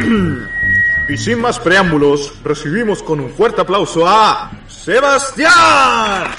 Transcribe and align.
Y 1.08 1.16
sin 1.16 1.40
más 1.40 1.58
preámbulos, 1.58 2.34
recibimos 2.44 3.02
con 3.02 3.18
un 3.18 3.30
fuerte 3.30 3.62
aplauso 3.62 4.06
a 4.06 4.52
Sebastián. 4.68 6.30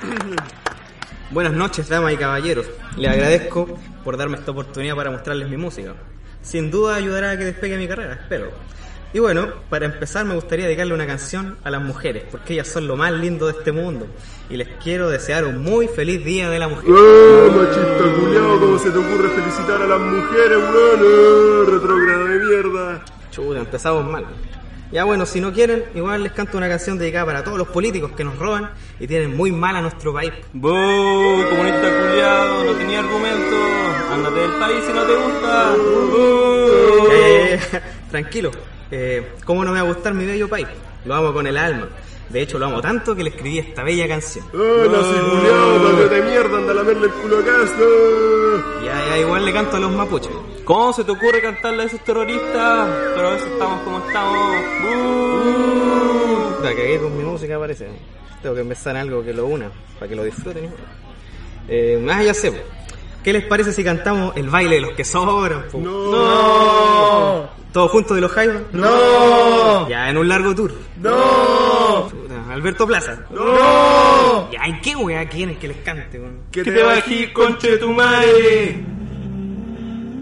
Buenas 1.30 1.52
noches, 1.52 1.88
damas 1.90 2.14
y 2.14 2.16
caballeros. 2.16 2.66
Les 2.96 3.10
agradezco 3.10 3.78
por 4.02 4.16
darme 4.16 4.38
esta 4.38 4.52
oportunidad 4.52 4.96
para 4.96 5.10
mostrarles 5.10 5.50
mi 5.50 5.58
música. 5.58 5.92
Sin 6.40 6.70
duda 6.70 6.94
ayudará 6.94 7.32
a 7.32 7.36
que 7.36 7.44
despegue 7.44 7.76
mi 7.76 7.86
carrera, 7.86 8.14
espero. 8.14 8.50
Y 9.12 9.20
bueno, 9.20 9.48
para 9.70 9.86
empezar 9.86 10.26
me 10.26 10.34
gustaría 10.34 10.66
dedicarle 10.66 10.92
una 10.92 11.06
canción 11.06 11.56
a 11.64 11.70
las 11.70 11.82
mujeres, 11.82 12.24
porque 12.30 12.52
ellas 12.52 12.68
son 12.68 12.86
lo 12.86 12.94
más 12.94 13.10
lindo 13.12 13.46
de 13.46 13.52
este 13.52 13.72
mundo. 13.72 14.06
Y 14.50 14.56
les 14.58 14.68
quiero 14.82 15.08
desear 15.08 15.46
un 15.46 15.62
muy 15.62 15.88
feliz 15.88 16.22
Día 16.22 16.50
de 16.50 16.58
la 16.58 16.68
Mujer. 16.68 16.84
¡Eh, 16.88 17.50
machista 17.50 18.20
culiao! 18.20 18.60
¿Cómo 18.60 18.78
se 18.78 18.90
te 18.90 18.98
ocurre 18.98 19.30
felicitar 19.30 19.80
a 19.80 19.86
las 19.86 20.00
mujeres, 20.00 20.58
weón? 20.58 21.00
¡Eh, 21.00 21.70
retrógrado 21.70 22.24
de 22.26 22.38
mierda! 22.38 23.04
Chuta, 23.30 23.60
empezamos 23.60 24.10
mal. 24.10 24.26
Ya 24.92 25.04
bueno, 25.04 25.24
si 25.24 25.40
no 25.40 25.52
quieren, 25.54 25.84
igual 25.94 26.22
les 26.22 26.32
canto 26.32 26.58
una 26.58 26.68
canción 26.68 26.98
dedicada 26.98 27.24
para 27.26 27.44
todos 27.44 27.56
los 27.56 27.68
políticos 27.68 28.12
que 28.12 28.24
nos 28.24 28.38
roban 28.38 28.70
y 29.00 29.06
tienen 29.06 29.34
muy 29.34 29.52
mal 29.52 29.76
a 29.76 29.82
nuestro 29.82 30.12
país. 30.12 30.32
¡Bú! 30.52 30.68
Comunista 30.68 31.98
culiado, 31.98 32.64
no 32.64 32.72
tenía 32.72 33.00
argumento. 33.00 33.56
Ándate 34.12 34.40
del 34.40 34.52
país 34.52 34.84
si 34.86 34.92
no 34.92 35.02
te 35.02 35.14
gusta. 35.14 35.74
¡Bú! 35.76 37.08
Eh, 37.10 37.60
tranquilo, 38.10 38.50
eh, 38.90 39.32
¿cómo 39.44 39.64
no 39.64 39.72
me 39.72 39.80
va 39.80 39.88
a 39.88 39.92
gustar 39.92 40.14
mi 40.14 40.26
bello 40.26 40.48
país? 40.48 40.66
Lo 41.04 41.14
amo 41.14 41.32
con 41.32 41.46
el 41.46 41.56
alma. 41.56 41.88
De 42.28 42.42
hecho, 42.42 42.58
lo 42.58 42.66
amo 42.66 42.82
tanto 42.82 43.16
que 43.16 43.22
le 43.22 43.30
escribí 43.30 43.58
esta 43.58 43.82
bella 43.82 44.06
canción. 44.06 44.44
¡Eh, 44.52 44.88
nazi 44.90 45.14
culiao! 45.14 45.80
¡Tócate 45.80 46.14
de 46.14 46.22
mierda! 46.22 46.58
¡Anda 46.58 46.72
a 46.72 46.74
lamerle 46.74 47.06
el 47.06 47.12
culo 47.12 47.38
a! 47.38 48.84
Ya, 48.84 49.06
ya, 49.08 49.18
igual 49.18 49.46
le 49.46 49.52
canto 49.52 49.76
a 49.76 49.80
los 49.80 49.92
mapuches. 49.92 50.32
¿Cómo 50.64 50.92
se 50.92 51.04
te 51.04 51.12
ocurre 51.12 51.40
cantarle 51.40 51.84
a 51.84 51.86
esos 51.86 52.04
terroristas? 52.04 52.88
Pero 53.14 53.28
a 53.28 53.32
veces 53.32 53.48
estamos 53.50 53.80
como 53.80 53.98
estamos. 54.06 54.56
¡Bú! 54.82 56.62
La 56.62 56.70
cagué 56.74 56.98
con 56.98 57.16
mi 57.16 57.24
música, 57.24 57.58
parece. 57.58 57.88
Tengo 58.42 58.54
que 58.54 58.60
empezar 58.60 58.96
en 58.96 59.02
algo 59.02 59.24
que 59.24 59.32
lo 59.32 59.46
una, 59.46 59.70
para 59.98 60.08
que 60.08 60.14
lo 60.14 60.24
disfruten. 60.24 60.66
¿no? 60.66 60.70
Eh, 61.68 62.06
ah, 62.10 62.22
ya 62.22 62.34
sé. 62.34 62.52
¿Qué 63.22 63.32
les 63.32 63.44
parece 63.44 63.72
si 63.72 63.84
cantamos 63.84 64.36
el 64.36 64.48
baile 64.48 64.76
de 64.76 64.80
los 64.80 64.92
que 64.92 65.04
sobran? 65.04 65.64
po? 65.70 65.78
¡No! 65.78 67.48
¿Todos 67.72 67.90
juntos 67.90 68.14
de 68.14 68.20
los 68.20 68.30
Jaivas? 68.32 68.62
¡No! 68.72 69.88
Ya, 69.88 70.08
en 70.08 70.16
un 70.16 70.28
largo 70.28 70.54
tour. 70.54 70.72
¡No! 71.00 72.08
Alberto 72.50 72.86
Plaza. 72.86 73.18
¡No! 73.30 74.50
Ya, 74.50 74.64
¿en 74.64 74.80
qué 74.80 74.96
wea 74.96 75.28
quieren 75.28 75.56
que 75.56 75.68
les 75.68 75.76
cante? 75.78 76.18
weón? 76.18 76.38
¡Que 76.50 76.62
¡Que 76.62 76.72
te 76.72 76.82
bají, 76.82 77.32
conche 77.32 77.76
tu 77.76 77.92
madre! 77.92 78.82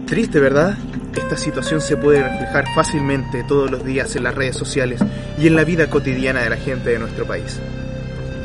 Triste, 0.05 0.39
¿verdad? 0.39 0.77
Esta 1.15 1.37
situación 1.37 1.81
se 1.81 1.97
puede 1.97 2.21
reflejar 2.23 2.65
fácilmente 2.75 3.43
todos 3.47 3.71
los 3.71 3.83
días 3.83 4.15
en 4.15 4.23
las 4.23 4.35
redes 4.35 4.55
sociales 4.55 5.01
y 5.39 5.47
en 5.47 5.55
la 5.55 5.63
vida 5.63 5.89
cotidiana 5.89 6.41
de 6.41 6.49
la 6.49 6.57
gente 6.57 6.91
de 6.91 6.99
nuestro 6.99 7.25
país. 7.25 7.59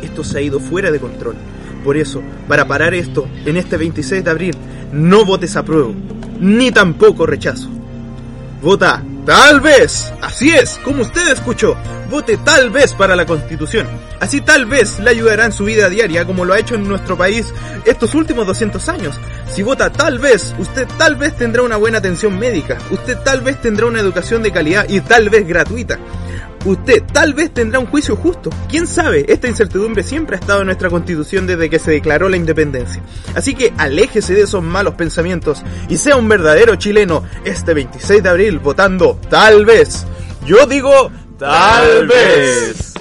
Esto 0.02 0.24
se 0.24 0.38
ha 0.38 0.40
ido 0.40 0.58
fuera 0.58 0.90
de 0.90 0.98
control. 1.00 1.36
Por 1.84 1.96
eso, 1.96 2.22
para 2.48 2.66
parar 2.66 2.94
esto, 2.94 3.28
en 3.44 3.56
este 3.56 3.76
26 3.76 4.24
de 4.24 4.30
abril, 4.30 4.56
no 4.92 5.24
votes 5.24 5.56
apruebo, 5.56 5.94
ni 6.40 6.70
tampoco 6.70 7.26
rechazo. 7.26 7.68
Vota 8.62 9.02
tal 9.26 9.60
vez, 9.60 10.12
así 10.20 10.50
es, 10.50 10.78
como 10.84 11.02
usted 11.02 11.32
escuchó, 11.32 11.76
vote 12.10 12.36
tal 12.44 12.70
vez 12.70 12.92
para 12.94 13.16
la 13.16 13.26
constitución. 13.26 13.88
Así 14.20 14.40
tal 14.40 14.66
vez 14.66 15.00
le 15.00 15.10
ayudará 15.10 15.46
en 15.46 15.52
su 15.52 15.64
vida 15.64 15.88
diaria 15.88 16.24
como 16.24 16.44
lo 16.44 16.52
ha 16.52 16.58
hecho 16.58 16.76
en 16.76 16.86
nuestro 16.86 17.16
país 17.16 17.52
estos 17.84 18.14
últimos 18.14 18.46
200 18.46 18.88
años. 18.88 19.18
Si 19.52 19.62
vota 19.62 19.90
tal 19.90 20.18
vez, 20.18 20.54
usted 20.58 20.86
tal 20.98 21.16
vez 21.16 21.36
tendrá 21.36 21.62
una 21.62 21.76
buena 21.76 21.98
atención 21.98 22.38
médica, 22.38 22.78
usted 22.90 23.18
tal 23.24 23.40
vez 23.40 23.60
tendrá 23.60 23.86
una 23.86 24.00
educación 24.00 24.42
de 24.42 24.52
calidad 24.52 24.88
y 24.88 25.00
tal 25.00 25.28
vez 25.28 25.48
gratuita. 25.48 25.98
Usted 26.64 27.02
tal 27.12 27.34
vez 27.34 27.52
tendrá 27.52 27.80
un 27.80 27.86
juicio 27.86 28.14
justo. 28.14 28.50
¿Quién 28.68 28.86
sabe? 28.86 29.24
Esta 29.28 29.48
incertidumbre 29.48 30.02
siempre 30.02 30.36
ha 30.36 30.38
estado 30.38 30.60
en 30.60 30.66
nuestra 30.66 30.90
constitución 30.90 31.46
desde 31.46 31.68
que 31.68 31.78
se 31.78 31.90
declaró 31.90 32.28
la 32.28 32.36
independencia. 32.36 33.02
Así 33.34 33.54
que 33.54 33.72
aléjese 33.78 34.34
de 34.34 34.42
esos 34.42 34.62
malos 34.62 34.94
pensamientos 34.94 35.62
y 35.88 35.96
sea 35.96 36.16
un 36.16 36.28
verdadero 36.28 36.76
chileno 36.76 37.24
este 37.44 37.74
26 37.74 38.22
de 38.22 38.28
abril 38.28 38.58
votando 38.60 39.18
tal 39.28 39.64
vez. 39.64 40.06
Yo 40.46 40.66
digo 40.66 41.10
tal 41.38 42.06
vez. 42.06 42.91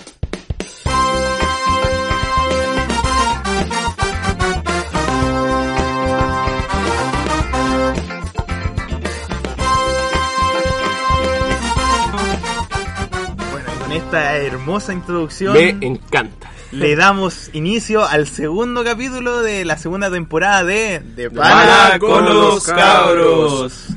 Esta 14.18 14.36
hermosa 14.38 14.92
introducción 14.94 15.54
Me 15.54 15.70
encanta. 15.86 16.52
le 16.74 16.96
damos 16.98 17.50
inicio 17.54 18.06
al 18.06 18.28
segundo 18.28 18.84
capítulo 18.84 19.42
de 19.42 19.64
la 19.64 19.78
segunda 19.78 20.12
temporada 20.12 20.66
de 20.66 21.00
De 21.16 21.30
Pana 21.32 21.98
con 21.98 22.26
los 22.26 22.66
cabros. 22.66 23.88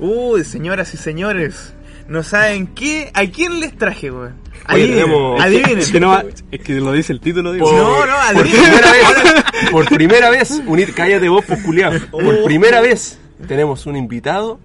Uy, 0.00 0.42
señoras 0.44 0.92
y 0.94 0.96
señores, 0.96 1.74
no 2.08 2.24
saben 2.24 2.66
qué, 2.66 3.12
a 3.14 3.24
quién 3.26 3.60
les 3.60 3.76
traje, 3.78 4.10
weón. 4.10 4.34
Oye, 4.68 4.82
Adivinen, 4.84 5.04
tenemos- 5.06 5.40
adivinen. 5.40 5.78
Es 5.78 5.90
que, 5.92 6.00
no, 6.00 6.22
es 6.50 6.60
que 6.60 6.72
lo 6.74 6.92
dice 6.92 7.12
el 7.12 7.20
título, 7.20 7.52
digo. 7.52 7.70
No, 7.72 8.04
no, 8.04 8.12
Por 8.34 8.42
adivinen. 8.42 8.62
primera 8.64 8.90
vez, 8.92 9.44
por 9.70 9.84
primera 9.88 10.30
vez, 10.30 10.50
unir, 10.66 10.92
cállate 10.94 11.28
vos, 11.28 11.44
pues 11.46 11.62
culiao. 11.62 11.92
Por 12.10 12.42
primera 12.44 12.80
vez 12.80 13.16
tenemos 13.46 13.86
un 13.86 13.94
invitado 13.96 14.58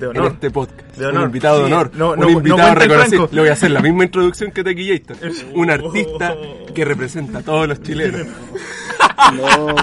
De 0.00 0.06
en 0.10 0.18
honor. 0.18 0.32
este 0.32 0.50
podcast. 0.50 0.96
De 0.96 1.06
honor. 1.06 1.20
Un 1.20 1.26
invitado 1.26 1.58
de 1.58 1.64
honor. 1.66 1.90
no- 1.94 2.10
un 2.12 2.18
no- 2.20 2.24
no 2.26 2.30
invitado 2.30 2.68
el 2.70 2.76
reconocido. 2.76 3.28
Le 3.32 3.40
voy 3.40 3.50
a 3.50 3.52
hacer 3.52 3.70
la 3.70 3.80
misma 3.80 4.04
introducción 4.04 4.50
que 4.50 4.64
Tequillator. 4.64 5.16
Un 5.54 5.70
artista 5.70 6.34
que 6.74 6.84
representa 6.84 7.38
a 7.38 7.42
todos 7.42 7.68
los 7.68 7.82
chilenos. 7.82 8.26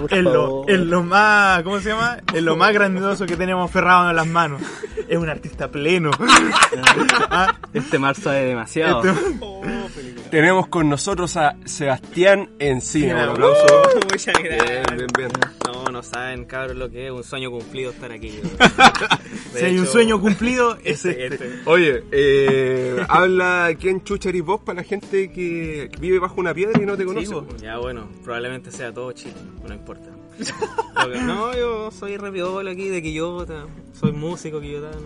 Es 0.09 0.23
lo, 0.23 0.67
es 0.67 0.79
lo 0.79 1.03
más, 1.03 1.61
¿cómo 1.63 1.79
se 1.79 1.89
llama? 1.89 2.17
Es 2.33 2.41
lo 2.41 2.55
más 2.55 2.73
grandioso 2.73 3.25
que 3.25 3.35
tenemos 3.37 3.69
ferrado 3.71 4.09
en 4.09 4.15
las 4.15 4.27
manos. 4.27 4.61
Es 5.07 5.17
un 5.17 5.29
artista 5.29 5.69
pleno. 5.69 6.11
Ah, 7.29 7.55
Este 7.73 7.99
mar 7.99 8.15
sabe 8.15 8.45
demasiado. 8.45 9.01
este- 9.03 10.26
Tenemos 10.31 10.67
con 10.67 10.89
nosotros 10.89 11.37
a 11.37 11.55
Sebastián 11.65 12.49
Encina. 12.59 13.23
Un 13.23 13.29
aplauso. 13.29 13.81
Muchas 14.11 14.35
gracias. 14.43 14.65
Bien, 14.67 14.83
bien, 14.97 15.07
bien. 15.17 15.29
No, 15.65 15.85
no 15.85 16.03
saben, 16.03 16.45
cabros, 16.45 16.75
lo 16.75 16.89
que 16.89 17.05
es 17.05 17.11
un 17.11 17.23
sueño 17.23 17.49
cumplido 17.49 17.91
estar 17.91 18.11
aquí. 18.11 18.31
si 19.55 19.63
hay 19.65 19.77
un 19.79 19.87
sueño 19.87 20.19
cumplido, 20.19 20.75
es 20.83 21.05
Este, 21.05 21.27
este. 21.27 21.35
este. 21.47 21.59
Oye, 21.69 22.03
eh, 22.11 23.05
habla 23.07 23.69
quién 23.79 24.03
chucha 24.03 24.29
eres 24.29 24.43
vos 24.43 24.59
para 24.61 24.81
la 24.81 24.83
gente 24.83 25.31
que 25.31 25.89
vive 25.99 26.19
bajo 26.19 26.39
una 26.41 26.53
piedra 26.53 26.81
y 26.81 26.85
no 26.85 26.97
te 26.97 27.05
conoce. 27.05 27.27
Sí, 27.27 27.33
po. 27.33 27.45
ya 27.61 27.77
bueno, 27.77 28.09
probablemente 28.23 28.71
sea 28.71 28.93
todo 28.93 29.11
Chile, 29.13 29.33
no 29.65 29.73
importa. 29.73 30.09
No, 31.25 31.55
yo 31.55 31.89
soy 31.91 32.17
repiola 32.17 32.71
aquí 32.71 32.89
de 32.89 33.01
Quillota, 33.01 33.65
soy 33.93 34.11
músico 34.11 34.59
quillotano. 34.59 34.97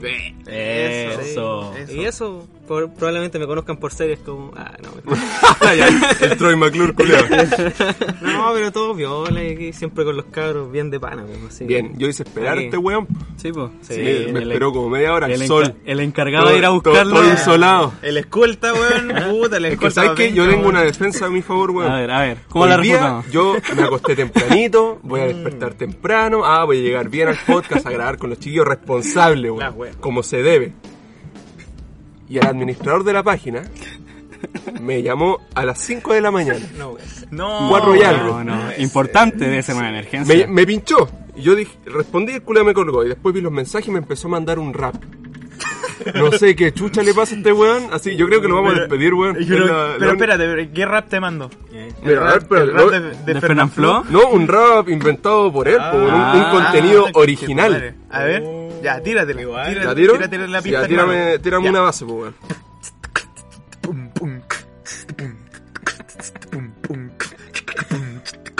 Eso. 0.47 1.73
sí. 1.87 1.93
Y 1.99 2.05
eso, 2.05 2.47
por- 2.71 2.89
probablemente 2.93 3.37
me 3.37 3.45
conozcan 3.47 3.75
por 3.77 3.91
series 3.91 4.19
como... 4.19 4.53
Ah, 4.55 4.71
no, 4.81 5.13
Ya, 5.75 5.87
el 6.21 6.37
Troy 6.37 6.55
McClure, 6.55 6.93
culiao. 6.93 7.21
no, 8.21 8.51
pero 8.53 8.71
todo 8.71 8.93
viola 8.95 9.43
y 9.43 9.51
aquí 9.53 9.73
siempre 9.73 10.03
con 10.05 10.15
los 10.15 10.25
cabros 10.27 10.71
bien 10.71 10.89
de 10.89 10.99
pana. 10.99 11.23
pues, 11.25 11.53
así. 11.53 11.65
Bien, 11.65 11.93
yo 11.97 12.07
hice 12.07 12.23
esperar 12.23 12.57
a 12.57 12.61
este 12.61 12.77
weón. 12.77 13.07
Sí, 13.35 13.51
pues. 13.51 13.71
Sí, 13.81 13.95
Sí, 13.95 14.01
me 14.31 14.39
el- 14.39 14.51
esperó 14.51 14.71
como 14.71 14.89
media 14.89 15.13
hora 15.13 15.27
el, 15.27 15.41
enca- 15.41 15.47
sol. 15.47 15.75
el 15.85 15.99
encargado 15.99 16.47
de 16.49 16.57
ir 16.57 16.63
a 16.65 16.67
Todo- 16.69 16.75
buscarlo. 16.75 17.11
Todo, 17.13 17.21
todo 17.23 17.31
insolado. 17.31 17.93
El 18.01 18.17
escolta, 18.17 18.73
weón. 18.73 19.07
Puta, 19.41 19.57
el 19.57 19.65
Es 19.65 19.69
que 19.71 19.73
escolta. 19.87 19.91
sabes 20.01 20.11
que 20.17 20.33
yo 20.33 20.47
tengo 20.49 20.69
una 20.69 20.81
defensa 20.83 21.25
a 21.25 21.29
mi 21.29 21.41
favor, 21.41 21.71
weón. 21.71 21.91
A 21.91 21.99
ver, 21.99 22.11
a 22.11 22.21
ver. 22.21 22.37
¿Cómo 22.49 22.63
Hoy 22.65 22.69
la 22.69 22.77
día 22.77 23.23
yo 23.31 23.55
me 23.75 23.83
acosté 23.83 24.15
tempranito, 24.15 24.99
voy 25.03 25.19
a 25.21 25.25
despertar 25.27 25.73
temprano, 25.73 26.45
ah, 26.45 26.63
voy 26.65 26.79
a 26.79 26.81
llegar 26.81 27.09
bien 27.09 27.27
al 27.27 27.37
podcast 27.45 27.85
a 27.85 27.91
grabar 27.91 28.17
con 28.17 28.29
los 28.29 28.39
chiquillos 28.39 28.65
responsables, 28.67 29.51
weón, 29.51 29.73
como 29.99 30.23
se 30.23 30.41
debe. 30.41 30.73
Y 32.31 32.37
el 32.37 32.45
administrador 32.47 33.03
de 33.03 33.13
la 33.13 33.23
página 33.23 33.63
me 34.81 35.03
llamó 35.03 35.39
a 35.53 35.65
las 35.65 35.79
5 35.79 36.13
de 36.13 36.21
la 36.21 36.31
mañana. 36.31 36.59
No, 36.77 36.91
güey. 36.91 37.03
No. 37.29 37.67
Cuatro 37.69 37.95
y 37.95 38.01
algo. 38.03 38.43
No, 38.43 38.55
no. 38.55 38.61
Importante 38.77 39.45
debe 39.45 39.61
ser 39.61 39.75
una 39.75 39.89
emergencia. 39.89 40.35
Me, 40.35 40.47
me 40.47 40.65
pinchó. 40.65 41.09
Y 41.35 41.41
yo 41.41 41.55
dije, 41.55 41.71
respondí, 41.85 42.33
el 42.33 42.41
culo 42.41 42.63
me 42.63 42.73
colgó. 42.73 43.03
Y 43.05 43.09
después 43.09 43.35
vi 43.35 43.41
los 43.41 43.51
mensajes 43.51 43.87
y 43.87 43.91
me 43.91 43.99
empezó 43.99 44.27
a 44.27 44.31
mandar 44.31 44.59
un 44.59 44.73
rap. 44.73 44.95
No 46.15 46.31
sé 46.31 46.55
qué 46.55 46.73
chucha 46.73 47.03
le 47.03 47.13
pasa 47.13 47.35
a 47.35 47.37
este 47.37 47.53
weón. 47.53 47.89
Así, 47.91 48.15
yo 48.15 48.25
creo 48.27 48.41
que 48.41 48.47
lo 48.47 48.55
vamos 48.55 48.75
a 48.75 48.79
despedir, 48.79 49.13
weón. 49.13 49.35
Pero, 49.35 49.65
Es 49.65 49.69
la- 49.71 49.93
pero 49.99 50.05
la- 50.05 50.11
espérate, 50.13 50.69
¿qué 50.71 50.85
rap 50.85 51.09
te 51.09 51.19
mando? 51.19 51.49
Mira, 52.03 52.27
a 52.27 52.31
ver, 52.33 52.47
pero 52.47 52.63
el 52.63 52.73
rap 52.73 52.89
de, 52.89 52.99
de, 53.01 53.33
¿De 53.33 53.41
Fernanfloo? 53.41 54.05
No, 54.09 54.29
un 54.29 54.47
rap 54.47 54.89
inventado 54.89 55.51
por 55.53 55.67
él, 55.67 55.77
un- 55.93 56.01
un, 56.05 56.09
Ah, 56.11 56.49
contenido 56.51 57.05
tu 57.11 57.19
original. 57.19 57.95
A 58.09 58.23
ver, 58.23 58.43
ya, 58.81 59.01
tíratelo. 59.01 59.41
Igual. 59.41 59.67
Tírate, 59.69 59.85
¿La 59.87 59.95
tiro? 59.95 60.13
tírate 60.13 60.37
la 60.37 60.57
Ya, 60.59 60.63
pista. 60.63 60.87
tírame, 60.87 61.17
hermano. 61.21 61.41
tírame 61.41 61.63
Ya. 61.65 61.69
una 61.71 61.79
base, 61.81 62.05
pues, 62.05 62.17
weón. 62.17 62.35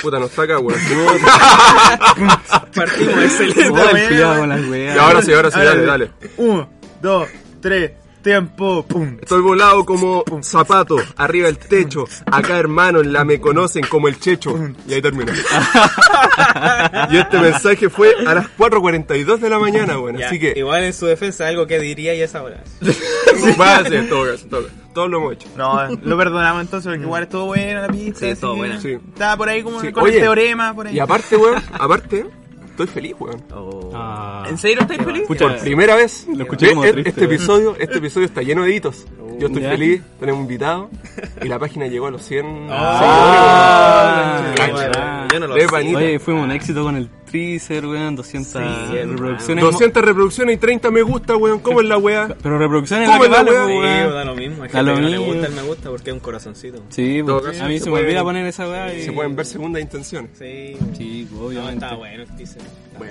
Puta, 0.01 0.19
no 0.19 0.25
está 0.25 0.43
acá, 0.43 0.57
weón. 0.59 0.79
Partimos 2.75 3.23
excelente. 3.23 3.65
Igual, 3.65 4.07
cuidado 4.07 4.39
con 4.39 4.49
las 4.49 4.65
weas. 4.67 4.95
Y 4.95 4.99
ahora 4.99 5.21
sí, 5.21 5.33
ahora 5.33 5.51
sí, 5.51 5.59
dale, 5.59 5.85
dale. 5.85 6.11
Uno, 6.37 6.69
dos, 7.01 7.27
tres, 7.61 7.91
tiempo, 8.21 8.85
pum. 8.85 9.17
Estoy 9.21 9.41
volado 9.41 9.85
como 9.85 10.23
zapato, 10.41 10.97
arriba 11.17 11.47
del 11.47 11.57
techo. 11.57 12.05
Acá, 12.25 12.57
hermano, 12.57 13.01
en 13.01 13.13
la 13.13 13.25
me 13.25 13.39
conocen 13.39 13.85
como 13.87 14.07
el 14.07 14.19
checho. 14.19 14.55
Y 14.87 14.93
ahí 14.93 15.01
termina. 15.01 15.33
y 17.09 17.17
este 17.17 17.39
mensaje 17.39 17.89
fue 17.89 18.13
a 18.25 18.33
las 18.33 18.45
4.42 18.57 19.39
de 19.39 19.49
la 19.49 19.59
mañana, 19.59 19.99
weón. 19.99 20.17
Ya, 20.17 20.27
Así 20.27 20.39
que, 20.39 20.53
Igual 20.55 20.83
en 20.83 20.93
su 20.93 21.05
defensa, 21.05 21.47
algo 21.47 21.67
que 21.67 21.79
diría 21.79 22.13
y 22.15 22.21
es 22.21 22.35
ahora. 22.35 22.63
sí, 22.81 22.91
va 23.59 23.77
a 23.77 23.83
ser, 23.83 23.93
en 23.93 24.09
todo 24.09 24.25
caso, 24.25 24.47
todo 24.47 24.63
caso. 24.63 24.75
Todos 24.93 25.09
lo 25.09 25.17
hemos 25.17 25.33
hecho. 25.33 25.47
No, 25.55 25.87
lo 25.87 26.17
perdonamos 26.17 26.61
entonces 26.61 26.89
porque 26.89 27.03
igual 27.03 27.23
estuvo 27.23 27.45
buena 27.45 27.81
la 27.81 27.87
pista. 27.87 28.19
Sí, 28.19 28.35
que 28.39 28.45
buena. 28.45 28.81
Sí. 28.81 28.97
Estaba 29.13 29.37
por 29.37 29.49
ahí 29.49 29.63
como 29.63 29.79
Sí, 29.79 29.91
con 29.91 30.03
oye, 30.03 30.15
el 30.15 30.21
teorema, 30.21 30.73
por 30.73 30.87
ahí. 30.87 30.95
Y 30.95 30.99
aparte, 30.99 31.37
weón, 31.37 31.63
aparte, 31.71 32.25
estoy 32.71 32.87
feliz, 32.87 33.15
weón. 33.19 33.41
Ah. 33.93 34.45
¿En 34.49 34.57
serio 34.57 34.81
estáis 34.81 35.01
feliz? 35.03 35.23
Pucha, 35.27 35.47
Por 35.49 35.59
primera 35.59 35.95
vez, 35.95 36.25
Lo 36.35 36.43
escuché 36.43 36.69
como 36.69 36.83
e- 36.85 36.91
triste, 36.93 37.09
este 37.09 37.25
episodio, 37.25 37.75
este 37.79 37.97
episodio 37.99 38.25
está 38.25 38.41
lleno 38.41 38.63
de 38.63 38.75
hitos. 38.75 39.05
Yo 39.39 39.47
estoy 39.47 39.61
Ya. 39.63 39.69
feliz, 39.71 40.01
tenemos 40.19 40.39
un 40.39 40.43
invitado 40.45 40.89
y 41.41 41.47
la 41.47 41.57
página 41.57 41.87
llegó 41.87 42.07
a 42.07 42.11
los 42.11 42.21
100 42.23 42.67
Ah, 42.69 44.53
seguidores. 44.55 44.97
ah. 44.97 45.27
No 45.39 45.47
lo. 45.47 45.55
Oye, 45.55 46.19
fuimos 46.19 46.43
un 46.43 46.51
éxito 46.51 46.83
con 46.83 46.95
el 46.95 47.09
teaser, 47.31 47.85
weón, 47.85 48.15
200 48.15 48.61
reproducciones. 48.91 49.63
200 49.63 50.03
reproducciones 50.03 50.55
y 50.55 50.57
30 50.59 50.91
me 50.91 51.01
gusta, 51.01 51.35
weón. 51.35 51.59
¿Cómo 51.59 51.81
es 51.81 51.87
la 51.87 51.97
weá? 51.97 52.35
Pero 52.41 52.57
reproducciones 52.59 53.07
es 53.09 53.15
¿Cómo 53.15 53.23
la 53.25 53.29
que 53.29 53.39
es 53.39 53.45
la 53.45 53.51
vale, 53.51 53.51
wea? 53.51 53.61
po, 53.63 53.67
Sí, 53.69 53.77
weón. 54.03 54.13
da 54.13 54.25
lo 54.25 54.35
mismo. 54.35 54.63
Hay 54.63 54.69
gente 54.69 54.83
lo 54.83 54.95
que 54.95 55.01
no 55.01 55.07
le 55.09 55.17
gusta 55.17 55.47
el 55.47 55.53
me 55.53 55.61
gusta 55.63 55.89
porque 55.89 56.09
es 56.09 56.13
un 56.13 56.19
corazoncito. 56.19 56.83
Sí, 56.89 57.21
pues, 57.23 57.41
caso, 57.43 57.63
a 57.63 57.67
mí 57.67 57.77
se 57.79 57.83
se 57.85 57.89
me 57.91 57.99
olvida 57.99 58.23
poner 58.23 58.45
esa 58.45 58.67
weá 58.69 58.93
y... 58.93 59.03
Se 59.03 59.11
pueden 59.11 59.35
ver 59.35 59.45
segundas 59.45 59.81
intenciones. 59.81 60.31
Sí. 60.37 60.75
Sí, 60.97 61.27
No, 61.31 61.41
obviamente. 61.45 61.85
está 61.85 61.95
bueno 61.95 62.23
el 62.23 62.35
teaser. 62.35 62.61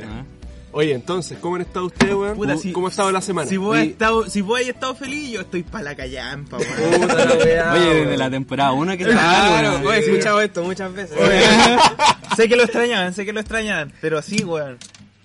Ah. 0.05 0.25
Oye, 0.73 0.95
entonces, 0.95 1.37
¿cómo 1.41 1.57
han 1.57 1.63
estado 1.63 1.87
ustedes, 1.87 2.15
weón? 2.15 2.37
Puta, 2.37 2.53
¿Cómo, 2.53 2.63
si- 2.63 2.73
cómo 2.73 2.87
ha 2.87 2.91
estado 2.91 3.11
la 3.11 3.21
semana? 3.21 3.49
Si 3.49 3.57
vos, 3.57 3.75
has 3.77 3.83
Oye, 3.83 3.91
estado, 3.91 4.29
si 4.31 4.41
vos 4.41 4.61
has 4.61 4.69
estado 4.69 4.95
feliz, 4.95 5.31
yo 5.33 5.41
estoy 5.41 5.65
pa' 5.65 5.83
la 5.83 5.97
callampa, 5.97 6.59
weón. 6.59 7.01
puta 7.01 7.25
la 7.25 7.35
weá, 7.35 7.73
Oye, 7.73 7.95
desde 8.05 8.17
la 8.17 8.31
temporada 8.31 8.73
1 8.73 8.97
que 8.97 9.03
está 9.03 9.15
Claro, 9.15 9.79
weón. 9.81 9.95
he 9.95 9.99
escuchado 9.99 10.41
esto 10.41 10.63
muchas 10.63 10.93
veces. 10.95 11.17
sé 12.37 12.49
que 12.49 12.55
lo 12.57 12.63
extrañaban, 12.63 13.13
sé 13.15 13.25
que 13.25 13.33
lo 13.33 13.41
extrañaban, 13.41 13.93
pero 14.01 14.23
sí, 14.23 14.45
weón. 14.45 14.79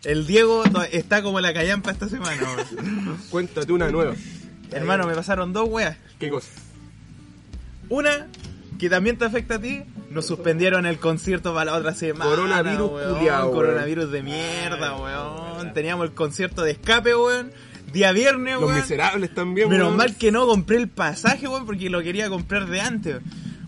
El 0.04 0.26
Diego 0.28 0.64
está 0.92 1.22
como 1.22 1.40
la 1.40 1.54
callampa 1.54 1.92
esta 1.92 2.10
semana, 2.10 2.42
weón. 2.44 3.18
Cuéntate 3.30 3.72
una 3.72 3.90
nueva. 3.92 4.14
Hermano, 4.72 5.06
me 5.06 5.14
pasaron 5.14 5.54
dos 5.54 5.70
weas. 5.70 5.96
¿Qué 6.20 6.30
cosa? 6.32 6.48
Una, 7.90 8.28
que 8.80 8.90
también 8.90 9.18
te 9.18 9.26
afecta 9.26 9.56
a 9.56 9.60
ti, 9.60 9.84
nos 10.10 10.26
suspendieron 10.26 10.86
el 10.86 10.98
concierto 11.00 11.54
para 11.54 11.72
la 11.72 11.78
otra 11.78 11.94
semana. 11.94 12.30
Coronavirus 12.30 12.92
weón. 12.92 13.16
culiao, 13.16 13.44
weón. 13.50 13.54
Coronavirus 13.56 14.12
de 14.12 14.24
mierda, 14.24 14.96
weón. 14.96 15.74
Teníamos 15.74 16.06
el 16.08 16.14
concierto 16.14 16.62
de 16.64 16.72
escape, 16.72 17.16
weón. 17.16 17.52
Día 17.92 18.12
viernes, 18.12 18.56
Los 18.56 18.64
weón. 18.66 18.76
miserables 18.76 19.34
también, 19.34 19.70
Menos 19.70 19.88
weón. 19.88 19.98
mal 19.98 20.16
que 20.16 20.32
no 20.32 20.46
compré 20.48 20.78
el 20.78 20.90
pasaje, 20.90 21.48
weón, 21.48 21.66
porque 21.66 21.90
lo 21.90 22.02
quería 22.02 22.30
comprar 22.30 22.68
de 22.68 22.82
antes. 22.82 23.18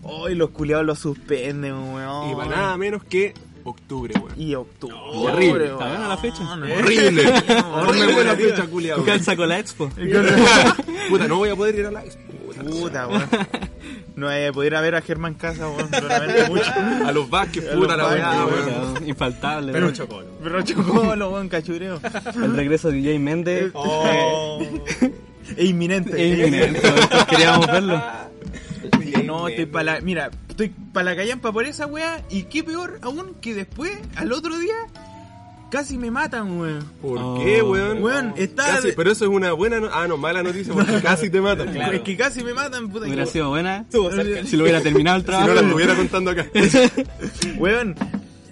Hoy 0.02 0.34
los 0.34 0.50
culiados 0.50 0.84
lo 0.86 0.94
suspenden, 0.94 1.74
weón. 1.74 2.30
Y 2.30 2.34
para 2.34 2.48
nada 2.50 2.76
menos 2.76 3.04
que 3.04 3.34
octubre, 3.64 4.14
weón. 4.18 4.32
Y 4.40 4.54
octubre. 4.54 4.94
Horrible. 4.96 5.64
Está 5.66 5.88
buena 5.88 6.08
la 6.08 6.16
fecha. 6.16 6.42
Horrible. 6.52 7.24
Horrible 7.74 8.24
la 8.24 8.36
fecha, 8.36 8.66
culiao. 8.66 9.04
Calza 9.04 9.36
con 9.36 9.48
la 9.48 9.58
expo. 9.58 9.90
Puta, 11.08 11.26
no 11.28 11.36
voy 11.36 11.48
a 11.50 11.56
poder 11.56 11.74
ir 11.74 11.86
a 11.86 11.90
la 11.90 12.04
expo. 12.04 12.22
Puta, 12.46 12.62
Puta, 12.64 13.06
weón. 13.08 13.28
No 14.18 14.26
voy 14.26 14.44
a 14.44 14.52
poder 14.52 14.72
ir 14.72 14.76
a 14.76 14.80
ver 14.80 14.94
a 14.96 15.00
Germán 15.00 15.34
Casa, 15.34 15.68
weón. 15.68 15.88
Mucho. 16.48 16.72
A 17.06 17.12
los 17.12 17.30
Vázquez, 17.30 17.64
puta 17.66 17.96
los 17.96 17.96
la 17.96 18.08
weá, 18.08 18.46
weón. 18.46 19.08
Infaltable. 19.08 19.72
Pero 19.72 19.92
chocolo. 19.92 20.26
Pero 20.42 20.62
chocolo, 20.62 21.30
weón, 21.30 21.48
cachureo. 21.48 22.00
El 22.34 22.56
regreso 22.56 22.90
de 22.90 22.96
DJ 22.96 23.18
Méndez. 23.20 23.70
Oh. 23.74 24.60
Es 25.56 25.64
inminente. 25.64 26.10
Es 26.10 26.36
inminente, 26.36 26.80
queríamos 27.30 27.66
verlo. 27.68 28.02
No, 29.24 29.46
estoy 29.46 29.66
para 29.66 29.84
la. 29.84 30.00
Mira, 30.00 30.30
estoy 30.48 30.70
para 30.92 31.10
la 31.10 31.16
callampa 31.16 31.52
por 31.52 31.64
esa 31.64 31.86
weá. 31.86 32.20
Y 32.28 32.44
qué 32.44 32.64
peor 32.64 32.98
aún 33.02 33.36
que 33.40 33.54
después, 33.54 33.96
al 34.16 34.32
otro 34.32 34.58
día, 34.58 34.74
casi 35.70 35.98
me 35.98 36.10
matan, 36.10 36.58
weón. 36.58 36.84
¿Por 37.02 37.18
Oh. 37.18 37.40
qué, 37.42 37.62
weón? 37.62 38.02
Weón, 38.02 38.34
está. 38.36 38.66
Casi, 38.76 38.92
pero 38.92 39.10
eso 39.12 39.24
es 39.24 39.30
una 39.30 39.52
buena 39.52 39.80
no- 39.80 39.88
Ah, 39.92 40.06
no, 40.08 40.16
mala 40.16 40.42
noticia 40.42 40.72
porque 40.74 41.00
casi 41.02 41.30
te 41.30 41.40
matan. 41.40 41.76
Es 41.76 42.00
que 42.00 42.16
casi 42.16 42.42
me 42.44 42.54
matan, 42.54 42.88
puta. 42.88 43.06
Hubiera 43.06 43.24
que- 43.24 43.30
sido 43.30 43.48
buena 43.50 43.84
si 44.44 44.56
lo 44.56 44.62
hubiera 44.64 44.80
terminado 44.80 45.16
el 45.16 45.22
Si 45.22 45.26
trabajo. 45.26 45.48
no 45.48 45.54
la 45.54 45.60
estuviera 45.62 45.94
contando 45.94 46.30
acá. 46.30 46.46
Weón, 47.58 47.94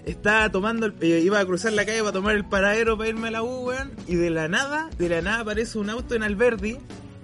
estaba 0.05 0.49
tomando, 0.51 0.85
el- 0.87 0.93
eh, 1.01 1.21
iba 1.23 1.39
a 1.39 1.45
cruzar 1.45 1.73
la 1.73 1.85
calle 1.85 1.99
para 1.99 2.11
tomar 2.13 2.35
el 2.35 2.45
paradero 2.45 2.97
para 2.97 3.09
irme 3.09 3.27
a 3.27 3.31
la 3.31 3.43
U, 3.43 3.65
weón, 3.67 3.91
y 4.07 4.15
de 4.15 4.29
la 4.29 4.47
nada, 4.47 4.89
de 4.97 5.09
la 5.09 5.21
nada 5.21 5.39
aparece 5.41 5.77
un 5.79 5.89
auto 5.89 6.15
en 6.15 6.23
Alberdi, 6.23 6.77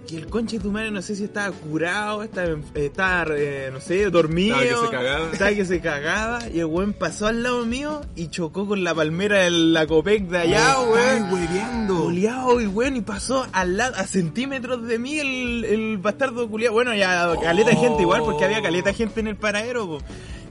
que 0.08 0.18
el 0.18 0.28
conche 0.28 0.58
de 0.58 0.64
tu 0.64 0.72
madre 0.72 0.92
no 0.92 1.02
sé 1.02 1.16
si 1.16 1.24
estaba 1.24 1.52
curado, 1.56 2.24
estaba, 2.24 2.48
en- 2.50 2.64
estaba 2.76 3.26
eh, 3.38 3.70
no 3.72 3.80
sé, 3.80 4.10
dormido. 4.10 4.60
Estaba 4.62 4.82
que 4.82 4.86
se 4.86 4.92
cagaba. 4.92 5.32
Estaba 5.32 5.52
que 5.52 5.66
se 5.66 5.80
cagaba, 5.82 6.40
y 6.54 6.60
el 6.60 6.66
weón 6.66 6.94
pasó 6.94 7.28
al 7.28 7.42
lado 7.44 7.66
mío 7.66 8.02
y 8.16 8.28
chocó 8.28 8.68
con 8.68 8.84
la 8.84 8.94
palmera 8.94 9.40
de 9.40 9.50
la 9.52 9.88
Copec 9.88 10.24
de 10.28 10.38
allá, 10.40 10.76
Ay, 10.78 10.86
weón. 10.92 11.34
hueveando. 11.34 12.04
Culeado 12.04 12.62
y 12.62 12.68
weón, 12.68 12.98
y 12.98 13.02
pasó 13.02 13.48
al 13.54 13.78
lado, 13.78 13.96
a 13.96 14.06
centímetros 14.06 14.86
de 14.88 15.00
mí 15.00 15.20
el, 15.20 15.66
el 15.66 15.98
bastardo 15.98 16.50
culiado. 16.50 16.74
Bueno, 16.74 16.94
ya 16.96 17.34
caleta 17.42 17.70
de 17.72 17.76
gente 17.78 18.02
igual, 18.02 18.22
porque 18.24 18.46
había 18.46 18.62
caleta 18.62 18.90
de 18.90 18.96
gente 18.96 19.20
en 19.22 19.28
el 19.28 19.36
paradero, 19.38 19.88
po. 19.88 19.98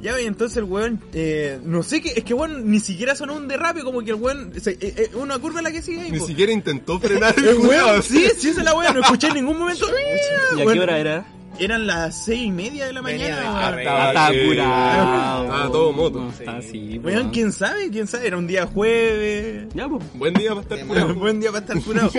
Ya, 0.03 0.21
y 0.21 0.27
entonces 0.27 0.57
el 0.59 0.65
weón, 0.65 1.01
eh, 1.13 1.61
no 1.63 1.85
sé 1.85 2.01
qué, 2.03 2.13
es 2.17 2.25
que 2.25 2.35
weón 2.35 2.69
ni 2.69 2.81
siquiera 2.81 3.15
sonó 3.15 3.35
un 3.35 3.47
derrape, 3.47 3.83
como 3.85 4.01
que 4.03 4.11
el 4.11 4.17
weón, 4.17 4.53
se- 4.61 4.73
eh, 4.73 4.79
eh, 4.81 5.11
una 5.15 5.39
curva 5.39 5.63
la 5.63 5.71
que 5.71 5.81
sigue 5.81 6.01
ahí, 6.03 6.11
Ni 6.11 6.19
po. 6.19 6.27
siquiera 6.27 6.51
intentó 6.51 6.99
frenar 6.99 7.35
el 7.39 7.57
weón, 7.59 8.03
sí, 8.03 8.27
sí, 8.37 8.49
esa 8.49 8.61
es 8.61 8.65
la 8.65 8.75
weón, 8.75 8.95
no 8.95 9.01
escuché 9.01 9.29
en 9.29 9.35
ningún 9.35 9.59
momento. 9.61 9.87
¿Y 10.57 10.61
a 10.61 10.65
qué 10.73 10.81
hora 10.81 10.99
era? 10.99 11.27
Eran 11.59 11.87
las 11.87 12.25
seis 12.25 12.43
y 12.47 12.51
media 12.51 12.87
de 12.87 12.95
la 12.95 13.03
mañana. 13.03 13.43
Ah, 13.45 13.77
estaba 13.79 14.31
que- 14.33 14.47
curado. 14.47 15.45
Estaba 15.45 15.71
todo 15.71 15.93
moto. 15.93 16.21
No, 16.21 16.31
Está 16.31 16.57
así, 16.57 16.99
po. 16.99 17.09
Weón, 17.09 17.31
quién 17.31 17.53
sabe, 17.53 17.91
quién 17.91 18.07
sabe, 18.09 18.27
era 18.27 18.39
un 18.39 18.47
día 18.49 18.67
jueves. 18.67 19.67
Ya, 19.75 19.87
pues. 19.89 20.03
Buen 20.15 20.35
día 20.35 20.49
para 20.49 20.63
estar 20.63 20.81
curado. 20.89 21.15
Buen 21.15 21.39
día 21.41 21.53
para 21.53 21.65
estar 21.65 21.81
curado. 21.83 22.11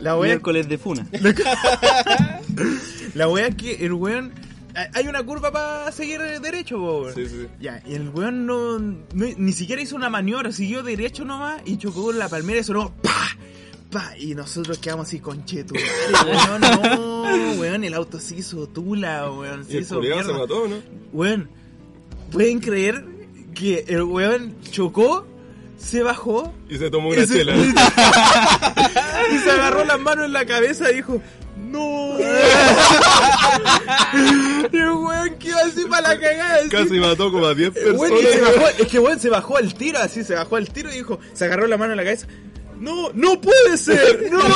La 0.00 0.16
weón, 0.16 0.26
Miércoles 0.26 0.68
de 0.68 0.76
Funa. 0.78 1.06
La 3.14 3.28
wea 3.28 3.46
es 3.46 3.54
que 3.54 3.84
el 3.86 3.92
weón. 3.94 4.32
Hay 4.94 5.08
una 5.08 5.22
curva 5.22 5.50
para 5.50 5.90
seguir 5.92 6.20
derecho, 6.40 6.76
po, 6.78 7.02
weón. 7.02 7.14
Sí, 7.14 7.26
sí. 7.26 7.46
Ya, 7.60 7.82
y 7.86 7.94
el 7.94 8.08
weón 8.10 8.46
no, 8.46 8.78
no- 8.78 9.02
Ni 9.14 9.52
siquiera 9.52 9.82
hizo 9.82 9.96
una 9.96 10.08
maniobra, 10.08 10.52
siguió 10.52 10.82
derecho 10.82 11.24
nomás 11.24 11.60
y 11.64 11.76
chocó 11.76 12.04
con 12.04 12.18
la 12.18 12.28
palmera 12.28 12.60
y 12.60 12.64
sonó. 12.64 12.92
¡Pa! 13.02 13.36
¡Pa! 13.90 14.16
Y 14.18 14.34
nosotros 14.34 14.78
quedamos 14.78 15.08
así 15.08 15.18
con 15.20 15.44
chetu. 15.44 15.74
weón, 16.24 16.60
no, 16.60 17.60
weón, 17.60 17.84
el 17.84 17.94
auto 17.94 18.20
se 18.20 18.36
hizo 18.36 18.68
tula, 18.68 19.30
weón. 19.30 19.64
Se 19.64 19.72
Y 19.72 19.76
el 19.78 19.82
hizo 19.82 20.00
se 20.02 20.32
mató, 20.32 20.68
¿no? 20.68 20.76
Weón, 21.12 21.48
¿pueden 22.30 22.60
creer 22.60 23.04
que 23.54 23.84
el 23.88 24.02
weón 24.02 24.54
chocó, 24.70 25.26
se 25.76 26.02
bajó 26.02 26.54
Y 26.68 26.76
se 26.76 26.90
tomó 26.90 27.12
y 27.12 27.16
una 27.18 27.26
se, 27.26 27.34
chela. 27.38 27.56
y 29.34 29.38
se 29.38 29.50
agarró 29.50 29.84
las 29.86 29.98
manos 30.00 30.26
en 30.26 30.32
la 30.32 30.44
cabeza 30.46 30.90
y 30.92 30.96
dijo, 30.96 31.20
¡No! 31.70 32.18
el 34.72 34.90
weón 34.90 35.38
quedó 35.38 35.56
así 35.58 35.84
para 35.88 36.08
la 36.14 36.20
cagada. 36.20 36.58
Casi 36.70 36.98
mató 37.00 37.30
como 37.30 37.46
a 37.46 37.54
10 37.54 37.76
El 37.76 37.92
weón, 37.92 38.12
y 38.12 38.16
se 38.22 38.28
personas. 38.28 38.54
bajó- 38.56 38.82
es 38.82 38.86
que 38.88 38.98
weón 38.98 39.20
se 39.20 39.28
bajó 39.30 39.56
al 39.56 39.74
tiro, 39.74 39.98
así 39.98 40.24
se 40.24 40.34
bajó 40.34 40.56
al 40.56 40.68
tiro 40.70 40.90
y 40.92 40.96
dijo, 40.96 41.18
se 41.32 41.44
agarró 41.44 41.66
la 41.66 41.76
mano 41.76 41.92
en 41.92 41.96
la 41.98 42.04
cabeza. 42.04 42.26
No, 42.78 43.10
no 43.14 43.40
puede 43.40 43.76
ser, 43.76 44.30
no. 44.32 44.40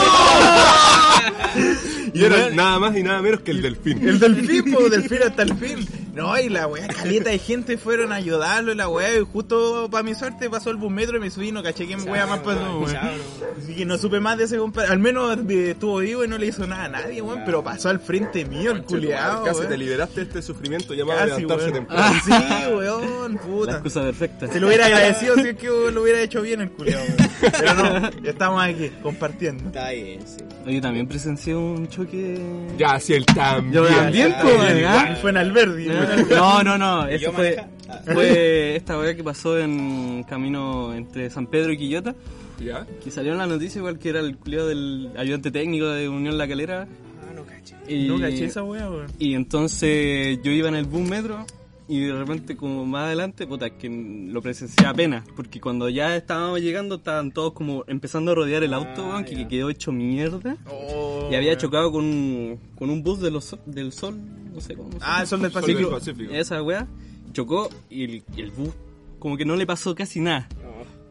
Y 2.15 2.25
era 2.25 2.51
nada 2.51 2.79
más 2.79 2.97
y 2.97 3.03
nada 3.03 3.21
menos 3.23 3.41
que 3.41 3.51
el 3.51 3.61
delfín. 3.63 4.07
El 4.09 4.19
delfín, 4.21 4.73
po, 4.73 4.89
delfín 4.89 5.19
hasta 5.27 5.43
el 5.43 5.55
fin. 5.57 5.87
No, 6.15 6.39
y 6.39 6.49
la 6.49 6.67
weá, 6.67 6.87
caleta 6.89 7.31
de 7.31 7.39
gente 7.39 7.77
fueron 7.77 8.13
a 8.13 8.17
ayudarlo, 8.17 8.73
y 8.73 8.77
la 8.77 8.89
weá, 8.89 9.19
y 9.19 9.21
justo 9.25 9.89
para 9.91 10.03
mi 10.03 10.15
suerte 10.15 10.49
pasó 10.49 10.71
el 10.71 10.77
bus 10.77 10.91
metro 10.91 11.17
y 11.17 11.21
me 11.21 11.31
subí, 11.31 11.51
no 11.53 11.63
caché 11.63 11.87
que 11.87 11.97
weá 11.97 12.27
más 12.27 12.41
pasó, 12.41 12.79
weón. 12.81 12.97
Así 13.61 13.75
que 13.75 13.85
no 13.85 13.99
supe 13.99 14.21
más 14.21 14.39
de 14.39 14.45
ese 14.45 14.59
compadre. 14.59 14.91
Al 14.91 14.99
menos 14.99 15.39
estuvo 15.49 15.99
vivo 15.99 16.25
y 16.25 16.29
no 16.29 16.39
le 16.39 16.47
hizo 16.47 16.67
nada 16.67 16.85
a 16.85 16.89
nadie, 16.89 17.21
weón, 17.21 17.43
pero 17.45 17.63
pasó 17.65 17.89
al 17.89 18.01
frente 18.01 18.45
mío, 18.45 18.73
el 18.73 18.83
culiao, 18.85 19.45
Casi 19.45 19.67
te 19.67 19.77
liberaste 19.77 20.21
de 20.21 20.27
este 20.27 20.43
sufrimiento 20.43 20.95
llamado 20.95 21.21
Casi, 21.21 21.43
levantarse 21.43 21.73
temprano. 21.73 22.21
Sí, 22.25 22.33
weón, 22.75 23.35
La 23.35 23.41
puta. 23.41 23.73
excusa 23.73 24.03
perfecta. 24.03 24.47
Se 24.49 24.61
lo 24.61 24.69
hubiera 24.69 24.87
agradecido 24.87 25.35
si 25.37 25.49
es 25.49 25.57
que 25.57 25.67
lo 25.67 26.03
hubiera 26.03 26.21
hecho 26.21 26.43
bien 26.43 26.61
el 26.61 26.71
culiao, 26.71 27.03
weón. 27.03 27.31
Pero 27.41 27.75
no, 27.75 28.11
estamos 28.29 28.63
aquí, 28.63 28.91
compartiendo. 29.03 29.65
Está 29.67 29.91
bien, 29.91 30.21
sí. 30.27 30.39
Oye, 30.67 30.81
también 30.81 31.07
presencié 31.07 31.55
un 31.55 31.89
choque. 31.89 32.41
Ya, 32.79 32.99
si 32.99 33.15
él 33.15 33.27
también. 33.27 33.73
Yo 33.73 33.87
también, 33.87 34.35
pues. 34.41 34.77
Y 35.13 35.21
fue 35.21 35.31
en 35.31 35.37
Alberdi. 35.37 35.89
No, 36.31 36.63
no, 36.63 36.79
no. 36.79 37.11
¿Y 37.11 37.15
Eso 37.15 37.33
fue? 37.33 37.57
Ah. 37.89 38.01
fue 38.13 38.77
esta 38.77 38.99
weá 38.99 39.15
que 39.15 39.23
pasó 39.25 39.59
en 39.59 40.23
camino 40.25 40.95
entre 40.95 41.31
San 41.31 41.47
Pedro 41.47 41.73
y 41.73 41.79
Quillota. 41.79 42.15
¿Ya? 42.59 42.87
Que 43.03 43.11
salió 43.11 43.33
en 43.33 43.39
la 43.39 43.47
noticia 43.47 43.79
igual 43.81 43.99
que 43.99 44.09
era 44.11 44.21
el 44.21 44.37
culiado 44.37 44.69
del 44.69 45.11
ayudante 45.17 45.51
técnico 45.51 45.87
de 45.87 46.09
Unión 46.09 46.39
La 46.39 46.47
Calera. 46.49 46.87
Ah, 47.29 47.33
no 47.35 47.45
caché. 47.45 47.75
Y, 47.89 48.07
No 48.07 48.19
caché 48.19 48.45
esa 48.47 48.63
weá, 48.63 48.89
weón. 48.91 49.07
y 49.19 49.35
entonces 49.35 50.39
yo 50.43 50.51
iba 50.53 50.69
en 50.69 50.77
el 50.77 50.85
bus 50.85 51.09
metro 51.09 51.45
y 51.87 52.01
de 52.01 52.15
repente 52.15 52.57
como 52.57 52.87
más 52.87 53.05
adelante, 53.05 53.47
puta, 53.47 53.71
que 53.71 53.89
lo 53.89 54.41
presencié 54.41 54.87
apenas, 54.87 55.25
porque 55.37 55.61
cuando 55.61 55.89
ya 55.89 56.17
estábamos 56.17 56.61
llegando 56.61 56.97
estaban 56.97 57.31
todos 57.33 57.53
como 57.53 57.85
empezando 57.87 58.33
a 58.33 58.35
rodear 58.35 58.63
el 58.63 58.73
auto, 58.73 59.07
weón, 59.07 59.25
que, 59.25 59.35
que 59.37 59.49
quedó 59.49 59.71
hecho 59.71 59.93
mierda. 59.93 60.57
Oh, 60.71 61.29
y 61.31 61.35
había 61.35 61.57
chocado 61.57 61.93
con 61.93 62.05
un, 62.05 62.59
con 62.77 62.91
un 62.91 63.03
bus 63.03 63.21
de 63.21 63.31
los, 63.31 63.57
del 63.67 63.93
sol, 63.93 64.19
no 64.53 64.61
sé 64.61 64.75
cómo 64.75 64.93
se 64.93 64.99
Ah, 65.03 65.21
el 65.21 65.27
sol 65.27 65.43
del 65.43 65.53
Sol 65.53 65.67
del 65.67 65.89
Pacífico. 65.89 66.33
Esa 66.33 66.63
weá, 66.63 66.87
chocó 67.33 67.69
y 67.91 68.05
el, 68.05 68.23
y 68.37 68.41
el 68.41 68.51
bus 68.51 68.71
como 69.19 69.37
que 69.39 69.45
no 69.45 69.57
le 69.57 69.67
pasó 69.67 69.95
casi 69.95 70.21
nada. 70.21 70.49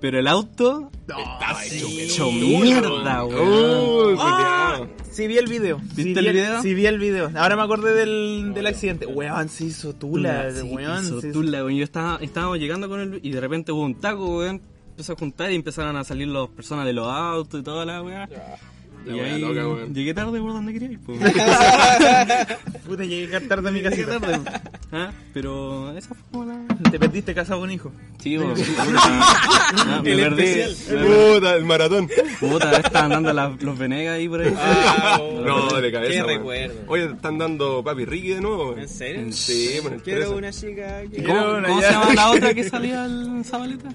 Pero 0.03 0.19
el 0.19 0.27
auto 0.27 0.91
está 1.07 1.63
hecho 1.65 2.29
mierda, 2.29 3.23
weón. 3.23 4.09
Uy, 4.09 4.15
Ah, 4.19 4.75
culiao. 4.79 4.95
sí 5.09 5.27
vi 5.27 5.37
el 5.37 5.47
video. 5.47 5.77
¿Viste 5.77 6.03
sí, 6.03 6.09
el 6.09 6.25
vi 6.25 6.31
video? 6.33 6.61
Sí 6.61 6.73
vi 6.73 6.85
el 6.87 6.99
video. 6.99 7.31
Ahora 7.37 7.55
me 7.55 7.61
acordé 7.61 7.93
del, 7.93 8.51
del 8.53 8.67
accidente. 8.67 9.05
Weón, 9.05 9.47
se 9.47 9.63
hizo 9.63 9.93
tula, 9.93 10.51
Sí, 10.51 10.61
weón. 10.63 11.05
hizo 11.05 11.21
se- 11.21 11.31
tula, 11.31 11.63
weón. 11.63 11.77
Yo 11.77 11.85
estaba, 11.85 12.17
estábamos 12.21 12.59
llegando 12.59 12.89
con 12.89 12.99
él 12.99 13.21
y 13.23 13.29
de 13.31 13.39
repente 13.39 13.71
hubo 13.71 13.83
un 13.83 13.95
taco, 13.95 14.39
weón. 14.39 14.61
Empezó 14.89 15.13
a 15.13 15.15
juntar 15.15 15.49
y 15.53 15.55
empezaron 15.55 15.95
a 15.95 16.03
salir 16.03 16.27
las 16.27 16.49
personas 16.49 16.85
de 16.85 16.91
los 16.91 17.07
autos 17.07 17.61
y 17.61 17.63
toda 17.63 17.85
la 17.85 18.01
weá. 18.01 18.27
Y 19.05 19.09
La 19.09 19.15
weá 19.15 19.33
ahí 19.35 19.41
loca, 19.41 19.67
weón. 19.67 19.93
llegué 19.93 20.13
tarde 20.13 20.39
por 20.39 20.53
donde 20.53 20.71
quería 20.73 20.91
ir, 20.91 20.99
pues. 20.99 21.19
Puta, 22.85 23.03
llegué 23.03 23.39
tarde 23.41 23.69
a 23.69 23.71
mi 23.71 23.81
casita. 23.81 24.19
tarde. 24.19 24.39
Ah, 24.95 25.11
Pero 25.33 25.91
esa 25.97 26.09
fue 26.09 26.17
como 26.31 26.45
la... 26.45 26.59
Te 26.91 26.99
perdiste 26.99 27.33
casado 27.33 27.61
con 27.61 27.71
hijo. 27.71 27.91
Sí, 28.19 28.37
weón. 28.37 28.53
Ah, 28.95 30.01
me 30.03 30.11
El 30.11 30.19
perdí. 30.19 30.43
especial. 30.43 31.07
Puta, 31.33 31.55
el 31.55 31.65
maratón. 31.65 32.07
Puta, 32.39 32.77
estaban 32.77 33.09
dando 33.09 33.33
las- 33.33 33.59
los 33.63 33.75
Venegas 33.75 34.17
ahí 34.17 34.29
por 34.29 34.41
ahí. 34.41 34.53
No, 35.43 35.81
de 35.81 35.91
cabeza. 35.91 36.11
Qué 36.13 36.21
weón. 36.21 36.37
recuerdo. 36.37 36.75
Oye, 36.87 37.05
están 37.05 37.39
dando 37.39 37.83
Papi 37.83 38.05
Ricky 38.05 38.29
de 38.35 38.41
nuevo. 38.41 38.77
¿En 38.77 38.87
serio? 38.87 39.25
Sí, 39.31 39.79
bueno, 39.81 39.97
Quiero 40.03 40.35
una 40.37 40.51
chica 40.51 41.01
que... 41.11 41.21
¿Y 41.21 41.23
¿Cómo, 41.23 41.39
Quiero 41.39 41.57
una 41.57 41.67
cómo 41.69 41.81
ya. 41.81 41.87
se 41.87 41.93
llama 41.93 42.13
la 42.13 42.29
otra 42.29 42.53
que 42.53 42.63
salía 42.69 43.05
el 43.05 43.43
Zabaleta? 43.43 43.89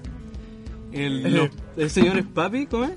El, 0.91 1.33
los- 1.33 1.49
el 1.77 1.89
señor 1.89 2.17
es 2.17 2.25
papi, 2.25 2.65
¿cómo 2.65 2.83
es? 2.85 2.91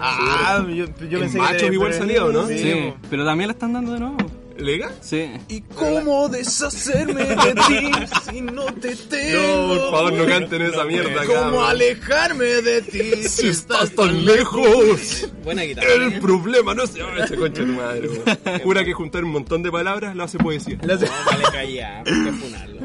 Ah, 0.00 0.64
yo, 0.68 0.86
yo 1.08 1.20
pensé 1.20 1.38
macho 1.38 1.66
que 1.66 1.74
igual 1.74 1.92
salió, 1.94 2.32
¿no? 2.32 2.46
Sí. 2.46 2.58
Sí, 2.58 2.94
pero 3.10 3.24
también 3.24 3.48
la 3.48 3.52
están 3.52 3.72
dando 3.72 3.92
de 3.92 4.00
nuevo. 4.00 4.16
¿Lega? 4.58 4.90
Sí. 5.00 5.30
¿Y 5.48 5.60
cómo 5.60 6.28
deshacerme 6.28 7.24
de 7.24 7.54
ti 7.68 7.90
si 8.30 8.40
no 8.40 8.64
te 8.66 8.96
tengo? 8.96 9.38
No, 9.40 9.68
por 9.68 9.90
favor, 9.92 10.12
no 10.14 10.26
canten 10.26 10.62
esa 10.62 10.84
mierda 10.84 11.22
acá. 11.22 11.44
¿Cómo 11.44 11.62
alejarme 11.64 12.44
de 12.44 12.82
ti 12.82 13.00
Si 13.28 13.46
estás 13.48 13.90
tan 13.92 14.24
lejos, 14.24 15.28
Buena 15.44 15.62
guitarra. 15.62 15.92
el 15.94 16.18
problema 16.20 16.74
no 16.74 16.86
se 16.88 17.02
va 17.02 17.12
a 17.14 17.24
ese 17.24 17.36
concha 17.36 17.62
de 17.62 17.66
tu 17.68 17.72
madre. 17.74 18.08
weón. 18.08 18.60
Jura 18.64 18.84
que 18.84 18.92
juntar 18.92 19.24
un 19.24 19.30
montón 19.30 19.62
de 19.62 19.70
palabras 19.70 20.16
lo 20.16 20.24
hace 20.24 20.38
poesía. 20.38 20.76
No, 20.82 20.88
vale, 20.98 21.44
calla, 21.52 22.02
funarlo. 22.04 22.80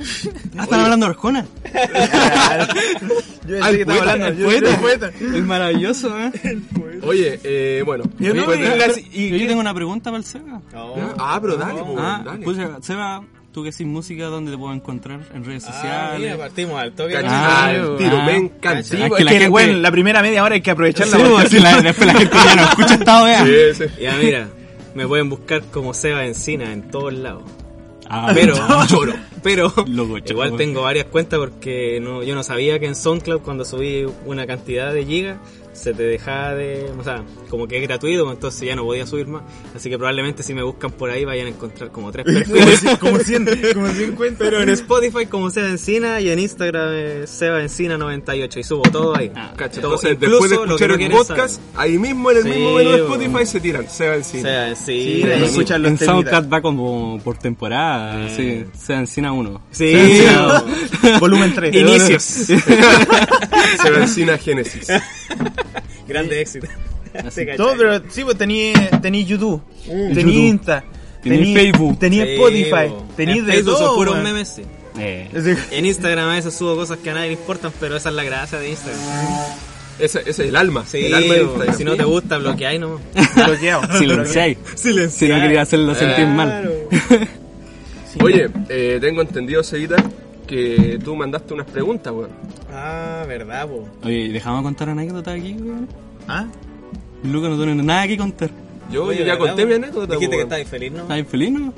Ah, 0.58 0.64
están 0.64 0.80
hablando 0.82 1.06
de 1.08 1.10
Arjona. 1.12 1.46
Yo 3.48 3.58
el 3.58 3.64
que 3.76 3.82
estaba 3.82 3.98
poeta, 4.00 4.12
hablando. 4.14 4.28
el 4.28 4.38
yo- 4.38 4.46
poeta. 4.46 4.70
el 4.70 4.78
poeta. 4.80 5.08
Es 5.38 5.44
maravilloso, 5.44 6.18
¿eh? 6.20 6.32
Oye, 7.06 7.40
eh, 7.44 7.82
bueno. 7.86 8.06
Yo 8.20 8.34
no, 8.34 8.46
Oye, 8.46 8.64
Yo 9.40 9.48
tengo 9.48 9.60
una 9.60 9.74
pregunta 9.74 10.06
para 10.12 10.18
el 10.20 10.24
Seba. 10.24 10.62
No. 10.72 11.14
Ah, 11.18 11.40
pero 11.42 11.58
dale, 11.68 11.80
po, 11.84 11.96
Ah, 12.00 12.22
dale. 12.26 12.44
pucha, 12.46 12.70
Seba, 12.82 13.24
tú 13.52 13.64
que 13.64 13.70
haces 13.70 13.86
música, 13.88 14.26
¿dónde 14.26 14.52
te 14.52 14.58
puedo 14.58 14.74
encontrar? 14.74 15.22
En 15.34 15.44
redes 15.46 15.66
Ah, 15.68 15.72
sociales. 15.74 16.20
mira, 16.20 16.38
partimos 16.38 16.82
al 16.82 16.92
toque. 16.94 17.18
Ah, 17.18 17.66
al 17.68 17.98
tiro, 17.98 18.18
ah. 18.20 18.26
me 18.26 18.36
encanta. 18.38 18.84
Sí, 18.84 18.98
Ah, 19.00 19.04
es 19.04 19.10
pues, 19.10 19.18
que 19.20 19.24
la 19.26 19.32
es 19.32 19.36
que, 19.36 19.40
gente- 19.44 19.50
bueno, 19.50 19.74
la 19.80 19.92
primera 19.92 20.22
media 20.22 20.44
hora 20.44 20.56
hay 20.56 20.62
que 20.62 20.72
aprovecharla. 20.72 21.18
Sí, 21.18 21.22
porque- 21.24 21.36
pues, 21.36 21.50
sí, 21.50 21.60
la- 21.60 21.82
después 21.82 22.08
la 22.08 22.14
gente 22.20 22.36
ya 22.46 22.56
no 22.56 22.64
escucha 22.64 22.94
esta 22.96 23.24
wea. 23.24 23.46
Sí, 23.46 23.54
sí. 23.78 24.02
Ya 24.02 24.16
mira, 24.18 24.48
me 24.96 25.08
pueden 25.08 25.30
buscar 25.30 25.62
como 25.72 25.94
Seba 25.94 26.26
Encina 26.26 26.72
en 26.74 26.90
todos 26.90 27.14
lados. 27.14 27.44
Ah, 28.10 28.32
Pero, 28.34 28.54
choro. 28.88 29.14
Pero 29.42 29.74
Loco, 29.88 30.18
igual 30.26 30.56
tengo 30.56 30.84
varias 30.84 31.06
cuentas 31.06 31.40
porque 31.40 32.00
no, 32.02 32.22
yo 32.24 32.34
no 32.36 32.44
sabía 32.44 32.80
que 32.80 32.86
en 32.86 32.96
SoundCloud 32.96 33.42
cuando 33.42 33.66
subí 33.66 34.06
una 34.26 34.46
cantidad 34.48 34.94
de 34.94 35.06
gigas 35.06 35.38
se 35.74 35.94
te 35.94 36.04
dejaba 36.04 36.54
de, 36.56 36.90
o 36.98 37.04
sea, 37.04 37.24
como 37.50 37.68
que 37.68 37.78
es 37.78 37.84
gratuito, 37.88 38.32
entonces 38.32 38.62
ya 38.62 38.76
no 38.76 38.84
podía 38.84 39.06
subir 39.08 39.28
más. 39.28 39.42
Así 39.76 39.90
que 39.90 39.98
probablemente 39.98 40.44
si 40.44 40.54
me 40.54 40.64
buscan 40.64 40.92
por 40.92 41.10
ahí 41.10 41.26
vayan 41.26 41.48
a 41.48 41.50
encontrar 41.50 41.92
como 41.92 42.12
tres 42.12 42.26
perfiles. 42.46 42.84
como 43.00 43.18
100, 43.20 43.48
como 43.74 43.88
100 43.90 44.16
cuentas. 44.16 44.40
Pero 44.40 44.62
en 44.62 44.70
Spotify 44.70 45.26
como 45.26 45.50
Seba 45.50 45.70
Encina 45.70 46.22
y 46.22 46.30
en 46.30 46.40
Instagram 46.40 46.90
eh, 46.94 47.24
Seba 47.28 47.62
Encina 47.62 47.98
98 47.98 48.60
y 48.60 48.64
subo 48.64 48.84
todo 48.84 49.16
ahí. 49.18 49.32
Ah, 49.36 49.54
Cacha, 49.56 49.82
Todo, 49.82 49.94
entonces 49.96 50.12
incluso 50.14 50.48
después 50.48 50.50
de 50.52 50.56
lo 50.56 50.62
que 50.98 51.04
escuchar 51.06 51.12
no 51.12 51.22
el 51.22 51.28
podcast, 51.28 51.62
ahí 51.76 51.98
mismo 51.98 52.32
en 52.32 52.38
el 52.38 52.44
Sí, 52.44 52.50
mismo 52.50 52.74
menú 52.76 52.90
de. 52.92 52.98
Spotify 53.00 53.46
se 53.46 53.60
tiran, 53.60 53.90
se 53.90 54.08
va 54.08 54.16
encima. 54.16 54.44
Seba 54.44 54.76
Sí, 54.76 55.22
Encina. 55.24 55.36
y- 55.38 55.44
escuchan 55.46 55.82
los 55.82 55.92
en 55.92 55.98
temitas. 55.98 56.16
SoundCloud 56.16 56.54
va 56.54 56.62
como 56.62 57.20
por 57.24 57.38
temporada, 57.38 58.30
sí, 58.36 58.66
sea 58.78 59.00
encina 59.00 59.32
uno. 59.32 59.62
Sí, 59.72 59.92
Encina 59.94 60.64
Volumen 61.20 61.54
3. 61.54 61.76
Inicios. 61.76 62.24
se 62.24 62.56
va 63.92 63.98
encima 64.02 64.38
Génesis. 64.38 64.88
Grande 66.08 66.42
éxito. 66.42 66.68
Todo, 67.58 67.76
pero 67.78 68.02
sí, 68.10 68.24
pues 68.24 68.38
tení, 68.38 68.74
tení 69.02 69.24
YouTube, 69.26 69.62
tení 69.86 70.16
YouTube. 70.16 70.34
Insta, 70.34 70.84
Tení 71.22 71.54
Facebook. 71.56 72.00
tení 72.00 72.20
Spotify, 72.20 72.94
tení 73.16 73.38
En 73.38 73.46
de 73.46 73.54
Facebook 73.54 73.76
todo. 73.78 73.88
son 73.88 73.96
puros 73.96 74.18
memes, 74.24 74.48
sí. 74.50 74.64
Eh. 75.00 75.30
En 75.72 75.86
Instagram 75.86 76.30
a 76.30 76.36
veces 76.36 76.54
subo 76.54 76.76
cosas 76.76 76.98
que 77.00 77.10
a 77.12 77.14
nadie 77.14 77.28
le 77.28 77.34
importan, 77.34 77.72
pero 77.80 77.96
esa 77.96 78.10
es 78.10 78.16
la 78.16 78.24
gracia 78.24 78.58
de 78.60 78.70
Instagram. 78.70 79.00
Ese, 80.00 80.20
ese 80.22 80.30
es 80.30 80.40
el 80.40 80.56
alma, 80.56 80.84
Sí, 80.88 81.06
el 81.06 81.14
alma 81.14 81.34
de 81.36 81.44
bo, 81.44 81.52
Instagram. 81.52 81.78
si 81.78 81.84
no 81.84 81.96
te 81.96 82.04
gusta, 82.04 82.38
bloqueáis 82.40 82.80
no. 82.80 83.00
Bloqueado. 83.46 83.82
silenciáis. 84.00 84.58
Si 84.76 85.28
no 85.28 85.40
quería 85.40 85.62
hacerlo 85.62 85.94
sentir 85.96 86.26
mal. 86.28 86.70
Oye, 88.22 88.50
eh, 88.70 88.98
tengo 89.00 89.22
entendido, 89.22 89.64
Seguita, 89.64 89.96
que 90.44 91.00
tú 91.04 91.16
mandaste 91.16 91.54
unas 91.54 91.68
preguntas, 91.68 92.14
weón. 92.14 92.30
Ah, 92.72 93.24
verdad, 93.28 93.68
po. 93.68 93.88
Oye, 94.04 94.30
dejamos 94.30 94.64
contar 94.64 94.90
anécdotas 94.90 95.36
aquí, 95.40 95.54
weón. 95.54 95.88
¿Ah? 96.28 96.48
Lucas 97.24 97.52
no 97.52 97.58
tiene 97.58 97.82
nada 97.84 98.08
que 98.08 98.18
contar. 98.18 98.50
Yo, 98.92 99.06
Oye, 99.06 99.20
yo 99.20 99.26
ya 99.26 99.34
¿verdad, 99.34 99.48
conté 99.48 99.66
mi 99.66 99.74
anécdota, 99.74 100.14
Dijiste 100.16 100.30
que 100.30 100.36
weón. 100.38 100.48
estabas 100.54 100.68
feliz, 100.70 100.92
¿no? 100.92 101.02
¿Estás 101.04 101.28
feliz, 101.28 101.52
no? 101.52 101.74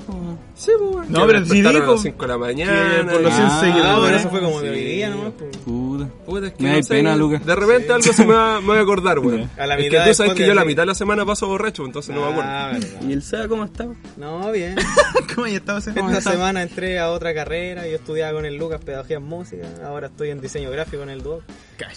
Sí, 0.55 0.71
pues. 0.79 1.09
No, 1.09 1.27
pero 1.27 1.45
sí 1.45 1.61
dijo 1.61 1.69
a 1.69 1.73
las 1.73 2.01
5 2.01 2.21
de 2.23 2.27
la 2.27 2.37
mañana. 2.37 3.11
por 3.11 3.21
los 3.21 3.31
y- 3.31 3.35
100 3.35 3.47
Ah, 3.47 3.59
seguidores. 3.59 4.03
Pero 4.05 4.17
eso 4.17 4.29
fue 4.29 4.39
como 4.41 4.59
Sí. 4.59 4.65
de 4.65 4.71
hoy 4.71 4.83
día 4.83 5.09
nomás, 5.09 5.31
po. 5.33 5.45
Puta. 5.65 6.07
Puta, 6.25 6.47
es 6.47 6.53
que 6.53 6.63
Me 6.63 6.69
no 6.69 6.75
da 6.77 6.83
sé, 6.83 6.89
pena, 6.95 7.15
Lucas. 7.15 7.45
De 7.45 7.55
repente 7.55 7.93
algo 7.93 8.13
se 8.13 8.25
me 8.25 8.33
va, 8.33 8.55
a 8.57 8.79
acordar, 8.81 9.19
weón. 9.19 9.49
A 9.57 9.65
la 9.67 9.75
es 9.75 9.83
que 9.83 9.89
mitad 9.89 10.07
tú 10.07 10.13
sabes 10.13 10.33
que 10.33 10.47
yo 10.47 10.53
la 10.53 10.65
mitad 10.65 10.81
de 10.83 10.87
la 10.87 10.95
semana 10.95 11.25
paso 11.25 11.47
borracho, 11.47 11.85
entonces 11.85 12.13
no 12.15 12.21
me 12.21 12.27
acuerdo. 12.31 12.49
Ah. 12.51 12.71
¿Y 13.07 13.13
el 13.13 13.21
Seba 13.21 13.47
cómo 13.47 13.63
estaba? 13.65 13.93
No, 14.17 14.51
bien. 14.51 14.75
¿Cómo 15.35 15.47
ya 15.47 15.57
estaba 15.57 15.77
haciendo? 15.79 16.09
Esta 16.09 16.31
semana 16.31 16.63
entré 16.63 16.99
a 16.99 17.11
otra 17.11 17.33
carrera, 17.33 17.87
yo 17.87 17.95
estudiaba 17.95 18.33
con 18.33 18.45
el 18.45 18.55
Lucas 18.57 18.81
Pedagogía 18.83 19.17
en 19.17 19.23
Música, 19.23 19.65
ahora 19.85 20.07
estoy 20.07 20.29
en 20.31 20.41
diseño 20.41 20.71
gráfico 20.71 21.03
en 21.03 21.09
el 21.09 21.21
Duoc. 21.21 21.43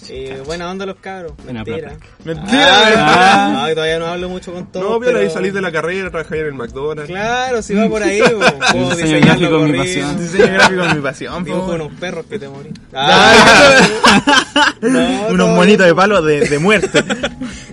Y 0.09 0.29
buena 0.45 0.69
onda 0.69 0.85
los 0.85 0.97
cabros, 0.97 1.33
Buena 1.43 1.63
mentira. 1.63 1.93
Mentira, 2.23 2.67
Ah, 2.97 3.65
no, 3.67 3.73
todavía 3.73 3.99
no 3.99 4.07
hablo 4.07 4.29
mucho 4.29 4.51
con 4.53 4.71
todos. 4.71 4.89
No, 4.89 4.99
pero- 4.99 5.19
ahí 5.19 5.29
salís 5.29 5.53
de 5.53 5.61
la 5.61 5.71
carrera, 5.71 6.09
trabajáis 6.09 6.41
en 6.41 6.47
el 6.47 6.53
McDonald's. 6.53 7.09
Claro, 7.09 7.61
si 7.61 7.73
va 7.75 7.87
por 7.87 8.01
ahí, 8.03 8.21
po. 8.21 8.75
diseño 8.95 9.19
gráfico 9.25 9.65
es 9.65 9.71
mi 9.71 9.77
pasión. 9.77 10.17
Diseño 10.19 10.53
gráfico 10.53 10.83
mi 10.95 11.01
pasión. 11.01 11.43
Dibujo 11.43 11.71
unos 11.73 11.93
perros 11.93 12.25
que 12.25 12.39
te 12.39 12.47
morí. 12.49 12.69
No, 14.81 15.27
Unos 15.29 15.49
monitos 15.55 15.85
de 15.85 15.93
palo 15.95 16.21
de, 16.21 16.47
de 16.47 16.59
muerte. 16.59 17.03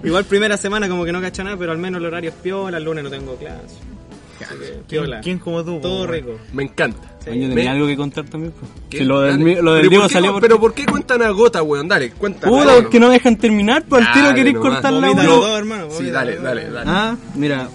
Igual 0.04 0.24
primera 0.24 0.56
semana 0.56 0.88
como 0.88 1.04
que 1.04 1.12
no 1.12 1.20
cacho 1.20 1.42
nada, 1.44 1.56
pero 1.56 1.72
al 1.72 1.78
menos 1.78 2.00
el 2.00 2.06
horario 2.06 2.30
es 2.30 2.36
piola, 2.36 2.78
el 2.78 2.84
lunes 2.84 3.04
no 3.04 3.10
tengo 3.10 3.36
clase. 3.36 3.76
Piola. 4.88 5.20
¿Quién 5.20 5.38
como 5.38 5.64
tú? 5.64 5.80
Todo 5.80 6.00
weón? 6.02 6.08
rico. 6.12 6.38
Me 6.52 6.62
encanta. 6.64 6.98
Oye, 7.28 7.40
Yo 7.42 7.48
Me- 7.48 7.54
tenía 7.56 7.72
algo 7.72 7.86
que 7.86 7.96
contar 7.96 8.24
también. 8.26 8.52
pues. 8.58 8.70
Si 8.90 9.04
lo 9.04 9.20
del, 9.20 9.38
Dale. 9.38 9.62
lo 9.62 9.72
del 9.74 9.80
¿Pero 9.82 9.90
Diego 9.90 10.02
por 10.04 10.08
qué- 10.08 10.12
salió 10.14 10.32
por... 10.32 10.40
Pero 10.42 10.60
¿por 10.60 10.74
qué 10.74 10.86
cuentan 10.86 11.22
a 11.22 11.30
gota, 11.30 11.62
weón? 11.62 11.88
Dale, 11.88 12.10
cuéntame. 12.12 12.52
Puta, 12.52 12.66
weón. 12.66 12.82
porque 12.84 13.00
no 13.00 13.08
me 13.08 13.14
dejan 13.14 13.36
terminar, 13.36 13.84
pues 13.88 14.06
al 14.06 14.12
tiro 14.12 14.34
queréis 14.34 14.56
cortar 14.58 14.92
la 14.92 15.08
hermano. 15.56 15.88
Sí, 15.90 16.10
dale, 16.10 16.36
dale, 16.36 16.70
dale. 16.70 16.90
Ah, 16.90 17.16
mira. 17.34 17.68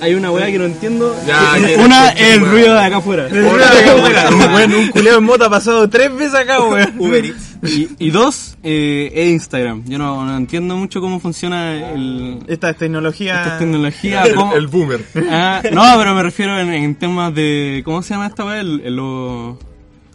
Hay 0.00 0.14
una 0.14 0.30
weá 0.30 0.46
que 0.46 0.58
no 0.58 0.64
entiendo. 0.66 1.14
Ya, 1.26 1.54
que- 1.66 1.76
una 1.76 2.12
que- 2.14 2.34
el 2.34 2.42
weá. 2.42 2.50
ruido 2.52 2.74
de 2.74 2.80
acá 2.80 2.96
afuera. 2.98 3.28
Bueno, 4.52 4.78
un 4.78 4.88
culeo 4.88 5.18
en 5.18 5.24
moto 5.24 5.44
ha 5.46 5.50
pasado 5.50 5.88
tres 5.88 6.14
veces 6.14 6.34
acá, 6.34 6.60
weón. 6.60 6.94
Uber 6.98 7.24
Eats. 7.24 7.56
Y, 7.62 7.88
y 7.98 8.10
dos, 8.10 8.56
eh, 8.62 9.10
es 9.14 9.28
Instagram. 9.30 9.84
Yo 9.86 9.98
no, 9.98 10.24
no 10.24 10.36
entiendo 10.36 10.76
mucho 10.76 11.00
cómo 11.00 11.18
funciona 11.20 11.90
el, 11.92 12.38
Esta 12.46 12.74
tecnología. 12.74 13.42
esta 13.42 13.58
tecnología. 13.58 14.22
El, 14.24 14.34
cómo- 14.34 14.54
el 14.54 14.66
boomer. 14.66 15.00
Ah, 15.30 15.62
no, 15.72 15.82
pero 15.98 16.14
me 16.14 16.22
refiero 16.22 16.58
en, 16.60 16.72
en 16.72 16.94
temas 16.94 17.34
de. 17.34 17.82
¿Cómo 17.84 18.02
se 18.02 18.14
llama 18.14 18.26
esta 18.26 18.44
weá? 18.44 18.60
El, 18.60 18.82
el- 18.84 18.96
lo- 18.96 19.58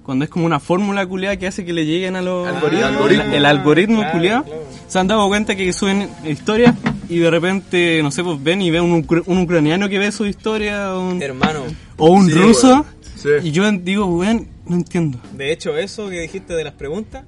cuando 0.04 0.26
es 0.26 0.32
como 0.32 0.46
una 0.46 0.60
fórmula 0.60 1.06
culiada 1.06 1.38
que 1.38 1.48
hace 1.48 1.64
que 1.66 1.74
le 1.74 1.86
lleguen 1.86 2.16
a 2.16 2.22
los. 2.22 2.48
Algoritmo. 2.48 2.86
el- 2.88 2.94
Algoritmo. 2.96 3.34
El, 3.34 3.46
algoritmo 3.46 3.98
Claro, 3.98 4.12
culiado. 4.14 4.44
claro. 4.44 4.62
Se 4.92 5.00
han 5.00 5.08
dado 5.08 5.26
cuenta 5.30 5.56
que 5.56 5.72
suben 5.72 6.10
historias 6.26 6.76
y 7.08 7.20
de 7.20 7.30
repente, 7.32 8.02
no 8.04 8.12
sé, 8.12 8.26
pues 8.26 8.44
ven 8.44 8.62
y 8.62 8.72
ven 8.72 8.84
un, 8.84 9.08
ucr- 9.08 9.24
un 9.26 9.38
ucraniano 9.38 9.88
que 9.88 9.98
ve 9.98 10.12
su 10.12 10.26
historia 10.26 10.94
o 10.96 11.12
un, 11.12 11.22
Hermano, 11.22 11.62
o 11.96 12.10
un 12.12 12.26
Sí, 12.28 12.34
ruso. 12.34 12.86
Sí. 13.16 13.30
Y 13.44 13.52
yo 13.52 13.72
digo, 13.72 14.06
weón, 14.08 14.50
no 14.66 14.76
entiendo. 14.76 15.18
de 15.32 15.54
hecho 15.54 15.78
eso 15.78 16.10
que 16.10 16.20
dijiste 16.20 16.54
de 16.56 16.66
las 16.66 16.74
preguntas, 16.74 17.24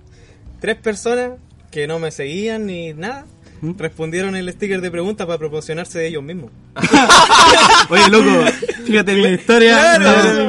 tres 0.60 0.76
personas 0.76 1.32
que 1.72 1.88
no 1.88 2.00
me 2.00 2.12
seguían 2.12 2.66
ni 2.66 2.92
nada, 2.94 3.26
respondieron 3.78 4.36
el 4.36 4.52
sticker 4.52 4.82
de 4.82 4.92
preguntas 4.92 5.26
para 5.26 5.40
proporcionarse 5.40 6.00
de 6.00 6.08
ellos 6.08 6.22
mismos. 6.24 6.52
Oye, 7.90 8.10
loco, 8.10 8.30
fíjate 8.86 9.12
en 9.14 9.22
la 9.24 9.30
historia. 9.32 9.98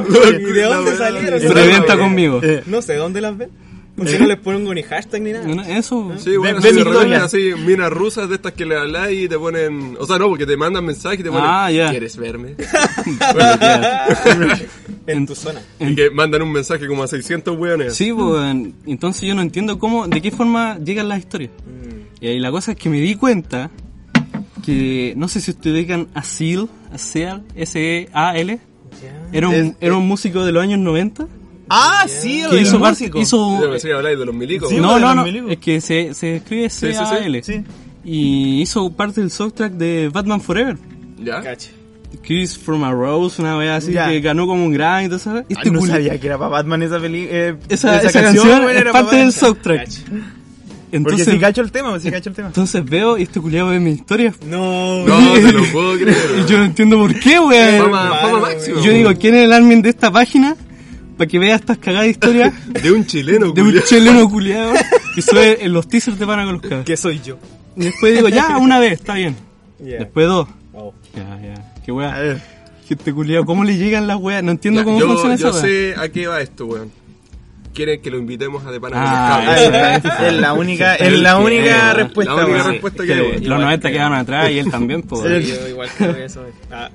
¿Y 0.08 0.52
de 0.52 0.62
dónde 0.62 0.96
salieron? 0.96 1.40
Reventa 1.40 1.96
conmigo. 1.96 2.40
No 2.66 2.82
sé 2.82 2.96
dónde 2.96 3.20
las 3.20 3.36
ven. 3.38 3.50
Porque 3.96 4.18
no 4.18 4.26
les 4.26 4.38
pongo 4.38 4.74
ni 4.74 4.82
hashtag 4.82 5.22
ni 5.22 5.32
nada. 5.32 5.46
No, 5.46 5.62
Eso. 5.62 6.12
Sí, 6.18 6.36
bueno, 6.36 6.60
de 6.60 6.68
repente 6.68 6.90
historia. 6.90 7.24
así, 7.24 7.52
minas 7.64 7.90
rusas 7.92 8.28
de 8.28 8.34
estas 8.34 8.52
que 8.52 8.66
le 8.66 8.76
hablas 8.76 9.12
y 9.12 9.28
te 9.28 9.38
ponen. 9.38 9.96
O 10.00 10.06
sea, 10.06 10.18
no, 10.18 10.28
porque 10.28 10.46
te 10.46 10.56
mandan 10.56 10.84
mensajes 10.84 11.20
y 11.20 11.22
te 11.22 11.30
ponen. 11.30 11.46
Ah, 11.48 11.70
ya. 11.70 11.90
¿Quieres 11.90 12.16
verme? 12.16 12.56
Bueno. 13.34 14.54
En 15.06 15.26
tu 15.26 15.34
zona. 15.34 15.60
y 15.78 15.94
que 15.94 16.10
mandan 16.10 16.40
un 16.40 16.50
mensaje 16.50 16.86
como 16.86 17.02
a 17.02 17.06
600 17.06 17.58
weones. 17.58 17.94
Sí, 17.94 18.10
pues, 18.10 18.42
entonces 18.86 19.22
yo 19.22 19.34
no 19.34 19.42
entiendo 19.42 19.78
cómo, 19.78 20.08
de 20.08 20.22
qué 20.22 20.30
forma 20.30 20.78
llegan 20.78 21.10
las 21.10 21.18
historias. 21.18 21.50
Y 22.22 22.28
ahí 22.28 22.38
la 22.40 22.50
cosa 22.50 22.72
es 22.72 22.78
que 22.78 22.88
me 22.88 22.98
di 22.98 23.14
cuenta 23.14 23.70
que, 24.64 25.12
no 25.18 25.28
sé 25.28 25.42
si 25.42 25.50
ustedes 25.50 25.76
ubican 25.76 26.08
a 26.14 26.22
Seal, 26.22 26.70
a 26.90 26.96
Seal, 26.96 27.44
S-E-A-L. 27.54 28.58
Era 29.30 29.48
un, 29.50 29.76
era 29.78 29.94
un 29.94 30.08
músico 30.08 30.42
de 30.46 30.52
los 30.52 30.62
años 30.62 30.78
90 30.78 31.28
Ah, 31.68 32.04
sí, 32.08 32.42
que 32.50 32.56
el 32.56 32.62
hizo, 32.62 32.78
par- 32.80 32.90
músico. 32.92 33.18
hizo 33.20 33.60
Yo 33.60 33.70
pensé 33.70 33.88
que 33.88 33.94
habláis 33.94 34.18
de 34.18 34.26
los 34.26 34.34
milicos. 34.34 34.68
Sí, 34.68 34.76
no, 34.76 34.94
de 34.94 35.00
no, 35.00 35.06
los 35.06 35.16
no, 35.16 35.24
milicos. 35.24 35.50
es 35.52 35.58
que 35.58 35.80
se, 35.80 36.14
se 36.14 36.36
escribe 36.36 36.68
sí. 36.70 36.92
C-A-L. 36.92 37.42
Sí. 37.42 37.64
Y 38.04 38.60
hizo 38.60 38.90
parte 38.92 39.20
del 39.22 39.30
soundtrack 39.30 39.72
de 39.72 40.10
Batman 40.12 40.40
Forever. 40.40 40.76
¿Ya? 41.22 41.40
Cacha. 41.42 41.70
Kiss 42.22 42.56
from 42.58 42.84
a 42.84 42.92
Rose, 42.92 43.40
una 43.42 43.56
vez 43.56 43.70
así 43.70 43.92
Ya. 43.92 44.08
que 44.08 44.20
ganó 44.20 44.46
como 44.46 44.64
un 44.64 44.72
Grammy 44.72 45.06
y 45.06 45.08
todo 45.08 45.16
eso. 45.16 45.42
Este 45.48 45.70
no 45.70 45.80
sabía 45.84 46.18
que 46.20 46.26
era 46.26 46.38
para 46.38 46.48
Batman 46.50 46.82
esa 46.82 47.00
peli 47.00 47.26
eh, 47.30 47.56
esa, 47.68 48.00
esa 48.00 48.22
canción, 48.22 48.46
weón, 48.60 48.70
es 48.70 48.76
era 48.76 48.92
parte 48.92 49.10
pa' 49.10 49.16
del 49.16 49.32
soundtrack. 49.32 49.78
Cacha. 49.84 50.00
Porque 50.06 50.96
Entonces, 50.96 51.28
si 51.28 51.38
cacho 51.40 51.60
el 51.62 51.72
tema, 51.72 51.98
si 51.98 52.08
cacho 52.08 52.28
el 52.28 52.36
tema. 52.36 52.48
entonces 52.48 52.84
veo 52.84 53.18
y 53.18 53.24
este 53.24 53.40
culiado 53.40 53.70
ve 53.70 53.80
mi 53.80 53.90
historia. 53.90 54.32
No. 54.46 55.04
No, 55.04 55.32
te 55.34 55.50
lo 55.52 55.64
puedo 55.72 55.94
creer. 55.98 56.16
Y 56.44 56.44
yo 56.48 56.58
no 56.58 56.64
entiendo 56.66 56.98
por 56.98 57.18
qué, 57.18 57.40
weón. 57.40 57.90
Yo 58.84 58.92
digo, 58.92 59.10
¿quién 59.18 59.34
es 59.34 59.44
el 59.46 59.52
admin 59.52 59.82
de 59.82 59.88
esta 59.88 60.12
página? 60.12 60.54
Para 61.16 61.28
que 61.28 61.38
vea 61.38 61.54
estas 61.54 61.78
cagadas 61.78 62.04
de 62.06 62.10
historias 62.10 62.52
De 62.82 62.90
un 62.92 63.06
chileno, 63.06 63.52
de 63.52 63.62
un 63.62 63.80
chileno 63.82 64.28
culiado 64.28 64.72
que 65.14 65.22
sube 65.22 65.64
en 65.64 65.72
los 65.72 65.86
teasers 65.88 66.18
de 66.18 66.26
Pana 66.26 66.44
con 66.44 66.54
los 66.54 66.62
cabros. 66.62 66.84
¿Qué 66.84 66.96
soy 66.96 67.20
yo? 67.20 67.38
Y 67.76 67.84
después 67.84 68.14
digo, 68.14 68.28
ya, 68.28 68.58
una 68.58 68.78
vez, 68.78 68.92
está 68.94 69.14
bien. 69.14 69.36
Yeah. 69.84 69.98
Después 70.00 70.26
dos. 70.26 70.48
Oh. 70.72 70.92
Ya, 71.14 71.40
ya. 71.40 71.72
Qué 71.84 71.90
A 71.90 71.94
weá. 71.94 72.18
ver. 72.18 72.42
Gente 72.88 73.12
culiado, 73.12 73.44
¿cómo 73.44 73.64
le 73.64 73.76
llegan 73.76 74.06
las 74.06 74.18
weas? 74.18 74.42
No 74.42 74.50
entiendo 74.50 74.80
Ya, 74.80 74.84
cómo 74.84 75.00
yo, 75.00 75.06
funciona 75.08 75.36
yo 75.36 75.48
esa 75.48 75.56
weá. 75.58 75.66
sé 75.66 75.94
a 75.96 76.08
qué 76.10 76.26
va 76.26 76.40
esto, 76.40 76.66
weón. 76.66 76.90
Quieren 77.74 78.00
que 78.00 78.10
lo 78.10 78.18
invitemos 78.18 78.64
a 78.64 78.70
De 78.70 78.80
Pana 78.80 78.96
Ah, 78.98 79.42
con 79.44 79.46
los 79.46 79.72
cabros. 80.02 80.20
Es 80.28 80.32
la 80.40 80.52
única, 80.52 80.94
es 80.94 81.08
Sí, 81.12 81.20
la 81.20 81.36
sí, 81.36 81.42
única 81.44 81.90
eh, 81.90 81.94
respuesta, 81.94 82.34
la 82.36 82.44
única 82.46 82.80
Que 82.96 83.06
que 83.40 83.48
los 83.48 83.60
90 83.60 83.90
quedaron 83.90 84.14
atrás 84.16 84.50
y 84.50 84.58
él 84.60 84.70
también, 84.70 85.02
pues. 85.02 85.46
Yo 85.46 85.68
igual 85.68 85.88
creo 85.98 86.14
que 86.14 86.24
eso 86.24 86.46
es. 86.46 86.54
Ah. 86.70 86.90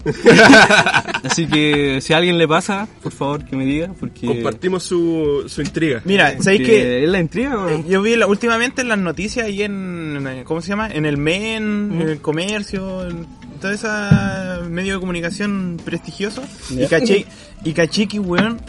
Así 1.23 1.47
que 1.47 1.99
si 2.01 2.13
a 2.13 2.17
alguien 2.17 2.37
le 2.37 2.47
pasa, 2.47 2.87
por 3.03 3.11
favor 3.11 3.45
que 3.45 3.55
me 3.55 3.65
diga, 3.65 3.91
porque. 3.99 4.25
Compartimos 4.27 4.83
su, 4.83 5.43
su 5.47 5.61
intriga. 5.61 6.01
Mira, 6.05 6.41
¿sabéis 6.41 6.61
que 6.65 7.03
Es 7.03 7.09
la 7.09 7.19
intriga, 7.19 7.57
weón. 7.57 7.87
Yo 7.87 8.01
vi 8.01 8.15
la- 8.15 8.27
últimamente 8.27 8.81
en 8.81 8.87
las 8.89 8.97
noticias 8.97 9.49
y 9.49 9.63
en, 9.63 10.25
en- 10.25 10.43
¿cómo 10.43 10.61
se 10.61 10.69
llama? 10.69 10.89
En 10.91 11.05
el 11.05 11.17
MEN, 11.17 11.91
en 12.01 12.09
el 12.09 12.21
comercio, 12.21 13.07
en 13.07 13.27
toda 13.59 13.73
esa 13.73 14.61
medio 14.69 14.93
de 14.95 14.99
comunicación 15.01 15.77
prestigioso. 15.83 16.41
Y 16.69 16.85
caché, 16.87 17.25
y 17.63 17.73
caché 17.73 18.07
que, 18.07 18.19
weón, 18.19 18.61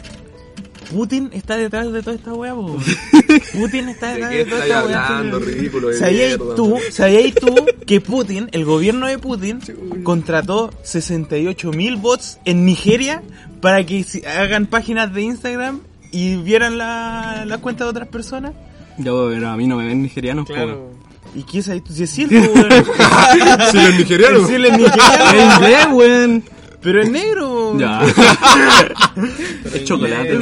Putin 0.91 1.29
está 1.33 1.57
detrás 1.57 1.91
de 1.91 2.01
toda 2.03 2.15
esta 2.15 2.33
weá, 2.33 2.53
po. 2.53 2.77
Putin 3.53 3.89
está 3.89 4.07
¿De 4.07 4.13
detrás 4.15 4.31
qué 4.31 4.37
de 4.37 4.45
toda 4.45 4.63
esta 4.63 4.85
weá. 4.85 5.07
hablando, 5.07 5.39
sí. 5.39 5.45
ridículo 5.45 5.87
de 5.89 5.97
¿Sabíais 5.97 6.37
mierda? 6.37 6.55
tú, 6.55 6.77
¿Sabíais 6.91 7.35
tú 7.35 7.55
que 7.85 8.01
Putin, 8.01 8.49
el 8.51 8.65
gobierno 8.65 9.07
de 9.07 9.17
Putin, 9.17 9.59
contrató 10.03 10.71
68 10.83 11.71
mil 11.71 11.95
bots 11.97 12.39
en 12.45 12.65
Nigeria 12.65 13.23
para 13.61 13.85
que 13.85 14.03
si- 14.03 14.23
hagan 14.25 14.65
páginas 14.67 15.13
de 15.13 15.21
Instagram 15.21 15.79
y 16.11 16.35
vieran 16.35 16.77
la, 16.77 17.45
la 17.45 17.57
cuenta 17.59 17.85
de 17.85 17.89
otras 17.91 18.07
personas? 18.09 18.51
Yo, 18.97 19.29
pero 19.29 19.49
a 19.49 19.55
mí 19.57 19.67
no 19.67 19.77
me 19.77 19.87
ven 19.87 20.01
nigerianos. 20.01 20.45
Claro. 20.45 20.91
¿Y 21.33 21.43
qué 21.43 21.59
es 21.59 21.69
ahí? 21.69 21.81
Si 21.89 22.03
es 22.03 22.09
cierto, 22.09 22.35
weón. 22.35 22.69
Si 23.71 23.77
los 23.77 23.95
nigerianos. 23.97 24.47
Sí, 24.47 24.55
él 24.55 24.65
es 24.65 24.71
Es 24.73 24.77
nigeriano, 24.77 25.55
inglés, 25.55 25.87
weón. 25.93 26.43
Pero 26.81 27.01
es 27.01 27.11
negro. 27.11 27.77
Ya. 27.77 28.01
es 29.73 29.83
chocolate. 29.85 30.37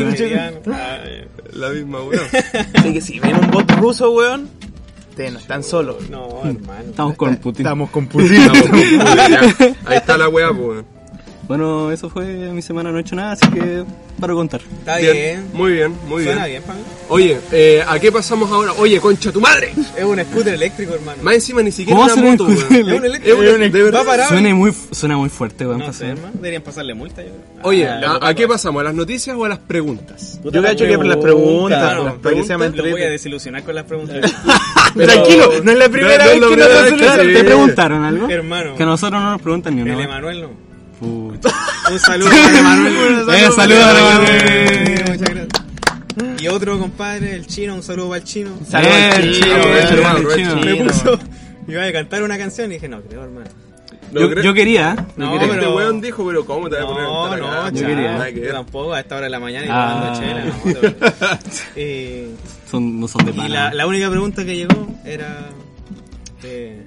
Ay, 0.74 1.28
La 1.54 1.70
misma, 1.70 2.02
weón. 2.02 2.22
Así 2.76 2.94
que 2.94 3.02
si 3.02 3.20
ven 3.20 3.36
un 3.36 3.52
bot 3.52 3.70
ruso, 3.72 4.12
weón, 4.12 4.50
ustedes 5.10 5.34
no 5.34 5.40
están 5.40 5.64
solos. 5.64 6.10
No, 6.10 6.42
hermano. 6.46 6.90
Estamos 6.90 7.16
con 7.18 7.36
Putin. 7.38 7.66
Estamos 7.66 7.90
con 7.90 8.08
Putin. 8.10 8.38
Ya, 8.38 9.42
Ahí 9.86 9.98
está 9.98 10.18
la 10.18 10.30
weá, 10.30 10.50
pues, 10.50 10.60
weón. 10.60 10.99
Bueno, 11.50 11.92
eso 11.92 12.12
fue 12.12 12.26
mi 12.54 12.62
semana, 12.62 12.92
no 12.92 13.00
he 13.00 13.02
hecho 13.02 13.16
nada, 13.16 13.32
así 13.32 13.50
que 13.50 13.84
para 14.20 14.34
contar. 14.34 14.62
Está 14.62 14.98
bien. 15.00 15.48
Muy 15.52 15.72
bien, 15.74 15.96
muy 16.08 16.24
Suena 16.24 16.46
bien. 16.46 16.62
bien, 16.62 16.64
Pablo. 16.64 16.84
Oye, 17.10 17.40
eh, 17.52 17.84
¿a 17.88 17.98
qué 18.00 18.12
pasamos 18.12 18.52
ahora? 18.52 18.74
Oye, 18.78 19.02
concha 19.02 19.32
tu 19.32 19.42
madre. 19.42 19.72
Es 19.98 20.04
un 20.04 20.20
scooter 20.20 20.54
eléctrico, 20.54 20.94
hermano. 20.94 21.24
Más 21.24 21.34
encima 21.34 21.64
ni 21.64 21.72
siquiera 21.72 22.00
¿Cómo 22.00 22.14
una 22.14 22.22
un 22.24 22.32
moto, 22.38 22.44
scooter 22.56 22.82
Es 22.82 22.86
un 22.88 22.94
Es 22.94 23.04
eléctrico. 23.04 23.40
una- 23.40 23.50
de 23.68 23.84
verdad. 23.84 24.04
Va. 24.08 24.28
Suena 24.28 24.54
muy, 24.54 24.72
suena 24.92 25.18
muy 25.18 25.30
fuerte, 25.30 25.66
weón. 25.66 25.80
No. 25.80 25.92
Deberían 26.34 26.62
pasarle 26.62 26.94
multa, 26.94 27.24
yo 27.24 27.30
creo. 27.30 27.64
Oye, 27.64 27.88
Ah, 27.88 28.20
¿a, 28.22 28.28
a 28.28 28.34
qué 28.36 28.48
pasamos? 28.48 28.82
¿A 28.82 28.84
las 28.84 28.94
noticias 28.94 29.36
o 29.36 29.44
a 29.44 29.50
las 29.50 29.58
preguntas? 29.60 30.40
Yo 30.44 30.62
cacho 30.62 30.86
que 30.86 30.98
por 30.98 31.08
las 31.08 31.18
preguntas, 31.18 31.80
Claro, 31.80 32.04
weón, 32.04 32.20
para 32.20 32.36
que 32.36 32.44
sea 32.44 32.58
más 32.60 32.76
Lo 32.76 32.84
voy 32.92 33.02
a 33.02 33.10
desilusionar 33.10 33.64
con 33.64 33.74
las 33.74 33.86
preguntas. 33.86 34.20
Tranquilo, 34.96 35.50
no 35.64 35.72
es 35.72 35.78
la 35.80 35.90
primera 35.90 36.26
no 36.26 36.32
es 36.32 36.40
vez 36.40 36.50
que 36.50 36.92
nos 36.98 37.10
hacen 37.10 37.34
¿Te 37.34 37.44
preguntaron 37.44 38.04
algo? 38.04 38.30
Hermano. 38.30 38.76
Que 38.76 38.84
a 38.84 38.86
nosotros 38.86 39.20
no 39.20 39.32
nos 39.32 39.42
preguntan 39.42 39.76
ni 39.76 39.82
una. 39.82 39.94
El. 39.96 40.00
Emanuel 40.02 40.42
no. 40.44 40.69
Puta. 41.00 41.50
Un 41.92 42.00
saludo 42.00 42.30
para 42.30 42.60
Emanuel. 42.60 43.30
Eh, 43.30 43.50
saludos 43.56 43.84
a 43.86 44.00
Emanuel. 44.00 45.04
Muchas 45.08 45.20
gracias. 45.20 46.42
Y 46.42 46.48
otro 46.50 46.78
compadre, 46.80 47.36
el 47.36 47.48
chino, 47.48 47.76
un 47.76 47.84
saludo 47.84 48.10
para 48.10 48.18
el 48.20 48.24
chino. 48.26 48.52
Saludos 48.68 48.94
al 49.16 49.32
chino, 49.34 49.56
hermano, 49.56 50.20
el 50.20 50.36
chino. 50.36 50.60
chino. 50.62 50.66
Me 50.66 50.76
puso. 50.92 51.20
Iba 51.68 51.84
a 51.86 51.92
cantar 51.94 52.24
una 52.24 52.38
canción 52.38 52.72
y 52.72 52.76
dije, 52.76 52.88
no, 52.90 53.02
creo, 53.02 53.24
hermano. 53.24 53.48
No, 54.12 54.22
Yo, 54.22 54.42
yo 54.42 54.54
quería. 54.56 54.96
¿eh? 54.98 55.04
No, 55.18 55.36
Este 55.36 55.48
pero- 55.48 55.76
weón 55.76 56.02
dijo, 56.02 56.26
pero 56.26 56.44
¿cómo 56.46 56.68
te 56.68 56.76
vas 56.78 56.84
a 56.86 56.88
poner 56.88 57.04
a 57.04 57.08
No, 57.08 57.28
no, 57.38 57.48
acá? 57.48 57.72
chao, 57.72 57.88
quería. 57.88 58.30
Yo 58.32 58.52
tampoco, 58.54 58.94
a 58.94 59.00
esta 59.02 59.16
hora 59.18 59.26
de 59.26 59.30
la 59.30 59.40
mañana 59.40 59.66
y 59.66 59.70
Ah. 59.72 60.12
tomando 60.14 60.20
chela. 60.20 60.46
no, 61.32 61.40
Eh, 61.76 62.30
Son, 62.70 63.00
no 63.00 63.08
son 63.08 63.26
de 63.26 63.32
y 63.32 63.36
pana. 63.36 63.50
la, 63.50 63.74
la 63.74 63.88
única 63.88 64.10
pregunta 64.10 64.44
que 64.44 64.56
llegó 64.56 64.88
era... 65.06 65.50
Eh, 66.44 66.86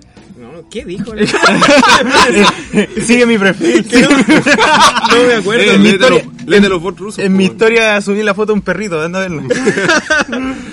no, 0.52 0.68
¿Qué 0.70 0.84
dijo? 0.84 1.12
Sigue 3.06 3.26
mi 3.26 3.38
perfil. 3.38 3.86
no 3.92 5.26
me 5.26 5.34
acuerdo. 5.34 5.62
Eh, 5.64 5.74
en 5.74 5.82
mi 5.82 5.88
léete 5.90 6.04
historia- 6.06 6.92
rusos. 6.96 7.18
En 7.18 7.36
mi 7.36 7.44
historia 7.44 8.00
subí 8.00 8.22
la 8.22 8.34
foto 8.34 8.52
de 8.52 8.52
un 8.54 8.60
perrito, 8.62 9.00
anda 9.00 9.18
a 9.20 9.22
verlo. 9.22 9.42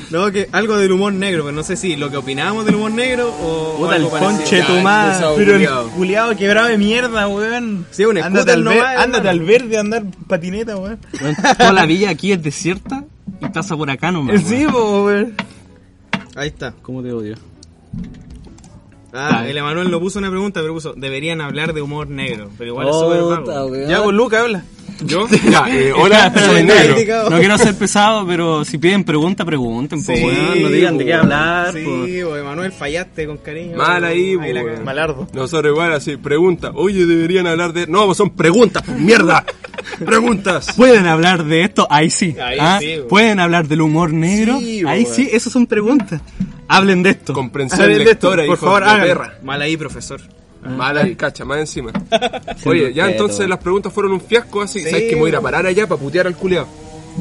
No, 0.09 0.31
que 0.31 0.49
algo 0.51 0.77
del 0.77 0.91
humor 0.91 1.13
negro, 1.13 1.43
pero 1.43 1.55
no 1.55 1.63
sé 1.63 1.75
si 1.75 1.95
lo 1.95 2.09
que 2.09 2.17
opinábamos 2.17 2.65
del 2.65 2.75
humor 2.75 2.91
negro 2.91 3.29
o, 3.41 3.77
Puta, 3.77 3.95
algo 3.95 4.15
el 4.17 4.23
conche 4.23 4.63
tu 4.63 4.73
madre. 4.81 5.25
Pero 5.37 5.55
el 5.55 5.89
culiado 5.91 6.35
quebrado 6.35 6.67
de 6.67 6.77
mierda, 6.77 7.27
weón. 7.27 7.85
Sí, 7.91 8.05
un 8.05 8.17
ándate 8.17 8.51
al, 8.51 8.63
ver- 8.63 8.75
nomás, 8.77 8.97
ándate 8.97 9.29
al 9.29 9.39
verde 9.41 9.77
a 9.77 9.79
andar 9.81 10.03
patineta, 10.27 10.77
weón. 10.77 10.99
Toda 11.57 11.73
la 11.73 11.85
villa 11.85 12.09
aquí 12.09 12.31
es 12.31 12.41
desierta 12.41 13.03
y 13.41 13.47
pasa 13.49 13.75
por 13.77 13.89
acá 13.89 14.11
nomás. 14.11 14.41
Sí, 14.43 14.65
weón. 14.65 15.33
Ahí 16.35 16.47
está. 16.49 16.73
¿Cómo 16.81 17.01
te 17.03 17.11
odio? 17.11 17.35
Ah, 19.13 19.45
el 19.48 19.58
Emanuel 19.58 19.89
no 19.89 20.00
puso 20.00 20.19
una 20.19 20.30
pregunta, 20.30 20.62
pero 20.62 20.74
puso, 20.74 20.93
deberían 20.95 21.41
hablar 21.41 21.74
de 21.74 21.82
humor 21.82 22.10
negro. 22.10 22.50
Pero 22.58 22.72
igual 22.72 22.89
es 22.89 22.95
súper 22.95 23.22
vago. 23.22 23.76
Ya, 23.88 24.04
pues 24.04 24.15
Luca, 24.15 24.41
habla. 24.41 24.63
¿Yo? 25.04 25.28
Ya, 25.50 25.65
eh, 25.69 25.93
hola, 25.95 26.34
Soy 26.34 26.63
negro. 26.63 27.30
No 27.30 27.38
quiero 27.39 27.58
ser 27.58 27.76
pesado, 27.76 28.26
pero 28.28 28.65
si 28.65 28.78
piden 28.78 29.04
pregunta, 29.04 29.45
pregunten, 29.45 30.04
pues, 30.04 30.19
Sí, 30.19 30.26
weón. 30.26 30.62
No 30.62 30.69
digan 30.69 30.98
de 30.98 31.06
qué 31.06 31.13
po, 31.13 31.17
hablar, 31.19 31.74
Sí, 31.74 31.84
pues. 31.86 32.24
o 32.24 32.38
Emanuel, 32.38 32.72
fallaste 32.72 33.26
con 33.26 33.38
cariño. 33.38 33.78
Mal 33.78 34.04
ahí, 34.04 34.36
la 34.36 34.62
po, 34.62 34.67
cagó. 34.67 34.84
Malardo. 34.84 35.28
Nosotros 35.34 35.74
igual 35.74 35.93
así, 35.93 36.17
pregunta. 36.17 36.72
Oye, 36.76 37.06
deberían 37.06 37.48
hablar 37.48 37.74
de... 37.74 37.88
No, 37.88 38.13
son 38.13 38.32
preguntas, 38.32 38.84
pues, 38.86 39.00
mierda. 39.00 39.45
Preguntas. 40.06 40.74
Pueden 40.76 41.08
hablar 41.08 41.45
de 41.45 41.63
esto, 41.63 41.88
ahí 41.89 42.10
sí. 42.10 42.36
Ahí 42.41 42.58
¿ah? 42.60 42.78
sí. 42.80 43.00
Pueden 43.08 43.39
hablar 43.39 43.67
del 43.67 43.82
humor 43.82 44.13
negro, 44.13 44.60
Sí, 44.60 44.84
ahí 44.86 45.06
sí, 45.06 45.30
esas 45.32 45.52
son 45.52 45.65
preguntas. 45.65 46.22
Hablen 46.69 47.03
de 47.03 47.10
esto. 47.12 47.34
Comprensión 47.34 47.82
Hablen 47.82 47.97
de 47.99 48.05
lectora, 48.05 48.43
esto, 48.43 48.51
por 48.55 48.58
hijo 48.71 48.79
favor, 48.79 48.99
de 49.01 49.08
perra. 49.08 49.34
Mal 49.43 49.62
ahí, 49.62 49.75
profesor. 49.75 50.21
Mala 50.62 51.08
y 51.08 51.15
cacha, 51.15 51.45
más 51.45 51.60
encima. 51.60 51.91
Oye, 52.65 52.93
ya 52.93 53.10
entonces 53.10 53.47
las 53.47 53.60
preguntas 53.60 53.91
fueron 53.93 54.12
un 54.13 54.21
fiasco 54.21 54.62
así. 54.62 54.79
Sí, 54.79 54.89
¿Sabes 54.89 55.05
que 55.10 55.15
me 55.15 55.21
voy 55.21 55.27
a 55.27 55.32
ir 55.32 55.36
a 55.38 55.41
parar 55.41 55.65
allá 55.65 55.88
para 55.88 55.99
putear 56.01 56.27
al 56.27 56.36
culiao? 56.36 56.67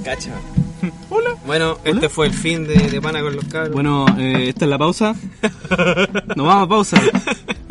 Cacha. 0.04 0.32
Hola. 1.10 1.34
Bueno, 1.46 1.78
este 1.84 2.08
fue 2.08 2.26
el 2.26 2.32
fin 2.34 2.66
de, 2.66 2.74
de 2.74 3.00
Pana 3.00 3.20
con 3.22 3.34
los 3.36 3.44
cabros. 3.46 3.72
Bueno, 3.72 4.06
eh, 4.18 4.48
esta 4.48 4.64
es 4.64 4.68
la 4.70 4.78
pausa. 4.78 5.14
Nos 6.36 6.46
vamos 6.46 6.62
a 6.64 6.68
pausa. 6.68 7.00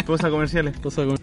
Pausa 0.06 0.30
comerciales. 0.30 0.78
Pausa 0.80 1.06
con- 1.06 1.18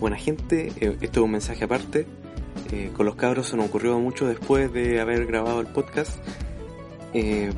Buena 0.00 0.16
gente, 0.16 0.72
eh, 0.80 0.96
esto 1.02 1.20
es 1.20 1.24
un 1.24 1.30
mensaje 1.30 1.62
aparte. 1.64 2.06
Eh, 2.72 2.90
con 2.96 3.04
los 3.04 3.16
cabros 3.16 3.48
se 3.48 3.56
nos 3.58 3.66
ocurrió 3.66 3.98
mucho 3.98 4.26
después 4.26 4.72
de 4.72 4.98
haber 4.98 5.26
grabado 5.26 5.60
el 5.60 5.66
podcast. 5.66 6.18
eh, 7.12 7.50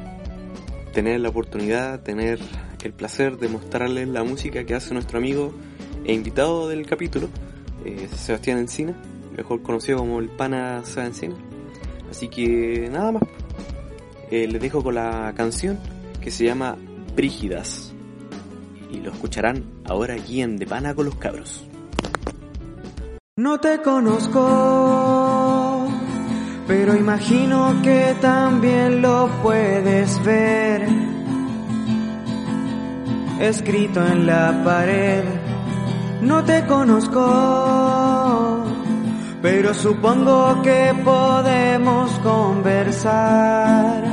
tener 0.92 1.20
la 1.20 1.28
oportunidad, 1.28 2.02
tener 2.02 2.40
el 2.82 2.92
placer 2.92 3.38
de 3.38 3.48
mostrarles 3.48 4.08
la 4.08 4.24
música 4.24 4.64
que 4.64 4.74
hace 4.74 4.92
nuestro 4.92 5.18
amigo 5.18 5.52
e 6.04 6.14
invitado 6.14 6.68
del 6.68 6.84
capítulo, 6.84 7.28
eh, 7.84 8.08
Sebastián 8.14 8.58
Encina, 8.58 8.94
mejor 9.36 9.62
conocido 9.62 9.98
como 9.98 10.18
el 10.18 10.28
pana 10.28 10.82
Seba 10.84 11.06
Encina. 11.06 11.36
Así 12.10 12.28
que 12.28 12.88
nada 12.90 13.12
más. 13.12 13.22
Les 14.30 14.60
dejo 14.60 14.82
con 14.82 14.94
la 14.94 15.32
canción 15.36 15.78
que 16.20 16.30
se 16.30 16.46
llama 16.46 16.76
Brígidas. 17.14 17.92
Y 18.90 18.96
lo 19.00 19.12
escucharán 19.12 19.64
ahora 19.84 20.14
aquí 20.14 20.40
en 20.40 20.56
De 20.56 20.66
Pana 20.66 20.94
con 20.94 21.04
los 21.04 21.14
Cabros. 21.16 21.66
No 23.38 23.58
te 23.60 23.80
conozco, 23.80 24.38
pero 26.66 26.94
imagino 26.94 27.80
que 27.82 28.14
también 28.20 29.00
lo 29.00 29.30
puedes 29.42 30.22
ver. 30.22 30.86
Escrito 33.40 34.06
en 34.06 34.26
la 34.26 34.62
pared, 34.62 35.24
no 36.20 36.44
te 36.44 36.66
conozco, 36.66 38.64
pero 39.40 39.72
supongo 39.72 40.60
que 40.60 40.92
podemos 41.02 42.10
conversar 42.18 44.04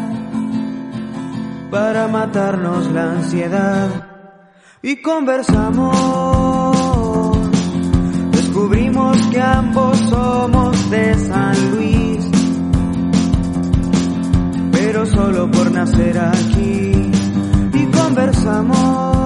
para 1.69 2.07
matarnos 2.07 2.89
la 2.93 3.11
ansiedad. 3.11 3.89
Y 4.81 5.01
conversamos 5.01 6.58
que 9.31 9.39
ambos 9.41 9.97
somos 10.09 10.89
de 10.89 11.13
San 11.27 11.71
Luis, 11.71 12.27
pero 14.71 15.05
solo 15.05 15.49
por 15.51 15.71
nacer 15.71 16.17
aquí 16.17 17.11
y 17.73 17.85
conversamos. 17.91 19.19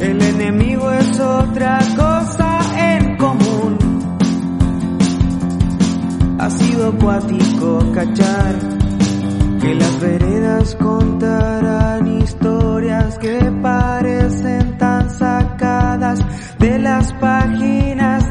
El 0.00 0.22
enemigo 0.22 0.90
es 0.92 1.18
otra 1.18 1.78
cosa 1.96 2.58
en 2.94 3.16
común. 3.16 3.78
Ha 6.38 6.50
sido 6.50 6.92
cuático 6.98 7.78
cachar 7.94 8.54
que 9.60 9.74
las 9.74 10.00
veredas 10.00 10.76
contarán 10.76 12.06
historias 12.18 13.18
que 13.18 13.38
parecen 13.62 14.76
tan 14.78 15.10
sacadas 15.10 16.20
de 16.58 16.78
las 16.78 17.12
páginas 17.14 18.25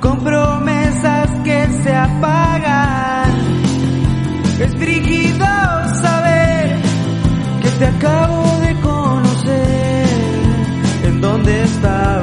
con 0.00 0.18
promesas 0.20 1.30
que 1.44 1.66
se 1.82 1.94
apagan. 1.94 3.30
Es 4.60 4.74
brígido 4.78 5.46
saber 6.02 6.80
que 7.62 7.70
te 7.78 7.86
acabo 7.86 8.60
de 8.60 8.80
conocer. 8.80 10.06
¿En 11.04 11.20
dónde 11.20 11.62
estabas 11.64 12.19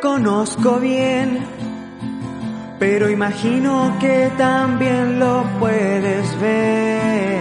te 0.00 0.06
conozco 0.06 0.78
bien, 0.78 1.38
pero 2.78 3.10
imagino 3.10 3.96
que 3.98 4.30
también 4.36 5.18
lo 5.18 5.44
puedes 5.58 6.40
ver. 6.40 7.40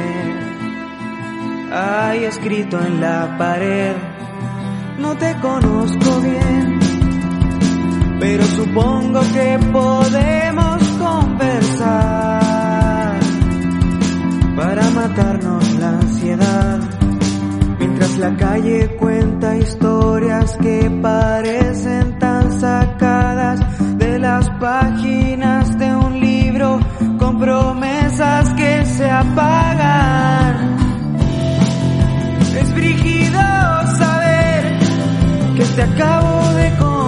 Hay 1.72 2.24
escrito 2.24 2.80
en 2.80 3.02
la 3.02 3.38
pared, 3.38 3.96
no 5.00 5.16
te 5.18 5.36
conozco 5.40 6.22
bien, 6.22 6.80
pero 8.20 8.44
supongo 8.44 9.20
que 9.34 9.60
podemos 9.72 10.84
conversar 11.00 12.40
para 14.56 14.90
matarnos 14.92 15.74
la 15.74 15.90
ansiedad. 15.90 16.80
Mientras 17.80 18.18
la 18.18 18.36
calle 18.36 18.96
cuenta 19.00 19.56
historias 19.58 20.58
que 20.58 20.90
parecen 21.02 22.17
sacadas 22.60 23.60
de 23.98 24.20
las 24.20 24.50
páginas 24.52 25.78
de 25.78 25.96
un 25.96 26.20
libro 26.20 26.80
con 27.18 27.40
promesas 27.40 28.50
que 28.54 28.86
se 28.86 29.10
apagan. 29.10 30.78
Es 32.60 32.74
brígido 32.74 33.40
saber 33.98 34.80
que 35.56 35.64
te 35.76 35.84
acabo 35.84 36.54
de 36.54 36.70
conocer. 36.78 37.07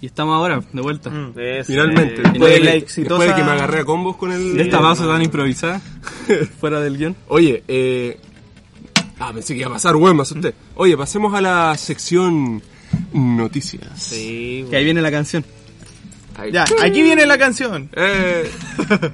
Y 0.00 0.06
estamos 0.06 0.36
ahora, 0.36 0.60
de 0.72 0.82
vuelta. 0.82 1.10
Finalmente, 1.64 2.20
Después 2.22 2.32
después, 2.32 2.52
de 2.52 2.60
la 2.60 2.70
de, 2.72 2.76
exitosa- 2.76 3.18
después 3.18 3.28
de 3.28 3.34
que 3.34 3.44
me 3.44 3.50
agarré 3.52 3.80
a 3.80 3.84
combos 3.84 4.16
con 4.16 4.30
el... 4.30 4.56
De 4.56 4.62
esta 4.64 4.78
pausa 4.78 5.06
tan 5.06 5.22
improvisada, 5.22 5.80
fuera 6.60 6.80
del 6.80 6.98
guion. 6.98 7.16
Oye, 7.28 7.62
eh... 7.66 8.20
Ah, 9.18 9.32
pensé 9.32 9.54
que 9.54 9.60
iba 9.60 9.70
a 9.70 9.72
pasar, 9.72 9.96
weón, 9.96 10.14
me 10.16 10.22
asusté. 10.22 10.52
Oye, 10.74 10.94
pasemos 10.96 11.32
a 11.34 11.40
la 11.40 11.74
sección 11.78 12.62
noticias. 13.14 13.88
Sí, 13.96 14.66
Que 14.68 14.76
ahí 14.76 14.84
viene 14.84 15.00
la 15.00 15.10
canción. 15.10 15.42
Ahí. 16.36 16.52
Ya, 16.52 16.64
aquí 16.82 17.00
viene 17.02 17.24
la 17.24 17.38
canción. 17.38 17.88
Eh, 17.96 18.50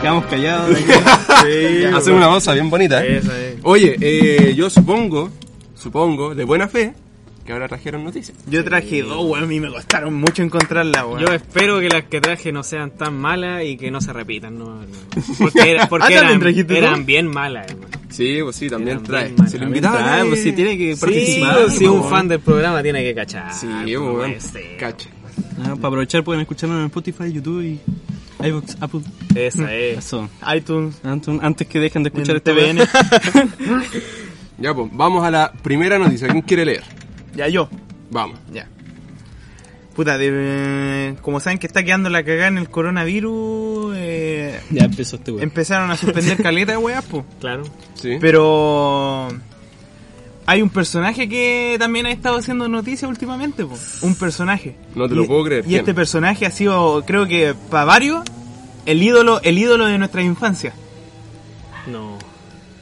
Quedamos 0.00 0.24
callados. 0.26 0.76
hacemos 1.94 2.08
una 2.18 2.26
cosa 2.26 2.54
bien 2.54 2.68
bonita, 2.68 3.04
¿eh? 3.04 3.18
Esa 3.18 3.38
es. 3.38 3.51
Oye, 3.62 3.96
eh, 4.00 4.54
yo 4.56 4.68
supongo, 4.70 5.30
supongo, 5.74 6.34
de 6.34 6.44
buena 6.44 6.68
fe, 6.68 6.94
que 7.46 7.52
ahora 7.52 7.68
trajeron 7.68 8.04
noticias. 8.04 8.36
Yo 8.48 8.64
traje 8.64 9.02
dos, 9.02 9.24
weón, 9.24 9.44
a 9.44 9.46
mí 9.46 9.60
me 9.60 9.68
costaron 9.68 10.14
mucho 10.14 10.42
encontrarla, 10.42 11.06
weón. 11.06 11.20
Yo 11.26 11.32
espero 11.32 11.78
que 11.80 11.88
las 11.88 12.04
que 12.04 12.20
traje 12.20 12.52
no 12.52 12.62
sean 12.62 12.90
tan 12.92 13.16
malas 13.16 13.64
y 13.64 13.76
que 13.76 13.90
no 13.90 14.00
se 14.00 14.12
repitan, 14.12 14.58
no, 14.58 14.76
no. 14.76 14.86
Porque, 15.38 15.70
era- 15.70 15.88
porque 15.88 16.16
Ah, 16.16 16.28
¿también 16.28 16.66
eran, 16.70 17.06
bien 17.06 17.28
malas, 17.28 17.66
hermano. 17.70 17.88
Sí, 18.10 18.40
pues 18.42 18.56
sí, 18.56 18.68
también 18.68 19.02
trae. 19.02 19.32
Se 19.48 19.58
lo 19.58 19.64
invitaba. 19.66 20.16
Ah, 20.16 20.20
eh. 20.20 20.24
pues 20.28 20.42
sí, 20.42 20.52
tiene 20.52 20.76
que 20.76 20.94
Sí, 20.96 21.00
participar. 21.00 21.70
si 21.70 21.84
es 21.84 21.90
un 21.90 22.02
po, 22.02 22.08
fan 22.10 22.28
del 22.28 22.40
programa 22.40 22.82
tiene 22.82 23.02
que 23.02 23.14
cachar. 23.14 23.52
Sí, 23.54 23.66
po, 23.96 24.12
pues, 24.16 24.44
este. 24.44 24.76
Cacha. 24.76 25.08
Ah, 25.60 25.74
para 25.76 25.88
aprovechar 25.88 26.22
pueden 26.22 26.42
escucharlo 26.42 26.78
en 26.78 26.86
Spotify, 26.86 27.32
YouTube 27.32 27.62
y 27.62 27.80
iVoox, 28.48 28.76
Apple. 28.80 29.00
Esa 29.34 29.74
es. 29.74 29.98
Eso. 29.98 30.28
iTunes, 30.54 30.96
Antes, 31.04 31.34
antes 31.42 31.66
que 31.68 31.78
dejen 31.80 32.02
de 32.02 32.08
escuchar 32.10 32.36
este 32.36 32.52
TVN. 32.52 32.78
Ya, 34.58 34.74
pues, 34.74 34.88
vamos 34.92 35.24
a 35.24 35.30
la 35.30 35.52
primera 35.52 35.98
noticia. 35.98 36.28
¿Quién 36.28 36.42
quiere 36.42 36.64
leer? 36.64 36.84
ya 37.34 37.48
yo. 37.48 37.68
Vamos. 38.10 38.38
Ya. 38.52 38.68
Puta, 39.96 40.16
de- 40.18 41.16
como 41.22 41.40
saben 41.40 41.58
que 41.58 41.66
está 41.66 41.82
quedando 41.82 42.08
la 42.10 42.22
cagada 42.22 42.48
en 42.48 42.58
el 42.58 42.68
coronavirus, 42.70 43.94
eh, 43.96 44.60
Ya 44.70 44.84
empezó 44.84 45.16
este 45.16 45.32
weón. 45.32 45.42
empezaron 45.42 45.90
a 45.90 45.96
suspender 45.96 46.36
caleta 46.42 46.78
weas, 46.78 47.04
po. 47.04 47.24
Claro. 47.40 47.64
Sí. 47.94 48.18
Pero 48.20 49.28
hay 50.46 50.62
un 50.62 50.70
personaje 50.70 51.28
que 51.28 51.76
también 51.78 52.06
ha 52.06 52.10
estado 52.10 52.36
haciendo 52.38 52.68
noticia 52.68 53.06
últimamente, 53.08 53.64
po. 53.64 53.78
Un 54.02 54.14
personaje. 54.16 54.76
No 54.94 55.08
te 55.08 55.14
lo 55.14 55.24
Y- 55.24 55.26
puedo 55.26 55.44
creer. 55.44 55.64
Y 55.64 55.68
¿Quién? 55.68 55.80
este 55.80 55.94
personaje 55.94 56.46
ha 56.46 56.50
sido, 56.50 57.04
creo 57.06 57.26
que 57.26 57.54
para 57.70 57.84
varios, 57.84 58.22
el 58.86 59.02
ídolo, 59.02 59.40
el 59.42 59.58
ídolo 59.58 59.86
de 59.86 59.98
nuestra 59.98 60.22
infancia. 60.22 60.74
No. 61.86 62.18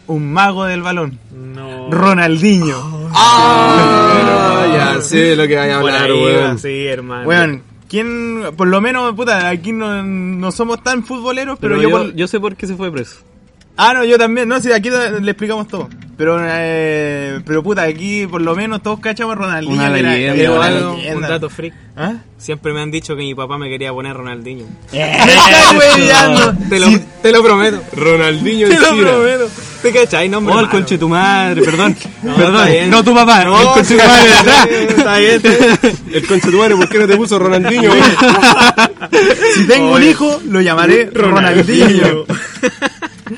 Un 0.07 0.33
mago 0.33 0.65
del 0.65 0.83
balón. 0.83 1.19
No. 1.33 1.91
Ronaldinho. 1.91 3.09
Ah, 3.13 4.67
ya 4.95 5.01
sé 5.01 5.37
lo 5.37 5.47
que 5.47 5.57
vaya 5.57 5.79
a 5.79 5.81
Por 5.81 5.91
hablar, 5.91 6.13
weón. 6.13 6.59
Sí, 6.59 6.87
hermano. 6.87 7.29
Weón, 7.29 7.63
¿quién, 7.89 8.43
por 8.57 8.67
lo 8.69 8.81
menos, 8.81 9.15
puta, 9.15 9.49
aquí 9.49 9.73
no, 9.73 10.03
no 10.03 10.51
somos 10.51 10.83
tan 10.83 11.05
futboleros, 11.05 11.59
pero, 11.61 11.77
Pero, 11.77 11.89
yo, 11.89 11.89
yo, 11.91 12.05
por- 12.05 12.15
yo 12.17 12.27
sé 12.29 12.41
por 12.41 12.57
qué 12.57 12.67
se 12.67 12.75
fue 12.77 12.91
preso. 12.91 13.17
Ah, 13.83 13.95
no, 13.95 14.05
yo 14.05 14.19
también, 14.19 14.47
no, 14.47 14.61
si 14.61 14.71
aquí 14.73 14.91
le 14.91 15.31
explicamos 15.31 15.67
todo. 15.69 15.89
Pero, 16.19 16.39
eh, 16.45 17.41
pero 17.47 17.63
puta, 17.63 17.81
aquí 17.85 18.27
por 18.27 18.43
lo 18.43 18.55
menos 18.55 18.83
todos 18.83 19.01
cachamos 19.01 19.33
a 19.33 19.39
Ronaldinho. 19.39 19.73
Una 19.73 19.87
era- 19.99 20.11
leyenda, 20.13 20.43
era 20.43 20.53
una 20.53 20.91
un 20.91 20.97
leyenda. 20.99 21.29
dato 21.31 21.49
freak. 21.49 21.73
¿Ah? 21.97 22.13
Siempre 22.37 22.75
me 22.75 22.83
han 22.83 22.91
dicho 22.91 23.17
que 23.17 23.23
mi 23.23 23.35
papá 23.35 23.57
me 23.57 23.71
quería 23.71 23.91
poner 23.91 24.15
Ronaldinho. 24.15 24.67
Weyando. 24.93 26.55
Te 26.69 26.79
lo, 26.79 26.89
te 27.23 27.33
lo 27.33 27.43
prometo. 27.43 27.83
Ronaldinho 27.97 28.69
Te 28.69 28.79
lo 28.79 28.89
prometo. 28.99 29.49
¿Te 29.81 29.93
cachai? 29.95 30.29
Nombre 30.29 30.55
Oh, 30.55 30.61
el 30.61 30.69
conche 30.69 30.99
tu 30.99 31.09
madre, 31.09 31.63
perdón. 31.63 31.97
No, 32.23 32.35
perdón, 32.37 32.69
no 32.91 33.03
tu 33.03 33.15
papá, 33.15 33.43
el 33.43 33.49
conche 33.73 33.97
tu 33.97 34.03
madre 34.07 34.29
de 34.29 34.35
atrás. 34.37 34.67
Está 34.69 35.17
bien. 35.19 35.43
El 36.13 36.27
conchetumare, 36.27 36.77
¿por 36.77 36.87
qué 36.91 36.99
no 36.99 37.07
te 37.07 37.17
puso 37.17 37.39
Ronaldinho? 37.39 37.91
Si 39.55 39.67
tengo 39.67 39.93
un 39.95 40.03
hijo, 40.03 40.39
lo 40.49 40.61
llamaré 40.61 41.11
Ronaldinho. 41.13 41.87
Ronaldinho. 41.87 42.25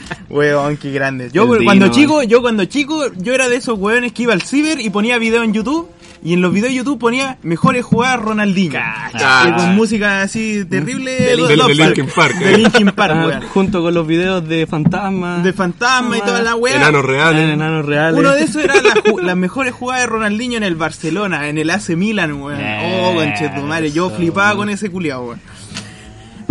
Weón, 0.31 0.77
qué 0.77 0.91
grande. 0.93 1.31
Yo 1.33 1.43
El 1.55 1.65
cuando 1.65 1.87
Dino, 1.87 1.95
chico, 1.95 2.23
yo 2.23 2.41
cuando 2.41 2.65
chico, 2.65 3.13
yo 3.17 3.35
era 3.35 3.49
de 3.49 3.57
esos 3.57 3.79
weones 3.79 4.13
que 4.13 4.25
iba 4.25 4.33
al 4.33 4.43
ciber 4.43 4.81
y 4.81 4.91
ponía 4.91 5.19
video 5.19 5.43
en 5.43 5.53
YouTube. 5.53 5.89
Y 6.25 6.35
en 6.35 6.41
los 6.41 6.53
videos 6.53 6.69
de 6.69 6.77
YouTube 6.77 7.01
ponía 7.01 7.37
mejores 7.43 7.85
jugadas 7.85 8.21
Ronaldinho. 8.21 8.75
Cacha. 8.75 9.49
Y 9.49 9.53
con 9.55 9.75
música 9.75 10.23
así 10.23 10.65
terrible. 10.65 11.11
De 11.11 11.57
Linkin 11.75 12.07
Park, 12.15 12.39
De 12.39 12.55
eh. 12.55 12.59
Linkin 12.59 12.87
Park, 12.93 13.15
Ah, 13.17 13.27
weón. 13.27 13.43
junto 13.49 13.83
con 13.83 13.93
los 13.93 14.07
videos 14.07 14.49
de 14.49 14.69
fantasmas. 14.69 15.43
De 15.43 15.53
fantasma 15.53 16.19
y 16.19 16.21
toda 16.21 16.41
la 16.43 16.55
weá. 16.55 16.77
Enanos 16.77 17.05
reales. 17.05 17.51
enanos 17.51 17.85
reales. 17.85 18.21
Uno 18.21 18.31
de 18.31 18.43
esos 18.45 18.63
era 18.63 18.75
la 18.77 18.95
las 19.23 19.37
mejores 19.37 19.75
jugadas 19.75 20.03
de 20.03 20.07
Ronaldinho 20.07 20.59
en 20.59 20.63
el 20.63 20.77
Barcelona, 20.77 21.49
en 21.49 21.59
el 21.59 21.69
AC 21.71 21.97
Milan, 21.97 22.35
weón. 22.35 22.61
Oh, 22.85 23.15
conchetumare, 23.17 23.91
yo 23.91 24.09
flipaba 24.11 24.55
con 24.55 24.69
ese 24.71 24.91
culiado, 24.91 25.25
weón. 25.25 25.41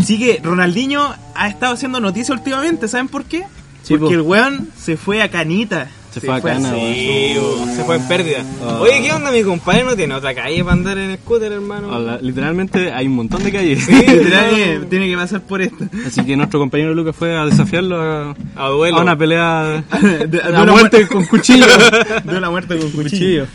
Así 0.01 0.17
que 0.17 0.39
Ronaldinho 0.43 1.13
ha 1.35 1.47
estado 1.47 1.75
haciendo 1.75 1.99
noticia 1.99 2.33
últimamente, 2.33 2.87
¿saben 2.87 3.07
por 3.07 3.25
qué? 3.25 3.43
Sí, 3.83 3.97
Porque 3.97 4.15
po. 4.15 4.21
el 4.21 4.21
weón 4.21 4.69
se 4.75 4.97
fue 4.97 5.21
a 5.21 5.29
Canita. 5.29 5.89
Se 6.11 6.19
fue 6.19 6.35
a. 6.35 6.59
Sí, 6.59 7.35
bo, 7.39 7.65
se 7.73 7.83
fue 7.83 7.97
en 7.97 8.07
pérdida. 8.07 8.43
Ah. 8.63 8.79
Oye, 8.81 9.01
¿qué 9.01 9.13
onda? 9.13 9.31
Mi 9.31 9.43
compadre 9.43 9.83
no 9.83 9.95
tiene 9.95 10.15
otra 10.15 10.33
calle 10.33 10.61
para 10.63 10.73
andar 10.73 10.97
en 10.97 11.15
scooter, 11.17 11.51
hermano. 11.51 11.87
Hola, 11.89 12.17
literalmente 12.19 12.91
hay 12.91 13.05
un 13.07 13.15
montón 13.15 13.43
de 13.43 13.51
calles. 13.51 13.87
Literal, 13.87 14.59
eh, 14.59 14.81
tiene 14.89 15.07
que 15.07 15.15
pasar 15.15 15.41
por 15.41 15.61
esto. 15.61 15.85
Así 16.05 16.25
que 16.25 16.35
nuestro 16.35 16.59
compañero 16.59 16.93
Lucas 16.95 17.15
fue 17.15 17.37
a 17.37 17.45
desafiarlo 17.45 18.01
a, 18.01 18.35
A 18.55 18.75
una 18.75 19.17
pelea 19.17 19.83
De, 20.01 20.27
de 20.27 20.41
a 20.41 20.49
una 20.63 20.71
muerte 20.73 20.97
muerte 20.97 21.07
con 21.07 21.25
cuchillo. 21.25 21.65
de 22.25 22.37
una 22.37 22.49
muerte 22.49 22.77
con 22.77 22.89
cuchillo. 22.89 23.45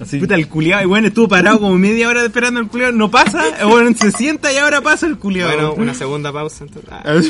Así. 0.00 0.18
Puta, 0.18 0.34
el 0.34 0.46
culiado, 0.48 0.82
y 0.82 0.86
bueno, 0.86 1.08
estuvo 1.08 1.26
parado 1.26 1.58
como 1.58 1.78
media 1.78 2.08
hora 2.08 2.22
esperando 2.24 2.60
el 2.60 2.68
culiado, 2.68 2.92
no 2.92 3.10
pasa, 3.10 3.42
bueno, 3.66 3.90
se 3.96 4.10
sienta 4.12 4.52
y 4.52 4.56
ahora 4.58 4.82
pasa 4.82 5.06
el 5.06 5.16
culiado. 5.18 5.50
Bueno, 5.52 5.74
una 5.74 5.94
segunda 5.94 6.32
pausa. 6.32 6.64
entonces. 6.64 6.90
Ah. 6.92 7.20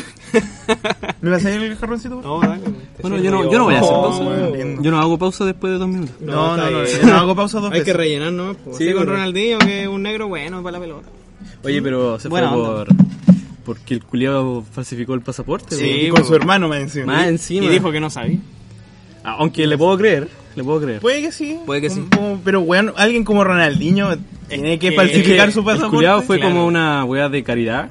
¿Me 1.20 1.30
vas 1.30 1.44
a 1.44 1.54
ir 1.54 1.62
el 1.62 1.76
jarroncito? 1.76 2.20
No, 2.22 2.40
dale. 2.40 2.62
Bueno, 3.00 3.18
yo 3.18 3.30
no, 3.30 3.50
yo 3.50 3.58
no 3.58 3.64
voy 3.64 3.74
a 3.76 3.78
hacer 3.78 3.92
Oh, 3.94 4.02
pausa. 4.02 4.82
Yo 4.82 4.90
no 4.90 4.98
hago 5.00 5.16
pausa 5.18 5.44
después 5.44 5.72
de 5.72 5.78
dos 5.78 5.88
minutos. 5.88 6.16
No, 6.20 6.56
no, 6.56 6.70
no, 6.70 6.84
yo 6.84 7.02
no 7.06 7.14
hago 7.14 7.36
pausa 7.36 7.60
dos 7.60 7.70
Hay 7.72 7.78
que 7.80 7.92
veces. 7.92 7.96
rellenar, 7.96 8.32
¿no? 8.32 8.54
Pues, 8.54 8.76
Sí, 8.78 8.88
sí, 8.88 8.92
con. 8.94 9.06
Ronaldinho, 9.06 9.58
que 9.58 9.82
es 9.82 9.88
un 9.88 10.02
negro 10.02 10.26
bueno 10.28 10.62
para 10.62 10.78
la 10.78 10.80
pelota. 10.84 11.08
Oye, 11.62 11.80
pero 11.82 12.18
se 12.18 12.28
Buena 12.28 12.50
fue 12.50 12.58
onda. 12.58 12.84
por 12.84 12.96
porque 13.64 13.94
el 13.94 14.04
culiado 14.04 14.64
falsificó 14.72 15.14
el 15.14 15.22
pasaporte. 15.22 15.74
Sí, 15.76 16.08
con 16.10 16.24
su 16.24 16.34
hermano 16.36 16.68
más 16.68 16.78
encima. 16.80 17.06
Más 17.06 17.26
encima. 17.28 17.66
Y 17.66 17.68
dijo 17.68 17.90
que 17.90 17.98
no 18.00 18.10
sabía. 18.10 18.38
Ah, 19.24 19.36
Aunque 19.40 19.66
le 19.66 19.76
puedo 19.76 19.96
creer, 19.98 20.28
le 20.56 20.64
puedo 20.64 20.80
creer. 20.80 21.00
Puede 21.00 21.22
que 21.22 21.30
sí. 21.32 21.58
Puede 21.66 21.80
que 21.82 21.90
sí. 21.90 22.04
Como- 22.14 22.40
Pero, 22.44 22.60
weón, 22.62 22.92
alguien 22.96 23.22
como 23.24 23.44
Ronaldinho 23.44 24.16
tiene 24.48 24.78
que 24.78 24.90
que- 24.90 24.96
falsificar 24.96 25.48
es 25.48 25.54
su 25.54 25.60
El 25.60 25.66
pasaporte. 25.66 25.94
culiado 25.96 26.22
fue 26.22 26.38
Claro. 26.38 26.54
como 26.54 26.66
una 26.66 27.04
weá 27.04 27.28
de 27.28 27.42
caridad. 27.44 27.88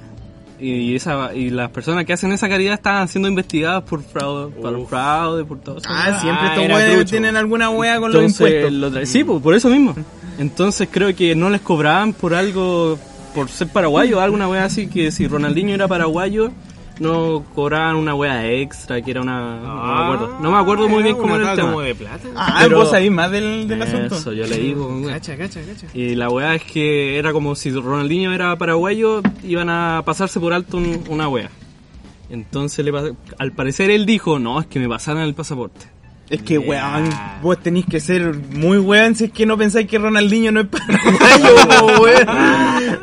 Y, 0.58 0.96
esa, 0.96 1.36
y 1.36 1.50
las 1.50 1.70
personas 1.70 2.06
que 2.06 2.14
hacen 2.14 2.32
esa 2.32 2.48
caridad 2.48 2.76
estaban 2.76 3.10
siendo 3.10 3.28
investigadas 3.28 3.84
por 3.84 4.02
fraude, 4.02 4.54
por 4.62 4.88
fraude, 4.88 5.44
por 5.44 5.60
todo 5.60 5.78
eso. 5.80 5.88
Ah, 5.92 6.18
siempre 6.22 6.48
Ah, 6.48 6.54
estos 6.56 6.68
weones 6.78 7.06
tienen 7.12 7.36
alguna 7.36 7.70
wea 7.70 8.00
con 8.00 8.12
los 8.14 8.24
impuestos. 8.24 8.72
lo 8.72 9.06
sí, 9.06 9.24
pues, 9.26 9.42
por 9.42 9.54
eso 9.54 9.68
mismo. 9.70 9.94
Entonces 10.40 10.88
creo 10.90 11.14
que 11.14 11.36
no 11.36 11.50
les 11.50 11.60
cobraban 11.60 12.14
por 12.14 12.34
algo, 12.34 12.98
por 13.36 13.50
ser 13.50 13.68
paraguayo, 13.68 14.22
alguna 14.22 14.48
wea 14.48 14.64
así, 14.64 14.88
que 14.88 15.12
si 15.12 15.28
Ronaldinho 15.28 15.76
era 15.76 15.90
paraguayo, 15.90 16.52
no 17.00 17.44
cobraban 17.54 17.96
una 17.96 18.16
wea 18.16 18.50
extra, 18.52 19.02
que 19.02 19.12
era 19.12 19.22
una... 19.22 19.60
no 19.60 19.76
me 19.86 20.04
acuerdo, 20.04 20.40
no 20.42 20.52
me 20.52 20.58
acuerdo 20.58 20.90
muy 20.90 21.04
bien 21.04 21.18
cómo 21.18 21.36
era 21.36 21.52
el 21.52 21.56
tema. 21.58 21.70
como 21.70 21.82
de 21.82 21.96
plata. 21.96 22.28
Ah, 22.36 22.60
pero- 22.64 22.78
vos 22.80 22.90
sabés 22.92 23.12
más 23.12 23.32
del, 23.32 23.68
del 23.68 23.82
asunto. 23.82 24.16
Eso, 24.16 24.32
yo 24.34 24.46
leí. 24.48 24.74
pues, 24.74 25.06
wea. 25.06 25.14
Cacha, 25.16 25.38
cacha, 25.38 25.60
cacha. 25.66 25.88
Y 25.94 26.16
la 26.16 26.30
weá 26.30 26.56
es 26.56 26.64
que 26.64 27.18
era 27.18 27.34
como 27.34 27.56
si 27.56 27.72
Ronaldinho 27.72 28.34
era 28.34 28.56
paraguayo, 28.58 29.22
iban 29.44 29.70
a 29.70 30.04
pasarse 30.06 30.40
por 30.40 30.54
alto 30.54 30.78
un- 30.78 31.04
una 31.10 31.28
weá. 31.28 31.50
Entonces, 32.30 32.84
le 32.84 32.92
pas- 32.92 33.16
al 33.38 33.52
parecer 33.52 33.92
él 33.92 34.06
dijo, 34.06 34.40
no, 34.40 34.60
es 34.60 34.66
que 34.68 34.80
me 34.80 34.88
pasaran 34.90 35.24
el 35.24 35.34
pasaporte. 35.36 35.88
Es 36.28 36.42
que, 36.42 36.58
weón, 36.58 37.10
vos 37.44 37.60
tenéis 37.62 37.86
que 37.86 38.00
ser 38.00 38.34
muy 38.34 38.80
weón 38.80 39.14
si 39.16 39.26
es 39.26 39.32
que 39.32 39.46
no 39.46 39.58
pensáis 39.58 39.88
que 39.88 40.00
Ronaldinho 40.00 40.52
no 40.52 40.62
es 40.62 40.68
paraguayo, 40.68 42.00
weón. 42.02 42.28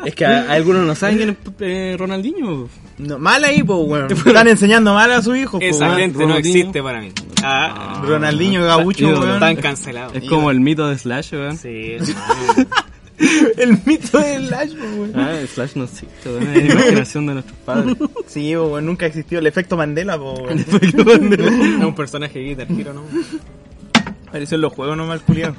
Es 0.05 0.13
que 0.13 0.25
a, 0.25 0.41
a 0.49 0.53
algunos 0.53 0.85
no 0.85 0.93
saben 0.93 1.17
quién 1.17 1.29
es 1.29 1.37
eh, 1.61 1.95
Ronaldinho. 1.97 2.67
No, 2.97 3.17
mal 3.19 3.43
ahí, 3.45 3.63
po, 3.63 3.77
weón. 3.77 4.11
Están 4.25 4.47
enseñando 4.49 4.93
mal 4.93 5.09
a 5.11 5.21
su 5.21 5.35
hijo, 5.35 5.57
po, 5.59 5.65
Esa 5.65 5.85
weón. 5.87 5.97
gente 5.99 6.19
no 6.19 6.25
Ronaldinho. 6.25 6.57
existe 6.57 6.83
para 6.83 6.99
mí. 6.99 7.11
Ah, 7.41 8.01
Ronaldinho 8.05 8.63
Gaucho, 8.65 9.03
ídolo, 9.05 9.21
weón. 9.21 9.33
están 9.35 9.55
cancelados. 9.55 10.15
Es 10.15 10.27
como 10.27 10.51
el 10.51 10.59
mito 10.59 10.87
de 10.89 10.97
Slash, 10.97 11.31
weón. 11.33 11.57
Sí, 11.57 11.95
El 13.57 13.77
mito 13.85 14.17
del 14.19 14.49
Lash, 14.49 14.71
po, 14.75 14.83
weón. 14.85 15.11
Ah, 15.15 15.33
Slash 15.47 15.75
no 15.75 15.83
existe, 15.83 16.29
weón. 16.29 16.47
Es 16.55 16.71
imaginación 16.71 17.25
de 17.27 17.33
nuestros 17.35 17.57
padres. 17.59 17.95
Sí, 18.27 18.55
weón, 18.55 18.85
nunca 18.85 19.05
existió 19.05 19.39
el 19.39 19.47
efecto 19.47 19.77
Mandela, 19.77 20.17
po, 20.17 20.33
weón. 20.33 20.59
es 20.59 21.85
un 21.85 21.95
personaje 21.95 22.39
de 22.39 22.45
Guitar 22.45 22.67
Hero, 22.71 22.93
¿no? 22.93 23.01
Apareció 24.27 24.55
en 24.55 24.61
los 24.61 24.73
juegos 24.73 24.97
nomás 24.97 25.19
el 25.19 25.25
culiado. 25.25 25.55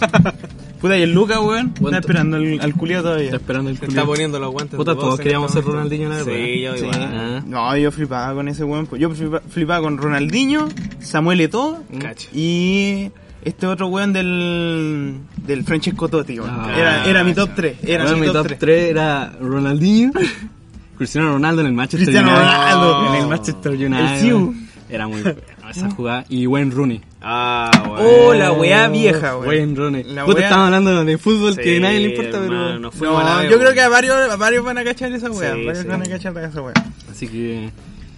Puta, 0.81 0.99
y 0.99 1.03
el 1.03 1.13
Luca, 1.13 1.41
weón, 1.41 1.73
está 1.83 1.99
esperando 1.99 2.37
al, 2.37 2.61
al 2.61 2.75
culiado 2.75 3.03
Está 3.03 3.11
todavía. 3.17 3.37
esperando 3.37 3.71
el 3.71 3.77
Se 3.79 3.87
culiao. 3.87 4.03
está 4.03 4.13
poniendo 4.13 4.39
los 4.41 4.51
guantes. 4.51 4.77
Puta, 4.77 4.95
de 4.95 5.01
todos 5.01 5.21
queríamos 5.21 5.51
este 5.53 5.63
ser. 5.63 5.71
Ronaldinho 5.73 6.09
la 6.11 6.17
época. 6.21 6.35
Sí, 6.37 6.61
yo 6.61 6.73
Sí. 6.77 6.85
igual. 6.85 7.01
Ah. 7.03 7.43
No, 7.47 7.77
yo 7.77 7.93
flipaba 7.93 8.35
con 8.35 8.49
ese 8.49 8.65
weón. 8.65 8.87
pues. 8.87 9.01
Yo 9.01 9.11
flipa- 9.11 9.41
flipaba 9.49 9.81
con 9.81 9.97
Ronaldinho, 9.97 10.69
Samuel 11.01 11.41
Eto'o 11.41 11.85
Cacho. 12.01 12.29
y 12.35 13.11
este 13.45 13.67
otro 13.67 13.89
weón 13.89 14.13
del, 14.13 15.15
del 15.37 15.65
Francesco 15.65 16.09
Totti. 16.09 16.39
weón. 16.39 16.51
Ah, 16.53 16.73
era, 16.77 17.05
era 17.05 17.25
mi 17.25 17.35
top 17.35 17.51
3. 17.55 17.77
Era 17.83 18.05
Bueno, 18.05 18.19
mi 18.19 18.27
top 18.33 18.47
3. 18.47 18.59
3 18.59 18.91
era 18.91 19.33
Ronaldinho, 19.41 20.13
Cristiano 20.99 21.33
Ronaldo 21.33 21.61
en 21.63 21.67
el 21.69 21.73
Manchester 21.75 22.07
Cristiano 22.07 22.29
United. 22.31 22.47
Ronaldo. 22.47 23.15
En 23.15 23.21
el 23.23 23.29
Manchester 23.29 23.73
United. 23.73 24.25
El. 24.25 24.55
Era 24.91 25.09
muy 25.09 25.23
buena 25.23 25.39
esa 25.71 25.91
jugada. 25.91 26.25
Y 26.29 26.47
Wayne 26.47 26.71
Rooney. 26.71 27.01
Ah, 27.21 27.71
bueno. 27.89 28.05
Oh, 28.29 28.35
la 28.35 28.53
weá 28.53 28.87
vieja, 28.89 29.37
weón. 29.37 29.49
Wayne 29.49 29.75
Rooney. 29.75 30.05
La 30.05 30.25
weá- 30.27 30.53
hablando 30.67 31.05
de 31.05 31.19
fútbol 31.19 31.57
que 31.57 31.79
a 31.79 31.81
nadie 31.81 32.01
le 32.01 32.09
importa, 32.11 32.39
pero... 32.39 32.51
no 32.51 32.69
la 32.69 32.79
No, 32.79 32.91
vez, 32.91 33.51
yo 33.51 33.57
creo 33.57 33.61
weón. 33.63 33.75
que 33.75 33.81
a 33.81 33.89
varios, 33.89 34.17
a 34.31 34.37
varios 34.37 34.65
van 34.65 34.79
a 34.79 34.85
cachar 34.85 35.11
esa 35.13 35.31
weá. 35.31 35.55
Sí, 35.55 35.65
varios 35.65 35.83
sí. 35.83 35.89
van 35.89 36.03
a 36.03 36.05
cachar 36.07 36.37
esa 36.39 36.61
weá. 36.63 36.75
Así 37.11 37.27
que... 37.29 37.71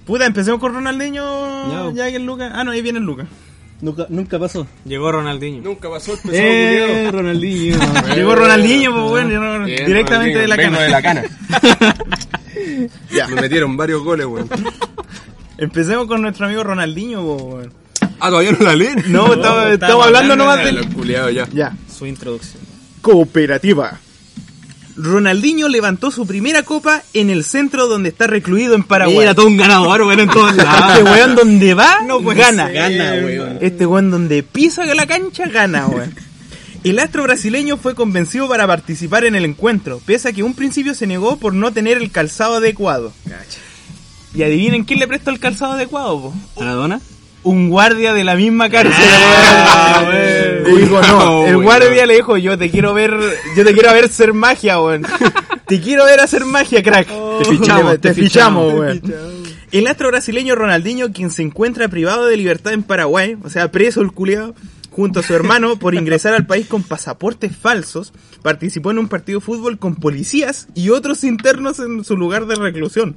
Puta, 0.04 0.26
empecemos 0.26 0.60
con 0.60 0.74
Ronaldinho. 0.74 1.92
Ya. 1.94 2.04
Ya, 2.04 2.10
que 2.10 2.16
el 2.16 2.26
Luca. 2.26 2.50
Ah, 2.54 2.62
no, 2.64 2.72
ahí 2.72 2.82
viene 2.82 2.98
el 2.98 3.04
Luca. 3.04 3.26
Nunca, 3.80 4.06
nunca 4.08 4.38
pasó. 4.38 4.66
Llegó 4.84 5.12
Ronaldinho. 5.12 5.62
Nunca 5.62 5.90
pasó 5.90 6.12
el 6.14 6.18
pesado 6.18 6.38
Eh, 6.40 6.86
culiao. 6.88 7.12
Ronaldinho. 7.12 7.78
Llegó 8.14 8.34
Ronaldinho, 8.34 8.92
pues 8.92 9.04
bueno, 9.10 9.28
llegó 9.28 9.64
Bien, 9.64 9.86
directamente 9.86 10.38
de 10.38 10.48
la 10.48 10.56
Vengo 10.56 10.72
cana. 10.72 10.82
de 10.84 10.90
la 10.90 11.02
cana. 11.02 11.22
Ya. 13.12 13.28
Me 13.28 13.40
metieron 13.42 13.76
varios 13.76 14.02
goles, 14.02 14.26
weón. 14.26 14.48
Empecemos 15.58 16.06
con 16.06 16.22
nuestro 16.22 16.46
amigo 16.46 16.64
Ronaldinho, 16.64 17.22
weón. 17.22 17.72
Ah, 18.18 18.28
todavía 18.30 18.52
no 18.52 18.58
la 18.64 18.74
leen. 18.74 19.04
No, 19.08 19.34
estaba- 19.34 19.72
estamos 19.72 20.06
hablando 20.06 20.36
nomás 20.36 20.58
de 20.58 20.64
del... 20.66 20.76
los 20.76 20.86
culiados 20.86 21.32
ya. 21.34 21.46
Ya. 21.52 21.72
Su 21.94 22.06
introducción. 22.06 22.62
Cooperativa. 23.02 23.98
Ronaldinho 24.96 25.68
levantó 25.68 26.10
su 26.10 26.26
primera 26.26 26.62
copa 26.62 27.02
en 27.12 27.30
el 27.30 27.44
centro 27.44 27.86
donde 27.86 28.08
está 28.08 28.26
recluido 28.26 28.74
en 28.74 28.82
Paraguay. 28.82 29.18
Era 29.18 29.34
todo 29.34 29.46
un 29.46 29.56
ganador, 29.56 30.02
weón, 30.02 30.20
en 30.20 30.28
todos 30.30 30.56
lados. 30.56 30.98
Este 30.98 31.10
weón 31.10 31.34
donde 31.34 31.74
va, 31.74 31.98
gana. 32.34 32.68
Gana, 32.70 33.12
weón. 33.24 33.58
Este 33.60 33.86
weón 33.86 34.10
donde 34.10 34.42
pisa 34.42 34.84
la 34.86 35.06
cancha, 35.06 35.48
gana, 35.48 35.86
weón. 35.86 36.14
El 36.84 37.00
astro 37.00 37.24
brasileño 37.24 37.76
fue 37.78 37.96
convencido 37.96 38.48
para 38.48 38.64
participar 38.64 39.24
en 39.24 39.34
el 39.34 39.44
encuentro, 39.44 40.00
pese 40.06 40.28
a 40.28 40.32
que 40.32 40.44
un 40.44 40.54
principio 40.54 40.94
se 40.94 41.08
negó 41.08 41.36
por 41.36 41.52
no 41.52 41.72
tener 41.72 41.96
el 41.96 42.12
calzado 42.12 42.56
adecuado. 42.56 43.12
Y 44.32 44.44
adivinen 44.44 44.84
quién 44.84 45.00
le 45.00 45.08
prestó 45.08 45.30
el 45.30 45.40
calzado 45.40 45.72
adecuado, 45.72 46.20
po? 46.20 46.34
¿Maradona? 46.60 47.00
Un 47.46 47.70
guardia 47.70 48.12
de 48.12 48.24
la 48.24 48.34
misma 48.34 48.68
cárcel. 48.68 48.92
Ah, 48.98 50.02
no, 50.90 51.00
No, 51.02 51.46
el 51.46 51.56
guardia 51.62 52.04
le 52.04 52.16
dijo, 52.16 52.36
yo 52.36 52.58
te 52.58 52.70
quiero 52.70 52.92
ver, 52.92 53.16
yo 53.56 53.64
te 53.64 53.72
quiero 53.72 53.92
ver 53.92 54.06
hacer 54.06 54.34
magia, 54.34 54.80
weón. 54.80 55.06
Te 55.66 55.80
quiero 55.80 56.04
ver 56.04 56.20
hacer 56.20 56.44
magia, 56.44 56.80
crack. 56.80 57.08
Te 57.08 57.44
fichamos, 57.44 57.92
te, 57.92 57.98
te 57.98 58.14
fichamos, 58.14 58.72
fichamos. 58.72 58.74
weón. 58.74 59.46
El 59.72 59.86
astro 59.88 60.08
brasileño 60.08 60.54
Ronaldinho, 60.54 61.12
quien 61.12 61.30
se 61.30 61.42
encuentra 61.42 61.88
privado 61.88 62.26
de 62.26 62.36
libertad 62.36 62.72
en 62.72 62.84
Paraguay, 62.84 63.36
o 63.42 63.50
sea, 63.50 63.70
preso 63.72 64.00
el 64.00 64.12
culiado, 64.12 64.54
junto 64.90 65.20
a 65.20 65.22
su 65.24 65.34
hermano 65.34 65.76
por 65.76 65.94
ingresar 65.96 66.34
al 66.34 66.46
país 66.46 66.66
con 66.66 66.82
pasaportes 66.82 67.56
falsos, 67.56 68.12
participó 68.42 68.90
en 68.92 68.98
un 68.98 69.08
partido 69.08 69.40
de 69.40 69.44
fútbol 69.44 69.78
con 69.78 69.96
policías 69.96 70.68
y 70.74 70.90
otros 70.90 71.22
internos 71.24 71.78
en 71.80 72.04
su 72.04 72.16
lugar 72.16 72.46
de 72.46 72.54
reclusión. 72.56 73.16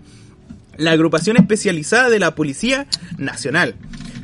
La 0.77 0.91
agrupación 0.91 1.37
especializada 1.37 2.09
de 2.09 2.19
la 2.19 2.35
Policía 2.35 2.87
Nacional. 3.17 3.75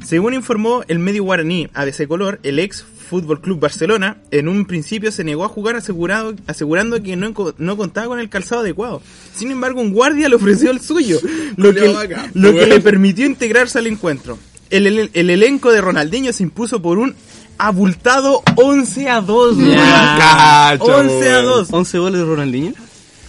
Según 0.05 0.33
informó 0.33 0.83
el 0.87 0.99
medio 0.99 1.23
guaraní 1.23 1.67
ABC 1.73 2.07
Color, 2.07 2.39
el 2.43 2.59
ex 2.59 2.85
Fútbol 3.09 3.39
Club 3.41 3.59
Barcelona 3.59 4.17
en 4.31 4.47
un 4.47 4.65
principio 4.65 5.11
se 5.11 5.23
negó 5.23 5.45
a 5.45 5.49
jugar 5.49 5.75
asegurado, 5.75 6.33
asegurando 6.47 7.01
que 7.03 7.15
no, 7.15 7.33
no 7.57 7.77
contaba 7.77 8.07
con 8.07 8.19
el 8.19 8.29
calzado 8.29 8.61
adecuado. 8.61 9.01
Sin 9.35 9.51
embargo, 9.51 9.81
un 9.81 9.91
guardia 9.93 10.27
le 10.29 10.35
ofreció 10.35 10.71
el 10.71 10.79
suyo, 10.81 11.19
lo 11.57 11.73
que, 11.73 11.95
lo 12.33 12.53
que 12.53 12.65
le 12.67 12.79
permitió 12.81 13.25
integrarse 13.25 13.77
al 13.79 13.87
encuentro. 13.87 14.37
El, 14.69 14.87
el- 14.87 15.09
el 15.13 15.29
elenco 15.29 15.71
de 15.71 15.81
Ronaldinho 15.81 16.33
se 16.33 16.43
impuso 16.43 16.81
por 16.81 16.97
un 16.97 17.15
abultado 17.57 18.41
11 18.55 19.09
a 19.09 19.21
2. 19.21 19.57
weón. 19.57 19.75
Cacha, 19.75 20.77
11 20.83 21.29
a 21.29 21.39
weón. 21.39 21.45
2. 21.45 21.67
11 21.71 21.97
goles 21.99 22.19
de 22.21 22.25
Ronaldinho. 22.25 22.73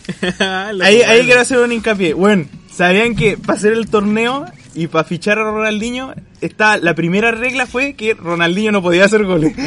Ahí, 0.83 1.03
ahí 1.03 1.25
quiero 1.25 1.41
hacer 1.41 1.59
un 1.59 1.73
hincapié. 1.73 2.15
Bueno, 2.15 2.47
¿sabían 2.73 3.15
que 3.17 3.37
para 3.37 3.59
hacer 3.59 3.73
el 3.73 3.89
torneo 3.89 4.45
y 4.77 4.87
para 4.89 5.05
fichar 5.05 5.39
a 5.39 5.45
Ronaldinho, 5.45 6.13
está, 6.41 6.77
la 6.77 6.95
primera 6.95 7.31
regla 7.31 7.67
fue 7.67 7.95
que 7.95 8.15
Ronaldinho 8.15 8.73
no 8.73 8.83
podía 8.83 9.05
hacer 9.07 9.25
goles? 9.25 9.55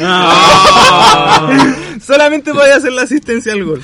Solamente 2.00 2.52
podía 2.52 2.76
hacer 2.76 2.92
la 2.92 3.02
asistencia 3.02 3.52
al 3.52 3.64
gol. 3.64 3.82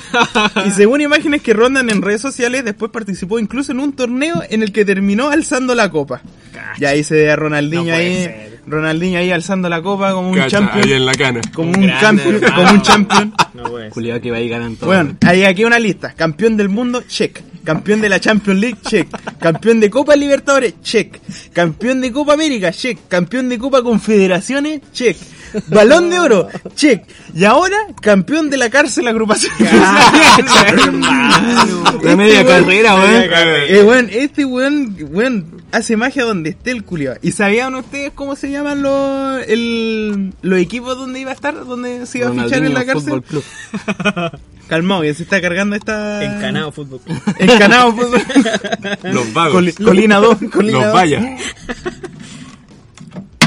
Y 0.65 0.71
según 0.71 1.01
imágenes 1.01 1.41
que 1.41 1.53
rondan 1.53 1.89
en 1.89 2.01
redes 2.01 2.21
sociales, 2.21 2.63
después 2.65 2.91
participó 2.91 3.39
incluso 3.39 3.71
en 3.71 3.79
un 3.79 3.93
torneo 3.93 4.41
en 4.49 4.63
el 4.63 4.71
que 4.71 4.85
terminó 4.85 5.29
alzando 5.29 5.75
la 5.75 5.89
copa. 5.91 6.21
Y 6.79 6.85
ahí 6.85 7.03
se 7.03 7.15
ve 7.15 7.31
a 7.31 7.35
Ronaldinho 7.35 7.85
No 7.85 7.93
ahí, 7.93 8.23
ser. 8.23 8.59
Ronaldinho 8.65 9.19
ahí 9.19 9.31
alzando 9.31 9.69
la 9.69 9.81
copa 9.81 10.11
como 10.13 10.29
un 10.29 10.35
Cacha, 10.37 10.57
ahí 10.57 10.63
champion. 10.65 10.89
en 10.97 11.05
la 11.05 11.13
cana. 11.13 11.41
Como 11.53 11.69
Un 11.71 11.77
un, 11.77 11.83
grande, 11.83 12.01
champion, 12.01 12.35
hermano. 12.35 12.55
como 12.55 12.71
un 12.71 12.81
champion. 12.81 13.33
No 13.53 13.63
puede 13.63 13.85
ser. 13.85 13.93
Culiado 13.93 14.21
que 14.21 14.31
va 14.31 14.39
y 14.39 14.49
ganan 14.49 14.75
todo. 14.75 14.87
Bueno, 14.87 15.15
hay 15.25 15.43
aquí 15.43 15.63
una 15.65 15.79
lista. 15.79 16.13
Campeón 16.13 16.57
del 16.57 16.69
mundo, 16.69 17.03
check. 17.07 17.41
Campeón 17.67 17.99
de 17.99 18.07
la 18.07 18.21
Champions 18.21 18.61
League, 18.61 18.77
check. 18.81 19.09
Campeón 19.39 19.81
de 19.81 19.89
Copa 19.89 20.15
Libertadores, 20.15 20.75
check. 20.81 21.19
Campeón 21.51 21.99
de 21.99 22.13
Copa 22.13 22.31
América, 22.31 22.71
check. 22.71 22.97
Campeón 23.09 23.49
de 23.49 23.59
Copa 23.59 23.83
Confederaciones, 23.83 24.79
check. 24.93 25.17
Balón 25.67 26.09
de 26.09 26.19
oro, 26.19 26.47
check. 26.75 27.03
Y 27.33 27.43
ahora, 27.45 27.77
campeón 28.01 28.49
de 28.49 28.57
la 28.57 28.69
cárcel 28.69 29.07
agrupación. 29.07 29.53
La 32.03 32.15
media 32.15 32.41
Este 32.41 32.51
weón- 32.53 32.63
carrera, 32.65 32.95
weón. 32.95 33.23
Eh, 33.67 33.83
weón, 33.83 34.09
este 34.11 34.45
weón, 34.45 34.97
weón, 35.11 35.61
hace 35.71 35.97
magia 35.97 36.23
donde 36.25 36.51
esté 36.51 36.71
el 36.71 36.83
culiado. 36.83 37.17
¿Y 37.21 37.31
sabían 37.31 37.75
ustedes 37.75 38.11
cómo 38.13 38.35
se 38.35 38.49
llaman 38.51 38.81
los, 38.81 39.41
el, 39.47 40.33
los 40.41 40.59
equipos 40.59 40.97
donde 40.97 41.19
iba 41.19 41.31
a 41.31 41.33
estar? 41.33 41.65
¿Donde 41.65 42.05
se 42.05 42.19
iba 42.19 42.29
a 42.29 42.31
fichar 42.31 42.63
en 42.65 42.73
la 42.73 42.85
cárcel? 42.85 43.03
Fútbol 43.03 43.23
Club. 43.23 43.43
Calmado, 44.67 45.01
que 45.03 45.13
se 45.13 45.23
está 45.23 45.39
cargando 45.39 45.77
esta... 45.77 46.21
Encanado 46.25 46.73
fútbol. 46.73 46.99
Encanado, 47.39 47.95
pues. 47.95 48.09
Los 49.03 49.31
vagos. 49.33 49.53
Coli- 49.55 49.73
Colina 49.81 50.17
2, 50.17 50.37
Colina 50.51 50.77
los 50.79 50.85
2. 50.87 50.93
vallas. 50.93 51.23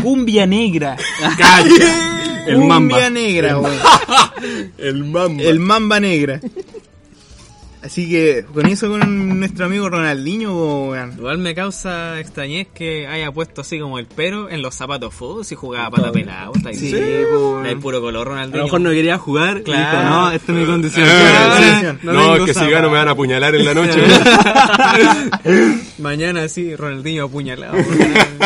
Cumbia 0.02 0.46
negra. 0.46 0.96
El 2.46 2.54
Cumbia 2.56 2.68
Mamba. 2.68 3.10
negra, 3.10 3.58
weón. 3.58 3.76
El 4.78 5.04
mamba. 5.04 5.42
El 5.42 5.60
mamba 5.60 6.00
negra. 6.00 6.40
Así 7.82 8.10
que 8.10 8.44
con 8.52 8.66
eso 8.66 8.90
con 8.90 9.38
nuestro 9.40 9.64
amigo 9.64 9.88
Ronaldinho, 9.88 10.88
weón. 10.90 11.14
Igual 11.16 11.38
me 11.38 11.54
causa 11.54 12.20
extrañez 12.20 12.68
que 12.74 13.06
haya 13.06 13.32
puesto 13.32 13.62
así 13.62 13.78
como 13.80 13.98
el 13.98 14.06
pero 14.06 14.50
en 14.50 14.60
los 14.60 14.74
zapatos 14.74 15.14
fútbol 15.14 15.44
si 15.46 15.54
jugaba 15.54 15.90
pata 15.90 16.12
pelada. 16.12 16.50
Está 16.54 16.74
Sí, 16.74 16.90
sí, 16.90 17.00
po, 17.32 17.62
Hay 17.64 17.76
puro 17.76 18.00
color 18.02 18.26
A 18.28 18.30
Ronaldinho. 18.32 18.58
lo 18.58 18.64
mejor 18.64 18.80
no 18.82 18.90
quería 18.90 19.16
jugar 19.18 19.62
Claro. 19.62 19.98
dijo, 19.98 20.10
no, 20.10 20.30
esta 20.30 20.52
es 20.52 20.58
mi 20.58 20.66
condición. 20.66 21.06
Eh, 21.08 21.22
sí. 21.56 21.64
sí. 21.80 21.86
No 22.02 22.12
No, 22.12 22.36
es 22.36 22.42
que 22.44 22.54
si 22.54 22.70
gano 22.70 22.90
me 22.90 22.96
van 22.98 23.08
a 23.08 23.12
apuñalar 23.12 23.54
en 23.54 23.64
la 23.64 23.72
noche. 23.74 24.00
Mañana 25.98 26.48
sí, 26.48 26.74
Ronaldinho 26.76 27.24
apuñalado. 27.24 27.74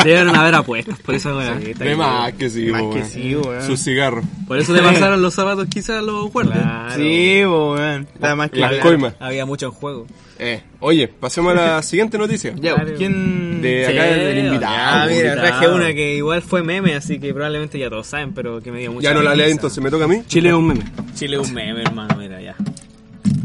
Debieron 0.04 0.34
haber 0.36 0.54
apuestas 0.54 0.98
por 1.00 1.14
esa 1.14 1.34
weá. 1.34 1.58
Sí, 1.60 1.72
De 1.74 1.96
más 1.96 2.32
que 2.34 2.50
sí, 2.50 2.66
Más 2.66 2.82
que 2.82 2.88
weón. 2.88 3.04
sí, 3.08 3.34
weón. 3.36 3.62
Sus 3.62 3.80
cigarros. 3.82 4.24
Por 4.46 4.58
eso 4.58 4.72
le 4.72 4.82
pasaron 4.82 5.22
los 5.22 5.34
zapatos 5.34 5.66
quizás 5.68 5.98
a 5.98 6.02
los 6.02 6.30
guardias. 6.32 6.58
Claro. 6.60 6.94
Sí, 6.96 7.42
weón. 7.44 8.08
Está 8.14 8.34
más 8.36 8.50
que 8.50 8.58
Las 8.60 8.74
coimas. 8.78 9.14
Había 9.26 9.46
mucho 9.46 9.66
en 9.66 9.72
juego. 9.72 10.06
Eh, 10.38 10.60
oye, 10.80 11.08
pasemos 11.08 11.52
a 11.52 11.54
la 11.76 11.82
siguiente 11.82 12.18
noticia. 12.18 12.52
Ya, 12.56 12.74
Claro. 12.74 12.94
¿quién? 12.96 13.62
De 13.62 13.86
acá 13.86 14.08
el, 14.10 14.20
el 14.20 14.44
invitado. 14.46 14.74
Ah, 14.76 15.06
mira, 15.08 15.34
traje 15.34 15.68
una 15.68 15.94
que 15.94 16.16
igual 16.16 16.42
fue 16.42 16.62
meme, 16.62 16.94
así 16.94 17.18
que 17.18 17.32
probablemente 17.32 17.78
ya 17.78 17.88
todos 17.88 18.06
saben, 18.06 18.34
pero 18.34 18.60
que 18.60 18.70
me 18.70 18.80
dio 18.80 18.92
mucha 18.92 19.08
Ya 19.08 19.14
no 19.14 19.22
la 19.22 19.34
lea 19.34 19.46
risa. 19.46 19.56
entonces, 19.56 19.82
me 19.82 19.90
toca 19.90 20.04
a 20.04 20.08
mí. 20.08 20.22
Chile 20.26 20.50
es 20.50 20.54
un 20.54 20.66
meme. 20.66 20.84
Chile 21.14 21.36
es 21.40 21.48
un 21.48 21.54
meme, 21.54 21.82
hermano, 21.82 22.16
mira 22.16 22.40
ya. 22.40 22.54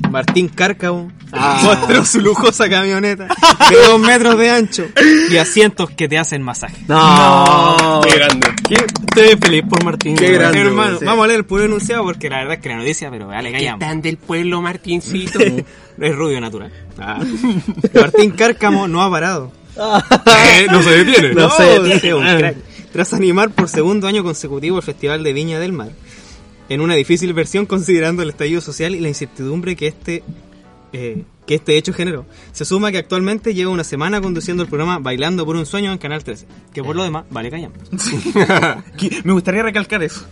Martín 0.09 0.49
Cárcavo 0.49 1.11
mostró 1.63 2.05
su 2.05 2.19
lujosa 2.19 2.69
camioneta 2.69 3.27
de 3.69 3.75
dos 3.87 3.99
metros 3.99 4.37
de 4.37 4.49
ancho 4.49 4.87
y 5.29 5.37
asientos 5.37 5.89
que 5.91 6.07
te 6.07 6.17
hacen 6.17 6.41
masaje. 6.41 6.77
No. 6.87 8.01
Qué 8.03 8.15
grande. 8.15 8.47
¿Qué? 8.67 8.75
Estoy 8.75 9.37
feliz 9.39 9.63
por 9.69 9.83
Martín. 9.83 10.15
Qué 10.15 10.33
grande. 10.33 10.61
hermano, 10.61 10.99
sí. 10.99 11.05
vamos 11.05 11.23
a 11.23 11.27
leer 11.27 11.39
el 11.39 11.45
puro 11.45 11.65
enunciado 11.65 12.03
porque 12.03 12.29
la 12.29 12.37
verdad 12.37 12.55
es 12.55 12.59
que 12.61 12.69
la 12.69 12.77
noticia, 12.77 13.09
pero 13.11 13.27
dale, 13.27 13.51
callamos. 13.51 13.79
Tan 13.79 14.01
del 14.01 14.17
pueblo, 14.17 14.61
Martincito. 14.61 15.39
Es 15.99 16.15
rubio 16.15 16.39
natural. 16.39 16.71
Martín 17.93 18.31
Cárcamo 18.31 18.87
no 18.87 19.01
ha 19.01 19.11
parado. 19.11 19.51
Eh, 19.75 20.67
no 20.71 20.81
se 20.81 21.03
detiene. 21.03 21.33
No, 21.33 21.49
se 21.49 21.63
detiene. 21.63 22.07
es 22.07 22.13
un 22.13 22.37
crack. 22.37 22.55
Tras 22.91 23.13
animar 23.13 23.51
por 23.51 23.69
segundo 23.69 24.07
año 24.07 24.23
consecutivo 24.23 24.77
el 24.77 24.83
Festival 24.83 25.23
de 25.23 25.33
Viña 25.33 25.59
del 25.59 25.73
Mar, 25.73 25.89
en 26.69 26.81
una 26.81 26.93
difícil 26.95 27.33
versión 27.33 27.65
considerando 27.65 28.21
el 28.23 28.29
estallido 28.29 28.61
social 28.61 28.95
y 28.95 28.99
la 28.99 29.07
incertidumbre 29.09 29.75
que 29.75 29.87
este, 29.87 30.23
eh, 30.93 31.23
que 31.45 31.55
este 31.55 31.77
hecho 31.77 31.93
generó, 31.93 32.25
se 32.51 32.63
suma 32.63 32.91
que 32.91 32.99
actualmente 32.99 33.53
lleva 33.55 33.71
una 33.71 33.83
semana 33.83 34.21
conduciendo 34.21 34.61
el 34.61 34.69
programa 34.69 34.99
Bailando 34.99 35.45
por 35.47 35.55
un 35.55 35.65
Sueño 35.65 35.91
en 35.91 35.97
Canal 35.97 36.23
13, 36.23 36.45
que 36.73 36.83
por 36.83 36.95
lo 36.95 37.03
demás 37.03 37.25
vale. 37.31 37.49
Que- 38.97 39.21
Me 39.23 39.33
gustaría 39.33 39.63
recalcar 39.63 40.03
eso. 40.03 40.25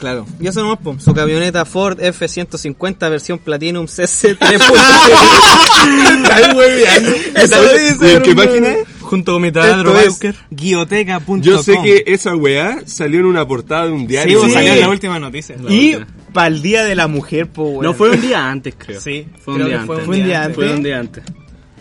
Claro. 0.00 0.26
Y 0.40 0.48
eso 0.48 0.60
nomás, 0.62 0.78
po. 0.80 0.96
su 0.98 1.14
camioneta 1.14 1.64
Ford 1.64 2.00
F-150 2.00 3.08
versión 3.08 3.38
Platinum 3.38 3.86
CC 3.86 4.36
3.0. 4.36 6.24
Ay, 6.32 6.54
muy 6.54 6.66
bien. 6.76 7.14
Esa 7.36 7.60
lo 7.60 7.72
dice, 7.72 8.12
¿Y 8.12 8.16
en 8.16 8.22
qué 8.22 8.30
hermano. 8.30 8.50
página 8.50 8.68
es? 8.74 8.88
Junto 9.04 9.32
con 9.34 9.42
mi 9.42 9.52
taladro 9.52 9.92
Bauker. 9.92 10.34
guioteca.com. 10.50 11.40
Yo 11.40 11.62
sé 11.62 11.78
que 11.82 12.04
esa 12.06 12.34
weá 12.34 12.78
salió 12.86 13.20
en 13.20 13.26
una 13.26 13.46
portada 13.46 13.86
de 13.86 13.92
un 13.92 14.06
diario. 14.06 14.44
Sí. 14.44 14.50
salió 14.50 14.72
en 14.72 14.80
la 14.80 14.88
última 14.88 15.18
noticia. 15.18 15.56
Y 15.68 15.96
para 16.32 16.48
el 16.48 16.62
Día 16.62 16.84
de 16.84 16.94
la 16.94 17.06
Mujer, 17.06 17.46
po. 17.48 17.80
No, 17.82 17.94
fue 17.94 18.10
un 18.10 18.20
día 18.20 18.50
antes, 18.50 18.74
creo. 18.76 19.00
Sí, 19.00 19.26
fue 19.44 19.54
un 19.54 19.66
día 19.66 19.82
fue 19.86 19.96
antes. 19.96 20.06
Fue 20.06 20.16
un 20.18 20.24
día 20.26 20.42
antes. 20.44 20.54
Fue 20.56 20.74
un 20.74 20.82
día 20.82 20.98
antes. 21.00 21.24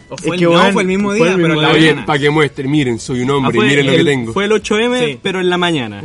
O 0.09 0.17
fue, 0.17 0.27
Es 0.27 0.33
el, 0.33 0.39
que, 0.39 0.45
no, 0.45 0.51
weón, 0.51 0.73
fue 0.73 0.81
el 0.83 0.87
mismo 0.87 1.13
día, 1.13 1.27
el 1.29 1.35
pero 1.35 1.47
mismo 1.47 1.59
día. 1.61 1.69
Oye, 1.71 1.87
mañana. 1.89 2.05
para 2.05 2.19
que 2.19 2.29
muestren, 2.29 2.69
miren, 2.71 2.99
soy 2.99 3.21
un 3.21 3.31
Ah, 3.31 3.35
hombre, 3.35 3.55
fue, 3.55 3.65
miren 3.67 3.85
lo 3.87 3.91
que 3.93 3.99
el- 3.99 4.05
tengo. 4.05 4.33
fue 4.33 4.45
el 4.45 4.51
8M, 4.51 4.99
Sí. 4.99 5.19
pero 5.23 5.39
en 5.39 5.49
la 5.49 5.57
mañana. 5.57 6.01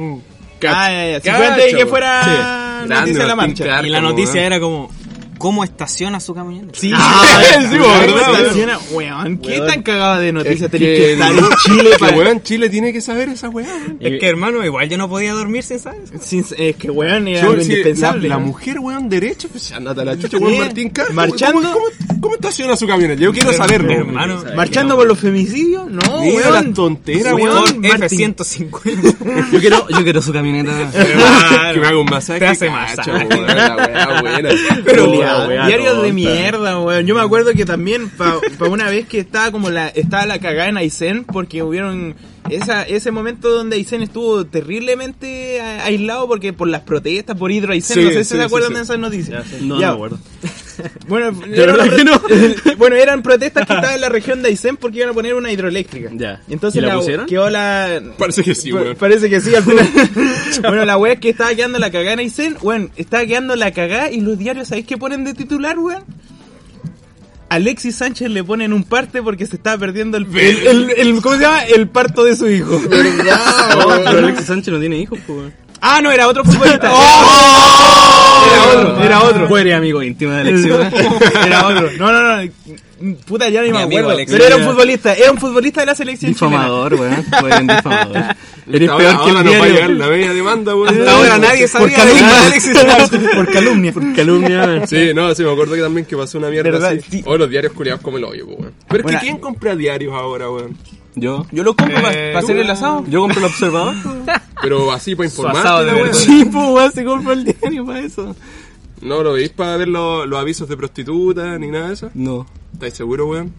Ah, 0.67 0.91
ya, 0.91 1.19
ya. 1.21 1.57
De 1.57 1.73
que 1.77 1.87
fuera 1.87 2.23
Sí. 2.25 2.31
noticia 2.31 2.87
Grande, 2.97 3.13
de 3.19 3.27
la 3.27 3.37
marcha. 3.37 3.87
Y 3.87 3.91
la 3.91 4.01
noticia 4.01 4.43
era 4.47 4.59
como, 4.61 4.91
¿cómo 5.39 5.65
estaciona 5.65 6.21
su 6.21 6.35
camioneta? 6.35 6.79
Sí, 6.79 6.93
Ah, 6.97 7.23
sí, 7.71 7.79
¿cómo 7.79 7.89
¿verdad? 7.99 8.41
estaciona? 8.41 8.79
Weón, 8.93 9.39
¿qué 9.39 9.61
tan 9.61 9.83
cagada 9.83 10.19
de 10.19 10.33
noticias 10.33 10.63
Es 10.63 10.71
tenés 10.71 10.89
que, 10.89 10.97
que 10.97 11.13
estar 11.15 11.33
en 11.33 11.45
Chile 11.65 11.91
que, 11.93 11.99
para... 11.99 12.17
weón, 12.17 12.43
Chile 12.43 12.71
tiene 12.71 12.93
que 12.93 13.01
saber 13.01 13.29
esa 13.31 13.49
weón. 13.49 13.97
Es 14.01 14.21
que 14.21 14.29
hermano, 14.29 14.65
igual 14.65 14.89
yo 14.89 14.99
no 14.99 15.09
podía 15.09 15.33
dormir 15.33 15.63
sin 15.63 15.79
saber. 15.79 16.03
Sin- 16.21 16.45
Es 16.57 16.77
que 16.77 16.91
weón 16.91 17.29
era 17.29 17.43
Yo, 17.43 17.51
algo 17.51 17.63
sí, 17.63 17.69
indispensable. 17.71 18.29
La, 18.29 18.37
la 18.37 18.41
mujer, 18.41 18.79
weón, 18.81 19.09
derecho, 19.09 19.49
pues 19.49 19.71
andate 19.73 20.01
a 20.01 20.05
la 20.05 20.19
chucha, 20.19 20.37
weón, 20.39 20.53
Sí, 20.55 20.59
Martín 20.61 20.91
Cárcamo. 20.91 21.17
Marchando. 21.17 21.61
¿Cómo- 21.63 21.73
cómo- 21.75 22.19
¿Cómo 22.21 22.35
estaciona 22.35 22.77
su 22.77 22.87
camioneta? 22.89 23.21
Yo 23.23 23.33
quiero 23.33 23.53
saberlo. 23.53 23.93
Hermano, 23.93 24.43
¿Marchando 24.57 24.97
por 24.97 25.07
los 25.07 25.19
femicidios? 25.21 25.89
No, 25.89 26.21
Mira 26.21 26.51
weón. 26.51 26.53
las 26.53 26.75
tonteras, 26.75 27.33
Weón, 27.35 27.49
weón. 27.63 27.81
Martín. 28.01 28.35
F-150. 28.35 29.49
Yo 29.53 29.61
quiero, 29.61 29.89
yo 29.89 30.03
quiero 30.03 30.21
su 30.21 30.33
camioneta. 30.33 30.91
que 31.73 31.79
me 31.81 31.87
haga 31.87 31.99
un 31.99 32.07
masaje. 32.11 32.41
Te 32.41 32.47
hace 32.49 32.71
masaje. 32.71 33.11
weón, 33.13 33.29
la 35.29 35.67
diarios 35.67 36.03
de 36.03 36.13
mierda, 36.13 36.81
weón. 36.81 37.07
Yo 37.07 37.15
me 37.15 37.21
acuerdo 37.21 37.53
que 37.53 37.65
también 37.65 38.11
para 38.11 38.41
una 38.71 38.91
vez 38.91 39.07
que 39.07 39.19
estaba 39.21 39.51
como 39.51 39.71
la 39.71 39.89
estaba 39.89 40.27
la 40.27 40.39
cagada 40.39 40.69
en 40.69 40.77
Aysén 40.77 41.25
porque 41.25 41.63
hubieron 41.63 42.15
esa, 42.51 42.83
ese 42.83 43.11
momento 43.11 43.51
donde 43.51 43.77
Aysén 43.77 44.03
estuvo 44.03 44.45
terriblemente 44.47 45.61
a- 45.61 45.85
aislado 45.85 46.27
porque 46.27 46.53
por 46.53 46.69
las 46.69 46.83
protestas 46.83 47.37
por 47.37 47.51
Hidro 47.53 47.73
Aysén, 47.73 47.97
Sí, 47.97 48.03
no 48.05 48.11
sé 48.11 48.25
si 48.25 48.31
sí, 48.31 48.37
se 48.37 48.43
acuerdan 48.43 48.71
sí. 48.71 48.77
de 48.77 48.83
esas 48.83 48.99
noticias. 48.99 49.47
No, 49.61 49.79
Ya. 49.81 49.89
no 49.89 49.93
me 49.93 49.95
acuerdo. 50.07 50.19
Bueno, 51.09 51.37
eran, 51.53 51.91
que 51.91 52.05
no. 52.05 52.23
bueno, 52.79 52.95
eran 52.95 53.21
protestas 53.21 53.67
que 53.67 53.73
estaban 53.73 53.97
en 53.97 54.01
la 54.01 54.09
región 54.09 54.43
de 54.43 54.51
Aysén 54.51 54.77
porque 54.77 54.99
iban 54.99 55.11
a 55.11 55.13
poner 55.13 55.35
una 55.35 55.51
hidroeléctrica. 55.51 56.11
Ya. 56.15 56.41
Entonces 56.49 56.81
¿Y 56.81 56.87
la 56.87 56.95
pusieron? 56.95 57.27
quedó 57.27 57.51
la 57.51 58.01
Parece 58.17 58.45
que 58.45 58.55
sí, 58.55 58.73
weón. 58.73 58.95
Parece 58.95 59.29
que 59.29 59.41
sí, 59.41 59.53
al 59.57 59.65
final. 59.65 59.89
bueno, 60.63 60.85
la 60.85 60.97
wea 60.97 61.15
es 61.15 61.19
que 61.19 61.31
estaba 61.31 61.53
quedando 61.53 61.81
la 61.81 61.91
cagada 61.91 62.13
en 62.13 62.19
Aysén, 62.21 62.57
weón, 62.63 62.93
estaba 62.97 63.27
quedando 63.27 63.57
la 63.57 63.73
cagada 63.73 64.13
y 64.13 64.21
los 64.21 64.39
diarios, 64.39 64.69
¿sabéis 64.69 64.87
qué 64.87 64.97
ponen 64.97 65.25
de 65.25 65.35
titular, 65.35 65.77
weón? 65.81 66.05
Alexis 67.51 67.97
Sánchez 67.97 68.31
le 68.31 68.45
ponen 68.45 68.73
un 68.73 68.85
parte 68.85 69.23
porque 69.23 69.47
se 69.47 69.57
estaba 69.57 69.79
perdiendo 69.79 70.17
el, 70.19 70.27
el, 70.37 70.67
el- 70.67 70.91
el- 70.91 71.23
¿cómo 71.23 71.37
se 71.37 71.43
llama? 71.43 71.63
El 71.65 71.89
parto 71.89 72.25
de 72.25 72.37
su 72.37 72.49
hijo. 72.49 72.73
No, 72.89 73.89
pero 74.05 74.19
Alexis 74.19 74.47
Sánchez 74.47 74.73
no 74.75 74.81
tiene 74.81 74.99
hijos, 74.99 75.19
pues. 75.27 75.53
Ah, 75.81 76.01
no, 76.03 76.11
era 76.11 76.27
otro 76.29 76.45
futbolista. 76.45 76.91
Era 78.51 78.63
otro, 78.81 79.03
era 79.03 79.23
otro. 79.23 79.49
Tú 79.49 79.57
eres 79.57 79.75
amigo 79.75 80.03
íntimo 80.03 80.33
de 80.33 80.41
Alexis. 80.41 80.67
Era 81.47 81.67
otro. 81.67 81.91
No, 81.99 82.13
no, 82.13 82.43
no. 82.43 82.51
Puta, 83.27 83.49
ya 83.49 83.63
ni 83.63 83.71
me 83.71 83.79
acuerdo. 83.83 84.11
Alexis. 84.11 84.37
Pero 84.37 84.47
era 84.47 84.57
un 84.57 84.65
futbolista, 84.73 85.15
era 85.15 85.31
un 85.31 85.39
futbolista 85.39 85.81
de 85.81 85.87
la 85.87 85.95
selección 85.95 86.35
chilena. 86.35 86.57
Difamador, 86.57 86.95
weón. 86.95 87.67
Difamador. 87.67 88.17
Eres 88.71 88.89
Ahora, 88.91 89.05
peor 89.05 89.17
que 89.25 89.31
ahora 89.31 89.41
el 89.41 89.45
nos 89.47 89.55
va 89.55 89.57
a 89.57 89.67
diario. 89.67 89.73
llegar 89.75 89.91
la 89.91 90.07
bella 90.09 90.35
demanda, 90.35 90.75
weón. 90.77 90.89
Hasta 90.89 91.13
ahora 91.17 91.39
nadie 91.39 91.61
Por 91.61 91.69
sabía 91.69 92.05
de 92.05 92.13
calumnia. 92.13 92.47
Alexis 92.47 92.79
Sánchez. 92.79 93.21
Por 93.35 93.53
calumnia. 93.53 93.93
Calumnia. 94.17 94.87
Sí, 94.87 95.11
no, 95.15 95.35
sí, 95.35 95.43
me 95.45 95.53
acuerdo 95.53 95.75
que 95.75 95.81
también 95.81 96.07
que 96.07 96.17
pasó 96.17 96.39
una 96.39 96.49
mierda 96.51 96.71
¿Verdad? 96.71 96.91
así. 96.93 97.01
Sí. 97.11 97.23
O 97.27 97.37
los 97.39 97.49
diarios 97.49 97.73
culiados 97.73 98.03
como 98.03 98.19
el 98.19 98.25
hoyo, 98.25 98.47
po, 98.47 98.55
weón. 98.55 98.73
Pero 98.89 98.99
es 98.99 99.03
Bueno. 99.05 99.19
que 99.21 99.25
¿quién 99.27 99.39
compra 99.39 99.75
diarios 99.77 100.13
ahora, 100.15 100.51
weón? 100.51 100.77
Yo. 101.15 101.47
Yo 101.51 101.63
lo 101.65 101.75
compro 101.75 101.95
para 102.03 102.13
Eh, 102.15 102.37
hacer 102.37 102.57
el 102.59 102.71
asado. 102.71 103.05
Yo 103.09 103.21
compro 103.21 103.39
el 103.41 103.47
observador. 103.47 103.95
Pero 104.61 104.93
así 104.93 105.15
para 105.15 105.29
verdad. 105.85 106.13
Sí, 106.13 106.45
pues, 106.45 106.65
weón, 106.69 106.93
se 106.93 107.05
compra 107.05 107.33
el 107.33 107.45
diario 107.45 107.87
para 107.87 108.01
eso. 108.01 108.37
No 109.01 109.23
lo 109.23 109.33
veis 109.35 109.51
para 109.51 109.77
ver 109.77 109.89
los, 109.89 110.27
los 110.29 110.39
avisos 110.41 110.69
de 110.69 110.77
prostituta 110.77 111.57
ni 111.59 111.69
nada 111.69 111.89
de 111.89 111.95
eso. 111.95 112.11
No. 112.15 112.47
¿Estáis 112.79 112.95
seguros, 112.95 113.29
weón? 113.29 113.53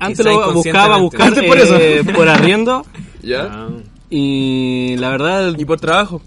Antes 0.00 0.26
lo 0.26 0.52
buscaba 0.52 0.96
buscar 0.98 1.32
por 1.46 1.58
eso. 1.58 1.76
eh, 1.78 2.02
por 2.14 2.28
arriendo 2.28 2.84
¿Ya? 3.22 3.68
y 4.10 4.96
la 4.98 5.10
verdad 5.10 5.54
Y 5.56 5.64
por 5.64 5.78
trabajo. 5.80 6.20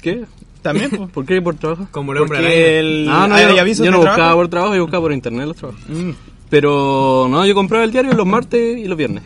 ¿qué? 0.00 0.24
También, 0.62 0.90
pues. 0.96 1.10
¿Por 1.10 1.24
qué 1.26 1.40
por 1.42 1.54
trabajo? 1.56 1.86
Como 1.90 2.12
el 2.12 2.18
hombre 2.18 2.38
Porque 2.38 2.78
el, 2.80 3.06
Ah, 3.10 3.26
no, 3.28 3.34
hay 3.34 3.42
yo, 3.46 3.54
no- 3.54 3.60
avisos 3.60 3.78
yo 3.78 3.84
de 3.84 3.90
no 3.92 3.96
buscaba 3.98 4.16
trabajo. 4.16 4.36
por 4.38 4.48
trabajo, 4.48 4.74
yo 4.74 4.82
buscaba 4.82 5.02
por 5.02 5.12
internet 5.12 5.46
los 5.46 5.56
trabajos. 5.56 5.82
Mm. 5.88 6.10
Pero 6.48 7.28
no, 7.30 7.46
yo 7.46 7.54
compraba 7.54 7.84
el 7.84 7.92
diario 7.92 8.12
los 8.14 8.26
martes 8.26 8.78
y 8.78 8.86
los 8.86 8.96
viernes. 8.98 9.22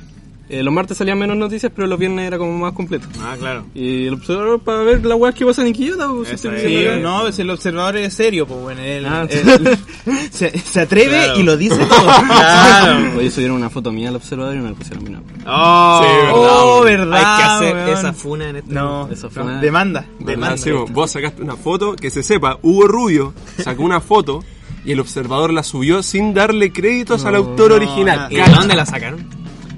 Eh, 0.59 0.63
los 0.63 0.73
martes 0.73 0.97
salían 0.97 1.19
menos 1.19 1.37
noticias, 1.37 1.73
pero 1.75 1.87
los 1.89 1.99
viernes 1.99 2.27
era 2.27 2.39
como 2.39 2.57
más 2.59 2.73
completo. 2.75 3.07
Ah, 3.21 3.35
claro. 3.39 3.65
Y 3.75 4.07
el 4.07 4.15
observador 4.15 4.61
para 4.61 4.79
ver 4.83 5.05
las 5.05 5.19
weas 5.19 5.35
que 5.35 5.45
pasan 5.45 5.67
en 5.67 5.73
Quillota. 5.73 6.09
Pues, 6.09 6.29
si 6.41 6.49
es. 6.49 6.63
Sí, 6.63 6.87
no, 7.03 7.23
pues 7.23 7.39
el 7.39 7.51
observador 7.51 7.97
es 7.97 8.15
serio, 8.15 8.47
pues 8.47 8.61
bueno, 8.61 8.81
él, 8.83 9.05
Ah, 9.07 9.27
él- 9.29 9.79
se, 10.31 10.57
se 10.59 10.81
atreve 10.81 11.25
Claro. 11.25 11.41
y 11.41 11.43
lo 11.43 11.57
dice 11.57 11.77
todo. 11.85 12.05
Claro. 12.27 13.19
Oye, 13.19 13.31
subieron 13.31 13.57
una 13.57 13.71
foto 13.71 13.91
mía 13.93 14.09
al 14.11 14.17
observador 14.17 14.55
y 14.55 14.59
me 14.59 14.71
la 14.71 14.75
pusieron 14.77 15.07
a 15.07 15.09
mí. 15.11 15.17
No. 15.17 15.23
Oh, 15.47 16.01
Sí, 16.03 16.09
verdad, 16.17 16.33
Oh, 16.35 16.83
verdad. 16.85 17.13
Hay 17.19 17.37
que 17.37 17.43
hacer 17.45 17.75
weón. 17.75 17.89
esa 17.99 18.13
funa 18.13 18.49
en 18.51 18.57
este 18.57 18.73
No, 18.73 19.09
Esa 19.11 19.29
no, 19.43 19.61
demanda, 19.61 20.05
demanda. 20.21 20.57
Sí, 20.57 20.71
vos, 20.91 21.11
sacaste 21.11 21.43
una 21.43 21.57
foto, 21.57 21.97
que 21.97 22.11
se 22.11 22.23
sepa, 22.23 22.59
Hugo 22.63 22.87
Rubio 22.87 23.35
sacó 23.63 23.83
una 23.83 24.01
foto 24.01 24.45
y 24.85 24.93
el 24.93 25.01
observador 25.01 25.53
la 25.53 25.63
subió 25.63 26.03
sin 26.03 26.35
darle 26.35 26.73
créditos 26.73 27.25
al 27.25 27.35
autor 27.37 27.71
no, 27.71 27.77
original. 27.77 28.29
¿Y 28.31 28.37
de 28.37 28.45
dónde 28.45 28.75
la 28.75 28.87
sacaron? 28.87 29.27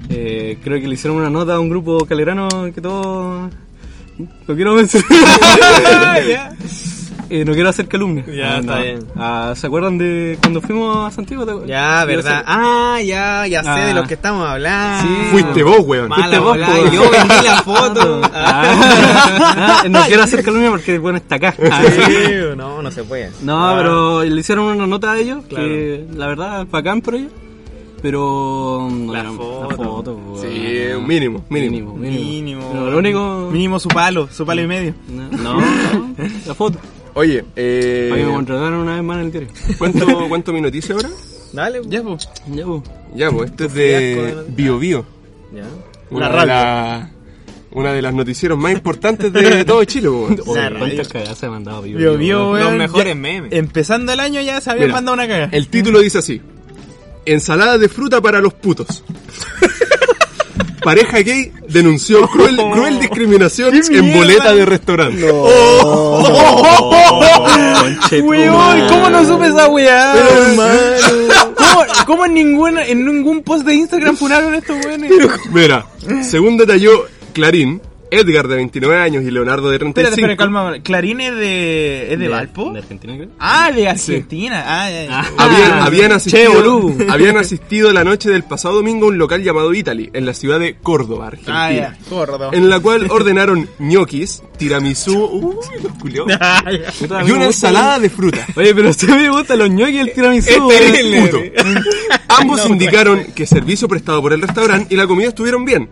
Eh, 0.09 0.57
creo 0.63 0.79
que 0.79 0.87
le 0.87 0.93
hicieron 0.95 1.17
una 1.17 1.29
nota 1.29 1.55
a 1.55 1.59
un 1.59 1.69
grupo 1.69 2.05
calerano 2.05 2.47
que 2.73 2.81
todo... 2.81 3.49
No 4.17 4.55
quiero 4.55 4.73
mencionar. 4.75 5.07
Eh, 7.29 7.43
no 7.43 7.51
quiero 7.51 7.67
hacer 7.67 7.89
calumnia. 7.89 8.23
Ya, 8.25 8.53
Ah, 8.55 8.59
está 8.59 8.75
no. 8.77 8.81
bien. 8.81 8.99
Ah, 9.17 9.53
¿Se 9.53 9.67
acuerdan 9.67 9.97
de 9.97 10.37
cuando 10.39 10.61
fuimos 10.61 11.05
a 11.09 11.11
Santiago? 11.13 11.45
¿Te- 11.45 11.67
Ya, 11.67 12.05
verdad. 12.05 12.41
Ah, 12.47 12.99
ya, 13.03 13.45
ya 13.47 13.63
sé 13.63 13.69
Ah. 13.69 13.85
de 13.85 13.93
lo 13.93 14.03
que 14.07 14.13
estamos 14.13 14.47
hablando. 14.47 15.03
Sí. 15.09 15.27
Fuiste 15.31 15.61
vos, 15.61 15.79
weón. 15.81 16.09
Fuiste 16.09 16.39
vos. 16.39 16.57
Yo 16.57 17.11
vendí 17.11 17.35
la 17.43 17.61
foto. 17.65 18.21
Ah, 18.33 19.83
no 19.89 20.03
quiero 20.05 20.23
hacer 20.23 20.41
calumnia 20.41 20.69
porque 20.69 20.93
el 20.95 21.01
bueno 21.01 21.17
está 21.17 21.35
acá. 21.35 21.53
Sí, 21.57 21.63
no, 22.55 22.81
no 22.81 22.91
se 22.91 23.03
puede. 23.03 23.29
No, 23.41 23.73
pero 23.77 24.23
le 24.23 24.39
hicieron 24.39 24.63
una 24.63 24.87
nota 24.87 25.11
a 25.11 25.17
ellos 25.17 25.43
Claro. 25.49 25.65
que 25.65 26.05
la 26.15 26.27
verdad 26.27 26.65
bacán 26.71 27.01
por 27.01 27.15
ellos. 27.15 27.31
Pero 28.01 28.87
no 28.91 29.11
La 29.13 29.21
era- 29.21 29.31
foto. 29.31 29.67
la 29.69 29.75
foto 29.77 30.15
pues, 30.29 30.41
Sí, 30.43 30.47
mínimo, 31.05 31.43
mínimo. 31.49 31.93
mínimo, 31.93 31.93
mínimo. 31.95 32.23
Mínimo. 32.23 32.69
Pero 32.71 32.91
lo 32.91 32.97
único 32.99 33.49
Mínimo 33.51 33.79
su 33.79 33.89
palo, 33.89 34.29
su 34.31 34.45
palo 34.45 34.61
y 34.61 34.67
medio. 34.67 34.93
no, 35.09 35.29
no, 35.31 35.59
no, 35.61 36.15
la 36.45 36.53
foto. 36.53 36.79
Oye, 37.15 37.43
eh, 37.55 38.11
que 38.15 38.23
me 38.25 38.31
contrataron 38.31 38.75
una 38.81 38.95
vez 38.95 39.03
más 39.03 39.17
en 39.17 39.23
el 39.25 39.31
diario. 39.31 39.49
¿cuánto, 39.79 40.05
¿cuánto 40.29 40.53
mi 40.53 40.61
noticia 40.61 40.93
ahora? 40.93 41.09
Dale. 41.51 41.81
Ya, 41.87 42.03
pues. 42.03 42.29
Ya, 42.53 42.65
pues. 42.65 42.81
Ya, 43.15 43.31
pues, 43.31 43.49
esto 43.49 43.65
es 43.65 43.73
de. 43.73 44.35
Bio 44.49 44.77
Bio. 44.77 45.05
Ya. 45.55 45.63
Una, 46.11 46.29
La 46.29 46.45
la- 46.45 47.11
una 47.71 47.91
de 47.93 48.01
las 48.01 48.13
noticieros 48.13 48.57
más 48.57 48.71
importantes 48.73 49.33
de 49.33 49.65
todo 49.65 49.83
Chile, 49.85 50.09
weón. 50.09 50.39
Oye, 50.45 50.61
radio. 50.69 50.77
¿Cuántas 50.79 51.07
cagadas 51.09 51.37
se 51.39 51.45
ha 51.47 51.49
mandado 51.49 51.81
Bio 51.81 51.97
Vio, 51.97 52.09
Bio, 52.11 52.17
vio, 52.19 52.37
weón? 52.51 52.59
Los 52.59 52.65
weón, 52.67 52.77
mejores 52.77 53.07
ya- 53.07 53.19
memes. 53.19 53.51
Empezando 53.53 54.11
el 54.13 54.19
año 54.19 54.41
ya 54.41 54.61
se 54.61 54.69
habían 54.69 54.85
Mira, 54.87 54.95
mandado 54.97 55.15
una 55.15 55.27
caga. 55.27 55.49
El 55.51 55.67
título 55.69 55.99
dice 55.99 56.19
así: 56.19 56.39
Ensalada 57.27 57.77
de 57.77 57.89
fruta 57.89 58.21
para 58.21 58.39
los 58.39 58.53
putos. 58.53 59.03
Pareja 60.83 61.17
gay 61.19 61.51
denunció 61.67 62.25
cruel, 62.31 62.55
cruel 62.55 62.99
discriminación 62.99 63.75
en 63.75 64.13
boleta 64.13 64.53
de 64.55 64.65
restaurante. 64.65 65.21
Tu 68.09 68.15
Weón, 68.23 68.55
madre. 68.55 68.87
¿cómo 68.87 69.09
no 69.09 69.25
supe 69.25 69.47
esa 69.47 69.67
weá? 69.67 70.13
¿Cómo, 71.55 71.85
cómo 72.05 72.25
en, 72.25 72.33
ninguna, 72.33 72.85
en 72.85 73.05
ningún 73.05 73.43
post 73.43 73.65
de 73.65 73.75
Instagram 73.75 74.15
funaron 74.15 74.55
estos 74.55 74.77
weones? 74.85 75.11
Mira, 75.51 75.85
según 76.23 76.57
detalló 76.57 77.05
Clarín, 77.33 77.81
Edgar 78.09 78.47
de 78.47 78.55
29 78.55 78.97
años 78.99 79.23
y 79.23 79.31
Leonardo 79.31 79.69
de 79.69 79.75
Espera, 79.75 79.93
35. 79.93 80.15
espera, 80.15 80.37
calma. 80.37 80.73
¿Clarín 80.83 81.19
es 81.21 81.35
de, 81.35 82.13
es 82.13 82.19
de 82.19 82.27
Valpo? 82.29 82.71
De 82.71 82.79
Argentina, 82.79 83.15
creo. 83.15 83.29
Ah, 83.39 83.71
de 83.71 83.89
Argentina. 83.89 84.63
Ah, 84.65 84.89
ya, 84.89 85.05
ya. 85.05 85.19
Habían, 85.85 86.11
Ah, 86.11 86.15
asistido, 86.15 86.53
boludo. 86.53 86.95
habían 87.11 87.37
asistido 87.37 87.91
la 87.91 88.03
noche 88.03 88.29
del 88.29 88.43
pasado 88.43 88.75
domingo 88.75 89.05
a 89.07 89.09
un 89.09 89.17
local 89.17 89.43
llamado 89.43 89.73
Italy, 89.73 90.09
en 90.13 90.25
la 90.25 90.33
ciudad 90.33 90.59
de 90.59 90.75
Córdoba, 90.75 91.27
Argentina. 91.27 91.65
Ah, 91.65 91.71
ya. 91.71 91.97
Gordo. 92.09 92.53
En 92.53 92.69
la 92.69 92.79
cual 92.79 93.07
ordenaron 93.11 93.67
ñoquis, 93.79 94.41
tiramisú, 94.57 95.25
uy, 95.25 95.55
los 95.83 95.91
culiados, 95.93 96.31
Puta, 96.99 97.19
a 97.19 97.23
mí 97.23 97.29
y 97.29 97.31
una 97.31 97.45
ensalada 97.45 97.99
de 97.99 98.09
fruta. 98.09 98.45
Oye, 98.55 98.73
pero 98.73 98.87
a 98.87 98.91
usted 98.91 99.09
me 99.09 99.29
gustan 99.29 99.59
los 99.59 99.69
ñoquis 99.69 99.95
y 99.95 99.99
el 99.99 100.13
tiramisú. 100.13 100.49
Es 100.49 100.57
weón. 100.59 100.69
terrible. 100.69 101.21
Puto. 101.21 101.39
Ambos 102.29 102.65
indicaron 102.69 103.23
que 103.35 103.45
servicio 103.45 103.87
prestado 103.87 104.21
por 104.21 104.33
el 104.33 104.41
restaurante 104.41 104.93
y 104.93 104.97
la 104.97 105.07
comida 105.07 105.29
estuvieron 105.29 105.65
bien, 105.65 105.89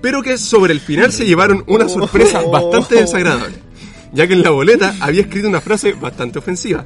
pero 0.00 0.22
que 0.22 0.38
sobre 0.38 0.72
el 0.72 0.80
final 0.80 1.12
se 1.12 1.26
llevaron 1.26 1.64
una 1.66 1.88
sorpresa 1.88 2.40
bastante 2.42 2.96
desagradable, 2.96 3.56
ya 4.12 4.26
que 4.26 4.34
en 4.34 4.42
la 4.42 4.50
boleta 4.50 4.94
había 5.00 5.22
escrito 5.22 5.48
una 5.48 5.60
frase 5.60 5.92
bastante 5.92 6.38
ofensiva. 6.38 6.84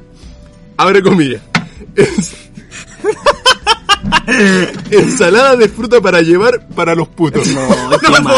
Abre 0.77 1.01
comillas. 1.03 1.41
Ensalada 4.91 5.55
de 5.55 5.69
fruta 5.69 6.01
para 6.01 6.21
llevar 6.21 6.67
para 6.75 6.95
los 6.95 7.07
putos. 7.09 7.45
No, 7.47 7.97
qué 7.99 8.21
mal, 8.21 8.35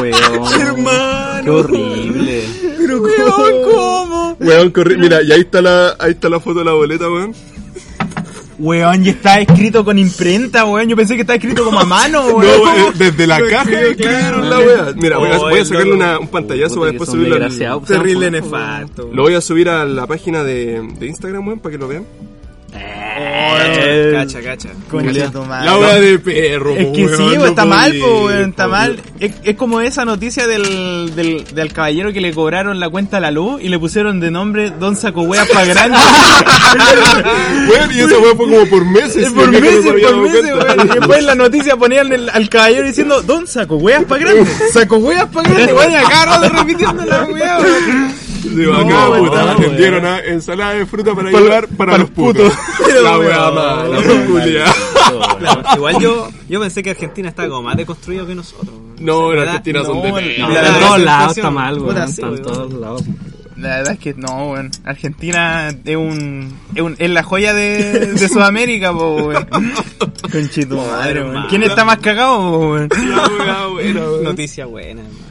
weón. 0.00 0.60
Hermano. 0.60 1.42
Qué 1.44 1.50
horrible. 1.50 2.44
Pero 2.78 3.00
weón, 3.02 3.70
¿cómo? 3.72 4.36
Weón, 4.40 4.72
corri- 4.72 4.98
mira, 4.98 5.22
y 5.22 5.32
ahí 5.32 5.40
está 5.40 5.60
la, 5.62 5.96
ahí 5.98 6.12
está 6.12 6.28
la 6.28 6.40
foto 6.40 6.60
de 6.60 6.64
la 6.66 6.72
boleta, 6.72 7.08
weón. 7.10 7.34
Weón, 8.58 9.04
y 9.04 9.08
está 9.10 9.40
escrito 9.40 9.84
con 9.84 9.98
imprenta, 9.98 10.64
weón. 10.64 10.88
Yo 10.88 10.96
pensé 10.96 11.14
que 11.14 11.22
estaba 11.22 11.36
escrito 11.36 11.64
como 11.64 11.80
a 11.80 11.84
mano, 11.84 12.28
No, 12.28 12.36
weón. 12.36 12.68
eh, 12.78 12.92
desde 12.96 13.26
la 13.26 13.40
caja 13.46 13.80
escribieron 13.80 14.48
la 14.50 14.58
weá. 14.58 14.92
Mira, 14.96 15.18
voy 15.18 15.30
a, 15.30 15.38
voy 15.38 15.58
a 15.60 15.64
sacarle 15.64 15.92
una- 15.92 16.18
un 16.18 16.28
pantallazo 16.28 16.76
para 16.76 16.90
después 16.92 17.10
subirlo. 17.10 17.36
al-. 17.36 17.42
Terrible 17.86 18.30
nefasto. 18.30 19.10
Lo 19.12 19.22
voy 19.22 19.34
a 19.34 19.40
subir 19.40 19.68
a 19.68 19.84
la 19.84 20.06
página 20.06 20.44
de, 20.44 20.80
de 20.98 21.06
Instagram, 21.06 21.46
weón, 21.46 21.58
para 21.60 21.72
que 21.72 21.78
lo 21.78 21.88
vean. 21.88 22.04
Eh, 22.76 24.10
Cacha, 24.12 24.42
cacha. 24.42 24.68
Concha 24.90 25.30
tu 25.30 25.42
madre. 25.44 25.66
La 25.66 25.78
wea 25.78 25.94
de 26.00 26.18
perro, 26.18 26.74
Es 26.74 26.86
que 26.88 27.06
weón, 27.06 27.16
sí, 27.30 27.36
no 27.36 27.46
está 27.46 27.64
mal, 27.64 27.94
po, 28.00 28.24
weón, 28.26 28.50
está 28.50 28.66
mal. 28.68 29.00
Es, 29.20 29.32
es 29.44 29.56
como 29.56 29.80
esa 29.80 30.04
noticia 30.04 30.46
del, 30.48 31.14
del, 31.14 31.44
del 31.54 31.72
caballero 31.72 32.12
que 32.12 32.20
le 32.20 32.32
cobraron 32.32 32.80
la 32.80 32.88
cuenta 32.88 33.18
a 33.18 33.20
la 33.20 33.30
luz 33.30 33.62
y 33.62 33.68
le 33.68 33.78
pusieron 33.78 34.18
de 34.20 34.30
nombre 34.32 34.70
Don 34.78 34.96
Saco 34.96 35.22
Weas 35.22 35.48
pa' 35.48 35.64
grande. 35.64 35.96
Weón, 37.70 37.90
y 37.94 38.00
esa 38.00 38.18
wea 38.18 38.34
fue 38.34 38.48
como 38.50 38.66
por 38.66 38.84
meses. 38.84 39.30
por 39.32 39.46
no 39.50 39.60
meses, 39.60 39.82
se 39.84 39.90
había 39.90 40.08
por 40.08 40.16
meses, 40.22 40.44
weón. 40.52 40.80
Y 40.86 40.88
después 40.98 41.18
en 41.18 41.26
la 41.26 41.34
noticia 41.34 41.76
ponían 41.76 42.12
el- 42.12 42.28
al 42.30 42.48
caballero 42.48 42.86
diciendo 42.86 43.22
Don 43.22 43.46
Saco 43.46 43.76
Weas 43.76 44.04
pa' 44.04 44.18
grande. 44.18 44.46
Saco 44.72 44.96
Weas 44.96 45.26
pa' 45.26 45.42
grande, 45.42 45.72
weón, 45.72 45.92
y 45.92 45.94
acá 45.94 46.48
repitiendo 46.48 47.04
la 47.04 47.24
wea, 47.24 47.58
weón. 47.60 48.23
Sí, 48.54 48.62
acá, 48.70 49.08
weón, 49.10 49.24
puta, 49.28 49.44
no, 49.54 49.58
vendieron 49.58 50.04
a 50.04 50.18
ensalada 50.20 50.74
de 50.74 50.86
fruta 50.86 51.14
para, 51.14 51.30
Para- 51.30 51.42
llevar 51.44 51.68
para, 51.68 51.92
para 51.92 51.98
los 51.98 52.10
putos. 52.10 52.52
la 53.02 53.18
wea 53.18 53.50
mala. 53.50 53.84
Claro, 55.38 55.62
igual 55.76 55.98
yo, 56.00 56.28
yo 56.48 56.60
pensé 56.60 56.82
que 56.82 56.90
Argentina 56.90 57.28
estaba 57.28 57.48
como 57.48 57.62
más 57.62 57.76
deconstruido 57.76 58.26
que 58.26 58.34
nosotros. 58.34 58.70
No, 59.00 59.28
en. 59.28 59.48
Argentina 59.48 59.82
son 59.84 60.02
de 60.02 60.08
No. 60.12 60.48
No, 60.48 60.54
La- 60.54 60.78
todos 60.78 60.98
la 60.98 61.04
lados 61.04 61.36
está 61.38 61.50
mal, 61.50 61.74
weón. 61.78 61.88
Puta, 61.88 62.06
sí, 62.06 62.12
Está 62.12 62.26
en 62.26 62.32
weón. 62.32 62.42
todos 62.44 62.72
lados. 62.74 63.04
La 63.56 63.68
verdad 63.76 63.92
es 63.94 63.98
que 63.98 64.14
no, 64.14 64.50
weón. 64.52 64.70
Argentina 64.84 65.68
es 65.84 65.96
un, 65.96 66.54
es 66.74 66.82
un 66.82 66.96
es 66.98 67.10
la 67.10 67.22
joya 67.22 67.54
de, 67.54 68.12
de 68.14 68.28
Sudamérica, 68.28 68.92
po, 68.92 69.14
weón. 69.16 69.46
Conchito 70.30 70.76
madre, 70.76 71.22
weón. 71.22 71.46
¿Quién 71.48 71.62
está 71.62 71.84
más 71.84 71.98
cagado, 71.98 72.36
po, 72.38 72.58
weón? 72.72 72.88
La 72.90 73.28
wea 73.28 73.66
buena, 73.66 74.00
weón. 75.02 75.23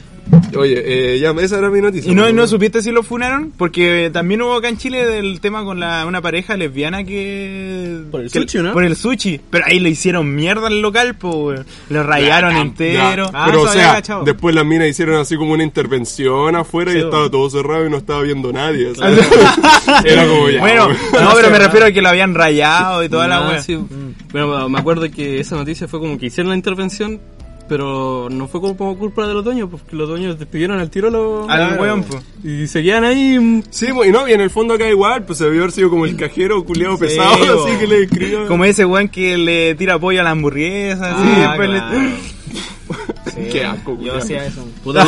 Oye, 0.58 1.16
eh, 1.16 1.20
ya, 1.20 1.32
esa 1.32 1.58
era 1.58 1.70
mi 1.70 1.82
noticia. 1.82 2.12
¿Y 2.12 2.16
no, 2.16 2.48
supiste 2.48 2.82
si 2.82 2.92
lo 2.92 3.04
funaron? 3.04 3.52
Porque 3.58 4.10
también 4.14 4.42
hubo 4.42 4.54
acá 4.56 4.70
en 4.70 4.78
Chile 4.78 5.06
del 5.06 5.40
tema 5.40 5.64
con 5.64 5.80
la, 5.80 6.06
una 6.06 6.22
pareja 6.22 6.56
lesbiana 6.58 7.04
que... 7.04 8.02
Por 8.12 8.22
el 8.22 8.32
que- 8.32 8.40
sushi, 8.42 8.60
¿no? 8.60 8.74
Por 8.74 8.84
el 8.84 8.96
sushi. 8.96 9.40
Pero 9.50 9.66
ahí 9.68 9.80
le 9.80 9.90
hicieron 9.90 10.34
mierda 10.36 10.68
al 10.68 10.82
local, 10.82 11.16
weón. 11.22 11.66
Lo 11.90 12.04
rayaron 12.04 12.54
Ya, 12.54 12.62
entero. 12.62 13.30
Ah, 13.34 13.46
Pero 13.48 13.60
eso 13.60 13.68
o 13.68 13.72
había 13.72 13.84
sea, 13.84 13.94
cachado. 13.94 14.24
después 14.24 14.54
las 14.56 14.66
minas 14.66 14.88
hicieron 14.88 15.20
así 15.20 15.36
como 15.38 15.54
una 15.54 15.64
intervención 15.64 16.56
afuera 16.56 16.94
y 16.94 16.98
estaba 17.00 17.30
todo 17.30 17.50
cerrado 17.50 17.86
y 17.86 17.90
no 17.90 17.98
estaba 17.98 18.22
viendo 18.22 18.52
nadie. 18.54 18.88
o 18.88 18.96
sea, 18.96 19.10
Era 20.06 20.28
como 20.28 20.50
ya. 20.50 20.60
bueno, 20.60 20.90
no, 20.90 21.30
pero 21.36 21.50
me 21.50 21.60
refiero 21.60 21.86
a 21.88 21.92
que 21.92 22.02
lo 22.02 22.10
habían 22.10 22.34
rayado 22.36 23.04
y 23.04 23.10
toda 23.10 23.28
la 23.28 23.34
Ah, 23.44 23.60
sí. 23.60 23.78
Bueno, 24.32 24.70
me 24.70 24.80
acuerdo 24.80 25.10
que 25.12 25.40
esa 25.40 25.56
noticia 25.56 25.88
fue 25.88 26.00
como 26.00 26.18
que 26.18 26.28
hicieron 26.28 26.50
la 26.50 26.56
intervención, 26.56 27.20
pero 27.74 28.28
no 28.30 28.48
fue 28.48 28.62
como, 28.62 28.78
como 28.78 28.96
culpa 29.00 29.26
de 29.26 29.34
los 29.34 29.44
dueños, 29.44 29.68
porque 29.72 29.96
los 29.96 30.08
dueños 30.08 30.38
despidieron 30.38 30.78
al 30.80 30.92
tiro 30.92 31.08
a 31.08 31.12
los... 31.12 31.50
Al 31.50 31.80
weón, 31.80 32.04
po. 32.04 32.22
Y 32.44 32.68
seguían 32.68 33.04
ahí... 33.04 33.40
mm, 33.40 33.64
Sí, 33.72 33.88
pues, 33.92 34.10
y 34.10 34.12
no, 34.12 34.28
y 34.28 34.34
en 34.34 34.42
el 34.42 34.52
fondo 34.52 34.76
acá 34.76 34.88
igual, 34.88 35.24
pues 35.26 35.40
se 35.40 35.46
debió 35.46 35.62
haber 35.62 35.72
sido 35.72 35.90
como 35.90 36.06
el 36.06 36.16
cajero 36.16 36.64
culiado 36.64 36.98
Sí, 36.98 37.02
pesado, 37.06 37.56
bo. 37.58 37.66
así 37.66 37.78
que 37.78 37.88
le 37.88 38.04
escribió. 38.04 38.46
Como 38.48 38.64
ese 38.66 38.86
weón 38.86 39.08
que 39.10 39.40
le 39.40 39.74
tira 39.74 39.98
pollo 39.98 40.22
a 40.22 40.24
la 40.24 40.30
hamburguesa, 40.30 41.16
así, 41.16 41.30
Ah, 41.36 41.48
después 41.48 41.70
le- 41.72 41.80
claro. 41.80 42.00
Sí, 43.34 43.50
Qué 43.52 43.66
asco, 43.66 43.98
Yo 44.02 44.16
hacía 44.18 44.46
eso. 44.46 44.64
Puta, 44.84 45.06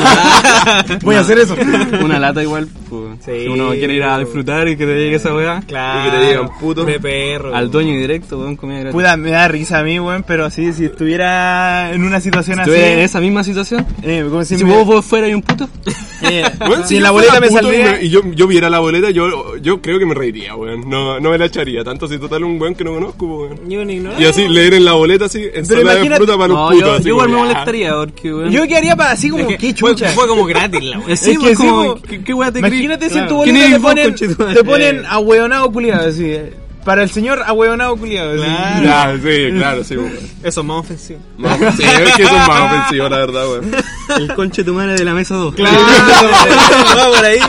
Voy 1.04 1.16
a 1.16 1.20
hacer 1.20 1.38
eso. 1.40 1.56
una 2.04 2.20
lata 2.20 2.42
igual, 2.42 2.68
pues, 2.90 3.04
Sí, 3.26 3.32
si 3.44 3.48
uno 3.48 3.70
quiere 3.72 3.94
ir 3.96 4.04
a 4.04 4.18
disfrutar 4.20 4.68
y 4.68 4.76
que 4.78 4.86
te 4.86 4.96
llegue 4.96 5.16
esa 5.16 5.34
weá, 5.34 5.62
Claro. 5.68 6.00
Y 6.08 6.12
que 6.12 6.18
te 6.18 6.28
digan 6.32 6.50
puto. 6.60 6.86
De 6.86 7.00
perro. 7.00 7.56
al 7.56 7.70
dueño 7.72 7.92
directo, 7.98 8.40
weón, 8.40 8.56
comida 8.56 8.80
gratis. 8.80 8.94
Puta, 8.96 9.18
me 9.18 9.32
da 9.32 9.48
risa 9.48 9.80
a 9.80 9.84
mí, 9.84 10.00
weón, 10.00 10.24
pero 10.28 10.50
sí, 10.50 10.74
si 10.74 10.86
estuviera 10.86 11.92
en 11.94 12.04
una 12.04 12.20
situación 12.20 12.56
Si 12.66 12.72
así... 12.72 12.80
en 12.82 13.00
esa 13.00 13.20
misma 13.20 13.44
situación, 13.44 13.86
eh, 14.04 14.26
como 14.30 14.44
si, 14.44 14.58
si 14.58 14.64
me- 14.64 14.72
vos, 14.74 14.86
vos 14.86 15.06
fueras 15.06 15.32
un 15.34 15.42
puto, 15.42 15.68
eh, 16.24 16.44
si 16.86 16.98
en 16.98 17.04
la 17.04 17.12
boleta 17.12 17.34
fuera 17.34 17.48
me 17.48 17.54
saldría... 17.54 17.90
Y, 17.90 18.00
me- 18.00 18.04
y 18.06 18.10
yo, 18.10 18.22
yo 18.34 18.48
viera 18.48 18.70
la 18.70 18.80
boleta, 18.80 19.10
yo, 19.12 19.58
yo 19.58 19.82
creo 19.82 20.00
que 20.00 20.06
me 20.06 20.14
reiría, 20.16 20.56
weón. 20.56 20.90
No, 20.90 21.20
no 21.20 21.30
me 21.30 21.38
la 21.38 21.46
echaría, 21.46 21.84
tanto 21.84 22.08
si 22.08 22.18
total 22.18 22.44
un 22.44 22.60
weón 22.60 22.76
que 22.76 22.84
no 22.84 22.94
conozco, 22.94 23.26
weón. 23.26 23.70
Yo 23.70 23.84
ni 23.86 23.98
no. 24.00 24.20
Y 24.20 24.26
así 24.26 24.48
leer 24.48 24.74
en 24.76 24.86
la 24.86 24.94
boleta 24.94 25.26
así, 25.26 25.44
ensalada 25.54 25.94
de 25.96 26.00
imagínate- 26.02 26.18
fruta 26.18 26.34
para 26.38 26.48
los 26.48 26.58
no, 26.58 26.70
putos. 26.70 26.82
yo, 26.82 26.94
así 26.94 27.04
yo 27.04 27.10
igual 27.10 27.30
me 27.30 27.36
molestaría, 27.38 27.94
porque, 27.96 28.15
weón... 28.24 28.52
Yo 28.52 28.68
quedaría 28.68 28.96
para 28.96 29.12
así 29.12 29.30
como, 29.30 29.44
Es 29.44 29.48
que 29.50 29.58
qué 29.58 29.74
fue, 29.80 29.92
chucha. 29.96 30.10
fue 30.12 30.28
como 30.28 30.46
gratis 30.46 30.84
la 30.84 31.00
wea. 31.00 31.08
Eh, 31.10 31.14
Es 31.14 31.20
sí, 31.20 31.32
que 31.34 31.40
pues, 31.40 31.58
sí, 31.58 31.68
como. 31.68 31.96
¿qué, 32.02 32.24
qué 32.24 32.34
weá 32.34 32.52
te? 32.52 32.60
Imagínate 32.60 33.10
si 33.10 33.18
en 33.18 33.28
tu 33.28 33.42
Claro. 33.44 33.60
¿Quién 33.60 33.82
boleta 33.82 34.16
te 34.16 34.30
ponen, 34.36 34.56
te 34.56 34.64
ponen 34.64 35.06
ahueonado 35.06 35.72
culiado, 35.72 36.10
así. 36.10 36.26
eh, 36.26 36.54
Para 36.86 37.04
el 37.04 37.10
señor 37.10 37.42
ahueonado 37.46 37.96
culiado. 37.98 38.34
así. 38.42 38.84
Ya, 38.84 39.14
sí, 39.22 39.52
claro, 39.58 39.84
sí, 39.84 39.98
weón. 39.98 40.12
Eso 40.44 40.62
es 40.62 40.66
más 40.68 40.78
ofensivo. 40.78 41.20
Más- 41.38 41.58
Sí, 41.76 41.84
es 41.84 42.14
que 42.16 42.24
eso 42.24 42.36
es 42.36 42.48
más 42.48 42.62
ofensivo, 42.62 43.10
la 43.10 43.18
verdad, 43.18 43.48
weón. 43.50 43.72
El 44.20 44.34
conche 44.36 44.64
tu 44.64 44.74
madre 44.74 44.94
de 44.94 45.04
la 45.06 45.14
mesa 45.14 45.36
2. 45.36 45.56
Claro, 45.56 45.78
va 46.98 47.08
por 47.16 47.26
ahí. 47.26 47.40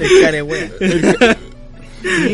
El 0.00 0.20
care 0.20 0.42
wea. 0.42 0.68
Sí, 0.78 0.84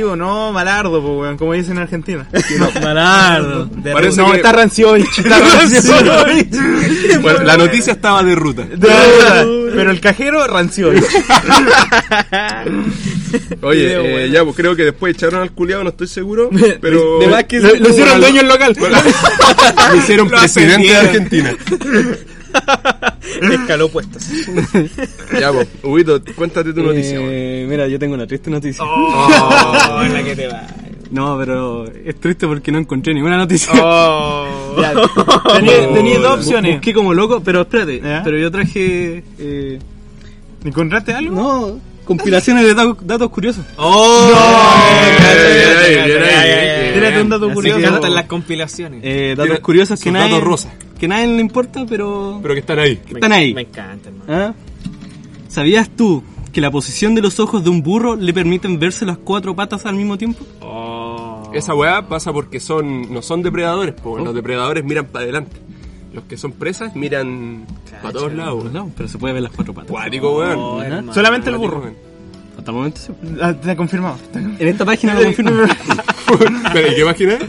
o 0.04 0.16
no, 0.16 0.52
malardo, 0.52 1.02
po, 1.02 1.20
weón, 1.20 1.36
como 1.36 1.52
dicen 1.52 1.76
en 1.76 1.82
Argentina. 1.82 2.26
Malardo. 2.82 3.68
Parece 3.92 4.20
no, 4.20 4.30
que- 4.30 4.36
está 4.36 4.52
Ranciovich. 4.52 5.22
Bueno, 7.20 7.42
la 7.42 7.56
noticia 7.56 7.92
estaba 7.94 8.22
de 8.22 8.34
ruta. 8.34 8.62
De 8.62 8.76
verdad, 8.76 9.46
Pero 9.74 9.90
el 9.90 10.00
cajero 10.00 10.46
Ranciovich. 10.46 11.04
Oye, 13.62 13.86
Video, 13.86 14.02
eh, 14.02 14.12
bueno. 14.12 14.26
ya, 14.32 14.44
pues 14.44 14.56
creo 14.56 14.76
que 14.76 14.84
después 14.84 15.14
echaron 15.14 15.42
al 15.42 15.50
culiado, 15.52 15.82
no 15.84 15.90
estoy 15.90 16.06
seguro. 16.06 16.50
Pero. 16.80 17.18
De 17.18 17.26
lo, 17.26 17.74
lo 17.76 17.88
hicieron 17.88 18.20
dueño 18.20 18.40
el 18.42 18.48
local. 18.48 18.76
Lo 18.78 19.96
hicieron 19.96 20.28
presidente 20.28 20.88
de 20.88 20.96
Argentina. 20.96 21.56
Escaló 23.52 23.88
puestas. 23.88 24.30
Ya, 25.40 25.52
pues, 25.52 25.68
Huguito, 25.82 26.20
cuéntate 26.36 26.72
tu 26.72 26.82
noticia, 26.82 27.18
weón. 27.18 27.30
Eh, 27.32 27.66
mira, 27.68 27.88
yo 27.88 27.98
tengo 27.98 28.14
una 28.14 28.26
triste 28.26 28.48
noticia. 28.50 28.84
Oh, 28.84 30.02
en 30.04 30.12
la 30.14 30.22
que 30.22 30.36
te 30.36 30.46
va. 30.48 30.62
No, 31.10 31.36
pero 31.38 31.84
es 31.86 32.18
triste 32.20 32.46
porque 32.46 32.72
no 32.72 32.78
encontré 32.78 33.14
ninguna 33.14 33.36
noticia. 33.36 33.70
Oh. 33.80 34.76
Ya, 34.80 34.92
Tenía 35.56 35.92
tenía 35.94 36.18
dos 36.18 36.38
opciones. 36.38 36.72
Busqué 36.74 36.92
como 36.94 37.14
loco, 37.14 37.40
pero 37.44 37.62
espérate. 37.62 38.00
¿Ya? 38.00 38.22
Pero 38.24 38.38
yo 38.38 38.50
traje. 38.50 39.22
Eh, 39.38 39.78
¿Encontraste 40.64 41.12
algo? 41.12 41.34
no, 41.34 41.80
compilaciones 42.04 42.64
de 42.64 42.74
datos, 42.74 42.96
datos 43.06 43.30
curiosos. 43.30 43.64
Oh. 43.76 44.32
Tírate 46.94 47.22
un 47.22 47.28
dato 47.28 47.52
curioso. 47.52 47.76
que- 47.78 47.82
Me 47.82 47.88
encantan 47.88 48.14
las 48.14 48.24
compilaciones. 48.26 49.00
Eh, 49.04 49.34
datos 49.36 49.60
curiosos 49.60 50.00
que 50.00 50.10
nadie, 50.10 50.30
datos 50.32 50.44
rosas. 50.44 50.72
Que 50.98 51.08
nadie 51.08 51.26
le 51.26 51.40
importa, 51.40 51.84
pero, 51.88 52.38
Pero 52.42 52.54
que 52.54 52.60
están 52.60 52.78
ahí. 52.78 52.96
que 52.96 53.14
están 53.14 53.32
ahí. 53.32 53.54
Me 53.54 53.62
encanta, 53.62 54.08
hermano. 54.08 54.24
¿Ah? 54.32 54.54
¿Sabías 55.48 55.88
tú 55.90 56.22
que 56.52 56.60
la 56.60 56.70
posición 56.70 57.14
de 57.14 57.22
los 57.22 57.38
ojos 57.40 57.62
de 57.64 57.70
un 57.70 57.82
burro 57.82 58.16
le 58.16 58.32
permiten 58.32 58.78
verse 58.78 59.04
las 59.06 59.18
cuatro 59.18 59.54
patas 59.54 59.86
al 59.86 59.94
mismo 59.94 60.16
tiempo? 60.18 60.44
Oh. 60.60 61.50
Esa 61.54 61.74
weá 61.74 62.06
pasa 62.08 62.32
porque 62.32 62.60
son 62.60 63.12
no 63.12 63.22
son 63.22 63.42
depredadores, 63.42 63.94
pues 64.02 64.22
los 64.22 64.34
depredadores 64.34 64.84
miran 64.84 65.06
para 65.06 65.22
adelante. 65.24 65.56
Los 66.12 66.24
que 66.24 66.36
son 66.36 66.52
presas 66.52 66.94
miran 66.96 67.66
para 68.02 68.12
todos 68.12 68.32
lados. 68.32 68.64
pero 68.96 69.08
se 69.08 69.18
puede 69.18 69.34
ver 69.34 69.42
las 69.42 69.52
cuatro 69.52 69.74
patas. 69.74 69.90
Cuático, 69.90 70.38
weón. 70.38 70.58
Oh, 70.58 70.82
hermano. 70.82 71.12
Solamente 71.14 71.50
el 71.50 71.56
burro. 71.56 71.80
weón. 71.80 71.94
Hasta 72.58 72.70
el 72.70 72.76
momento 72.76 73.00
sí. 73.00 73.12
Ah, 73.40 73.52
te 73.52 73.70
ha 73.70 73.76
confirmado. 73.76 74.16
En 74.34 74.68
esta 74.68 74.84
página 74.84 75.14
lo 75.14 75.22
confirmo. 75.24 75.50
¿y 76.90 76.94
qué 76.94 77.04
página 77.04 77.34
es? 77.34 77.44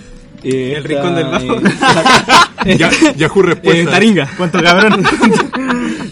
Eh, 0.50 0.74
El 0.78 0.84
rincón 0.84 1.16
del 1.16 1.26
bajo. 1.26 1.56
eh, 2.66 2.78
Ya, 2.78 2.90
Yahoo 3.16 3.42
eh, 3.42 3.46
Respuesta. 3.48 3.92
Taringa. 3.92 4.30
¿Cuánto 4.38 4.62
cabrón? 4.62 5.04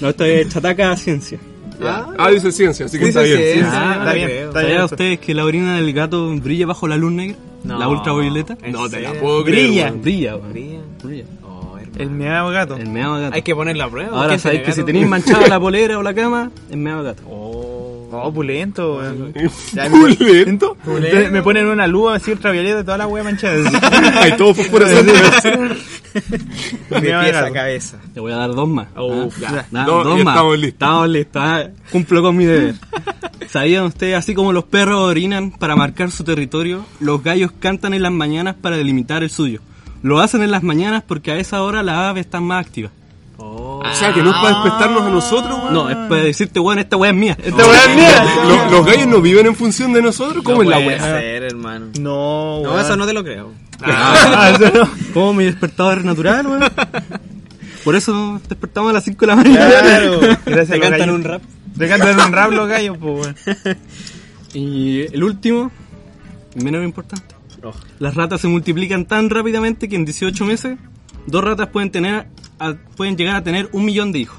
No, 0.01 0.09
esto 0.09 0.25
es 0.25 0.49
Chataca 0.49 0.95
Ciencia. 0.97 1.39
Ah, 1.81 2.29
dice 2.29 2.51
ciencia, 2.51 2.85
así 2.85 2.99
que 2.99 3.07
está 3.07 3.21
bien. 3.21 3.37
ciencia. 3.37 3.71
Ah, 3.73 3.95
está 3.99 4.13
bien, 4.13 4.29
está 4.29 4.41
bien. 4.41 4.53
¿Sabían 4.53 4.83
ustedes 4.83 5.19
que 5.19 5.33
la 5.33 5.45
orina 5.45 5.75
del 5.77 5.93
gato 5.93 6.35
brilla 6.35 6.65
bajo 6.67 6.87
la 6.87 6.97
luz 6.97 7.11
negra? 7.13 7.37
No. 7.63 7.79
La 7.79 7.87
ultravioleta. 7.87 8.57
¿En 8.61 8.73
No 8.73 8.89
te 8.89 8.99
la 8.99 9.13
puedo 9.13 9.43
creer. 9.43 9.67
Brilla. 9.67 9.85
weón. 9.85 10.01
Brilla, 10.01 10.35
weón. 10.35 10.51
Brilla. 10.53 10.79
Brilla. 11.03 11.25
Oh. 11.43 11.77
El 11.97 12.09
meado 12.11 12.49
gato. 12.49 12.75
El 12.75 12.89
meado 12.89 13.19
gato. 13.21 13.35
Hay 13.35 13.41
que 13.41 13.55
poner 13.55 13.77
la 13.77 13.89
prueba. 13.89 14.09
Ahora 14.15 14.27
¿Quién 14.29 14.39
sabéis 14.41 14.61
tiene 14.63 14.75
que 14.75 14.81
si 14.81 14.85
tenéis 14.85 15.07
manchada 15.07 15.47
la 15.47 15.59
polera 15.61 15.97
o 15.97 16.03
la 16.03 16.13
cama, 16.13 16.51
es 16.69 16.77
meado 16.77 17.03
gato. 17.03 17.23
Oh. 17.27 17.74
Oh, 18.23 18.33
pulento, 18.33 18.97
weón. 18.97 19.33
Ya, 19.73 19.89
¿Pulento? 19.89 20.77
Entonces 20.85 21.31
me 21.31 21.41
ponen 21.41 21.67
una 21.67 21.87
luz 21.87 22.13
así 22.13 22.31
ultravioleta 22.31 22.79
y 22.81 22.83
toda 22.83 22.97
la 22.97 23.07
wea 23.07 23.23
manchada. 23.23 23.57
Ay, 24.21 24.33
todo 24.37 24.53
fosforescente. 24.53 25.13
De 25.13 27.01
Me 27.01 27.11
va 27.11 27.21
a 27.21 27.23
pies 27.23 27.35
a 27.35 27.51
cabeza. 27.51 27.97
Te 28.13 28.19
voy 28.19 28.31
a 28.31 28.37
dar 28.37 28.53
dos 28.53 28.67
más. 28.67 28.87
Uf, 28.97 29.35
Ah, 29.37 29.39
ya. 29.39 29.51
da- 29.71 29.85
No, 29.85 30.03
dos 30.03 30.23
más. 30.23 30.33
estamos 30.35 30.57
listos. 30.59 30.73
Estamos 30.87 31.09
listos. 31.09 31.41
ah, 31.43 31.63
Cumplo 31.91 32.21
con 32.21 32.37
mi 32.37 32.45
deber. 32.45 32.75
¿Sabían 33.49 33.85
ustedes, 33.85 34.15
así 34.15 34.33
como 34.33 34.53
los 34.53 34.63
perros 34.65 34.99
orinan 35.01 35.51
para 35.51 35.75
marcar 35.75 36.11
su 36.11 36.23
territorio, 36.23 36.85
los 36.99 37.23
gallos 37.23 37.51
cantan 37.59 37.93
en 37.93 38.01
las 38.03 38.11
mañanas 38.11 38.55
para 38.55 38.77
delimitar 38.77 39.23
el 39.23 39.29
suyo? 39.29 39.59
Lo 40.01 40.19
hacen 40.19 40.41
en 40.43 40.51
las 40.51 40.63
mañanas 40.63 41.03
porque 41.07 41.31
a 41.31 41.37
esa 41.37 41.61
hora 41.63 41.81
las 41.83 41.97
aves 41.97 42.25
están 42.25 42.43
más 42.43 42.65
activas. 42.65 42.91
O 43.91 43.95
sea, 43.95 44.13
que 44.13 44.21
no 44.23 44.31
es 44.31 44.35
para 44.37 44.49
despertarnos 44.61 45.03
a 45.03 45.09
nosotros, 45.09 45.57
weón. 45.59 45.73
No, 45.73 45.89
es 45.89 45.95
para 46.09 46.21
decirte, 46.23 46.59
weón, 46.59 46.79
esta 46.79 46.97
weá 46.97 47.11
es 47.11 47.15
mía. 47.17 47.37
Esta 47.41 47.65
wea 47.67 47.85
es 47.85 47.95
mía. 47.95 48.25
Los, 48.47 48.71
los 48.71 48.85
gallos 48.85 49.07
no 49.07 49.21
viven 49.21 49.45
en 49.47 49.55
función 49.55 49.93
de 49.93 50.01
nosotros, 50.01 50.43
¿cómo 50.43 50.57
no 50.57 50.63
es 50.63 50.69
la 50.69 50.75
puede 50.77 50.87
weá? 50.99 51.19
ser, 51.19 51.43
hermano. 51.43 51.85
No, 51.99 52.61
No, 52.63 52.69
weón. 52.71 52.79
eso 52.81 52.95
no 52.95 53.05
te 53.05 53.13
lo 53.13 53.23
creo. 53.23 53.51
Ah, 53.81 54.51
eso 54.55 54.71
no. 54.73 54.89
¿Cómo 55.13 55.33
mi 55.33 55.43
despertador 55.45 55.97
es 55.99 56.05
natural, 56.05 56.47
weón? 56.47 56.63
Por 57.83 57.95
eso 57.95 58.41
despertamos 58.47 58.89
a 58.89 58.93
las 58.93 59.03
5 59.03 59.19
de 59.19 59.27
la 59.27 59.35
mañana. 59.35 59.67
Claro. 59.69 60.19
Gracias 60.45 60.69
Te 60.69 60.79
cantan 60.79 60.99
gallos. 60.99 61.15
un 61.15 61.23
rap. 61.23 61.41
Te 61.77 61.87
cantan 61.89 62.19
un 62.19 62.31
rap 62.33 62.51
los 62.51 62.67
gallos, 62.69 62.97
pues, 62.97 63.13
weón. 63.45 63.77
Y 64.53 65.01
el 65.13 65.23
último, 65.23 65.71
menos 66.55 66.83
importante. 66.83 67.35
Las 67.99 68.13
ratas 68.15 68.41
se 68.41 68.47
multiplican 68.47 69.05
tan 69.05 69.29
rápidamente 69.29 69.89
que 69.89 69.95
en 69.95 70.05
18 70.05 70.45
meses 70.45 70.77
dos 71.27 71.43
ratas 71.43 71.67
pueden 71.67 71.91
tener 71.91 72.27
a- 72.59 72.73
pueden 72.95 73.15
llegar 73.17 73.35
a 73.37 73.43
tener 73.43 73.69
un 73.73 73.85
millón 73.85 74.11
de 74.11 74.19
hijos. 74.19 74.37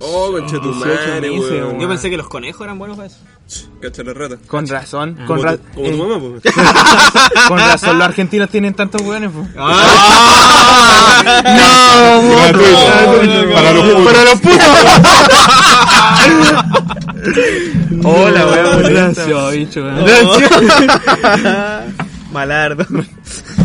Oh, 0.00 0.32
concha 0.32 0.60
tu 0.60 0.72
madre, 0.72 1.30
weón. 1.30 1.78
Yo 1.80 1.88
pensé 1.88 2.10
que 2.10 2.16
los 2.16 2.28
conejos 2.28 2.60
eran 2.62 2.78
buenos 2.78 2.96
para 2.96 3.06
eso. 3.08 3.18
Cacha 3.80 4.02
la 4.02 4.12
rata. 4.14 4.36
Con 4.46 4.66
razón, 4.66 5.14
Como 5.26 5.26
con, 5.26 5.42
ra- 5.42 5.56
tu- 5.56 5.62
como 5.74 5.86
tu 5.88 5.94
eh, 5.94 5.96
mamá, 5.96 6.18
pues. 6.42 6.54
con 7.48 7.58
razón 7.58 7.98
los 7.98 8.06
argentinos 8.08 8.50
tienen 8.50 8.74
tantos 8.74 9.00
hueones. 9.02 9.30
po. 9.30 9.46
Para 13.54 13.72
los 13.72 13.84
putos. 13.84 14.04
Para 14.04 14.24
los 14.24 14.40
putos. 14.40 14.66
Hola, 18.04 18.46
weón. 18.46 18.82
Gracias, 18.82 19.52
bicho. 19.52 19.80
weón. 19.82 20.04
Malardo. 22.32 22.84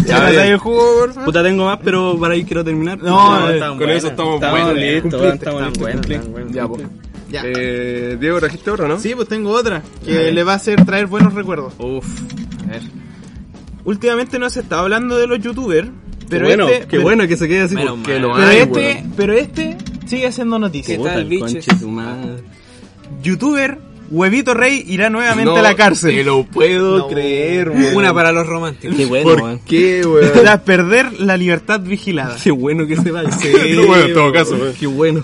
Ya, 0.06 0.18
¿Ya 0.30 0.32
ya. 0.32 0.48
el 0.48 0.58
jugo, 0.58 0.78
por 1.00 1.10
favor? 1.14 1.26
Puta, 1.26 1.44
tengo 1.44 1.66
más, 1.66 1.80
pero 1.84 2.18
para 2.20 2.34
ahí 2.34 2.44
quiero 2.44 2.64
terminar. 2.64 2.98
No, 3.00 3.50
eh, 3.50 3.60
Con 3.78 3.90
eso 3.90 4.08
estamos 4.08 4.40
buenos. 4.40 4.74
listos, 4.76 5.34
estamos 5.34 5.62
listos. 5.68 5.90
cumplí. 5.94 6.20
Ya, 6.54 6.68
pues. 6.68 6.84
Ya. 7.30 7.42
Eh, 7.46 8.18
Diego, 8.20 8.40
trajiste 8.40 8.72
otra, 8.72 8.88
¿no? 8.88 9.00
Sí, 9.00 9.14
pues 9.16 9.28
tengo 9.28 9.52
otra 9.52 9.84
que 10.04 10.32
le 10.32 10.44
va 10.44 10.54
a 10.54 10.56
hacer 10.56 10.84
traer 10.86 11.06
buenos 11.06 11.34
recuerdos. 11.34 11.74
Uf. 11.78 12.06
Últimamente 13.86 14.40
no 14.40 14.50
se 14.50 14.60
está 14.62 14.80
hablando 14.80 15.18
de 15.18 15.28
los 15.28 15.40
youtubers, 15.40 15.90
pero 16.30 16.48
Qué 16.48 16.56
bueno, 16.56 16.68
este, 16.68 16.80
qué 16.82 16.88
pero- 16.92 17.04
bueno 17.04 17.28
que 17.28 17.38
se 17.38 17.48
quede 17.48 17.62
así. 17.62 17.76
Porque 17.76 17.88
mal. 18.20 18.22
no 18.22 18.34
Pero 18.36 18.48
hay, 18.48 18.58
este, 18.58 19.06
pero 19.16 19.34
este 19.34 19.78
sigue 20.06 20.28
haciendo 20.28 20.60
noticias. 20.60 20.98
¿Qué 20.98 21.04
tal, 21.04 21.26
bicho? 21.26 21.46
conche 21.46 21.72
tu 21.80 21.88
madre. 21.90 22.44
Youtuber 23.24 23.80
Huevito 24.12 24.54
Rey 24.54 24.84
irá 24.88 25.10
nuevamente 25.10 25.52
No 25.52 25.58
a 25.58 25.62
la 25.62 25.76
cárcel. 25.76 26.16
Te 26.16 26.24
lo 26.24 26.44
puedo 26.44 27.08
creer, 27.08 27.70
weón. 27.70 27.96
Una 27.96 28.14
para 28.14 28.32
los 28.32 28.48
románticos. 28.48 28.98
Qué 28.98 29.06
bueno, 29.06 29.30
¿Por 29.30 29.42
weón. 29.42 29.60
qué, 29.66 30.06
weón? 30.06 30.32
Tras 30.34 30.60
perder 30.62 31.20
la 31.20 31.38
libertad 31.38 31.80
vigilada. 31.80 32.36
Qué 32.44 32.52
bueno 32.52 32.88
que 32.88 32.98
se 32.98 33.12
vaya. 33.12 33.30
Sí, 33.40 33.50
bueno, 33.86 34.06
en 34.06 34.14
todo 34.14 34.32
caso, 34.32 34.56
weón. 34.56 34.74
Qué 34.80 34.88
bueno. 34.88 35.24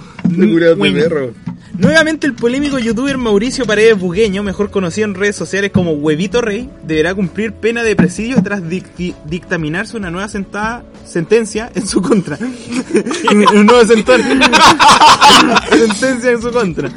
Bueno. 0.77 0.99
perro. 0.99 1.31
Nuevamente 1.78 2.26
el 2.26 2.34
polémico 2.36 2.80
youtuber 2.80 3.17
Mauricio 3.17 3.65
Paredes 3.65 3.99
Bugueño, 3.99 4.43
mejor 4.43 4.71
conocido 4.71 5.07
en 5.07 5.13
redes 5.15 5.36
sociales 5.36 5.71
como 5.71 5.91
Huevito 5.91 6.41
Rey, 6.41 6.69
deberá 6.84 7.13
cumplir 7.13 7.51
pena 7.53 7.84
de 7.84 7.95
presidio 7.95 8.41
tras 8.41 8.61
dicti- 8.63 9.13
dictaminarse 9.26 9.97
una 9.97 10.09
nueva 10.09 10.30
sentada- 10.30 10.84
sentencia 11.05 11.69
en 11.76 11.86
su 11.86 12.01
contra. 12.01 12.38
Un 13.53 13.65
nuevo 13.65 13.84
sentencia 15.69 16.32
en 16.32 16.41
su 16.41 16.51
contra. 16.51 16.89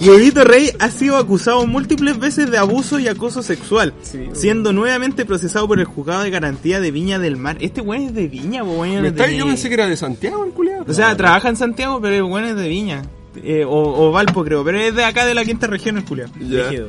Huevito 0.00 0.42
Rey 0.42 0.70
ha 0.80 0.90
sido 0.90 1.16
acusado 1.16 1.64
múltiples 1.66 2.18
veces 2.18 2.50
de 2.50 2.58
abuso 2.58 2.98
y 2.98 3.06
acoso 3.06 3.42
sexual, 3.42 3.94
siendo 4.32 4.72
nuevamente 4.72 5.24
procesado 5.24 5.68
por 5.68 5.78
el 5.78 5.84
juzgado 5.84 6.22
de 6.24 6.30
garantía 6.30 6.80
de 6.80 6.90
Viña 6.90 7.18
del 7.20 7.36
Mar. 7.36 7.56
Este 7.60 7.80
weón 7.80 8.02
es 8.08 8.14
de 8.14 8.26
Viña, 8.26 8.64
weón. 8.64 9.00
¿Me 9.02 9.08
es 9.08 9.14
está- 9.14 9.26
de- 9.28 9.36
Yo 9.36 9.46
pensé 9.46 9.68
que 9.68 9.74
era 9.74 9.86
de 9.86 9.96
Santiago, 9.96 10.44
el 10.44 10.50
culiado. 10.50 10.84
o 10.88 10.92
sea, 10.92 11.16
trabaja 11.16 11.48
en 11.48 11.56
Santiago, 11.56 12.00
pero 12.00 12.16
el 12.16 12.22
weón 12.24 12.44
es 12.46 12.56
de 12.56 12.68
Viña. 12.68 13.02
Eh, 13.42 13.64
o, 13.64 14.06
o 14.08 14.12
Valpo, 14.12 14.44
creo. 14.44 14.64
Pero 14.64 14.78
es 14.78 14.94
de 14.94 15.04
acá 15.04 15.26
de 15.26 15.34
la 15.34 15.44
quinta 15.44 15.66
región, 15.66 15.98
el 15.98 16.04
ya. 16.48 16.68
Rígido. 16.68 16.88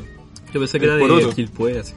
Yo 0.54 0.60
pensé 0.60 0.80
que 0.80 0.86
El 0.86 0.92
era 0.92 0.96
de 0.96 1.08
poroto. 1.08 1.30
Quilpué, 1.36 1.80
así. 1.80 1.94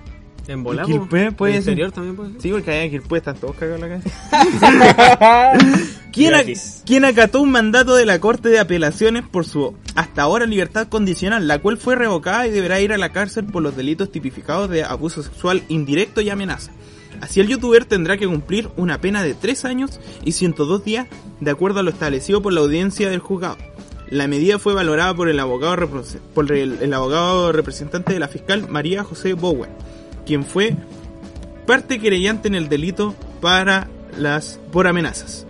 En 0.48 0.62
volado. 0.64 0.88
Quilpué 0.88 1.30
puede 1.32 1.56
En 1.56 1.62
ser. 1.62 1.72
interior 1.72 1.92
también 1.92 2.16
puede 2.16 2.32
ser. 2.32 2.40
Sí, 2.40 2.50
porque 2.50 2.70
allá 2.70 2.82
en 2.84 2.90
Quilpué 2.90 3.18
están 3.18 3.36
todos 3.36 3.54
cagados 3.56 3.82
en 3.82 3.88
la 3.90 4.00
calle. 4.00 5.58
¿Quién, 6.12 6.34
a- 6.34 6.42
quién 6.86 7.04
acató 7.04 7.40
un 7.42 7.50
mandato 7.50 7.94
de 7.94 8.06
la 8.06 8.18
Corte 8.18 8.48
de 8.48 8.58
Apelaciones 8.58 9.24
por 9.28 9.44
su 9.44 9.74
hasta 9.94 10.22
ahora 10.22 10.46
libertad 10.46 10.88
condicional, 10.88 11.46
la 11.46 11.58
cual 11.60 11.76
fue 11.76 11.94
revocada 11.96 12.46
y 12.46 12.50
deberá 12.50 12.80
ir 12.80 12.92
a 12.92 12.98
la 12.98 13.12
cárcel 13.12 13.44
por 13.44 13.62
los 13.62 13.76
delitos 13.76 14.10
tipificados 14.10 14.70
de 14.70 14.82
abuso 14.84 15.22
sexual 15.22 15.62
indirecto 15.68 16.20
y 16.20 16.30
amenaza? 16.30 16.72
Así 17.20 17.40
el 17.40 17.48
youtuber 17.48 17.84
tendrá 17.84 18.16
que 18.16 18.26
cumplir 18.26 18.68
una 18.76 19.00
pena 19.00 19.22
de 19.22 19.34
3 19.34 19.64
años 19.64 20.00
y 20.24 20.32
102 20.32 20.84
días 20.84 21.06
de 21.40 21.50
acuerdo 21.50 21.80
a 21.80 21.82
lo 21.82 21.90
establecido 21.90 22.40
por 22.42 22.52
la 22.52 22.60
audiencia 22.60 23.10
del 23.10 23.18
juzgado. 23.20 23.58
La 24.10 24.26
medida 24.26 24.58
fue 24.58 24.74
valorada 24.74 25.14
por 25.14 25.28
el 25.28 25.38
abogado, 25.38 25.88
por 26.34 26.52
el, 26.52 26.78
el 26.80 26.94
abogado 26.94 27.52
representante 27.52 28.12
de 28.12 28.18
la 28.18 28.28
fiscal 28.28 28.68
María 28.68 29.04
José 29.04 29.34
Bowen, 29.34 29.70
quien 30.24 30.44
fue 30.44 30.74
parte 31.66 31.98
querellante 31.98 32.48
en 32.48 32.54
el 32.54 32.68
delito 32.68 33.14
para 33.40 33.88
las 34.16 34.58
por 34.72 34.86
amenazas. 34.86 35.47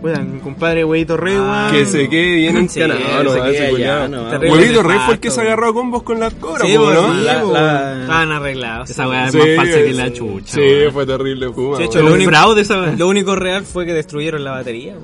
Bueno, 0.00 0.20
mi 0.24 0.40
compadre 0.40 0.84
Huevito 0.84 1.16
Rey, 1.16 1.34
Ah. 1.38 1.68
Que 1.72 1.84
se 1.86 2.08
quede 2.08 2.36
bien 2.36 2.56
encanado, 2.56 3.24
no, 3.24 3.30
culiao. 3.42 3.76
allá, 3.76 4.08
no, 4.08 4.28
Terrible 4.30 4.50
Huevito 4.52 4.82
Rey 4.82 4.98
fue 5.04 5.14
el 5.14 5.20
que 5.20 5.30
se 5.30 5.40
agarró 5.40 5.68
a 5.70 5.72
combos 5.74 6.02
con 6.02 6.20
las 6.20 6.34
cobras, 6.34 6.68
Sí, 6.68 6.76
po, 6.76 6.90
¿no? 6.92 7.14
sí, 7.14 7.20
La- 7.22 7.42
la- 7.42 8.00
Estaban 8.02 8.32
arreglados. 8.32 8.90
Esa 8.90 9.08
weá 9.08 9.26
es 9.26 9.32
Sí, 9.32 9.38
más 9.38 9.46
falsa 9.56 9.78
que 9.78 9.92
la 9.92 10.06
sí. 10.06 10.12
chucha. 10.12 10.54
Sí, 10.54 10.60
fue 10.92 11.06
terrible, 11.06 11.48
Kuma. 11.50 11.78
De 11.78 11.84
hecho, 11.84 12.02
lo 12.02 12.14
único- 12.14 12.30
fraude 12.30 12.60
esa. 12.62 12.86
Lo 12.96 13.08
único 13.08 13.34
real 13.36 13.64
fue 13.64 13.84
que 13.86 13.92
destruyeron 13.94 14.44
la 14.44 14.52
batería. 14.52 14.94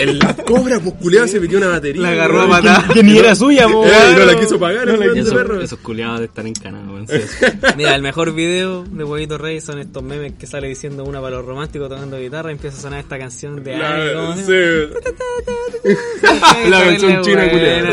En 0.00 0.18
la 0.18 0.34
cobra, 0.34 0.78
pues 0.80 0.94
culiado 0.96 1.26
se 1.26 1.40
metió 1.40 1.58
una 1.58 1.68
batería. 1.68 2.02
La 2.02 2.10
agarró 2.10 2.42
a 2.42 2.48
patada. 2.48 2.88
que 2.94 3.02
ni 3.02 3.18
era 3.18 3.34
suya, 3.34 3.66
po, 3.68 3.84
Eh, 3.84 3.90
y 4.12 4.18
no 4.18 4.24
la 4.24 4.38
quiso 4.38 4.58
pagar, 4.58 4.86
weón 4.86 5.14
de 5.14 5.20
Esos, 5.20 5.34
perro. 5.34 5.60
esos 5.60 5.78
culiados 5.80 6.20
de 6.20 6.26
estar 6.26 6.46
encanados, 6.46 6.88
weón. 6.88 7.08
Sí. 7.08 7.16
Mira, 7.76 7.94
el 7.94 8.02
mejor 8.02 8.32
video 8.34 8.84
de 8.84 9.04
Huevito 9.04 9.36
Rey 9.38 9.60
son 9.60 9.78
estos 9.80 10.02
memes 10.02 10.34
que 10.38 10.46
sale 10.46 10.68
diciendo 10.68 11.04
una 11.04 11.20
para 11.20 11.36
los 11.36 11.44
románticos 11.46 11.88
tocando 11.88 12.18
guitarra 12.18 12.50
y 12.50 12.54
empieza 12.54 12.78
a 12.78 12.80
sonar 12.80 13.00
esta 13.00 13.18
canción 13.18 13.62
de 13.64 13.74
ay, 13.74 14.14
¿cómo 14.14 14.27
La, 14.27 14.27
sí. 14.36 14.52
La 16.68 16.84
canción 16.84 17.22
china, 17.22 17.50
culiao. 17.50 17.86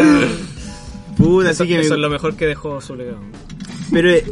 Puta, 1.18 1.52
Eso, 1.52 1.64
así 1.64 1.74
que 1.74 1.80
eso 1.80 1.90
me- 1.92 1.96
es 1.96 2.02
lo 2.02 2.10
mejor 2.10 2.36
que 2.36 2.46
dejó 2.46 2.82
su 2.82 2.96
legado. 2.96 3.20
pero 3.92 4.12
eh, 4.12 4.24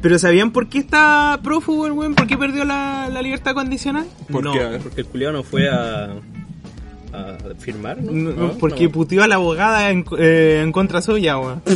pero 0.00 0.18
¿sabían 0.18 0.52
por 0.52 0.68
qué 0.68 0.78
está 0.78 1.40
prófugo 1.42 1.86
el 1.86 1.92
weón? 1.92 2.14
¿Por 2.14 2.26
qué 2.26 2.36
perdió 2.36 2.64
la, 2.64 3.08
la 3.12 3.22
libertad 3.22 3.54
condicional? 3.54 4.06
¿Por 4.30 4.44
no, 4.44 4.52
qué? 4.52 4.78
Porque 4.82 5.00
el 5.02 5.06
culiado 5.06 5.32
no 5.34 5.42
fue 5.42 5.68
a, 5.68 6.14
a 7.12 7.36
firmar, 7.58 8.02
¿no? 8.02 8.12
No, 8.12 8.30
No, 8.32 8.52
porque 8.58 8.84
no. 8.84 8.90
puteó 8.92 9.22
a 9.22 9.28
la 9.28 9.36
abogada 9.36 9.90
en, 9.90 10.04
eh, 10.18 10.60
en 10.64 10.72
contra 10.72 11.02
suya, 11.02 11.38
weón. 11.38 11.62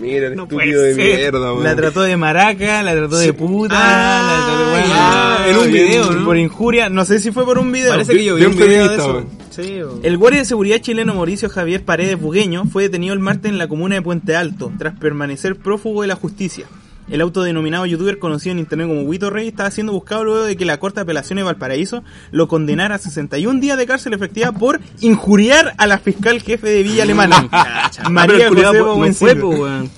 Mira, 0.00 0.28
el 0.28 0.36
No 0.36 0.44
estúpido 0.44 0.82
de 0.82 0.94
mierda, 0.94 1.52
weón. 1.52 1.64
La 1.64 1.74
trató 1.76 2.02
de 2.02 2.16
maraca, 2.16 2.82
la 2.82 2.92
trató 2.94 3.16
de 3.18 3.32
puta, 3.32 3.74
Ah, 3.76 4.38
la 4.38 4.46
trató 4.46 4.70
de 4.70 4.88
ya, 4.88 5.50
en 5.50 5.56
un 5.66 5.72
video, 5.72 6.10
¿no? 6.12 6.24
Por 6.24 6.36
injuria, 6.36 6.88
no 6.88 7.04
sé 7.04 7.18
si 7.20 7.32
fue 7.32 7.44
por 7.44 7.58
un 7.58 7.72
video. 7.72 7.90
Parece 7.90 8.12
que 8.14 8.24
yo 8.24 8.34
vi 8.36 8.44
un 8.44 8.56
video 8.56 8.88
de 8.88 8.94
eso. 8.96 9.12
weón. 9.12 9.28
Sí, 9.50 9.62
weón. 9.82 10.00
El 10.02 10.18
guardia 10.18 10.40
de 10.40 10.44
seguridad 10.46 10.78
chileno 10.78 11.14
Mauricio 11.14 11.48
Javier 11.48 11.82
Paredes 11.84 12.20
Bugueño 12.20 12.64
fue 12.66 12.84
detenido 12.84 13.14
el 13.14 13.20
martes 13.20 13.50
en 13.50 13.58
la 13.58 13.68
comuna 13.68 13.94
de 13.94 14.02
Puente 14.02 14.36
Alto, 14.36 14.72
tras 14.78 14.98
permanecer 14.98 15.56
prófugo 15.56 16.02
de 16.02 16.08
la 16.08 16.16
justicia. 16.16 16.66
El 17.08 17.20
autodenominado 17.20 17.86
youtuber 17.86 18.18
conocido 18.18 18.52
en 18.52 18.58
internet 18.58 18.88
como 18.88 19.02
Huito 19.02 19.30
Rey 19.30 19.48
estaba 19.48 19.70
siendo 19.70 19.92
buscado 19.92 20.24
luego 20.24 20.42
de 20.44 20.56
que 20.56 20.64
la 20.64 20.78
Corte 20.80 20.96
de 20.96 21.02
Apelaciones 21.02 21.42
de 21.42 21.46
Valparaíso 21.46 22.02
lo 22.32 22.48
condenara 22.48 22.96
a 22.96 22.98
61 22.98 23.60
días 23.60 23.78
de 23.78 23.86
cárcel 23.86 24.12
efectiva 24.14 24.50
por 24.52 24.80
injuriar 25.00 25.74
a 25.78 25.86
la 25.86 25.98
fiscal 25.98 26.40
jefe 26.42 26.68
de 26.68 26.82
Villa 26.82 27.04
Alemana, 27.04 27.48
Pero 27.96 28.10
María 28.10 28.48
José 28.48 29.32
weón. 29.42 29.90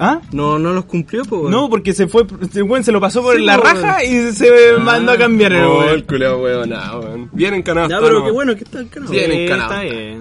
¿Ah? 0.00 0.20
No, 0.32 0.58
no 0.60 0.72
los 0.72 0.84
cumplió, 0.84 1.24
po, 1.24 1.38
weón. 1.38 1.50
No, 1.50 1.68
porque 1.68 1.92
se 1.92 2.06
fue, 2.06 2.24
el 2.54 2.62
weón 2.62 2.84
se 2.84 2.92
lo 2.92 3.00
pasó 3.00 3.20
por 3.22 3.36
Sí, 3.36 3.42
la 3.44 3.56
po, 3.56 3.64
raja 3.64 4.04
y 4.04 4.32
se 4.32 4.48
mandó 4.80 5.12
a 5.12 5.18
cambiar 5.18 5.52
el 5.52 5.64
Oh, 5.64 5.78
weón. 5.80 5.88
el 5.94 6.04
culiao, 6.06 6.40
weón, 6.42 6.70
nada, 6.70 6.98
weón. 6.98 7.30
Bien 7.32 7.54
encanado. 7.54 7.88
Ya, 7.88 7.98
pero 8.00 8.20
¿no? 8.20 8.24
qué 8.24 8.30
bueno 8.30 8.54
que 8.54 8.64
está 8.64 8.80
encanado. 8.80 9.10
Bien 9.12 9.32
encanado. 9.32 9.72
está 9.72 9.82
bien. 9.82 10.17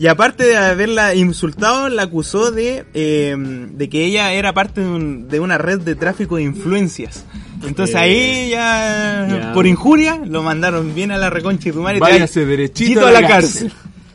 Y 0.00 0.06
aparte 0.06 0.44
de 0.44 0.56
haberla 0.56 1.14
insultado, 1.14 1.88
la 1.90 2.04
acusó 2.04 2.50
de, 2.50 2.86
eh, 2.94 3.36
de 3.38 3.88
que 3.90 4.06
ella 4.06 4.32
era 4.32 4.52
parte 4.54 4.80
de, 4.80 4.86
un- 4.88 5.28
de 5.28 5.38
una 5.40 5.58
red 5.58 5.78
de 5.80 5.94
tráfico 5.94 6.36
de 6.36 6.42
influencias. 6.44 7.26
Entonces 7.66 7.94
Eh, 7.94 7.98
ahí 7.98 8.50
ya, 8.50 9.28
ya. 9.28 9.52
por 9.52 9.66
injuria, 9.66 10.18
lo 10.24 10.42
mandaron 10.42 10.94
bien 10.94 11.12
a 11.12 11.18
la 11.18 11.28
reconcha 11.28 11.68
y 11.68 11.72
tu 11.72 11.82
madre. 11.82 12.00
Váyase 12.00 12.46
derechito 12.46 13.06
a 13.06 13.10
la 13.10 13.28
cárcel. 13.28 13.70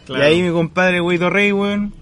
Claro. 0.07 0.23
Y 0.23 0.25
ahí 0.27 0.41
mi 0.41 0.49
compadre 0.51 1.01
Huito 1.01 1.29
Rey, 1.29 1.51
weón, 1.51 1.93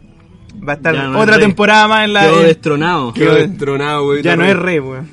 va 0.65 0.73
a 0.73 0.75
estar 0.77 0.95
no 0.95 1.19
otra 1.19 1.38
temporada 1.38 1.86
más 1.89 2.05
en 2.05 2.13
la... 2.13 2.21
Quedó 2.23 2.39
destronado. 2.39 3.13
Quedó 3.13 3.36
destronado, 3.36 4.07
weón. 4.07 4.23
ya 4.23 4.38
no 4.38 4.45
es 4.45 4.55
rey, 4.55 4.79
weón. 4.79 5.09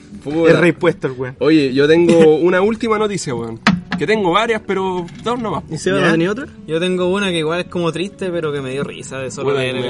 Es 0.48 0.56
rey 0.58 0.70
puesto 0.72 1.08
el 1.08 1.14
weón. 1.14 1.34
Oye, 1.40 1.74
yo 1.74 1.88
tengo 1.88 2.36
una 2.36 2.60
última 2.60 2.98
noticia, 2.98 3.34
weón. 3.34 3.58
Que 4.00 4.06
tengo 4.06 4.30
varias, 4.30 4.62
pero 4.66 5.04
dos 5.22 5.38
nomás. 5.38 5.62
¿Y 5.70 5.76
Seba 5.76 5.98
¿Ya? 6.00 6.06
no 6.06 6.12
tenía 6.12 6.30
otra? 6.30 6.46
Yo 6.66 6.80
tengo 6.80 7.08
una 7.10 7.28
que 7.28 7.36
igual 7.40 7.60
es 7.60 7.66
como 7.66 7.92
triste, 7.92 8.30
pero 8.30 8.50
que 8.50 8.62
me 8.62 8.70
dio 8.70 8.82
risa 8.82 9.18
de 9.18 9.30
solo 9.30 9.52
leer 9.52 9.76
el 9.76 9.82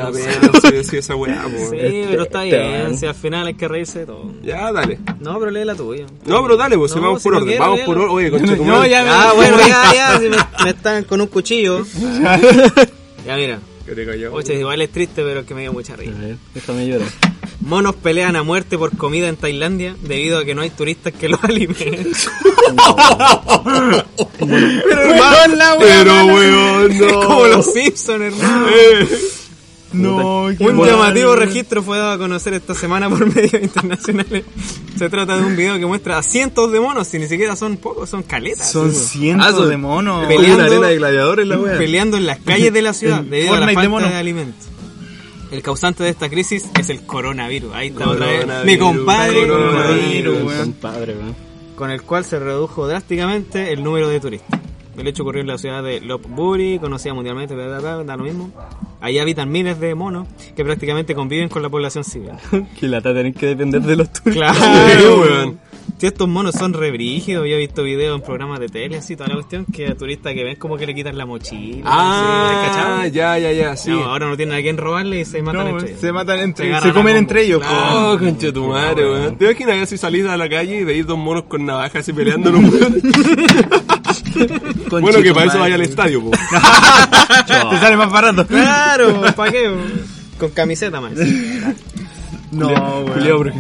decía 0.73 0.99
esa 0.99 1.15
weá, 1.15 1.45
Sí, 1.49 1.55
weón. 1.77 2.09
pero 2.11 2.23
está 2.25 2.45
Este, 2.45 2.59
bien. 2.61 2.99
Si 2.99 3.07
al 3.07 3.15
final 3.15 3.47
hay 3.47 3.55
que 3.55 3.69
reírse 3.69 4.01
de 4.01 4.07
todo. 4.07 4.33
Ya, 4.43 4.73
dale. 4.73 4.99
No, 5.21 5.39
pero 5.39 5.53
lee 5.53 5.65
la 5.65 5.77
tuya. 5.77 6.07
No, 6.27 6.43
pero 6.43 6.57
dale, 6.57 6.77
pues, 6.77 6.91
si 6.91 6.97
No, 6.99 7.05
vamos 7.05 7.23
si 7.23 7.29
por 7.29 7.35
no 7.39 7.45
orden. 7.45 7.59
Vamos 7.61 7.81
por 7.83 7.99
orden. 7.99 8.11
Oye, 8.17 8.31
concha 8.33 8.57
tu 8.57 8.65
No, 8.65 8.79
madre. 8.79 8.91
ya 8.91 9.05
me- 9.05 9.11
Ah, 9.11 9.33
bueno, 9.37 9.57
ya, 9.61 9.95
ya, 9.95 10.19
si 10.19 10.29
me, 10.29 10.37
me 10.65 10.71
están 10.71 11.05
con 11.05 11.21
un 11.21 11.29
cuchillo. 11.29 11.87
ya, 13.25 13.37
mira. 13.37 13.61
Que 13.91 13.97
te 13.97 14.07
cayó. 14.07 14.33
Oye, 14.33 14.55
igual 14.55 14.81
es 14.83 14.93
triste, 14.93 15.21
pero 15.25 15.41
es 15.41 15.47
que 15.47 15.53
me 15.53 15.63
dio 15.63 15.73
mucha 15.73 15.97
risa. 15.97 16.13
A 16.17 16.21
ver, 16.21 16.37
déjame 16.55 16.87
llorar. 16.87 17.09
Monos 17.59 17.97
pelean 17.97 18.37
a 18.37 18.45
muerte 18.45 18.79
por 18.79 18.97
comida 18.97 19.27
en 19.29 19.35
Tailandia 19.35 19.97
debido 20.01 20.39
a 20.39 20.45
que 20.45 20.55
no 20.55 20.63
hay 20.63 20.71
turistas 20.71 21.13
que 21.13 21.29
los 21.29 21.43
alimenten. 21.45 22.07
Pero 24.39 25.01
hermano, 25.03 25.57
la 25.57 25.75
weón. 25.75 25.81
Pero, 25.81 26.25
weón, 26.27 26.99
no. 26.99 27.27
Como 27.27 27.47
los 27.49 27.67
Simpsons, 27.73 28.23
hermano. 28.41 28.67
No, 29.93 30.45
Un 30.45 30.77
mal. 30.77 30.87
llamativo 30.89 31.35
registro 31.35 31.83
fue 31.83 31.99
dado 31.99 32.13
a 32.13 32.19
conocer 32.19 32.55
esta 32.55 32.75
semana 32.75 33.09
por 33.11 33.27
medios 33.35 33.55
internacionales. 33.63 34.45
Se 34.97 35.09
trata 35.09 35.37
de 35.37 35.45
un 35.45 35.57
video 35.57 35.79
que 35.79 35.87
muestra 35.87 36.19
a 36.19 36.23
cientos 36.23 36.71
de 36.71 36.79
monos, 36.81 37.09
si 37.09 37.19
ni 37.19 37.27
siquiera 37.27 37.57
son 37.57 37.77
pocos, 37.77 38.09
son 38.09 38.23
caletas. 38.23 38.71
Son 38.71 38.93
cientos 38.93 39.47
Ah, 39.49 39.53
son- 39.53 39.69
de 39.69 39.77
monos. 39.77 40.27
Peleando. 40.27 40.63
Arena 40.65 40.87
de 40.89 40.97
gladiadores 40.97 41.47
la 41.47 41.59
wea. 41.59 41.77
peleando 41.79 42.17
en 42.17 42.27
las 42.27 42.39
calles 42.39 42.73
de 42.73 42.83
la 42.83 42.93
ciudad 42.95 43.21
El 43.21 43.31
debido 43.31 43.55
a 43.55 43.61
la 43.61 43.67
de 43.67 43.75
falta 43.75 44.09
de, 44.09 44.15
alimentos. 44.17 44.67
El 45.51 45.63
causante 45.63 46.05
de 46.05 46.11
esta 46.11 46.29
crisis 46.29 46.69
es 46.79 46.91
el 46.91 47.03
coronavirus. 47.05 47.73
Ahí 47.75 47.89
está 47.89 48.09
otra 48.09 48.27
vez. 48.27 48.41
Coronavirus, 48.45 48.67
Mi 48.73 48.79
compadre 48.79 49.47
coronavirus, 49.49 50.35
coronavirus, 50.39 50.43
weón. 50.45 51.35
con 51.75 51.91
el 51.91 52.03
cual 52.03 52.25
se 52.25 52.39
redujo 52.39 52.87
drásticamente 52.87 53.73
el 53.73 53.83
número 53.83 54.09
de 54.09 54.21
turistas. 54.21 54.61
El 55.01 55.09
hecho 55.09 55.23
ocurrió 55.23 55.41
en 55.41 55.47
la 55.47 55.57
ciudad 55.59 55.83
de 55.83 56.01
Lopburi, 56.01 56.79
conocida 56.79 57.15
mundialmente, 57.15 57.55
bla, 57.55 57.67
bla, 57.67 57.79
bla, 57.79 58.05
da 58.05 58.17
lo 58.17 58.25
mismo. 58.25 58.51
Ahí 59.01 59.19
habitan 59.19 59.51
miles 59.51 59.81
de 59.81 59.95
monos 59.95 60.29
que 60.55 60.63
prácticamente 60.63 61.15
conviven 61.15 61.49
con 61.49 61.63
la 61.63 61.71
población 61.71 62.05
civil. 62.05 62.33
Que 62.79 62.87
lata 62.87 63.15
tener 63.15 63.33
que 63.33 63.47
depender 63.47 63.81
de 63.81 63.97
los 63.97 64.13
turistas. 64.13 64.57
Claro, 64.59 65.21
weón. 65.21 65.61
Si 65.99 66.07
estos 66.07 66.29
monos 66.29 66.55
son 66.55 66.73
rebrígidos, 66.73 67.47
yo 67.47 67.57
he 67.57 67.59
visto 67.59 67.83
videos 67.83 68.19
en 68.19 68.25
programas 68.25 68.59
de 68.59 68.69
tele, 68.69 68.97
así, 68.97 69.17
toda 69.17 69.29
la 69.29 69.35
cuestión, 69.35 69.67
que 69.67 69.87
a 69.89 69.95
turistas 69.95 70.33
que 70.33 70.45
ven 70.45 70.57
como 70.57 70.79
que 70.79 70.87
le 70.87 70.95
quitan 70.95 71.19
la 71.19 71.27
mochila. 71.27 71.83
Ah, 71.85 73.07
ya, 73.13 73.39
ya, 73.39 73.53
ya, 73.53 73.77
sí. 73.77 73.91
No, 73.91 74.05
ahora 74.05 74.27
no 74.29 74.37
tienen 74.37 74.57
a 74.59 74.63
quién 74.63 74.79
robarle 74.79 75.21
y 75.21 75.25
se 75.27 75.43
matan 75.43 75.63
No, 75.65 75.71
entre 75.73 75.89
ellos. 75.91 76.01
se 76.01 76.13
matan 76.13 76.39
entre 76.41 76.75
Se 76.75 76.81
se, 76.81 76.93
comen 76.95 77.17
entre 77.17 77.43
ellos. 77.45 77.61
Claro. 77.61 78.13
Oh, 78.13 78.19
concha 78.19 78.51
tu 78.53 78.67
madre, 78.69 79.05
weón. 79.11 79.37
¿Te 79.37 79.45
imaginas 79.45 79.89
si 79.91 79.99
salís 79.99 80.25
a 80.25 80.39
la 80.39 80.49
calle 80.49 80.81
y 80.81 80.85
veis 80.85 81.07
dos 81.07 81.19
monos 81.19 81.45
con 81.45 81.67
navajas 81.67 81.97
así 81.97 82.15
peleando 82.15 82.51
los 82.51 82.63
weones? 82.73 83.03
Bueno, 84.91 85.23
que 85.23 85.33
para 85.33 85.47
eso 85.47 85.59
vaya 85.59 85.75
al 85.75 85.81
estadio, 85.83 86.23
po. 86.23 86.31
Te 87.47 87.79
sale 87.79 87.97
más 87.97 88.11
barato. 88.11 88.47
Claro, 88.47 89.23
¿para 89.37 89.53
qué? 89.53 89.71
Con 90.39 90.51
camiseta 90.51 91.01
más. 91.01 91.13
No, 92.53 92.67
weón. 93.03 93.53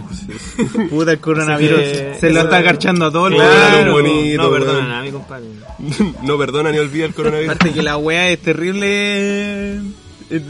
Puta, 0.91 1.13
el 1.13 1.21
coronavirus 1.21 1.81
se 2.19 2.31
lo 2.31 2.41
está 2.41 2.57
agarchando 2.57 3.07
a 3.07 3.13
todo 3.13 3.29
el 3.29 3.35
Claro, 3.35 3.93
mundo. 3.93 3.93
bonito, 4.11 4.43
no, 4.43 4.49
weón. 4.49 4.63
perdonan 4.65 4.91
a 4.93 5.03
mi 5.03 5.11
compadre. 5.13 5.47
No 6.23 6.37
perdona 6.39 6.73
ni 6.73 6.79
olvida 6.79 7.05
el 7.07 7.15
coronavirus. 7.15 7.55
Aparte 7.55 7.73
que 7.73 7.83
la 7.83 7.97
weá 7.97 8.29
es 8.31 8.41
terrible. 8.41 9.77
eh, 9.77 9.81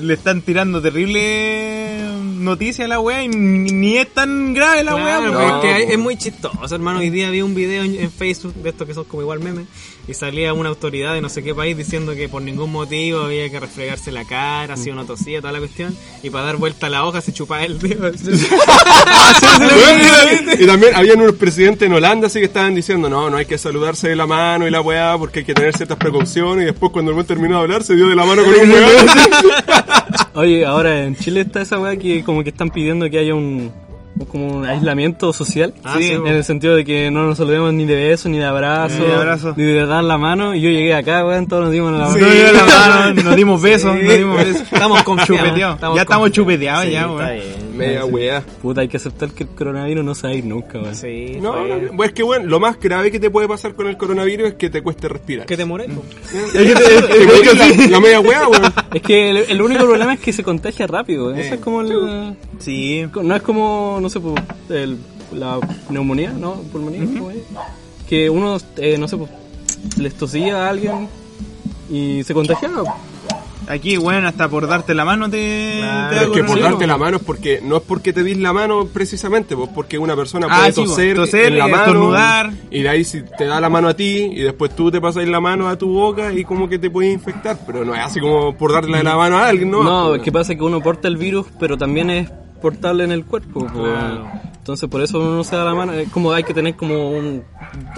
Le 0.00 0.14
están 0.14 0.40
tirando 0.42 0.80
terrible 0.80 1.98
noticia 2.40 2.86
a 2.86 2.88
la 2.88 2.98
weá 3.00 3.22
y 3.22 3.28
ni, 3.28 3.70
ni 3.70 3.98
es 3.98 4.08
tan 4.14 4.54
grave 4.54 4.82
la 4.84 4.94
weá. 4.94 5.18
Claro, 5.18 5.32
pero 5.34 5.48
no, 5.56 5.60
que 5.60 5.92
es 5.92 5.98
muy 5.98 6.16
chistoso, 6.16 6.74
hermano. 6.74 7.00
Hoy 7.00 7.10
día 7.10 7.28
vi 7.28 7.42
un 7.42 7.54
video 7.54 7.82
en, 7.84 7.94
en 7.96 8.10
Facebook 8.10 8.54
de 8.54 8.70
estos 8.70 8.86
que 8.86 8.94
son 8.94 9.04
como 9.04 9.20
igual 9.20 9.40
memes 9.40 9.66
y 10.10 10.14
salía 10.14 10.52
una 10.52 10.68
autoridad 10.70 11.14
de 11.14 11.20
no 11.20 11.28
sé 11.28 11.44
qué 11.44 11.54
país 11.54 11.76
diciendo 11.76 12.16
que 12.16 12.28
por 12.28 12.42
ningún 12.42 12.72
motivo 12.72 13.20
había 13.20 13.48
que 13.48 13.60
refregarse 13.60 14.10
la 14.10 14.24
cara, 14.24 14.76
si 14.76 14.90
uno 14.90 15.04
tosía, 15.04 15.40
toda 15.40 15.52
la 15.52 15.60
cuestión, 15.60 15.96
y 16.24 16.30
para 16.30 16.46
dar 16.46 16.56
vuelta 16.56 16.88
a 16.88 16.90
la 16.90 17.04
hoja 17.04 17.20
se 17.20 17.32
chupaba 17.32 17.64
el 17.64 17.78
dedo. 17.78 18.08
y 20.58 20.66
también 20.66 20.96
habían 20.96 21.20
unos 21.20 21.36
presidentes 21.36 21.86
en 21.86 21.92
Holanda 21.92 22.26
así 22.26 22.40
que 22.40 22.46
estaban 22.46 22.74
diciendo, 22.74 23.08
no, 23.08 23.30
no 23.30 23.36
hay 23.36 23.46
que 23.46 23.56
saludarse 23.56 24.08
de 24.08 24.16
la 24.16 24.26
mano 24.26 24.66
y 24.66 24.72
la 24.72 24.80
weá 24.80 25.16
porque 25.16 25.38
hay 25.40 25.44
que 25.44 25.54
tener 25.54 25.76
ciertas 25.76 25.96
precauciones 25.96 26.64
y 26.64 26.66
después 26.66 26.90
cuando 26.90 27.12
el 27.12 27.14
buen 27.14 27.26
terminó 27.26 27.58
de 27.58 27.62
hablar 27.62 27.84
se 27.84 27.94
dio 27.94 28.08
de 28.08 28.16
la 28.16 28.24
mano 28.24 28.42
con 28.42 28.52
un 28.52 28.68
weón. 28.68 29.06
Oye, 30.34 30.66
ahora 30.66 31.04
en 31.04 31.14
Chile 31.14 31.42
está 31.42 31.62
esa 31.62 31.78
weá 31.78 31.96
que 31.96 32.24
como 32.24 32.42
que 32.42 32.50
están 32.50 32.70
pidiendo 32.70 33.08
que 33.08 33.18
haya 33.18 33.36
un 33.36 33.70
como 34.26 34.48
un 34.58 34.66
aislamiento 34.66 35.32
social 35.32 35.72
Ah, 35.84 35.96
sí, 35.98 36.10
en 36.12 36.26
el 36.26 36.44
sentido 36.44 36.76
de 36.76 36.84
que 36.84 37.10
no 37.10 37.24
nos 37.26 37.38
saludemos 37.38 37.72
ni 37.72 37.84
de 37.86 37.94
beso 37.94 38.28
ni 38.28 38.38
de 38.38 38.44
abrazo 38.44 38.98
Ni 39.00 39.06
de 39.06 39.14
abrazo. 39.14 39.54
ni 39.56 39.64
de 39.64 39.86
dar 39.86 40.04
la 40.04 40.18
mano 40.18 40.54
y 40.54 40.60
yo 40.60 40.68
llegué 40.70 40.94
acá 40.94 41.24
weón 41.26 41.46
todos 41.46 41.64
nos 41.64 41.72
dimos 41.72 41.92
la 41.92 41.98
mano 42.08 42.18
Nos 42.18 42.30
dimos 42.32 42.52
la 42.52 42.64
mano, 42.66 43.22
nos 43.22 43.36
dimos 43.36 43.62
besos, 43.62 43.96
Sí. 44.00 44.06
nos 44.06 44.16
dimos 44.18 44.36
besos. 44.36 44.62
Estamos 44.72 45.02
confiados. 45.02 45.46
Chupeteados. 45.48 45.94
Ya 45.96 46.02
estamos 46.02 46.30
chupeteados 46.32 46.90
ya, 46.90 47.10
weón. 47.10 47.30
Media 47.76 48.04
weá. 48.04 48.42
puta 48.60 48.82
hay 48.82 48.88
que 48.88 48.98
aceptar 48.98 49.30
que 49.30 49.44
el 49.44 49.48
coronavirus 49.50 50.04
no 50.04 50.14
se 50.14 50.26
va 50.26 50.32
a 50.34 50.36
ir 50.36 50.44
nunca 50.44 50.78
weón 50.78 50.94
Sí, 50.94 51.38
No, 51.40 51.54
pues 51.96 52.10
es 52.10 52.14
que 52.14 52.22
bueno, 52.22 52.44
lo 52.46 52.60
más 52.60 52.78
grave 52.78 53.10
que 53.10 53.18
te 53.18 53.30
puede 53.30 53.48
pasar 53.48 53.74
con 53.74 53.86
el 53.88 53.96
coronavirus 53.96 54.48
es 54.48 54.54
que 54.54 54.68
te 54.68 54.82
cueste 54.82 55.08
respirar. 55.08 55.46
Que 55.46 55.56
te 55.56 55.66
cueste 55.66 55.90
la, 57.88 58.00
media 58.00 58.20
weá, 58.20 58.48
weón. 58.48 58.72
es 58.94 59.02
que 59.02 59.30
el, 59.30 59.62
único 59.62 59.84
problema 59.84 60.14
es 60.14 60.20
que 60.20 60.32
se 60.32 60.42
contagia 60.42 60.86
rápido 60.86 61.26
weón. 61.26 61.38
eso 61.38 61.54
es 61.54 61.60
como 61.60 61.80
el, 61.80 62.34
Sí. 62.58 63.06
no 63.22 63.34
es 63.34 63.42
como 63.42 63.98
no 64.18 64.34
sé 64.34 64.42
pues, 64.66 64.80
el- 64.80 64.98
la 65.32 65.58
neumonía 65.88 66.32
no 66.32 66.54
pulmonía 66.72 67.02
¿cómo 67.18 67.30
es? 67.30 67.38
que 68.08 68.28
uno 68.28 68.56
eh, 68.78 68.96
no 68.98 69.06
sé 69.06 69.16
pues, 69.16 69.30
les 69.96 70.14
tosía 70.14 70.66
a 70.66 70.70
alguien 70.70 71.08
y 71.90 72.22
se 72.24 72.34
contagiaba 72.34 72.82
Aquí, 73.68 73.96
weón, 73.98 74.24
hasta 74.24 74.48
por 74.48 74.66
darte 74.66 74.94
la 74.94 75.04
mano 75.04 75.30
te. 75.30 75.76
Claro. 75.78 76.08
Pero 76.10 76.20
es 76.22 76.26
que 76.28 76.28
por 76.28 76.34
coronavirus. 76.48 76.70
darte 76.70 76.86
la 76.88 76.96
mano 76.96 77.16
es 77.18 77.22
porque 77.22 77.60
no 77.62 77.76
es 77.76 77.82
porque 77.86 78.12
te 78.12 78.24
dis 78.24 78.36
la 78.38 78.52
mano 78.52 78.86
precisamente, 78.86 79.54
pues 79.54 79.70
porque 79.72 79.96
una 79.96 80.16
persona 80.16 80.48
Ah, 80.50 80.56
puede 80.60 80.72
sí, 80.72 80.84
toser, 80.86 81.16
pues, 81.16 81.30
toser, 81.30 81.52
en 81.52 81.58
la 81.58 81.66
eh, 81.66 81.70
mano 81.70 81.84
estornudar. 81.84 82.52
y 82.68 82.82
de 82.82 82.88
ahí 82.88 83.04
si 83.04 83.22
te 83.22 83.44
da 83.44 83.60
la 83.60 83.68
mano 83.68 83.86
a 83.86 83.94
ti 83.94 84.28
y 84.32 84.40
después 84.40 84.74
tú 84.74 84.90
te 84.90 85.00
pasas 85.00 85.28
la 85.28 85.38
mano 85.40 85.68
a 85.68 85.76
tu 85.78 85.88
boca 85.92 86.32
y 86.32 86.42
como 86.42 86.68
que 86.68 86.80
te 86.80 86.90
puedes 86.90 87.12
infectar, 87.14 87.60
pero 87.64 87.84
no 87.84 87.94
es 87.94 88.00
así 88.00 88.18
como 88.18 88.56
por 88.56 88.72
darle 88.72 89.04
la 89.04 89.16
mano 89.16 89.38
a 89.38 89.46
alguien, 89.48 89.70
¿no? 89.70 89.84
No, 89.84 90.14
es 90.16 90.22
que 90.22 90.32
pasa 90.32 90.56
que 90.56 90.62
uno 90.64 90.80
porta 90.80 91.06
el 91.06 91.16
virus, 91.16 91.46
pero 91.60 91.78
también 91.78 92.10
es 92.10 92.28
portable 92.60 93.04
en 93.04 93.12
el 93.12 93.24
cuerpo. 93.24 93.66
po. 93.66 93.86
Entonces 94.58 94.88
por 94.88 95.02
eso 95.02 95.18
uno 95.18 95.36
no 95.36 95.44
se 95.44 95.56
da 95.56 95.64
la 95.64 95.74
mano. 95.74 95.92
Es 95.92 96.10
como 96.10 96.32
hay 96.32 96.44
que 96.44 96.54
tener 96.54 96.76
como 96.76 97.10
un... 97.10 97.42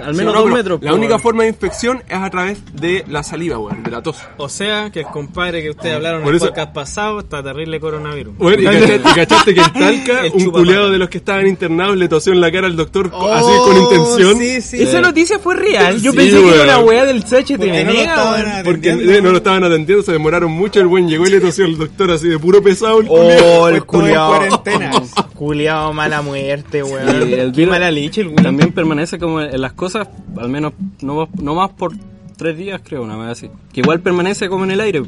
Al 0.02 0.12
sí, 0.14 0.18
menos 0.18 0.34
no, 0.34 0.42
dos 0.42 0.50
metros. 0.50 0.82
La 0.82 0.94
única 0.94 1.18
forma 1.18 1.44
de 1.44 1.50
infección 1.50 2.02
es 2.08 2.16
a 2.16 2.28
través 2.30 2.58
de 2.74 3.04
la 3.08 3.22
saliva, 3.22 3.58
weón, 3.58 3.82
de 3.82 3.90
la 3.90 4.02
tos. 4.02 4.18
O 4.36 4.48
sea, 4.48 4.90
que 4.90 5.00
el 5.00 5.06
compadre 5.06 5.62
que 5.62 5.70
ustedes 5.70 5.94
hablaron 5.96 6.18
en 6.20 6.24
Por 6.24 6.32
el 6.34 6.36
eso- 6.36 6.46
podcast 6.48 6.72
pasado 6.72 7.20
está 7.20 7.42
terrible 7.42 7.80
coronavirus. 7.80 8.36
Bueno, 8.36 8.62
y 8.62 8.64
cachaste, 8.64 8.96
y 8.96 9.14
cachaste 9.14 9.54
que 9.54 9.60
en 9.60 9.72
Talca, 9.72 10.26
El 10.26 10.32
un 10.34 10.50
culeado 10.50 10.90
de 10.90 10.98
los 10.98 11.08
que 11.08 11.18
estaban 11.18 11.46
internados 11.46 11.96
le 11.96 12.08
tosió 12.08 12.32
en 12.32 12.40
la 12.40 12.50
cara 12.52 12.66
al 12.66 12.76
doctor 12.76 13.10
Oh, 13.12 13.32
así 13.32 13.46
con 13.64 13.82
intención. 13.82 14.38
Sí, 14.38 14.60
sí. 14.60 14.82
Esa 14.82 15.00
noticia 15.00 15.38
fue 15.38 15.54
real. 15.56 16.00
Yo 16.00 16.12
Sí, 16.12 16.16
pensé 16.16 16.42
que 16.42 16.54
era 16.54 16.78
una 16.78 16.78
weá 16.80 17.04
del 17.04 17.24
CHTV. 17.24 17.56
¿Por 17.56 17.66
qué 17.66 17.84
no 17.84 17.92
lo 17.92 17.98
nega, 17.98 18.02
estaban 18.02 18.42
weón. 18.44 18.64
Porque 18.64 18.90
atendiendo? 18.90 19.12
eh, 19.18 19.22
no 19.22 19.30
lo 19.30 19.36
estaban 19.38 19.64
atendiendo, 19.64 20.02
se 20.04 20.12
demoraron 20.12 20.50
mucho, 20.52 20.80
el 20.80 20.86
buen 20.86 21.08
llegó 21.08 21.26
y 21.26 21.30
le 21.30 21.40
tosió 21.40 21.64
al 21.64 21.76
doctor 21.78 22.10
así 22.10 22.28
de 22.28 22.38
puro 22.38 22.62
pesado 22.62 23.00
el 23.00 23.06
Oh, 23.08 23.16
culiao. 23.16 23.68
el 23.68 23.74
en 23.76 23.80
culiao. 23.82 24.28
cuarentena. 24.28 24.90
Mala 25.92 26.22
muerte, 26.22 26.82
weón. 26.82 27.22
Sí, 27.26 27.34
el 27.34 27.52
Qué 27.52 27.66
mala 27.66 27.90
leche, 27.90 28.20
el 28.20 28.28
weón. 28.28 28.42
También 28.44 28.72
permanece 28.72 29.18
como 29.18 29.40
en 29.40 29.60
las 29.62 29.72
cosas, 29.72 30.08
al 30.38 30.48
menos 30.50 30.74
no, 31.00 31.14
más- 31.14 31.28
no 31.40 31.54
más 31.54 31.70
por 31.70 31.92
tres 32.36 32.56
días, 32.56 32.80
creo, 32.84 33.02
una 33.04 33.16
vez 33.16 33.28
así. 33.28 33.50
Que 33.72 33.80
igual 33.80 34.00
permanece 34.00 34.48
como 34.48 34.64
en 34.64 34.72
el 34.72 34.80
aire. 34.80 35.02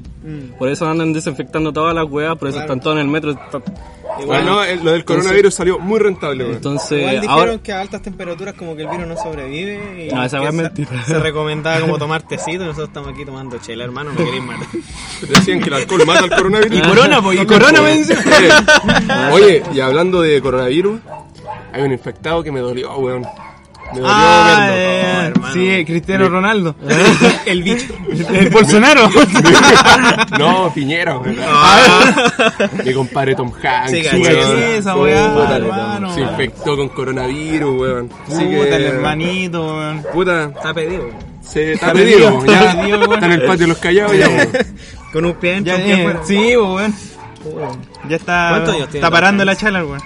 Por 0.58 0.68
eso 0.68 0.86
andan 0.88 1.12
desinfectando 1.12 1.72
todas 1.72 1.94
las 1.94 2.04
weas, 2.08 2.36
por 2.38 2.48
eso 2.48 2.60
están 2.60 2.80
todos 2.80 2.96
en 2.96 3.02
el 3.02 3.08
metro. 3.08 3.32
está- 3.32 3.60
Bueno, 4.24 4.44
no, 4.52 4.62
el- 4.64 4.84
lo 4.84 4.92
del 4.92 5.04
coronavirus 5.04 5.52
salió 5.52 5.78
muy 5.80 5.98
rentable, 5.98 6.44
weón. 6.44 6.56
Entonces, 6.56 6.98
Igual 7.00 7.20
dijeron 7.22 7.38
ahora... 7.40 7.58
que 7.58 7.72
a 7.72 7.80
altas 7.80 8.02
temperaturas 8.02 8.54
como 8.54 8.76
que 8.76 8.82
el 8.82 8.88
virus 8.88 9.08
no 9.08 9.16
sobrevive 9.16 10.06
y 10.06 10.14
No, 10.14 10.22
esa 10.22 10.38
es 10.40 10.44
se- 10.54 10.62
mentira. 10.62 11.04
Se 11.04 11.18
recomendaba 11.18 11.80
como 11.80 11.98
tomar 12.04 12.22
tecito 12.22 12.62
y 12.62 12.66
nosotros 12.66 12.88
estamos 12.88 13.10
aquí 13.12 13.24
tomando 13.24 13.58
chela, 13.58 13.82
hermano, 13.82 14.10
no 14.12 14.16
queréis 14.24 14.42
matar. 14.44 14.68
Decían 15.28 15.58
que 15.60 15.68
el 15.70 15.74
alcohol 15.74 16.02
mata 16.06 16.20
al 16.24 16.30
coronavirus. 16.30 16.78
Y 16.78 16.82
corona, 16.82 17.20
pues, 17.20 17.40
y 17.40 17.46
corona. 17.46 17.80
Oye, 19.32 19.62
y 19.74 19.80
hablando 19.80 20.22
de 20.22 20.40
coronavirus, 20.40 21.00
hay 21.72 21.82
un 21.82 21.90
infectado 21.92 22.42
que 22.44 22.52
me 22.52 22.60
dolió, 22.60 22.96
weón. 22.98 23.24
Me 23.94 24.00
dolió 24.00 24.14
Ah, 24.14 24.66
verlo. 24.70 25.46
eh, 25.46 25.50
sí, 25.78 25.84
Cristiano 25.84 26.28
Ronaldo. 26.28 26.74
El 27.46 27.62
bicho. 27.62 27.94
El 28.32 28.50
Bolsonaro. 28.50 29.08
No, 30.38 30.72
Piñera, 30.74 31.18
weón. 31.18 31.36
Mi 32.84 32.92
compadre 32.92 33.34
Tom 33.34 33.52
Hanks, 33.62 33.90
Sí, 33.90 34.02
sí, 34.02 34.22
esa 34.76 34.96
weá, 34.96 35.32
Puta, 35.32 35.56
hermano. 35.56 36.14
Se 36.14 36.20
infectó 36.20 36.76
con 36.76 36.88
coronavirus, 36.88 37.80
weón. 37.80 38.08
Puta, 38.08 38.38
que, 38.38 38.74
el 38.76 38.82
hermanito, 38.84 39.64
weón. 39.76 40.02
Puta, 40.12 40.44
Está 40.56 40.74
pedido. 40.74 41.08
se 41.42 41.72
está 41.74 41.86
Está 41.88 41.98
pedido, 41.98 42.40
pedido, 42.40 42.46
ya. 42.46 42.60
está 42.64 42.80
pedido, 42.80 42.98
weón. 42.98 43.12
Está 43.14 43.26
en 43.26 43.32
el 43.32 43.42
patio 43.42 43.58
de 43.60 43.66
los 43.68 43.78
callados 43.78 44.18
ya, 44.18 44.28
weón. 44.28 44.48
Con 45.12 45.24
un 45.26 45.32
pie 45.34 45.60
Ya, 45.62 45.76
un 45.76 45.82
pie 45.82 46.04
eh, 46.04 46.16
sí, 46.26 46.56
weón. 46.56 46.94
Ya 48.08 48.16
está. 48.16 48.48
¿Cuántos 48.50 48.74
años 48.74 48.88
tiene 48.88 48.98
Está 48.98 49.10
parando 49.10 49.44
la 49.44 49.56
chala, 49.56 49.84
weón. 49.84 50.00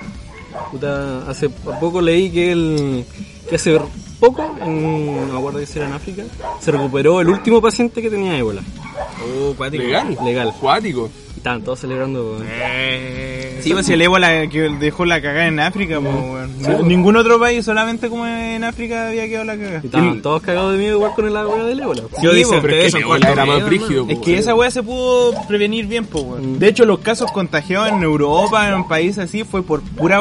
Puta, 0.70 1.28
hace 1.28 1.49
poco 1.49 2.01
leí 2.03 2.30
que 2.30 2.53
él, 2.53 3.05
que 3.49 3.57
hace 3.57 3.78
poco, 4.20 4.57
en, 4.64 5.26
no 5.28 5.32
me 5.32 5.38
acuerdo 5.38 5.64
si 5.64 5.78
era 5.78 5.88
en 5.88 5.94
África, 5.94 6.24
se 6.61 6.70
recuperó 6.72 7.20
el 7.20 7.28
último 7.28 7.61
paciente 7.62 8.03
que 8.03 8.11
tenía 8.11 8.36
ébola. 8.36 8.62
Uh, 8.62 9.55
cuático. 9.55 9.82
Legal. 9.84 10.16
Legal. 10.24 10.49
Acuático. 10.49 11.11
Y 11.34 11.38
estaban 11.38 11.62
todos 11.62 11.80
celebrando. 11.80 12.40
Eh, 12.44 13.61
Sí, 13.62 13.72
pues 13.72 13.86
si 13.86 13.92
el 13.92 14.03
ébola 14.03 14.46
que 14.49 14.68
dejó 14.78 15.05
la 15.05 15.20
cagada 15.20 15.46
en 15.49 15.59
África, 15.59 16.01
pues, 16.01 16.14
weón. 16.14 16.88
Ningún 16.88 17.16
otro 17.16 17.40
país, 17.40 17.64
solamente 17.64 18.09
como 18.09 18.26
en 18.26 18.62
África 18.62 19.09
había 19.09 19.26
quedado 19.26 19.44
la 19.46 19.57
cagada. 19.57 19.80
Y 19.82 19.86
estaban 19.86 20.22
todos 20.22 20.42
cagados 20.42 20.72
de 20.72 20.78
miedo 20.78 20.96
igual 20.96 21.12
con 21.14 21.32
la 21.32 21.46
weá 21.46 21.64
del 21.64 21.80
ébola. 21.80 22.03
Yo 22.22 22.30
Sí, 22.30 22.36
dice, 22.36 22.51
pues, 22.51 22.62
Pero 22.62 22.74
es 22.76 22.92
que 22.92 22.99
el 22.99 23.05
ébola 23.05 23.30
era 23.32 23.44
más 23.46 23.64
brígido, 23.66 24.07
Es 24.09 24.18
po, 24.18 24.24
que 24.24 24.38
esa 24.38 24.55
weá 24.55 24.70
se 24.70 24.82
pudo 24.82 25.34
prevenir 25.49 25.86
bien, 25.86 26.07
pues, 26.07 26.24
weón. 26.24 26.59
De 26.59 26.68
hecho, 26.68 26.84
los 26.84 27.01
casos 27.01 27.32
contagiados 27.32 27.88
en 27.88 28.03
Europa, 28.03 28.68
en 28.72 28.86
países 28.86 29.24
así, 29.24 29.44
fue 29.44 29.62
por 29.62 29.82
pura 29.82 30.20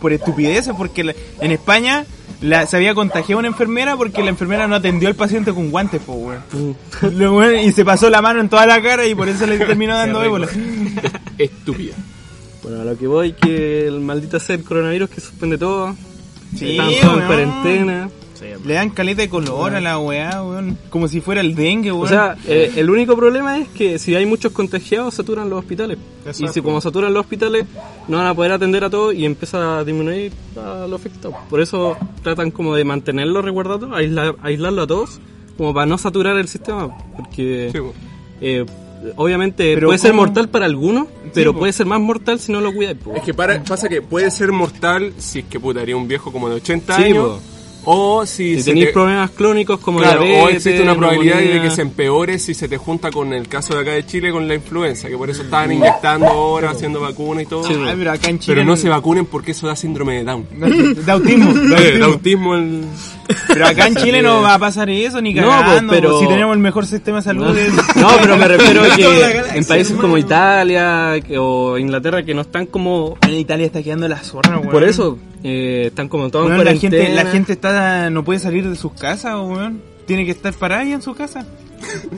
por 0.00 0.12
estupideces, 0.12 0.74
porque 0.76 1.14
en 1.40 1.52
España 1.52 2.04
la, 2.42 2.66
se 2.66 2.76
había 2.76 2.94
contagiado 2.94 3.38
una 3.38 3.48
enfermera 3.48 3.96
porque 3.96 4.22
la 4.22 4.30
enfermera 4.30 4.66
no 4.66 4.74
atendió 4.74 5.08
al 5.08 5.14
paciente 5.14 5.52
con 5.52 5.70
guantes, 5.70 6.02
weón. 6.06 6.42
Weón, 7.02 7.58
Y 7.60 7.72
se 7.72 7.84
pasó 7.84 8.10
la 8.10 8.20
mano 8.20 8.40
en 8.40 8.48
toda 8.48 8.66
la 8.66 8.82
cara 8.82 9.06
y 9.06 9.14
por 9.14 9.28
eso 9.28 9.46
le 9.46 9.58
terminó 9.58 9.94
dando 9.94 10.22
ébola. 10.22 10.48
estúpida. 11.38 11.94
Bueno, 12.62 12.82
a 12.82 12.84
lo 12.84 12.96
que 12.98 13.06
voy, 13.06 13.32
que 13.32 13.86
el 13.86 14.00
maldito 14.00 14.38
sea 14.38 14.56
el 14.56 14.64
coronavirus 14.64 15.10
que 15.10 15.20
suspende 15.20 15.58
todo. 15.58 15.96
Sí, 16.56 16.78
Están 16.78 16.90
todos 17.00 17.64
en 17.66 17.86
weón. 17.88 18.10
Le 18.64 18.74
dan 18.74 18.90
caleta 18.90 19.22
de 19.22 19.28
color 19.28 19.74
a 19.74 19.80
la 19.80 19.98
weá, 19.98 20.42
weón. 20.42 20.76
Como 20.90 21.08
si 21.08 21.20
fuera 21.20 21.40
el 21.40 21.54
dengue, 21.54 21.92
weón. 21.92 22.04
O 22.04 22.08
sea, 22.08 22.36
eh, 22.46 22.72
el 22.76 22.90
único 22.90 23.16
problema 23.16 23.58
es 23.58 23.68
que 23.68 23.98
si 23.98 24.14
hay 24.14 24.26
muchos 24.26 24.52
contagiados, 24.52 25.14
saturan 25.14 25.48
los 25.50 25.58
hospitales. 25.60 25.98
Y 26.38 26.48
si 26.48 26.60
como 26.62 26.80
saturan 26.80 27.12
los 27.14 27.20
hospitales, 27.22 27.64
no 28.08 28.18
van 28.18 28.26
a 28.26 28.34
poder 28.34 28.52
atender 28.52 28.84
a 28.84 28.90
todos 28.90 29.14
y 29.14 29.24
empieza 29.24 29.78
a 29.78 29.84
disminuir 29.84 30.32
a 30.56 30.86
los 30.88 31.00
afectados. 31.00 31.36
Por 31.50 31.60
eso 31.60 31.96
tratan 32.22 32.50
como 32.50 32.74
de 32.74 32.84
mantenerlo 32.84 33.42
resguardado, 33.42 33.94
aislar, 33.94 34.36
aislarlo 34.42 34.82
a 34.82 34.86
todos, 34.86 35.20
como 35.56 35.72
para 35.74 35.86
no 35.86 35.98
saturar 35.98 36.36
el 36.38 36.48
sistema. 36.48 36.96
Porque 37.16 37.70
Sí, 37.72 37.78
eh, 38.40 38.64
obviamente 39.16 39.74
Pero 39.74 39.88
puede 39.88 39.98
ser 39.98 40.14
mortal 40.14 40.48
para 40.48 40.66
algunos, 40.66 41.06
pero 41.34 41.54
puede 41.54 41.72
ser 41.72 41.86
más 41.86 42.00
mortal 42.00 42.38
si 42.38 42.52
no 42.52 42.60
lo 42.60 42.72
cuidas. 42.72 42.96
Es 43.16 43.22
que 43.22 43.34
para- 43.34 43.62
pasa 43.62 43.88
que 43.88 44.02
puede 44.02 44.30
ser 44.30 44.52
mortal 44.52 45.12
si 45.18 45.40
es 45.40 45.44
que 45.46 45.58
puta 45.60 45.80
haría 45.80 45.96
un 45.96 46.06
viejo 46.08 46.32
como 46.32 46.48
de 46.48 46.56
80 46.56 46.96
Sí, 46.96 47.02
años. 47.04 47.24
po. 47.40 47.40
O 47.84 48.24
si, 48.26 48.54
Si 48.56 48.62
se 48.62 48.70
tenéis 48.70 48.86
te- 48.86 48.92
problemas 48.92 49.30
clónicos 49.32 49.80
como 49.80 49.98
Claro, 49.98 50.22
diabetes, 50.22 50.44
o 50.44 50.48
existe 50.56 50.82
una 50.82 50.94
probabilidad 50.96 51.38
de 51.38 51.60
que 51.62 51.70
se 51.70 51.82
empeore 51.82 52.38
si 52.38 52.54
se 52.54 52.68
te 52.68 52.76
junta 52.78 53.10
con 53.10 53.32
el 53.32 53.48
caso 53.48 53.74
de 53.74 53.80
acá 53.80 53.92
de 53.92 54.06
Chile 54.06 54.30
con 54.30 54.46
la 54.46 54.54
influenza, 54.54 55.08
que 55.08 55.16
por 55.16 55.28
eso 55.30 55.42
estaban 55.42 55.72
inyectando 55.72 56.26
ahora, 56.26 56.70
haciendo 56.70 57.00
vacunas 57.00 57.42
y 57.44 57.46
todo. 57.46 57.66
Ay, 57.68 57.94
pero 57.98 58.12
acá 58.12 58.30
en 58.30 58.38
Chile. 58.38 58.54
Pero 58.56 58.66
no 58.66 58.76
se 58.76 58.88
vacunen 58.88 59.26
porque 59.26 59.50
eso 59.50 59.66
da 59.66 59.74
síndrome 59.76 60.14
de 60.18 60.24
Down. 60.24 60.46
De 61.04 61.12
autismo. 61.12 61.50
Eh, 61.76 61.92
de 61.98 62.04
autismo 62.04 62.54
el... 62.54 62.84
Pero 63.48 63.66
acá 63.66 63.86
en 63.86 63.96
Chile 63.96 64.22
no 64.22 64.42
va 64.42 64.54
a 64.54 64.58
pasar 64.58 64.88
eso 64.90 65.20
ni 65.20 65.32
No, 65.34 65.48
cagando. 65.48 65.92
pues, 65.92 66.00
pero- 66.00 66.20
Si 66.20 66.26
tenemos 66.28 66.54
el 66.54 66.60
mejor 66.60 66.86
sistema 66.86 67.18
de 67.18 67.22
salud. 67.22 67.56
No, 67.96 68.00
no, 68.02 68.08
pero 68.20 68.36
me 68.36 68.48
refiero 68.48 68.82
a 68.82 68.88
que 68.96 69.42
en 69.54 69.64
países 69.64 69.96
como 69.96 70.18
Italia 70.18 71.14
que- 71.26 71.38
o 71.38 71.78
Inglaterra 71.78 72.22
que 72.22 72.34
no 72.34 72.42
están 72.42 72.66
como... 72.66 73.16
En 73.22 73.34
Italia 73.34 73.66
está 73.66 73.82
quedando 73.82 74.08
la 74.08 74.18
zorra, 74.18 74.58
weón. 74.58 74.70
Por 74.70 74.84
eso, 74.84 75.18
eh, 75.44 75.84
están 75.86 76.08
como 76.08 76.30
todos 76.30 76.46
en 76.46 76.52
Weón, 76.52 76.64
la 76.64 76.74
gente, 76.76 77.08
la 77.14 77.26
gente 77.26 77.52
está, 77.52 78.10
no 78.10 78.24
puede 78.24 78.38
salir 78.38 78.68
de 78.68 78.76
sus 78.76 78.92
casas, 78.92 79.34
weón. 79.36 79.80
Tiene 80.06 80.24
que 80.24 80.32
estar 80.32 80.52
parada 80.52 80.82
ahí 80.82 80.92
en 80.92 81.00
su 81.02 81.14
casa. 81.14 81.46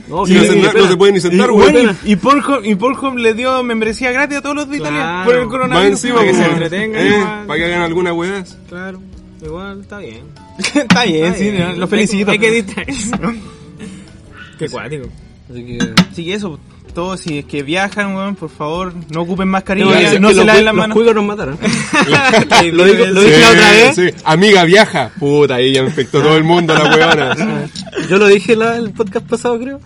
No, 0.08 0.26
Sí, 0.26 0.32
sí, 0.38 0.58
no, 0.60 0.70
se, 0.72 0.88
no 0.90 0.98
puede 0.98 1.12
ni 1.12 1.20
sentar, 1.20 1.48
y, 1.48 1.52
güey. 1.52 1.72
bueno, 1.72 1.94
y, 2.04 2.12
y 2.12 2.16
Pornhub, 2.16 2.64
y 2.64 2.74
Pornhub 2.74 3.16
le 3.16 3.32
dio 3.32 3.62
membresía 3.62 4.10
gratis 4.12 4.38
a 4.38 4.42
todos 4.42 4.54
los 4.56 4.68
de 4.68 4.76
Italia 4.76 5.00
Claro. 5.00 5.24
por 5.24 5.34
el 5.34 5.40
Más 5.42 5.50
coronavirus. 5.50 5.90
encima, 5.92 6.14
Para 6.16 6.26
que 6.28 6.34
se 6.34 6.44
entretengan 6.44 7.06
eh, 7.06 7.24
para 7.46 7.58
que 7.58 7.64
hagan 7.64 7.82
alguna 7.82 8.12
weá. 8.12 8.44
Claro, 8.68 9.00
igual 9.42 9.80
está 9.80 9.98
bien. 9.98 10.22
Está 10.74 11.04
bien, 11.04 11.24
Está 11.26 11.38
sí, 11.38 11.50
bien. 11.50 11.68
¿no? 11.68 11.72
lo 11.74 11.88
felicito. 11.88 12.30
Hay 12.30 12.38
que 12.38 12.50
distraerse. 12.50 13.10
Qué 14.58 14.68
cuático. 14.68 15.08
Así 15.50 15.64
que... 15.64 15.78
Así 16.10 16.24
que 16.24 16.34
eso, 16.34 16.58
todos 16.94 17.20
si 17.20 17.38
es 17.38 17.44
que 17.44 17.62
viajan, 17.62 18.14
weón, 18.14 18.36
por 18.36 18.48
favor, 18.48 18.94
no 19.10 19.22
ocupen 19.22 19.48
No, 19.48 19.52
mascarilla, 19.52 19.86
no, 19.86 20.28
que 20.28 20.34
se 20.34 20.40
los, 20.40 20.46
laven 20.46 20.64
las 20.64 20.74
los 20.74 20.80
manos. 20.82 20.96
cuicos 20.96 21.14
nos 21.14 21.24
mataron. 21.24 21.58
lo 22.72 22.84
digo, 22.84 23.06
lo 23.06 23.20
dije 23.20 23.40
la 23.40 23.50
otra 23.50 23.70
vez. 23.72 23.94
Sí, 23.96 24.10
amiga 24.24 24.64
viaja. 24.64 25.10
Puta, 25.18 25.56
ahí 25.56 25.72
ya 25.72 25.82
infectó 25.82 26.22
todo 26.22 26.36
el 26.36 26.44
mundo 26.44 26.72
la 26.72 26.84
weona. 26.84 27.68
Yo 28.08 28.16
lo 28.16 28.26
dije 28.28 28.54
la, 28.56 28.76
el 28.76 28.92
podcast 28.92 29.26
pasado, 29.26 29.58
creo. 29.58 29.80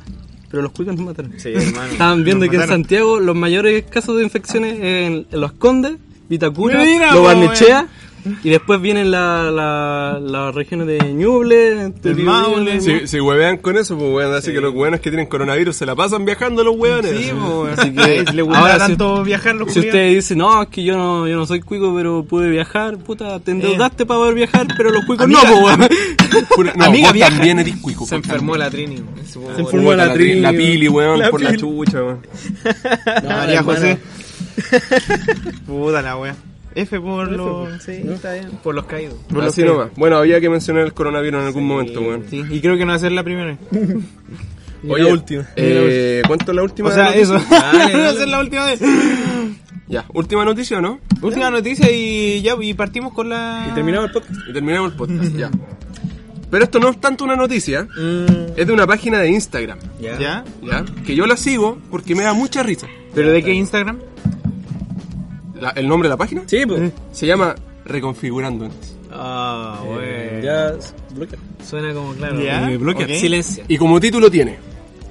Pero 0.50 0.62
los 0.62 0.72
cuicos 0.72 0.94
nos 0.94 1.04
mataron. 1.04 1.32
Sí, 1.38 1.50
hermano. 1.54 1.92
Estaban 1.92 2.24
viendo 2.24 2.46
Nos 2.46 2.54
que 2.54 2.62
en. 2.62 2.68
Santiago 2.68 3.20
los 3.20 3.36
mayores 3.36 3.84
casos 3.84 4.16
de 4.16 4.22
infecciones 4.22 4.76
en, 4.78 5.26
en 5.30 5.40
Los 5.40 5.52
Condes, 5.52 5.96
Vitacura, 6.28 6.84
Lo 7.12 7.22
Barnechea. 7.22 7.86
Y 8.44 8.50
después 8.50 8.80
vienen 8.80 9.10
la- 9.10 9.50
la- 9.50 10.18
las 10.20 10.54
regiones 10.54 10.86
de 10.86 10.98
Ñuble, 11.12 11.92
Turiurú, 12.02 12.22
Maule. 12.30 12.80
Si, 12.80 13.06
si 13.06 13.20
huevean 13.20 13.58
con 13.58 13.76
eso, 13.76 13.96
pues 13.98 14.10
weón, 14.12 14.34
así 14.34 14.52
que 14.52 14.60
los 14.60 14.74
weones 14.74 15.00
que 15.00 15.10
tienen 15.10 15.26
coronavirus 15.26 15.76
se 15.76 15.86
la 15.86 15.94
pasan 15.94 16.24
viajando 16.24 16.62
los 16.64 16.76
weones. 16.76 17.10
Sí, 17.16 17.32
weón. 17.32 17.70
Así 17.70 17.92
que, 17.92 18.24
le 18.32 18.42
gusta 18.42 18.58
ahora, 18.60 18.74
si- 18.74 18.78
tanto 18.80 19.22
viajar 19.24 19.54
los 19.56 19.68
Si 19.68 19.74
culiados. 19.80 19.94
usted 20.00 20.14
dice, 20.14 20.36
no, 20.36 20.62
es 20.62 20.68
que 20.68 20.84
yo 20.84 20.96
no, 20.96 21.26
yo 21.28 21.36
no 21.36 21.46
soy 21.46 21.60
cuico, 21.60 21.94
pero 21.96 22.24
pude 22.24 22.48
viajar, 22.50 22.96
puta, 22.98 23.38
te 23.40 23.50
endeudaste 23.52 24.06
para 24.06 24.20
poder 24.20 24.34
viajar, 24.34 24.66
pero 24.76 24.90
los 24.90 25.04
cuicos 25.04 25.24
Amiga- 25.24 25.42
no, 25.44 25.50
po, 25.54 25.64
weón. 25.66 25.80
No, 26.76 26.84
Amiga 26.84 27.08
vos 27.08 27.12
viaja. 27.14 27.32
también 27.32 27.58
eres 27.58 27.76
cuico. 27.76 28.04
Se 28.06 28.14
enfermó 28.16 28.56
la 28.56 28.68
Trini. 28.70 28.96
Se 29.24 29.34
favor. 29.40 29.58
enfermó 29.60 29.94
la 29.94 30.04
Puta, 30.04 30.14
Trini, 30.14 30.40
La 30.40 30.50
weón. 30.50 30.60
pili, 30.62 30.88
weón, 30.88 31.18
La 31.18 31.30
por 31.30 31.40
la 31.42 31.56
chucha, 31.56 32.02
weón. 32.02 32.20
María. 33.28 33.62
José. 33.62 33.98
Puta 35.66 36.02
la 36.02 36.16
wea. 36.16 36.36
F 36.74 37.00
por 37.00 37.30
los... 37.30 37.82
Sí, 37.82 38.02
está 38.08 38.34
bien. 38.34 38.50
Por 38.62 38.74
los 38.74 38.84
caídos. 38.86 39.14
por 39.28 39.38
los 39.38 39.46
Así 39.52 39.62
que- 39.62 39.68
nomás. 39.68 39.88
Bueno, 39.96 40.16
había 40.16 40.40
que 40.40 40.48
mencionar 40.48 40.84
el 40.84 40.92
coronavirus 40.92 41.40
en 41.40 41.46
algún 41.46 41.66
momento, 41.66 42.00
weón. 42.00 42.24
Sí, 42.30 42.42
y 42.50 42.60
creo 42.60 42.76
que 42.76 42.84
no 42.84 42.90
va 42.92 42.96
a 42.96 43.00
ser 43.00 43.12
la 43.12 43.24
primera. 43.24 43.56
Oye, 44.88 45.02
la 45.02 45.12
última. 45.12 45.44
Eh, 45.56 46.22
¿Cuánto 46.26 46.52
es 46.52 46.56
la 46.56 46.62
última 46.62 46.88
O 46.88 46.92
sea, 46.92 47.12
eso. 47.14 47.34
Dale, 47.50 47.92
no 47.94 47.98
va 48.00 48.08
a 48.10 48.14
ser 48.14 48.28
la 48.28 48.38
última 48.40 48.64
vez. 48.66 48.80
Ya, 49.88 50.04
última 50.12 50.44
noticia, 50.44 50.80
¿no? 50.80 51.00
Última 51.22 51.50
noticia 51.50 51.90
y 51.90 52.42
ya, 52.42 52.54
y 52.60 52.74
partimos 52.74 53.12
con 53.12 53.28
la... 53.28 53.66
Y 53.70 53.74
terminamos 53.74 54.08
el 54.08 54.12
podcast. 54.12 54.40
Y 54.48 54.52
terminamos 54.52 54.92
el 54.92 54.96
podcast, 54.98 55.34
ya. 55.36 55.50
Pero 56.50 56.64
esto 56.64 56.78
no 56.78 56.90
es 56.90 57.00
tanto 57.00 57.24
una 57.24 57.36
noticia, 57.36 57.86
es 58.56 58.66
de 58.66 58.72
una 58.72 58.86
página 58.86 59.18
de 59.18 59.30
Instagram, 59.30 59.78
Ya. 60.00 60.18
¿Ya? 60.18 60.44
¿ya? 60.62 60.84
Que 61.04 61.14
yo 61.14 61.26
la 61.26 61.36
sigo 61.36 61.78
porque 61.90 62.14
me 62.14 62.22
da 62.22 62.32
mucha 62.34 62.62
risa. 62.62 62.86
¿Pero 63.14 63.32
de 63.32 63.42
qué 63.42 63.52
Instagram? 63.52 63.98
La- 65.60 65.70
¿El 65.70 65.88
nombre 65.88 66.08
de 66.08 66.12
la 66.12 66.16
página? 66.16 66.42
Sí, 66.46 66.64
pues. 66.66 66.92
Se 67.12 67.26
llama 67.26 67.54
Reconfigurando 67.84 68.66
Entes. 68.66 68.96
Ah, 69.10 69.80
bueno. 69.84 70.42
Ya, 70.42 70.72
bloquea. 71.14 71.38
Suena 71.66 71.92
como 71.94 72.12
claro. 72.14 72.40
Ya, 72.40 72.70
eh, 72.70 72.76
bloquea. 72.76 73.06
ok. 73.06 73.12
Silencio. 73.12 73.64
Y 73.68 73.76
como 73.78 73.98
título 74.00 74.30
tiene 74.30 74.58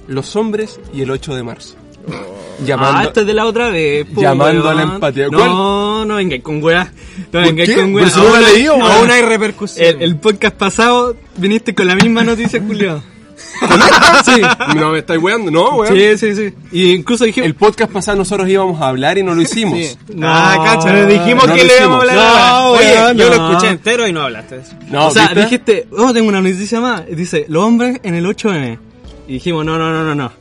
Los 0.08 0.36
hombres 0.36 0.80
y 0.94 1.02
el 1.02 1.12
8 1.12 1.36
de 1.36 1.44
marzo. 1.44 1.76
Ah, 2.10 2.22
Llamando, 2.66 3.08
esto 3.10 3.22
es 3.22 3.28
de 3.28 3.34
la 3.34 3.46
otra 3.46 3.70
vez. 3.70 4.06
po, 4.06 4.22
Llamando 4.22 4.70
a 4.70 4.74
la 4.74 4.84
empatía. 4.84 5.28
No, 5.30 6.06
no 6.06 6.16
vengáis 6.16 6.42
con 6.42 6.64
weá. 6.64 6.86
No 6.86 7.26
¿Por 7.32 7.42
vengáis 7.44 7.76
con 7.76 7.94
weá. 7.94 8.06
Pero 8.06 8.48
si 8.48 8.64
no 8.64 8.86
Aún 8.86 9.12
hay 9.12 9.22
repercusión. 9.22 9.86
El, 9.88 10.02
el 10.02 10.16
podcast 10.18 10.56
pasado 10.56 11.16
viniste 11.36 11.76
con 11.76 11.88
la 11.88 11.96
misma 11.96 12.24
noticia, 12.24 12.62
Julio. 12.66 13.04
sí. 14.26 14.42
No 14.76 14.92
me 14.92 15.00
estáis 15.00 15.22
weando, 15.22 15.52
no, 15.52 15.78
weón. 15.78 15.96
Sí, 15.96 16.18
sí, 16.18 16.36
sí. 16.36 16.54
Y 16.72 16.94
incluso 16.94 17.26
dije. 17.26 17.44
El 17.44 17.56
podcast 17.56 17.92
pasado 17.92 18.18
nosotros 18.18 18.48
íbamos 18.50 18.82
a 18.82 18.90
hablar 18.90 19.18
y 19.18 19.24
no 19.24 19.34
lo 19.34 19.42
hicimos. 19.42 19.98
No, 20.14 20.28
ah, 20.28 20.62
cacha, 20.64 20.94
le 20.94 21.06
dijimos 21.06 21.48
no 21.48 21.56
que 21.56 21.64
le 21.64 21.78
íbamos 21.78 21.98
a 21.98 22.02
hablar. 22.02 22.16
No, 22.18 22.72
Oye, 22.72 22.94
yo 23.16 23.30
lo 23.30 23.34
escuché 23.34 23.68
entero 23.70 24.08
y 24.08 24.14
no 24.14 24.22
hablaste 24.22 24.56
de 24.56 24.62
eso. 24.62 24.74
No, 24.90 25.08
o 25.08 25.12
sea, 25.12 25.28
¿viste? 25.28 25.42
dijiste, 25.42 25.88
oh, 25.98 26.14
tengo 26.14 26.30
una 26.30 26.42
noticia 26.42 26.80
más. 26.80 27.06
Dice, 27.08 27.46
los 27.50 27.64
hombres 27.64 28.00
en 28.04 28.16
el 28.16 28.26
8M. 28.26 28.80
Y 29.28 29.34
dijimos, 29.34 29.66
no, 29.66 29.78
no, 29.78 29.92
no, 29.92 30.04
no, 30.04 30.16
no. 30.16 30.32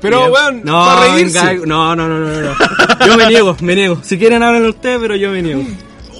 Pero, 0.00 0.32
weón, 0.32 0.62
no, 0.64 0.84
para 0.84 1.12
reírse. 1.12 1.44
venga, 1.44 1.66
no, 1.66 1.94
no, 1.94 2.08
no, 2.08 2.18
no, 2.18 2.40
no. 2.40 3.06
Yo 3.06 3.16
me 3.16 3.26
niego, 3.26 3.56
me 3.60 3.74
niego. 3.74 3.98
Si 4.02 4.18
quieren 4.18 4.42
hablen 4.42 4.64
ustedes, 4.66 4.98
pero 5.00 5.14
yo 5.16 5.30
me 5.30 5.42
niego. 5.42 5.62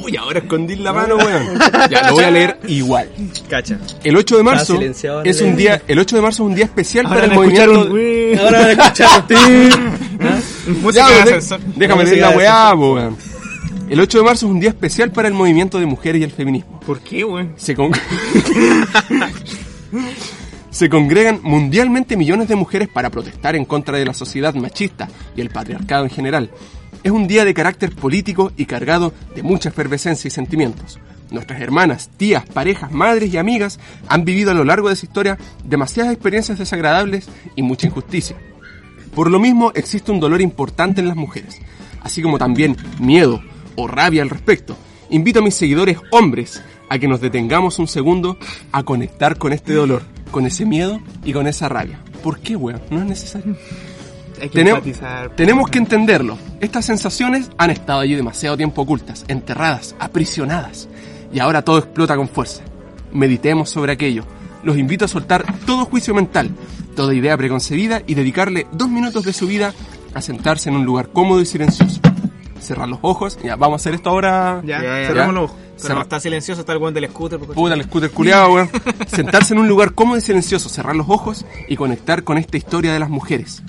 Uy, 0.02 0.16
ahora 0.16 0.38
escondí 0.40 0.76
la 0.76 0.92
mano, 0.92 1.16
weón. 1.16 1.58
Ya, 1.90 2.08
lo 2.08 2.14
voy 2.14 2.24
a 2.24 2.30
leer 2.30 2.58
igual. 2.68 3.08
Cacha. 3.48 3.78
El 4.04 4.16
8 4.16 4.36
de 4.36 4.42
marzo 4.42 4.74
silenciado 4.74 5.22
es 5.24 5.40
un 5.40 5.56
día, 5.56 5.82
el 5.86 5.98
8 5.98 6.16
de 6.16 6.22
marzo 6.22 6.42
es 6.44 6.48
un 6.48 6.54
día 6.54 6.64
especial 6.64 7.06
Ahora 7.06 7.20
para 7.20 7.32
el 7.32 7.38
movimiento. 7.38 7.82
un... 7.82 8.38
Ahora 8.40 8.60
van 8.60 8.68
a 8.68 8.72
escuchar 8.72 9.24
Música 10.82 11.06
Ya, 11.24 11.38
déjame 11.76 12.04
leer 12.04 12.18
la 12.18 12.30
weá, 12.30 12.74
weón. 12.74 13.16
El 13.88 14.00
8 14.00 14.18
de 14.18 14.24
marzo 14.24 14.46
es 14.46 14.52
un 14.52 14.60
día 14.60 14.70
especial 14.70 15.10
para 15.10 15.26
el 15.28 15.34
movimiento 15.34 15.80
de 15.80 15.86
mujeres 15.86 16.20
y 16.20 16.24
el 16.24 16.30
feminismo. 16.30 16.78
¿Por 16.86 17.00
qué, 17.00 17.24
weón? 17.24 17.54
Se, 17.56 17.74
con- 17.74 17.90
Se 20.70 20.88
congregan 20.88 21.40
mundialmente 21.42 22.16
millones 22.16 22.46
de 22.48 22.54
mujeres 22.54 22.88
para 22.88 23.10
protestar 23.10 23.56
en 23.56 23.64
contra 23.64 23.98
de 23.98 24.04
la 24.06 24.14
sociedad 24.14 24.54
machista 24.54 25.08
y 25.36 25.40
el 25.40 25.50
patriarcado 25.50 26.04
en 26.04 26.10
general. 26.10 26.50
Es 27.02 27.12
un 27.12 27.26
día 27.26 27.46
de 27.46 27.54
carácter 27.54 27.94
político 27.96 28.52
y 28.58 28.66
cargado 28.66 29.14
de 29.34 29.42
mucha 29.42 29.70
efervescencia 29.70 30.28
y 30.28 30.30
sentimientos. 30.30 30.98
Nuestras 31.30 31.62
hermanas, 31.62 32.10
tías, 32.16 32.44
parejas, 32.44 32.92
madres 32.92 33.32
y 33.32 33.38
amigas 33.38 33.80
han 34.06 34.26
vivido 34.26 34.50
a 34.50 34.54
lo 34.54 34.64
largo 34.64 34.90
de 34.90 34.96
su 34.96 35.06
historia 35.06 35.38
demasiadas 35.64 36.12
experiencias 36.12 36.58
desagradables 36.58 37.28
y 37.56 37.62
mucha 37.62 37.86
injusticia. 37.86 38.36
Por 39.14 39.30
lo 39.30 39.40
mismo 39.40 39.72
existe 39.74 40.12
un 40.12 40.20
dolor 40.20 40.42
importante 40.42 41.00
en 41.00 41.08
las 41.08 41.16
mujeres, 41.16 41.58
así 42.02 42.20
como 42.20 42.36
también 42.36 42.76
miedo 42.98 43.40
o 43.76 43.88
rabia 43.88 44.20
al 44.20 44.28
respecto. 44.28 44.76
Invito 45.08 45.38
a 45.38 45.42
mis 45.42 45.54
seguidores 45.54 45.98
hombres 46.10 46.62
a 46.90 46.98
que 46.98 47.08
nos 47.08 47.22
detengamos 47.22 47.78
un 47.78 47.88
segundo 47.88 48.36
a 48.72 48.82
conectar 48.82 49.38
con 49.38 49.54
este 49.54 49.72
dolor, 49.72 50.02
con 50.30 50.44
ese 50.44 50.66
miedo 50.66 51.00
y 51.24 51.32
con 51.32 51.46
esa 51.46 51.68
rabia. 51.68 51.98
¿Por 52.22 52.40
qué, 52.40 52.56
weón? 52.56 52.82
No 52.90 53.00
es 53.00 53.06
necesario. 53.06 53.56
Hay 54.40 54.48
que 54.48 54.58
Tenemos, 54.58 54.78
empatizar. 54.78 55.30
tenemos 55.36 55.68
que 55.70 55.78
entenderlo. 55.78 56.38
Estas 56.60 56.84
sensaciones 56.84 57.50
han 57.58 57.70
estado 57.70 58.00
allí 58.00 58.14
demasiado 58.14 58.56
tiempo 58.56 58.82
ocultas, 58.82 59.24
enterradas, 59.28 59.94
aprisionadas. 59.98 60.88
Y 61.32 61.38
ahora 61.40 61.62
todo 61.62 61.78
explota 61.78 62.16
con 62.16 62.28
fuerza. 62.28 62.62
Meditemos 63.12 63.70
sobre 63.70 63.92
aquello. 63.92 64.24
Los 64.62 64.76
invito 64.78 65.04
a 65.04 65.08
soltar 65.08 65.44
todo 65.66 65.84
juicio 65.86 66.14
mental, 66.14 66.50
toda 66.96 67.14
idea 67.14 67.36
preconcebida 67.36 68.02
y 68.06 68.14
dedicarle 68.14 68.66
dos 68.72 68.88
minutos 68.88 69.24
de 69.24 69.32
su 69.32 69.46
vida 69.46 69.72
a 70.14 70.20
sentarse 70.20 70.68
en 70.70 70.76
un 70.76 70.84
lugar 70.84 71.08
cómodo 71.10 71.40
y 71.40 71.46
silencioso. 71.46 72.00
Cerrar 72.60 72.88
los 72.88 72.98
ojos. 73.02 73.38
Ya, 73.42 73.56
vamos 73.56 73.80
a 73.80 73.82
hacer 73.82 73.94
esto 73.94 74.10
ahora. 74.10 74.60
Ya, 74.64 74.82
Ya, 74.82 75.00
ya. 75.02 75.06
cerramos 75.08 75.34
los 75.34 75.44
ojos. 75.44 75.56
Pero 75.76 75.82
Cerra- 75.88 75.94
no 75.94 76.02
está 76.02 76.20
silencioso, 76.20 76.60
está 76.60 76.72
el 76.74 76.78
guante 76.78 77.00
del 77.00 77.08
scooter. 77.08 77.38
porque- 77.38 77.54
Puta, 77.54 77.74
el 77.74 77.84
scooter 77.84 78.10
culiado, 78.10 78.52
weón. 78.52 78.70
Sentarse 79.06 79.54
en 79.54 79.60
un 79.60 79.68
lugar 79.68 79.94
cómodo 79.94 80.18
y 80.18 80.20
silencioso, 80.20 80.68
cerrar 80.68 80.94
los 80.94 81.08
ojos 81.08 81.46
y 81.68 81.76
conectar 81.76 82.22
con 82.22 82.36
esta 82.36 82.58
historia 82.58 82.92
de 82.92 82.98
las 82.98 83.08
mujeres. 83.08 83.62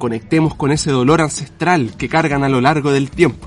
Conectemos 0.00 0.56
con 0.56 0.72
ese 0.72 0.90
dolor 0.90 1.20
ancestral 1.20 1.92
que 1.96 2.08
cargan 2.08 2.42
a 2.42 2.48
lo 2.48 2.60
largo 2.60 2.90
del 2.90 3.08
tiempo. 3.10 3.46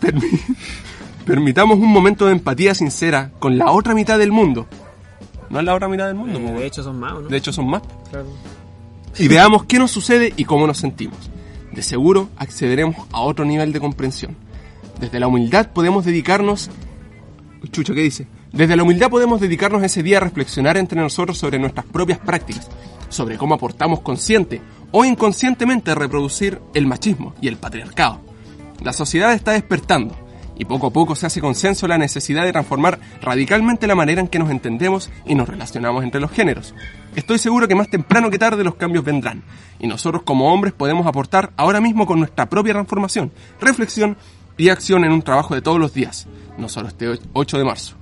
Permi- 0.00 0.40
Permitamos 1.26 1.78
un 1.78 1.88
momento 1.92 2.24
de 2.26 2.32
empatía 2.32 2.74
sincera 2.74 3.30
con 3.38 3.58
la 3.58 3.70
otra 3.72 3.94
mitad 3.94 4.18
del 4.18 4.32
mundo. 4.32 4.66
No 5.50 5.58
es 5.58 5.64
la 5.66 5.74
otra 5.74 5.86
mitad 5.88 6.06
del 6.06 6.14
mundo, 6.14 6.38
Eh, 6.38 6.52
de 6.52 6.66
hecho 6.66 6.82
son 6.82 6.98
más, 6.98 7.12
¿o 7.12 7.20
¿no? 7.20 7.28
De 7.28 7.36
hecho 7.36 7.52
son 7.52 7.68
más. 7.68 7.82
Y 9.18 9.28
veamos 9.28 9.64
qué 9.64 9.78
nos 9.78 9.90
sucede 9.90 10.32
y 10.36 10.44
cómo 10.44 10.66
nos 10.66 10.78
sentimos. 10.78 11.18
De 11.72 11.82
seguro 11.82 12.28
accederemos 12.36 12.96
a 13.12 13.20
otro 13.20 13.44
nivel 13.44 13.72
de 13.72 13.80
comprensión. 13.80 14.34
Desde 14.98 15.20
la 15.20 15.26
humildad 15.28 15.70
podemos 15.72 16.04
dedicarnos... 16.04 16.70
Chucho, 17.70 17.94
¿qué 17.94 18.00
dice? 18.02 18.26
Desde 18.52 18.74
la 18.76 18.82
humildad 18.82 19.10
podemos 19.10 19.40
dedicarnos 19.40 19.82
ese 19.82 20.02
día 20.02 20.16
a 20.16 20.20
reflexionar 20.20 20.76
entre 20.78 21.00
nosotros 21.00 21.36
sobre 21.38 21.58
nuestras 21.58 21.84
propias 21.86 22.18
prácticas, 22.18 22.68
sobre 23.08 23.36
cómo 23.36 23.54
aportamos 23.54 24.00
consciente 24.00 24.60
o 24.92 25.04
inconscientemente 25.04 25.94
reproducir 25.94 26.60
el 26.74 26.86
machismo 26.86 27.34
y 27.40 27.48
el 27.48 27.56
patriarcado. 27.56 28.20
La 28.82 28.92
sociedad 28.92 29.32
está 29.32 29.52
despertando 29.52 30.16
y 30.60 30.66
poco 30.66 30.88
a 30.88 30.92
poco 30.92 31.14
se 31.14 31.26
hace 31.26 31.40
consenso 31.40 31.88
la 31.88 31.96
necesidad 31.96 32.44
de 32.44 32.52
transformar 32.52 32.98
radicalmente 33.22 33.86
la 33.86 33.94
manera 33.94 34.20
en 34.20 34.28
que 34.28 34.38
nos 34.38 34.50
entendemos 34.50 35.10
y 35.24 35.34
nos 35.34 35.48
relacionamos 35.48 36.04
entre 36.04 36.20
los 36.20 36.30
géneros. 36.30 36.74
Estoy 37.16 37.38
seguro 37.38 37.66
que 37.66 37.74
más 37.74 37.88
temprano 37.88 38.30
que 38.30 38.38
tarde 38.38 38.62
los 38.62 38.74
cambios 38.74 39.04
vendrán 39.04 39.42
y 39.78 39.86
nosotros 39.86 40.22
como 40.22 40.52
hombres 40.52 40.74
podemos 40.74 41.06
aportar 41.06 41.52
ahora 41.56 41.80
mismo 41.80 42.06
con 42.06 42.18
nuestra 42.18 42.48
propia 42.48 42.74
transformación, 42.74 43.32
reflexión 43.58 44.18
y 44.58 44.68
acción 44.68 45.04
en 45.06 45.12
un 45.12 45.22
trabajo 45.22 45.54
de 45.54 45.62
todos 45.62 45.80
los 45.80 45.94
días, 45.94 46.26
no 46.58 46.68
solo 46.68 46.88
este 46.88 47.18
8 47.32 47.58
de 47.58 47.64
marzo. 47.64 47.99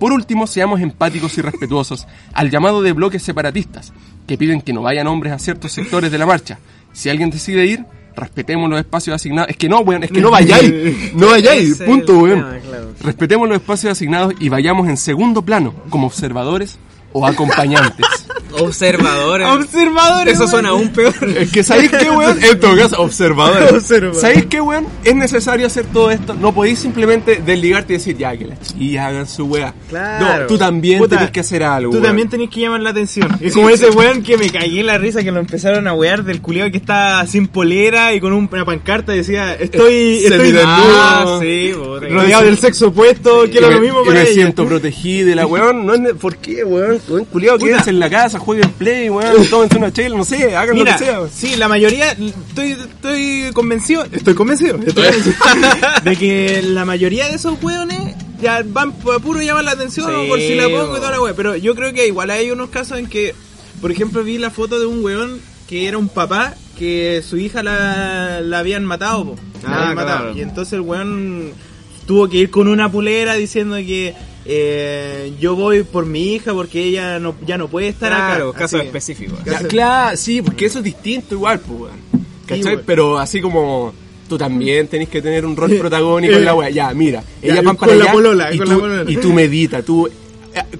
Por 0.00 0.14
último, 0.14 0.46
seamos 0.46 0.80
empáticos 0.80 1.36
y 1.36 1.42
respetuosos 1.42 2.08
al 2.32 2.50
llamado 2.50 2.80
de 2.80 2.92
bloques 2.92 3.22
separatistas, 3.22 3.92
que 4.26 4.38
piden 4.38 4.62
que 4.62 4.72
no 4.72 4.80
vayan 4.80 5.06
hombres 5.06 5.34
a 5.34 5.38
ciertos 5.38 5.72
sectores 5.72 6.10
de 6.10 6.16
la 6.16 6.24
marcha. 6.24 6.58
Si 6.94 7.10
alguien 7.10 7.28
decide 7.28 7.66
ir, 7.66 7.84
respetemos 8.16 8.70
los 8.70 8.80
espacios 8.80 9.14
asignados. 9.14 9.50
Es 9.50 9.58
que 9.58 9.68
no, 9.68 9.80
weón, 9.80 10.02
es 10.02 10.10
que 10.10 10.22
no 10.22 10.30
vayáis. 10.32 11.14
No 11.14 11.28
vayáis, 11.28 11.76
punto, 11.82 12.18
weón. 12.18 12.46
Respetemos 13.02 13.46
los 13.46 13.58
espacios 13.58 13.92
asignados 13.92 14.32
y 14.40 14.48
vayamos 14.48 14.88
en 14.88 14.96
segundo 14.96 15.42
plano, 15.42 15.74
como 15.90 16.06
observadores 16.06 16.78
o 17.12 17.26
acompañantes. 17.26 18.06
Observadores. 18.58 19.46
Observadores. 19.46 20.34
Eso 20.34 20.48
suena 20.48 20.70
aún 20.70 20.88
peor. 20.88 21.14
Es 21.36 21.52
que 21.52 21.62
¿sabéis 21.62 21.90
qué, 21.92 22.10
weón? 22.10 22.36
En 22.42 22.58
todo 22.58 22.76
caso, 22.76 23.00
observadores. 23.00 23.72
Observadores. 23.72 24.20
¿Sabéis 24.20 24.46
qué, 24.46 24.60
weón? 24.60 24.86
Es 25.04 25.14
necesario 25.14 25.66
hacer 25.68 25.86
todo 25.86 26.10
esto. 26.10 26.34
No 26.34 26.52
podéis 26.52 26.80
simplemente 26.80 27.40
desligarte 27.44 27.92
y 27.92 27.96
decir, 27.96 28.16
ya, 28.16 28.36
que 28.36 28.46
las 28.46 28.60
chiquillas 28.60 29.06
hagan 29.06 29.26
su 29.28 29.44
weá. 29.46 29.72
Claro. 29.88 30.40
No, 30.40 30.46
tú 30.46 30.58
también 30.58 30.98
Puta, 30.98 31.16
tenés 31.16 31.30
que 31.30 31.40
hacer 31.40 31.62
algo, 31.62 31.90
Tú 31.90 31.98
weón. 31.98 32.06
también 32.08 32.28
tenés 32.28 32.50
que 32.50 32.60
llamar 32.60 32.80
la 32.80 32.90
atención. 32.90 33.28
Es 33.40 33.54
como 33.54 33.70
ese 33.70 33.88
weón 33.90 34.22
que 34.24 34.36
me 34.36 34.50
cagué 34.50 34.80
en 34.80 34.86
la 34.86 34.98
risa 34.98 35.22
que 35.22 35.30
lo 35.30 35.38
empezaron 35.38 35.86
a 35.86 35.92
wear 35.94 36.24
del 36.24 36.40
culiado 36.40 36.70
que 36.72 36.78
está 36.78 37.24
sin 37.26 37.46
polera 37.46 38.12
y 38.14 38.20
con 38.20 38.32
un- 38.32 38.48
una 38.50 38.64
pancarta 38.64 39.14
y 39.14 39.18
decía, 39.18 39.54
estoy, 39.54 40.24
estoy 40.24 40.38
Semidesnudo. 40.38 40.66
Ah, 40.96 41.38
sí, 41.40 41.72
rodeado 41.72 42.44
del 42.44 42.58
sexo 42.58 42.88
opuesto, 42.88 43.44
quiero 43.50 43.68
Y 43.68 43.70
lo 43.70 43.76
me- 43.76 43.86
mismo 43.86 44.02
y 44.02 44.06
para 44.06 44.14
me 44.20 44.24
ella. 44.26 44.32
siento 44.34 44.66
protegido 44.66 45.30
y 45.30 45.34
la 45.34 45.46
weón, 45.46 45.86
no 45.86 45.94
es 45.94 46.00
ne- 46.00 46.14
¿por 46.14 46.36
qué, 46.36 46.64
weón? 46.64 46.99
Weón, 47.08 47.24
culiado, 47.26 47.58
quédense 47.58 47.90
en 47.90 47.98
la 47.98 48.08
casa, 48.10 48.38
jueguen 48.38 48.70
play, 48.72 49.08
weón, 49.10 49.46
tómense 49.50 49.76
una 49.78 49.92
chela, 49.92 50.16
no 50.16 50.24
sé, 50.24 50.54
hagan 50.56 50.74
Mira, 50.76 50.92
lo 50.92 50.98
que 50.98 51.04
sea. 51.04 51.18
weón. 51.20 51.30
sí, 51.34 51.56
la 51.56 51.68
mayoría, 51.68 52.12
estoy, 52.12 52.72
estoy 52.72 53.50
convencido, 53.52 54.04
estoy 54.10 54.34
convencido, 54.34 54.76
estoy 54.84 55.04
convencido 55.04 55.34
de 56.04 56.16
que 56.16 56.62
la 56.62 56.84
mayoría 56.84 57.28
de 57.28 57.34
esos 57.36 57.62
weones 57.62 58.14
ya 58.40 58.62
van 58.66 58.90
a 59.14 59.18
puro 59.18 59.40
llamar 59.42 59.64
la 59.64 59.72
atención 59.72 60.10
Sí, 60.10 60.28
por 60.28 60.38
si 60.38 60.54
la 60.54 60.64
pongo 60.64 60.96
y 60.96 61.00
toda 61.00 61.10
la 61.10 61.20
wea. 61.20 61.34
Pero 61.34 61.56
yo 61.56 61.74
creo 61.74 61.92
que 61.92 62.06
igual 62.06 62.30
hay 62.30 62.50
unos 62.50 62.70
casos 62.70 62.98
en 62.98 63.06
que, 63.06 63.34
por 63.82 63.90
ejemplo, 63.92 64.24
vi 64.24 64.38
la 64.38 64.50
foto 64.50 64.80
de 64.80 64.86
un 64.86 65.04
weón 65.04 65.40
que 65.68 65.86
era 65.86 65.98
un 65.98 66.08
papá 66.08 66.54
que 66.78 67.22
su 67.28 67.36
hija 67.36 67.62
la, 67.62 68.40
la 68.40 68.58
habían 68.60 68.84
matado, 68.86 69.24
po. 69.26 69.36
La 69.62 69.68
Ah, 69.68 69.80
habían 69.82 69.94
matado. 69.94 70.36
Y 70.36 70.40
entonces 70.40 70.72
el 70.72 70.80
weón 70.80 71.52
tuvo 72.06 72.28
que 72.30 72.38
ir 72.38 72.50
con 72.50 72.66
una 72.66 72.90
pulera 72.90 73.34
diciendo 73.34 73.76
que 73.76 74.14
eh, 74.52 75.32
yo 75.38 75.54
voy 75.54 75.84
por 75.84 76.06
mi 76.06 76.34
hija 76.34 76.52
porque 76.52 76.82
ella 76.82 77.20
no, 77.20 77.36
ya 77.46 77.56
no 77.56 77.68
puede 77.68 77.86
estar 77.88 78.10
Claro, 78.12 78.48
acá. 78.50 78.58
casos 78.60 78.80
Así. 78.80 78.86
específicos. 78.88 79.38
Caso- 79.44 79.68
claro, 79.68 80.16
sí, 80.16 80.42
porque 80.42 80.66
eso 80.66 80.78
es 80.78 80.84
distinto 80.84 81.36
igual, 81.36 81.60
pues, 81.60 81.80
weón. 81.82 82.00
¿Cachai? 82.46 82.80
Pero 82.84 83.16
así 83.16 83.40
como 83.40 83.92
tú 84.28 84.36
también 84.36 84.88
tenés 84.88 85.08
que 85.08 85.22
tener 85.22 85.46
un 85.46 85.56
rol 85.56 85.70
protagónico 85.78 86.34
Eh, 86.34 86.38
en 86.38 86.44
la 86.44 86.54
weá. 86.54 86.68
Ya, 86.70 86.92
mira, 86.94 87.22
ya, 87.40 87.52
ellas 87.52 87.64
van 87.64 87.76
con 87.76 87.86
para 87.88 87.96
la 87.98 88.04
allá 88.04 88.12
polola, 88.12 88.52
y, 88.54 88.58
con 88.58 88.66
tú, 88.66 88.72
la 88.72 88.78
polola. 88.80 89.10
y 89.10 89.16
tú 89.18 89.32
medita, 89.32 89.82
tú 89.82 90.06
eh, 90.08 90.10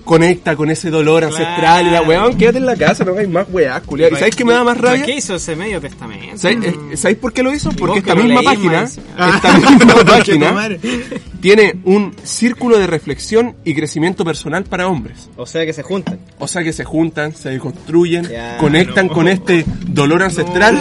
conecta 0.05 0.57
con 0.57 0.71
ese 0.71 0.91
dolor 0.91 1.25
ancestral 1.25 1.87
y 1.87 1.91
la 1.91 2.03
weón, 2.03 2.37
quédate 2.37 2.59
en 2.59 2.67
la 2.67 2.77
casa, 2.77 3.05
no 3.05 3.13
hagáis 3.13 3.29
más 3.29 3.47
weá, 3.51 3.81
culiao. 3.81 4.11
¿Y 4.11 4.15
sabéis 4.15 4.37
qué 4.37 4.45
me 4.45 4.53
da 4.53 4.65
más 4.65 4.77
¿Para 4.77 4.91
rabia? 4.91 5.05
qué 5.07 5.17
hizo 5.17 5.35
ese 5.35 5.57
medio 5.57 5.81
testamento? 5.81 6.39
¿Sabéis 6.39 6.65
eh, 6.65 6.97
¿sabéis 6.97 7.19
por 7.19 7.33
qué 7.33 7.43
lo 7.43 7.55
hizo? 7.55 7.71
Porque 7.73 7.99
esta 8.01 8.15
misma 8.15 8.43
página, 8.45 8.83
esta 8.85 9.59
misma 9.59 9.95
página 10.05 10.69
tiene 11.41 11.81
un 11.85 12.15
círculo 12.23 12.79
de 12.79 12.87
reflexión 12.87 13.57
y 13.65 13.75
crecimiento 13.75 14.25
personal 14.25 14.65
para 14.65 14.89
hombres. 14.89 15.31
O 15.37 15.47
sea 15.47 15.65
que 15.65 15.73
se 15.73 15.83
juntan. 15.83 16.19
O 16.39 16.49
sea 16.49 16.63
que 16.63 16.73
se 16.73 16.85
juntan, 16.85 17.35
se 17.35 17.59
construyen, 17.59 18.29
Ya, 18.29 18.59
conectan 18.59 19.09
con 19.09 19.29
este 19.29 19.65
dolor 19.87 20.23
ancestral 20.23 20.79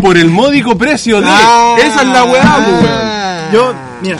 por 0.00 0.16
el 0.16 0.30
módico 0.30 0.76
precio 0.76 1.20
de... 1.20 1.26
Ah. 1.28 1.76
Esa 1.78 2.02
es 2.02 2.08
la 2.08 2.24
weá, 2.24 2.56
pues, 2.64 2.82
weón. 2.82 3.52
Yo, 3.52 3.74
mira, 4.02 4.18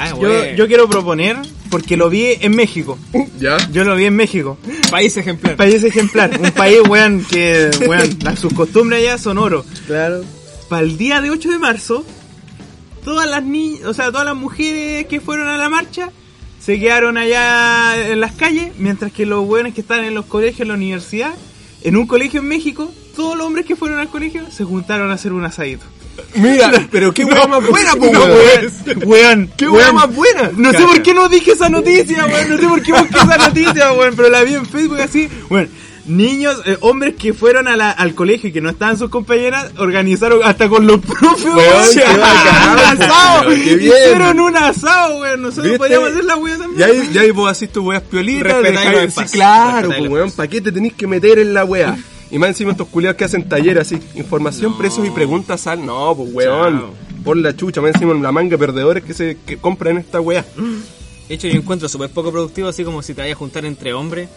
Ah, 0.00 0.10
yo, 0.20 0.44
yo 0.54 0.68
quiero 0.68 0.88
proponer, 0.88 1.36
porque 1.70 1.96
lo 1.96 2.10
vi 2.10 2.36
en 2.40 2.54
México. 2.54 2.98
¿Ya? 3.38 3.56
Yo 3.70 3.84
lo 3.84 3.94
vi 3.96 4.06
en 4.06 4.16
México. 4.16 4.58
País 4.90 5.16
ejemplar. 5.16 5.56
País 5.56 5.82
ejemplar. 5.84 6.38
Un 6.40 6.50
país, 6.52 6.78
weón, 6.88 7.24
que, 7.24 7.70
weón, 7.86 8.18
las, 8.22 8.38
sus 8.38 8.52
costumbres 8.52 9.00
allá 9.00 9.18
son 9.18 9.38
oro. 9.38 9.64
Claro. 9.86 10.24
Para 10.68 10.82
el 10.82 10.98
día 10.98 11.20
de 11.20 11.30
8 11.30 11.50
de 11.50 11.58
marzo, 11.58 12.04
todas 13.04 13.28
las 13.28 13.42
niñas, 13.42 13.84
o 13.84 13.94
sea, 13.94 14.10
todas 14.10 14.26
las 14.26 14.36
mujeres 14.36 15.06
que 15.06 15.20
fueron 15.20 15.48
a 15.48 15.56
la 15.56 15.68
marcha 15.68 16.10
se 16.60 16.78
quedaron 16.78 17.16
allá 17.16 18.10
en 18.10 18.20
las 18.20 18.32
calles, 18.32 18.72
mientras 18.78 19.12
que 19.12 19.24
los 19.24 19.48
weones 19.48 19.74
que 19.74 19.80
están 19.80 20.04
en 20.04 20.14
los 20.14 20.26
colegios, 20.26 20.60
en 20.60 20.68
la 20.68 20.74
universidad, 20.74 21.34
en 21.82 21.96
un 21.96 22.06
colegio 22.06 22.40
en 22.40 22.48
México, 22.48 22.92
todos 23.16 23.36
los 23.36 23.46
hombres 23.46 23.64
que 23.64 23.76
fueron 23.76 23.98
al 23.98 24.08
colegio 24.08 24.50
se 24.50 24.64
juntaron 24.64 25.10
a 25.10 25.14
hacer 25.14 25.32
un 25.32 25.44
asadito. 25.44 25.86
Mira, 26.34 26.70
pero 26.90 27.12
qué 27.12 27.24
weá 27.24 27.46
más 27.46 27.66
buena, 27.66 27.94
No, 27.94 28.00
weón. 28.02 28.30
weón, 28.30 29.02
weón, 29.08 29.50
Qué 29.56 29.64
weón. 29.68 29.76
weá 29.76 29.92
más 29.92 30.14
buena. 30.14 30.50
No 30.56 30.72
sé 30.72 30.82
por 30.82 31.02
qué 31.02 31.14
no 31.14 31.28
dije 31.28 31.52
esa 31.52 31.68
noticia, 31.68 32.26
weón. 32.26 32.50
No 32.50 32.58
sé 32.58 32.66
por 32.68 32.82
qué 32.82 32.92
busqué 32.92 33.16
esa 33.18 33.36
noticia, 33.38 33.92
weón. 33.92 34.14
Pero 34.16 34.28
la 34.28 34.42
vi 34.42 34.54
en 34.54 34.66
Facebook 34.66 35.00
así. 35.00 35.28
Bueno, 35.48 35.68
niños, 36.06 36.60
eh, 36.64 36.76
hombres 36.80 37.14
que 37.18 37.34
fueron 37.34 37.68
a 37.68 37.76
la- 37.76 37.90
al 37.90 38.14
colegio 38.14 38.48
y 38.48 38.52
que 38.52 38.60
no 38.60 38.70
estaban 38.70 38.96
sus 38.96 39.10
compañeras, 39.10 39.72
organizaron 39.78 40.40
hasta 40.42 40.68
con 40.68 40.86
los 40.86 41.00
propios, 41.00 41.44
Weón, 41.44 41.56
weón. 41.56 42.20
un 42.72 43.02
asado. 43.02 43.48
weón. 43.48 43.60
Hicieron 43.60 44.40
un 44.40 44.56
asado, 44.56 45.20
weón. 45.20 45.42
Nosotros 45.42 45.76
podíamos 45.78 46.10
hacer 46.10 46.24
la 46.24 46.36
weón 46.36 46.58
también. 46.60 46.78
Ya 46.78 46.86
ahí, 46.86 47.10
ya 47.12 47.20
ahí 47.22 47.30
vos 47.30 47.50
haces 47.50 47.70
tus 47.72 47.84
weas 47.84 48.02
piolitas, 48.02 48.52
Respetáis 48.62 49.14
sí, 49.14 49.36
claro, 49.38 49.90
weón, 50.08 50.30
¿para 50.32 50.48
qué 50.48 50.60
te 50.60 50.72
tenés 50.72 50.94
que 50.94 51.06
meter 51.06 51.38
en 51.38 51.52
la 51.54 51.64
wea? 51.64 51.96
Y 52.30 52.38
más 52.38 52.48
encima 52.50 52.72
estos 52.72 52.88
culiados 52.88 53.16
que 53.16 53.24
hacen 53.24 53.48
talleres 53.48 53.82
así, 53.82 53.98
información, 54.14 54.76
precios 54.76 55.06
y 55.06 55.10
preguntas 55.10 55.66
al, 55.66 55.84
no, 55.84 56.14
pues 56.14 56.28
weón, 56.34 56.78
Chao. 56.80 56.90
por 57.24 57.36
la 57.36 57.56
chucha, 57.56 57.80
más 57.80 57.94
encima 57.94 58.12
en 58.12 58.22
la 58.22 58.32
manga 58.32 58.50
de 58.50 58.58
perdedores 58.58 59.02
que 59.04 59.14
se 59.14 59.38
que 59.46 59.56
compran 59.56 59.96
esta 59.98 60.20
wea. 60.20 60.44
De 61.28 61.34
hecho, 61.34 61.46
yo 61.48 61.54
encuentro 61.58 61.88
súper 61.88 62.10
poco 62.10 62.30
productivo, 62.30 62.68
así 62.68 62.84
como 62.84 63.02
si 63.02 63.14
te 63.14 63.22
vayas 63.22 63.36
a 63.36 63.38
juntar 63.38 63.64
entre 63.64 63.92
hombres, 63.94 64.28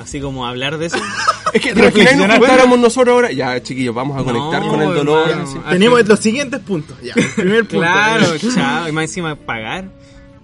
así 0.00 0.20
como 0.20 0.46
hablar 0.46 0.78
de 0.78 0.86
eso. 0.86 0.98
Es 1.52 1.62
que 1.62 1.74
nos 1.74 1.92
juntáramos 1.94 2.78
nosotros 2.80 3.14
ahora, 3.14 3.30
ya 3.32 3.62
chiquillos, 3.62 3.94
vamos 3.94 4.20
a 4.20 4.24
conectar 4.24 4.60
No, 4.62 4.68
con 4.68 4.82
el 4.82 4.92
dolor. 4.94 5.30
hermano. 5.30 5.62
Tenemos 5.70 6.06
los 6.06 6.18
siguientes 6.20 6.60
puntos. 6.60 6.96
Ya, 7.02 7.12
el 7.16 7.28
primer 7.30 7.60
punto. 7.60 7.78
claro, 7.78 8.26
chao. 8.52 8.88
Y 8.88 8.92
más 8.92 9.04
encima 9.04 9.36
pagar. 9.36 9.84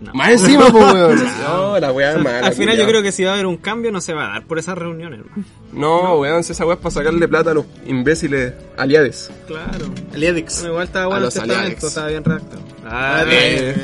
No. 0.02 0.12
Más 0.14 0.30
encima, 0.30 0.66
pues 0.72 0.92
weón. 0.92 1.22
No, 1.42 1.78
la 1.78 1.92
wea 1.92 2.12
es 2.12 2.22
mala. 2.22 2.46
Al 2.48 2.54
final 2.54 2.76
yo 2.76 2.86
creo 2.86 3.02
que 3.02 3.12
si 3.12 3.24
va 3.24 3.30
a 3.30 3.34
haber 3.34 3.46
un 3.46 3.56
cambio 3.56 3.92
no 3.92 4.00
se 4.00 4.12
va 4.12 4.26
a 4.26 4.32
dar 4.32 4.46
por 4.46 4.58
esas 4.58 4.76
reuniones, 4.76 5.20
hermano. 5.20 5.44
No, 5.72 6.18
weón, 6.18 6.42
si 6.42 6.52
esa 6.52 6.66
wea 6.66 6.74
es 6.74 6.80
para 6.80 6.94
sacarle 6.94 7.28
plata 7.28 7.52
a 7.52 7.54
los 7.54 7.66
imbéciles 7.86 8.52
aliades. 8.76 9.30
Claro. 9.46 9.86
Aliadix. 10.12 10.54
Bueno, 10.56 10.70
igual 10.70 10.84
estaba 10.84 11.06
bueno 11.06 11.26
el 11.26 11.32
testamento, 11.32 11.60
aliados. 11.60 11.84
estaba 11.84 12.08
bien 12.08 12.24
redactado. 12.24 12.62
Ah, 12.84 13.24
bien. 13.28 13.74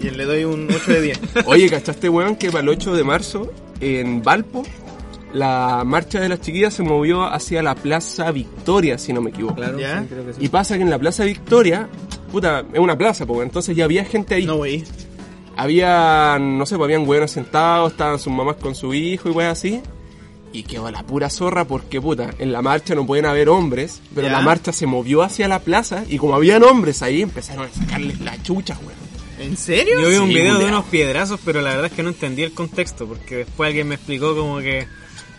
Bien, 0.00 0.16
le 0.16 0.24
doy 0.24 0.44
un 0.44 0.66
8 0.70 0.92
de 0.92 1.00
10. 1.02 1.20
Oye, 1.46 1.68
¿cachaste, 1.68 2.08
weón, 2.08 2.36
que 2.36 2.50
para 2.50 2.62
el 2.62 2.68
8 2.70 2.94
de 2.94 3.04
marzo, 3.04 3.52
en 3.80 4.22
Valpo, 4.22 4.62
la 5.34 5.82
marcha 5.84 6.20
de 6.20 6.28
las 6.28 6.40
chiquillas 6.40 6.72
se 6.72 6.82
movió 6.82 7.24
hacia 7.24 7.62
la 7.62 7.74
Plaza 7.74 8.30
Victoria, 8.30 8.96
si 8.96 9.12
no 9.12 9.20
me 9.20 9.30
equivoco? 9.30 9.56
Claro, 9.56 9.78
¿Ya? 9.78 10.00
sí, 10.00 10.06
creo 10.08 10.26
que 10.26 10.32
sí. 10.32 10.38
Y 10.44 10.48
pasa 10.48 10.76
que 10.76 10.82
en 10.82 10.90
la 10.90 10.98
Plaza 10.98 11.24
Victoria, 11.24 11.86
puta, 12.32 12.64
es 12.72 12.78
una 12.78 12.96
plaza, 12.96 13.26
pues, 13.26 13.42
entonces 13.42 13.76
ya 13.76 13.84
había 13.84 14.04
gente 14.04 14.36
ahí. 14.36 14.46
No, 14.46 14.56
wey. 14.56 14.84
Había, 15.60 16.38
no 16.40 16.64
sé, 16.64 16.76
pues 16.76 16.86
habían 16.86 17.06
weones 17.06 17.32
sentados, 17.32 17.92
estaban 17.92 18.18
sus 18.18 18.32
mamás 18.32 18.56
con 18.56 18.74
su 18.74 18.94
hijo 18.94 19.28
y 19.28 19.32
weas 19.32 19.52
así. 19.58 19.82
Y 20.52 20.62
quedó 20.62 20.90
la 20.90 21.02
pura 21.04 21.28
zorra 21.28 21.66
porque, 21.66 22.00
puta, 22.00 22.30
en 22.38 22.50
la 22.50 22.62
marcha 22.62 22.94
no 22.94 23.04
pueden 23.06 23.26
haber 23.26 23.50
hombres, 23.50 24.00
pero 24.14 24.26
Ya. 24.26 24.32
la 24.32 24.40
marcha 24.40 24.72
se 24.72 24.86
movió 24.86 25.22
hacia 25.22 25.48
la 25.48 25.58
plaza 25.60 26.02
y 26.08 26.16
como 26.16 26.34
habían 26.34 26.62
hombres 26.64 27.02
ahí, 27.02 27.20
empezaron 27.22 27.66
a 27.66 27.68
sacarles 27.72 28.20
la 28.20 28.42
chucha, 28.42 28.76
weón. 28.78 28.98
¿En 29.38 29.56
serio? 29.58 30.00
Yo 30.00 30.08
vi 30.08 30.16
un 30.16 30.28
Sí, 30.28 30.34
video 30.34 30.58
de 30.58 30.64
unos 30.64 30.84
piedrazos, 30.86 31.40
pero 31.44 31.60
la 31.60 31.70
verdad 31.70 31.86
es 31.86 31.92
que 31.92 32.02
no 32.02 32.08
entendí 32.08 32.42
el 32.42 32.52
contexto, 32.52 33.06
porque 33.06 33.36
después 33.36 33.68
alguien 33.68 33.86
me 33.88 33.96
explicó 33.96 34.34
como 34.34 34.58
que 34.60 34.86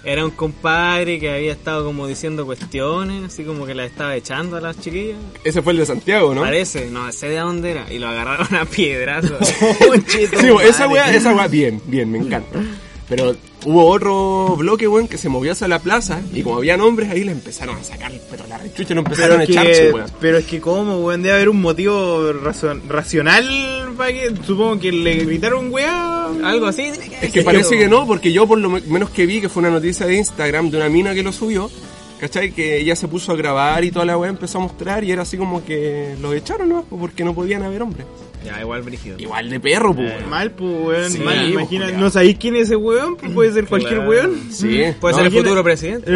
era 0.03 0.25
un 0.25 0.31
compadre 0.31 1.19
que 1.19 1.31
había 1.31 1.51
estado 1.51 1.85
como 1.85 2.07
diciendo 2.07 2.45
cuestiones, 2.45 3.23
así 3.23 3.43
como 3.43 3.65
que 3.65 3.75
la 3.75 3.85
estaba 3.85 4.15
echando 4.15 4.57
a 4.57 4.61
las 4.61 4.79
chiquillas. 4.79 5.17
Ese 5.43 5.61
fue 5.61 5.73
el 5.73 5.79
de 5.79 5.85
Santiago, 5.85 6.33
¿no? 6.33 6.41
Parece, 6.41 6.89
no 6.89 7.11
sé 7.11 7.29
de 7.29 7.37
dónde 7.37 7.71
era, 7.71 7.91
y 7.91 7.99
lo 7.99 8.07
agarraron 8.07 8.55
a 8.55 8.65
piedrazos. 8.69 9.39
Sí, 10.07 10.27
esa 10.63 10.87
weá, 10.87 11.13
esa 11.13 11.33
weá, 11.33 11.47
bien, 11.47 11.81
bien, 11.85 12.11
me 12.11 12.17
encanta. 12.17 12.59
Pero 13.07 13.35
hubo 13.66 13.86
otro 13.88 14.55
bloque, 14.57 14.88
weón, 14.88 15.07
que 15.07 15.18
se 15.18 15.30
movió 15.30 15.51
hacia 15.51 15.68
la 15.68 15.80
plaza 15.80 16.20
y 16.34 16.41
como 16.41 16.57
habían 16.57 16.82
hombres 16.82 17.09
ahí 17.12 17.24
le 17.24 17.32
empezaron 17.32 17.76
a 17.78 17.84
sacar, 17.84 18.12
pero 18.30 18.45
la 18.47 18.57
rechucha 18.57 18.93
lo 18.93 19.01
empezaron 19.01 19.38
Pero 19.38 19.41
a 19.41 19.43
echarse, 19.43 19.84
que, 19.88 19.91
weón. 19.91 20.07
pero 20.20 20.38
es 20.38 20.45
que 20.45 20.59
cómo, 20.59 20.97
weón, 20.99 21.22
debe 21.22 21.36
haber 21.36 21.49
un 21.49 21.62
motivo 21.62 22.34
razon- 22.34 22.82
racional 22.88 23.93
para 23.97 24.12
que, 24.14 24.34
supongo 24.45 24.80
que 24.80 24.91
le 24.91 25.16
gritaron 25.26 25.72
weá. 25.72 26.26
Algo 26.43 26.66
así. 26.68 26.91
Es 27.22 27.32
que 27.32 27.41
parece 27.43 27.78
que 27.78 27.88
no, 27.88 28.07
porque 28.07 28.32
yo 28.32 28.47
por 28.47 28.57
lo 28.57 28.70
me- 28.70 28.82
menos 28.82 29.09
que 29.09 29.26
vi 29.26 29.41
que 29.41 29.49
fue 29.49 29.62
una 29.62 29.70
noticia 29.70 30.05
de 30.05 30.16
Instagram 30.16 30.70
de 30.72 30.78
una 30.78 30.89
mina 30.89 31.14
que 31.14 31.22
lo 31.24 31.32
subió, 31.32 31.70
¿cachai? 32.20 32.51
Que 32.53 32.78
ella 32.78 32.95
se 32.95 33.07
puso 33.07 33.32
a 33.32 33.36
grabar 33.36 33.84
y 33.84 33.91
toda 33.91 34.05
la 34.05 34.18
weá 34.18 34.30
empezó 34.30 34.57
a 34.57 34.62
mostrar 34.62 35.03
y 35.03 35.12
era 35.12 35.22
así 35.24 35.38
como 35.38 35.64
que 35.66 36.16
lo 36.22 36.34
echaron, 36.34 36.70
¿no? 36.70 36.84
Porque 36.84 37.24
no 37.24 37.36
podían 37.36 37.64
haber 37.64 37.82
hombres. 37.84 38.07
Ya, 38.43 38.59
igual 38.59 38.81
brígido. 38.81 39.17
Igual 39.19 39.49
de 39.49 39.59
perro, 39.59 39.93
pues. 39.95 40.25
Mal, 40.27 40.49
pues, 40.51 40.71
weón. 40.83 41.11
Sí, 41.11 41.19
mal, 41.19 41.35
pues, 41.37 41.49
imagina, 41.51 41.91
no 41.91 42.09
sabéis 42.09 42.37
quién 42.39 42.55
es 42.55 42.63
ese 42.63 42.75
weón, 42.75 43.15
pues 43.15 43.31
puede 43.31 43.51
ser 43.53 43.65
cualquier 43.67 43.95
Claro. 43.97 44.09
weón. 44.09 44.51
Sí. 44.51 44.83
Puede 44.99 45.13
No, 45.13 45.17
ser 45.19 45.27
el 45.27 45.31
futuro 45.31 45.63
presidente. 45.63 46.11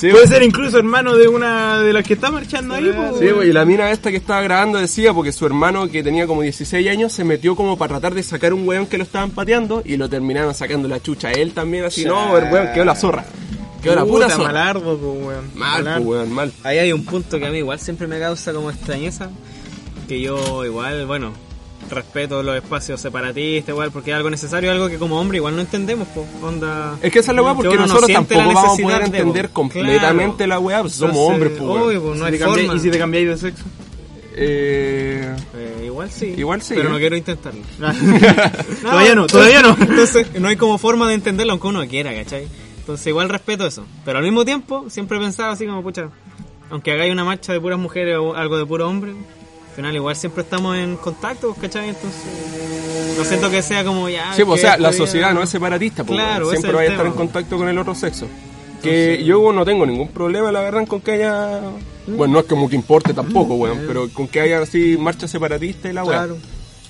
puede 0.00 0.26
ser 0.26 0.42
incluso 0.42 0.78
hermano 0.78 1.16
de 1.16 1.28
una 1.28 1.78
de 1.80 1.92
las 1.92 2.04
que 2.04 2.14
está 2.14 2.30
marchando 2.30 2.74
ahí, 2.74 2.90
pues. 2.94 3.20
Sí, 3.20 3.28
güey, 3.30 3.50
y 3.50 3.52
la 3.52 3.64
mina 3.64 3.90
esta 3.90 4.10
que 4.10 4.16
estaba 4.16 4.42
grabando 4.42 4.78
decía 4.78 5.12
porque 5.14 5.32
su 5.32 5.46
hermano 5.46 5.88
que 5.88 6.02
tenía 6.02 6.26
como 6.26 6.42
16 6.42 6.88
años 6.88 7.12
se 7.12 7.24
metió 7.24 7.54
como 7.54 7.78
para 7.78 7.90
tratar 7.90 8.14
de 8.14 8.22
sacar 8.22 8.52
un 8.52 8.66
weón 8.66 8.86
que 8.86 8.98
lo 8.98 9.04
estaban 9.04 9.30
pateando 9.30 9.82
y 9.84 9.96
lo 9.96 10.08
terminaron 10.08 10.54
sacando 10.54 10.88
la 10.88 11.00
chucha 11.00 11.28
a 11.28 11.32
él 11.32 11.52
también 11.52 11.84
así, 11.84 12.04
no, 12.04 12.36
el 12.36 12.52
weón 12.52 12.68
quedó 12.74 12.84
la 12.84 12.94
zorra. 12.96 13.24
Quedó 13.82 13.96
la 13.96 14.04
pura 14.04 14.28
malardo, 14.38 14.96
pues, 14.96 15.24
weón. 15.26 15.44
Mal, 15.54 15.82
pues, 15.84 15.98
weón, 16.06 16.32
mal. 16.32 16.52
Ahí 16.62 16.78
hay 16.78 16.92
un 16.92 17.04
punto 17.04 17.38
que 17.38 17.46
a 17.46 17.50
mí 17.50 17.58
igual 17.58 17.78
siempre 17.80 18.06
me 18.06 18.18
causa 18.18 18.52
como 18.52 18.70
extrañeza, 18.70 19.28
que 20.12 20.20
yo 20.20 20.64
igual, 20.64 21.06
bueno, 21.06 21.32
respeto 21.90 22.42
los 22.42 22.56
espacios 22.56 23.00
separatistas 23.00 23.70
igual, 23.70 23.90
porque 23.90 24.10
es 24.10 24.16
algo 24.16 24.30
necesario, 24.30 24.70
algo 24.70 24.88
que 24.88 24.98
como 24.98 25.18
hombre 25.20 25.38
igual 25.38 25.54
no 25.56 25.62
entendemos, 25.62 26.06
pues, 26.14 26.26
onda... 26.42 26.96
Es 27.02 27.10
que 27.12 27.18
esa 27.20 27.32
es 27.32 27.36
la 27.36 27.42
weá 27.42 27.52
que 27.52 27.56
porque 27.56 27.74
no 27.76 27.82
nosotros 27.82 28.06
siente 28.06 28.34
tampoco 28.34 28.40
la 28.40 28.54
vamos 28.54 28.58
a 28.58 28.70
necesidad 28.76 28.96
poder 28.98 29.10
de, 29.10 29.18
entender 29.18 29.50
completamente 29.50 30.36
claro. 30.44 30.48
la 30.48 30.58
weá, 30.60 30.80
pues 30.82 30.92
somos 30.94 31.16
Entonces, 31.16 31.34
hombres, 31.34 31.52
pues, 31.58 31.62
weón. 31.70 31.82
obvio, 31.82 32.02
pues, 32.02 32.18
no 32.18 32.26
Si 32.26 32.32
hay 32.32 32.38
te 32.38 32.44
cambiáis- 32.44 32.66
forma. 32.66 32.74
¿Y 32.74 32.80
si 32.80 32.90
te 32.90 32.98
cambiáis 32.98 33.28
de 33.28 33.36
sexo? 33.38 33.64
Eh, 34.34 35.34
Eh, 35.54 35.82
igual 35.86 36.10
sí. 36.10 36.34
Igual 36.36 36.62
sí, 36.62 36.74
Pero 36.76 36.88
¿eh? 36.88 36.92
no 36.92 36.98
quiero 36.98 37.16
intentarlo. 37.16 37.60
todavía 38.82 39.14
no, 39.14 39.26
todavía 39.26 39.62
no. 39.62 39.76
Entonces, 39.78 40.26
no 40.40 40.48
hay 40.48 40.56
como 40.56 40.78
forma 40.78 41.08
de 41.08 41.14
entenderlo 41.14 41.52
aunque 41.52 41.66
uno 41.68 41.86
quiera, 41.86 42.14
¿cachai? 42.14 42.46
Entonces, 42.78 43.06
igual 43.08 43.28
respeto 43.28 43.66
eso. 43.66 43.84
Pero 44.04 44.18
al 44.18 44.24
mismo 44.24 44.44
tiempo, 44.44 44.86
siempre 44.88 45.18
he 45.18 45.20
pensado 45.20 45.50
así 45.52 45.66
como, 45.66 45.82
pucha, 45.82 46.08
aunque 46.70 46.92
hagáis 46.92 47.12
una 47.12 47.24
marcha 47.24 47.52
de 47.52 47.60
puras 47.60 47.78
mujeres 47.78 48.16
o 48.18 48.34
algo 48.34 48.56
de 48.56 48.64
puro 48.66 48.88
hombre, 48.88 49.12
al 49.72 49.76
final 49.76 49.94
igual 49.96 50.14
siempre 50.14 50.42
estamos 50.42 50.76
en 50.76 50.96
contacto, 50.98 51.48
pues, 51.54 51.60
¿cachai? 51.62 51.88
Entonces, 51.88 52.20
no 53.16 53.24
siento 53.24 53.50
que 53.50 53.62
sea 53.62 53.82
como 53.82 54.06
ya. 54.06 54.34
sí, 54.34 54.44
pues, 54.44 54.60
o 54.60 54.66
sea, 54.66 54.76
la 54.76 54.92
sociedad 54.92 55.32
no 55.32 55.42
es 55.42 55.48
separatista, 55.48 56.04
pues, 56.04 56.18
Claro, 56.20 56.50
siempre 56.50 56.72
vaya 56.72 56.90
a 56.90 56.92
estar 56.92 57.06
en 57.06 57.12
tema. 57.12 57.24
contacto 57.24 57.56
con 57.56 57.68
el 57.68 57.78
otro 57.78 57.94
sexo. 57.94 58.26
Que 58.82 59.22
yo 59.24 59.50
no 59.52 59.64
tengo 59.64 59.86
ningún 59.86 60.08
problema, 60.08 60.52
la 60.52 60.60
verdad, 60.60 60.86
con 60.86 61.00
que 61.00 61.12
haya. 61.12 61.60
Bueno, 62.06 62.34
no 62.34 62.40
es 62.40 62.46
como 62.46 62.68
que 62.68 62.76
importe 62.76 63.14
tampoco, 63.14 63.54
weón, 63.54 63.84
pero 63.86 64.08
con 64.12 64.28
que 64.28 64.40
haya 64.40 64.60
así 64.60 64.96
marchas 64.98 65.30
separatistas 65.30 65.90
y 65.90 65.94
la 65.94 66.04
weá. 66.04 66.18
Claro. 66.18 66.36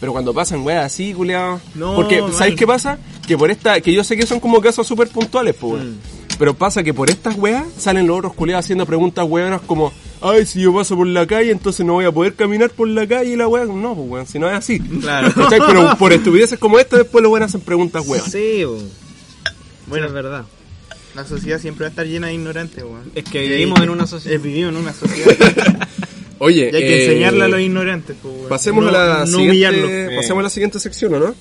Pero 0.00 0.10
cuando 0.12 0.34
pasan 0.34 0.64
weas 0.66 0.84
así, 0.86 1.12
culiao. 1.14 1.60
No, 1.76 1.94
Porque. 1.94 2.20
¿sabéis 2.32 2.56
qué 2.56 2.66
pasa? 2.66 2.98
Que 3.28 3.38
por 3.38 3.50
esta. 3.50 3.80
Que 3.80 3.92
yo 3.92 4.02
sé 4.02 4.16
que 4.16 4.26
son 4.26 4.40
como 4.40 4.60
casos 4.60 4.86
súper 4.86 5.08
puntuales, 5.08 5.54
pues, 5.54 5.84
Mm. 5.84 5.98
Pero 6.38 6.54
pasa 6.54 6.82
que 6.82 6.92
por 6.94 7.08
estas 7.10 7.36
weas 7.36 7.62
salen 7.78 8.06
los 8.08 8.18
otros 8.18 8.32
culiados 8.34 8.64
haciendo 8.64 8.86
preguntas 8.86 9.24
weonas 9.28 9.60
como. 9.60 9.92
Ay, 10.22 10.46
si 10.46 10.60
yo 10.60 10.72
paso 10.74 10.96
por 10.96 11.06
la 11.06 11.26
calle, 11.26 11.50
entonces 11.50 11.84
no 11.84 11.94
voy 11.94 12.04
a 12.04 12.12
poder 12.12 12.34
caminar 12.34 12.70
por 12.70 12.86
la 12.88 13.06
calle 13.06 13.32
y 13.32 13.36
la 13.36 13.48
wea. 13.48 13.64
No, 13.64 13.94
pues, 13.96 14.08
weón, 14.08 14.26
si 14.26 14.38
no 14.38 14.48
es 14.48 14.54
así. 14.54 14.78
Claro. 14.78 15.32
¿Cachai? 15.34 15.60
Pero 15.66 15.96
por 15.98 16.12
estupideces 16.12 16.58
como 16.58 16.78
esta, 16.78 16.96
después 16.98 17.22
los 17.22 17.32
weones 17.32 17.48
hacen 17.48 17.60
preguntas 17.62 18.06
weonas. 18.06 18.30
Sí, 18.30 18.62
bo. 18.64 18.78
Bueno. 19.88 20.06
Es 20.06 20.12
verdad. 20.12 20.44
La 21.14 21.26
sociedad 21.26 21.58
siempre 21.58 21.84
va 21.84 21.88
a 21.88 21.90
estar 21.90 22.06
llena 22.06 22.28
de 22.28 22.34
ignorantes, 22.34 22.82
weón. 22.84 23.10
Es 23.14 23.24
que 23.24 23.40
vivimos 23.46 23.80
en 23.80 23.90
una 23.90 24.06
sociedad. 24.06 24.36
eh, 24.36 24.38
vivimos 24.38 24.70
en 24.74 24.76
una 24.80 24.92
sociedad. 24.92 25.88
Oye, 26.38 26.70
y 26.72 26.76
hay 26.76 26.82
que 26.82 26.96
eh, 26.96 27.04
enseñarle 27.06 27.44
a 27.44 27.48
los 27.48 27.60
ignorantes, 27.60 28.16
pues, 28.22 28.34
weón. 28.34 28.48
Pasemos 28.48 28.84
No- 28.84 28.90
a 28.90 28.92
la 28.92 29.18
no 29.20 29.26
siguiente. 29.26 29.50
humillarlos. 29.50 29.90
Eh. 29.90 30.10
Pasemos 30.16 30.40
a 30.40 30.42
la 30.44 30.50
siguiente 30.50 30.78
sección, 30.80 31.14
¿o 31.14 31.18
no? 31.18 31.34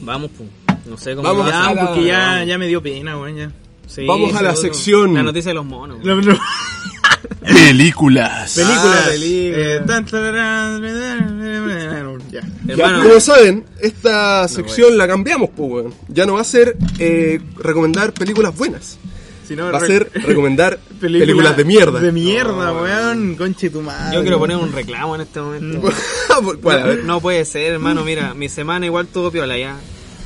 Vamos, 0.00 0.30
pues. 0.36 0.48
No 0.86 0.96
sé 0.96 1.14
cómo 1.14 1.28
Vamos 1.28 1.46
va. 1.46 1.50
Ya, 1.50 1.66
a 1.68 1.74
la- 1.74 1.86
porque 1.86 2.04
ya, 2.04 2.44
ya 2.44 2.58
me 2.58 2.66
dio 2.68 2.82
pena, 2.82 3.18
weón, 3.18 3.36
ya. 3.36 3.52
Sí, 3.90 4.06
Vamos 4.06 4.30
a 4.34 4.42
la 4.42 4.54
seguro. 4.54 4.74
sección. 4.74 5.14
La 5.14 5.22
noticia 5.24 5.50
de 5.50 5.54
los 5.54 5.64
monos. 5.66 5.98
No, 6.04 6.14
no. 6.22 6.38
Películas. 7.42 8.54
Películas. 8.54 9.08
Ah, 9.08 9.10
ya. 12.30 13.02
Como 13.02 13.20
saben, 13.20 13.64
esta 13.80 14.46
sección 14.48 14.96
la 14.96 15.06
cambiamos, 15.08 15.50
pues, 15.56 15.70
weón. 15.70 15.94
Ya 16.08 16.26
no 16.26 16.34
va 16.34 16.40
a 16.42 16.44
ser 16.44 16.76
eh, 16.98 17.40
recomendar 17.56 18.12
películas 18.12 18.56
buenas. 18.56 18.98
Si 19.46 19.56
no, 19.56 19.64
Va 19.72 19.78
a 19.78 19.80
re- 19.80 19.86
ser 19.88 20.10
recomendar 20.14 20.78
película- 21.00 21.18
películas 21.26 21.56
de 21.56 21.64
mierda. 21.64 22.00
De 22.00 22.12
mierda, 22.12 22.72
weón. 22.72 23.34
Conche 23.34 23.70
tu 23.70 23.80
madre. 23.82 24.14
yo 24.14 24.22
quiero 24.22 24.38
poner 24.38 24.56
un 24.56 24.72
reclamo 24.72 25.16
en 25.16 25.20
este 25.22 25.40
momento. 25.40 25.90
¿Cuál? 26.62 26.80
A 26.82 26.86
ver. 26.86 27.04
No 27.04 27.20
puede 27.20 27.44
ser, 27.44 27.72
hermano. 27.72 28.04
Mira, 28.04 28.34
mi 28.34 28.48
semana 28.48 28.86
igual 28.86 29.08
tuvo 29.08 29.30
piola 29.32 29.58
ya. 29.58 29.76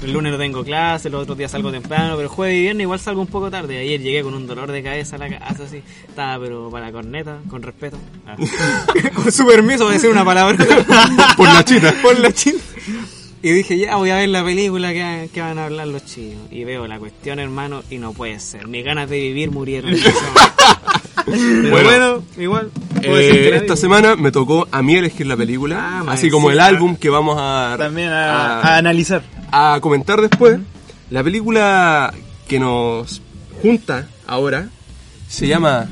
El 0.05 0.13
lunes 0.13 0.33
no 0.33 0.39
tengo 0.39 0.63
clase, 0.65 1.09
los 1.11 1.23
otros 1.23 1.37
días 1.39 1.51
salgo 1.51 1.71
temprano, 1.73 2.15
pero 2.17 2.29
jueves 2.29 2.57
y 2.59 2.63
viernes 2.63 2.83
igual 2.85 3.01
salgo 3.01 3.21
un 3.21 3.27
poco 3.27 3.51
tarde. 3.51 3.79
Ayer 3.79 4.01
llegué 4.01 4.23
con 4.23 4.35
un 4.35 4.47
dolor 4.47 4.71
de 4.71 4.83
cabeza 4.83 5.17
a 5.17 5.19
la 5.19 5.29
casa, 5.39 5.65
así. 5.65 5.83
Estaba, 6.09 6.39
pero 6.45 6.69
para 6.71 6.87
la 6.87 6.93
corneta, 6.93 7.39
con 7.49 7.63
respeto. 7.63 7.97
Ah. 8.27 8.37
con 9.15 9.33
su 9.33 9.47
permiso, 9.47 9.85
voy 9.85 9.93
a 9.93 9.95
decir 9.95 10.11
una 10.11 10.25
palabra. 10.25 10.57
Por 11.37 11.49
la 11.53 11.65
chita. 11.65 11.95
Por 12.03 12.19
la 12.19 12.33
china. 12.33 12.59
Y 13.43 13.51
dije, 13.51 13.77
ya 13.79 13.97
voy 13.97 14.09
a 14.11 14.17
ver 14.17 14.29
la 14.31 14.43
película 14.43 14.93
que, 14.93 15.29
que 15.33 15.41
van 15.43 15.59
a 15.59 15.67
hablar 15.67 15.87
los 15.89 16.05
chinos. 16.07 16.41
Y 16.51 16.65
veo 16.65 16.87
la 16.87 16.99
cuestión, 16.99 17.39
hermano, 17.39 17.83
y 17.91 17.99
no 17.99 18.13
puede 18.15 18.41
ser. 18.41 18.67
Mis 18.69 18.83
ganas 18.85 19.09
de 19.11 19.19
vivir 19.19 19.51
murieron. 19.51 19.91
Pero 21.27 21.71
Bueno. 21.71 21.83
bueno, 21.89 22.23
igual. 22.39 22.71
puedo 22.95 23.19
Eh, 23.19 23.23
decir 23.27 23.43
que 23.45 23.51
la 23.51 23.57
esta 23.57 23.77
semana 23.77 24.17
me 24.17 24.31
tocó 24.33 24.67
a 24.71 24.83
mí 24.83 24.95
elegir 24.97 25.27
la 25.27 25.37
película, 25.37 25.77
Ah, 25.79 26.05
así 26.13 26.27
man, 26.27 26.31
como 26.33 26.49
sí, 26.49 26.55
el 26.55 26.61
ah. 26.61 26.67
álbum 26.67 26.97
que 26.97 27.09
vamos 27.11 27.37
a, 27.39 27.77
También 27.79 28.09
a, 28.11 28.61
a- 28.61 28.61
a 28.61 28.77
analizar. 28.79 29.23
A 29.55 29.81
comentar 29.81 30.21
después. 30.21 30.59
La 31.11 31.23
película 31.23 32.13
que 32.49 32.59
nos 32.59 33.23
junta 33.63 34.09
ahora 34.27 34.69
se 35.29 35.47
llama 35.47 35.89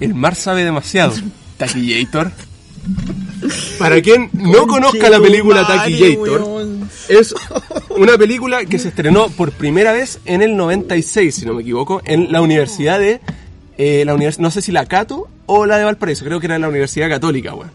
El 0.00 0.14
mar 0.14 0.34
sabe 0.34 0.64
demasiado, 0.64 1.14
Taquillator. 1.56 2.30
Para 3.78 4.00
quien 4.00 4.30
no 4.32 4.66
conozca 4.66 5.10
la 5.10 5.20
película 5.20 5.66
Taquillator, 5.66 6.68
es 7.08 7.34
una 7.90 8.16
película 8.18 8.64
que 8.64 8.78
se 8.78 8.88
estrenó 8.88 9.28
por 9.28 9.52
primera 9.52 9.92
vez 9.92 10.18
en 10.24 10.42
el 10.42 10.56
96, 10.56 11.34
si 11.34 11.46
no 11.46 11.54
me 11.54 11.62
equivoco, 11.62 12.00
en 12.04 12.32
la 12.32 12.40
Universidad 12.42 12.98
de... 12.98 13.20
eh, 13.78 14.04
la 14.04 14.14
univers- 14.14 14.38
no 14.38 14.50
sé 14.50 14.62
si 14.62 14.72
la 14.72 14.86
Cato 14.86 15.28
o 15.46 15.66
la 15.66 15.78
de 15.78 15.84
Valparaíso, 15.84 16.24
creo 16.24 16.38
que 16.40 16.46
era 16.46 16.58
la 16.58 16.68
Universidad 16.68 17.08
Católica, 17.08 17.54
weón. 17.54 17.70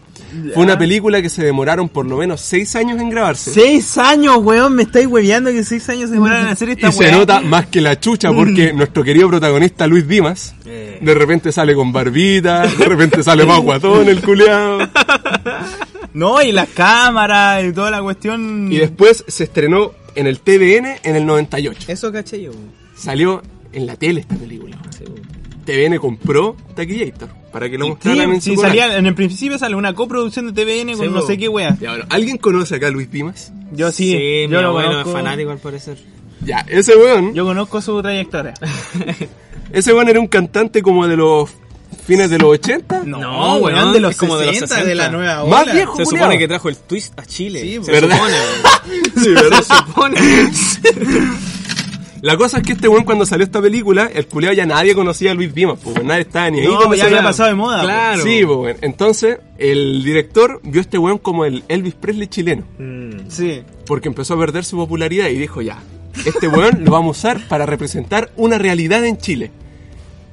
Fue 0.54 0.62
una 0.64 0.78
película 0.78 1.20
que 1.22 1.28
se 1.28 1.44
demoraron 1.44 1.88
por 1.88 2.06
lo 2.06 2.16
menos 2.18 2.40
seis 2.40 2.74
años 2.76 3.00
en 3.00 3.10
grabarse. 3.10 3.52
Seis 3.52 3.96
años, 3.98 4.38
weón. 4.40 4.74
Me 4.74 4.82
estáis 4.84 5.06
hueveando 5.06 5.50
que 5.50 5.64
seis 5.64 5.88
años 5.88 6.08
se 6.08 6.14
demoraron 6.14 6.46
en 6.46 6.52
hacer 6.52 6.70
esta 6.70 6.88
Y 6.88 6.92
se 6.92 7.10
nota 7.12 7.40
más 7.40 7.66
que 7.66 7.80
la 7.80 7.98
chucha 8.00 8.32
porque 8.32 8.72
nuestro 8.72 9.02
querido 9.04 9.28
protagonista 9.28 9.86
Luis 9.86 10.06
Dimas 10.08 10.54
Eh. 10.64 10.98
de 11.00 11.14
repente 11.14 11.52
sale 11.52 11.74
con 11.74 11.92
barbita, 11.92 12.66
de 12.66 12.84
repente 12.84 13.22
sale 13.22 13.44
más 13.44 13.60
guatón 13.60 14.08
el 14.08 14.20
culeado. 14.20 14.78
No, 16.12 16.40
y 16.42 16.50
las 16.50 16.68
cámaras 16.70 17.62
y 17.64 17.72
toda 17.72 17.90
la 17.90 18.00
cuestión. 18.00 18.72
Y 18.72 18.78
después 18.78 19.22
se 19.28 19.44
estrenó 19.44 19.92
en 20.14 20.26
el 20.26 20.40
TVN 20.40 20.96
en 21.02 21.14
el 21.16 21.26
98. 21.26 21.92
Eso 21.92 22.10
caché 22.10 22.40
yo. 22.40 22.52
Salió 22.96 23.42
en 23.72 23.86
la 23.86 23.96
tele 23.96 24.20
esta 24.20 24.34
película. 24.34 24.78
Sí. 24.96 25.04
TVN 25.66 25.98
compró 25.98 26.56
Taquillator 26.74 27.28
para 27.56 27.70
que 27.70 27.78
lo 27.78 27.88
mostraran 27.88 28.32
en 28.34 28.40
Sí, 28.42 28.50
su 28.50 28.56
sí, 28.56 28.66
salía, 28.66 28.98
en 28.98 29.06
el 29.06 29.14
principio 29.14 29.58
sale 29.58 29.74
una 29.76 29.94
coproducción 29.94 30.52
de 30.52 30.62
TVN 30.62 30.94
con 30.94 31.06
Sí, 31.06 31.10
no 31.10 31.22
sé 31.22 31.38
qué 31.38 31.48
wea. 31.48 31.74
Ya, 31.80 31.88
bueno, 31.92 32.04
¿Alguien 32.10 32.36
conoce 32.36 32.74
acá 32.74 32.88
a 32.88 32.90
Luis 32.90 33.10
Dimas? 33.10 33.50
Yo 33.72 33.90
sí, 33.92 34.14
mi 34.46 34.52
yo 34.52 34.60
lo 34.60 34.68
abuelo 34.68 34.88
conozco. 34.90 35.08
es 35.08 35.16
fanático 35.16 35.50
al 35.52 35.58
parecer. 35.58 35.96
Ya, 36.44 36.58
ese 36.68 36.94
weón, 36.96 37.32
Yo 37.32 37.46
conozco 37.46 37.80
su 37.80 38.02
trayectoria. 38.02 38.52
ese 39.72 39.94
weón 39.94 40.10
era 40.10 40.20
un 40.20 40.26
cantante 40.26 40.82
como 40.82 41.06
de 41.08 41.16
los 41.16 41.48
fines 42.06 42.28
de 42.28 42.36
los 42.38 42.50
80. 42.50 43.04
No, 43.06 43.18
No, 43.18 43.56
weón, 43.56 43.74
weón, 43.74 43.92
de 43.94 44.00
los 44.00 44.10
es 44.10 44.16
como 44.18 44.36
de 44.36 44.46
los 44.48 44.56
60, 44.58 44.84
de 44.84 44.94
la 44.94 45.04
60. 45.04 45.16
nueva 45.16 45.44
Más 45.48 45.62
ola. 45.62 45.72
viejo. 45.72 45.96
Se 45.96 46.04
culiao. 46.04 46.24
supone 46.24 46.38
que 46.38 46.46
trajo 46.48 46.68
el 46.68 46.76
twist 46.76 47.18
a 47.18 47.24
Chile. 47.24 47.62
Sí, 47.62 47.80
se 47.82 47.90
¿verdad? 47.90 48.16
supone. 48.18 48.34
weón. 48.34 49.02
Sí, 49.24 49.30
¿verdad? 49.30 49.62
Se 49.62 49.74
supone. 49.74 50.20
La 52.26 52.36
cosa 52.36 52.56
es 52.56 52.64
que 52.64 52.72
este 52.72 52.88
weón 52.88 53.04
cuando 53.04 53.24
salió 53.24 53.44
esta 53.44 53.62
película, 53.62 54.10
el 54.12 54.26
culiao 54.26 54.52
ya 54.52 54.66
nadie 54.66 54.96
conocía 54.96 55.30
a 55.30 55.34
Luis 55.34 55.54
Dimas, 55.54 55.78
pues 55.80 56.02
nadie 56.02 56.22
estaba 56.22 56.50
ni 56.50 56.58
ahí. 56.58 56.66
No, 56.66 56.92
ya 56.92 57.04
había 57.04 57.22
pasado 57.22 57.50
de 57.50 57.54
moda. 57.54 57.82
Claro. 57.82 58.20
Sí, 58.20 58.42
pues. 58.44 58.78
Entonces, 58.80 59.38
el 59.58 60.02
director 60.02 60.60
vio 60.64 60.80
a 60.80 60.82
este 60.82 60.98
weón 60.98 61.18
como 61.18 61.44
el 61.44 61.62
Elvis 61.68 61.94
Presley 61.94 62.26
chileno. 62.26 62.64
Mm. 62.78 63.28
Sí. 63.28 63.62
Porque 63.86 64.08
empezó 64.08 64.34
a 64.34 64.38
perder 64.40 64.64
su 64.64 64.76
popularidad 64.76 65.28
y 65.28 65.38
dijo 65.38 65.62
ya, 65.62 65.78
este 66.24 66.48
weón 66.48 66.84
lo 66.84 66.90
vamos 66.90 67.16
a 67.16 67.20
usar 67.20 67.46
para 67.46 67.64
representar 67.64 68.32
una 68.34 68.58
realidad 68.58 69.04
en 69.04 69.18
Chile. 69.18 69.52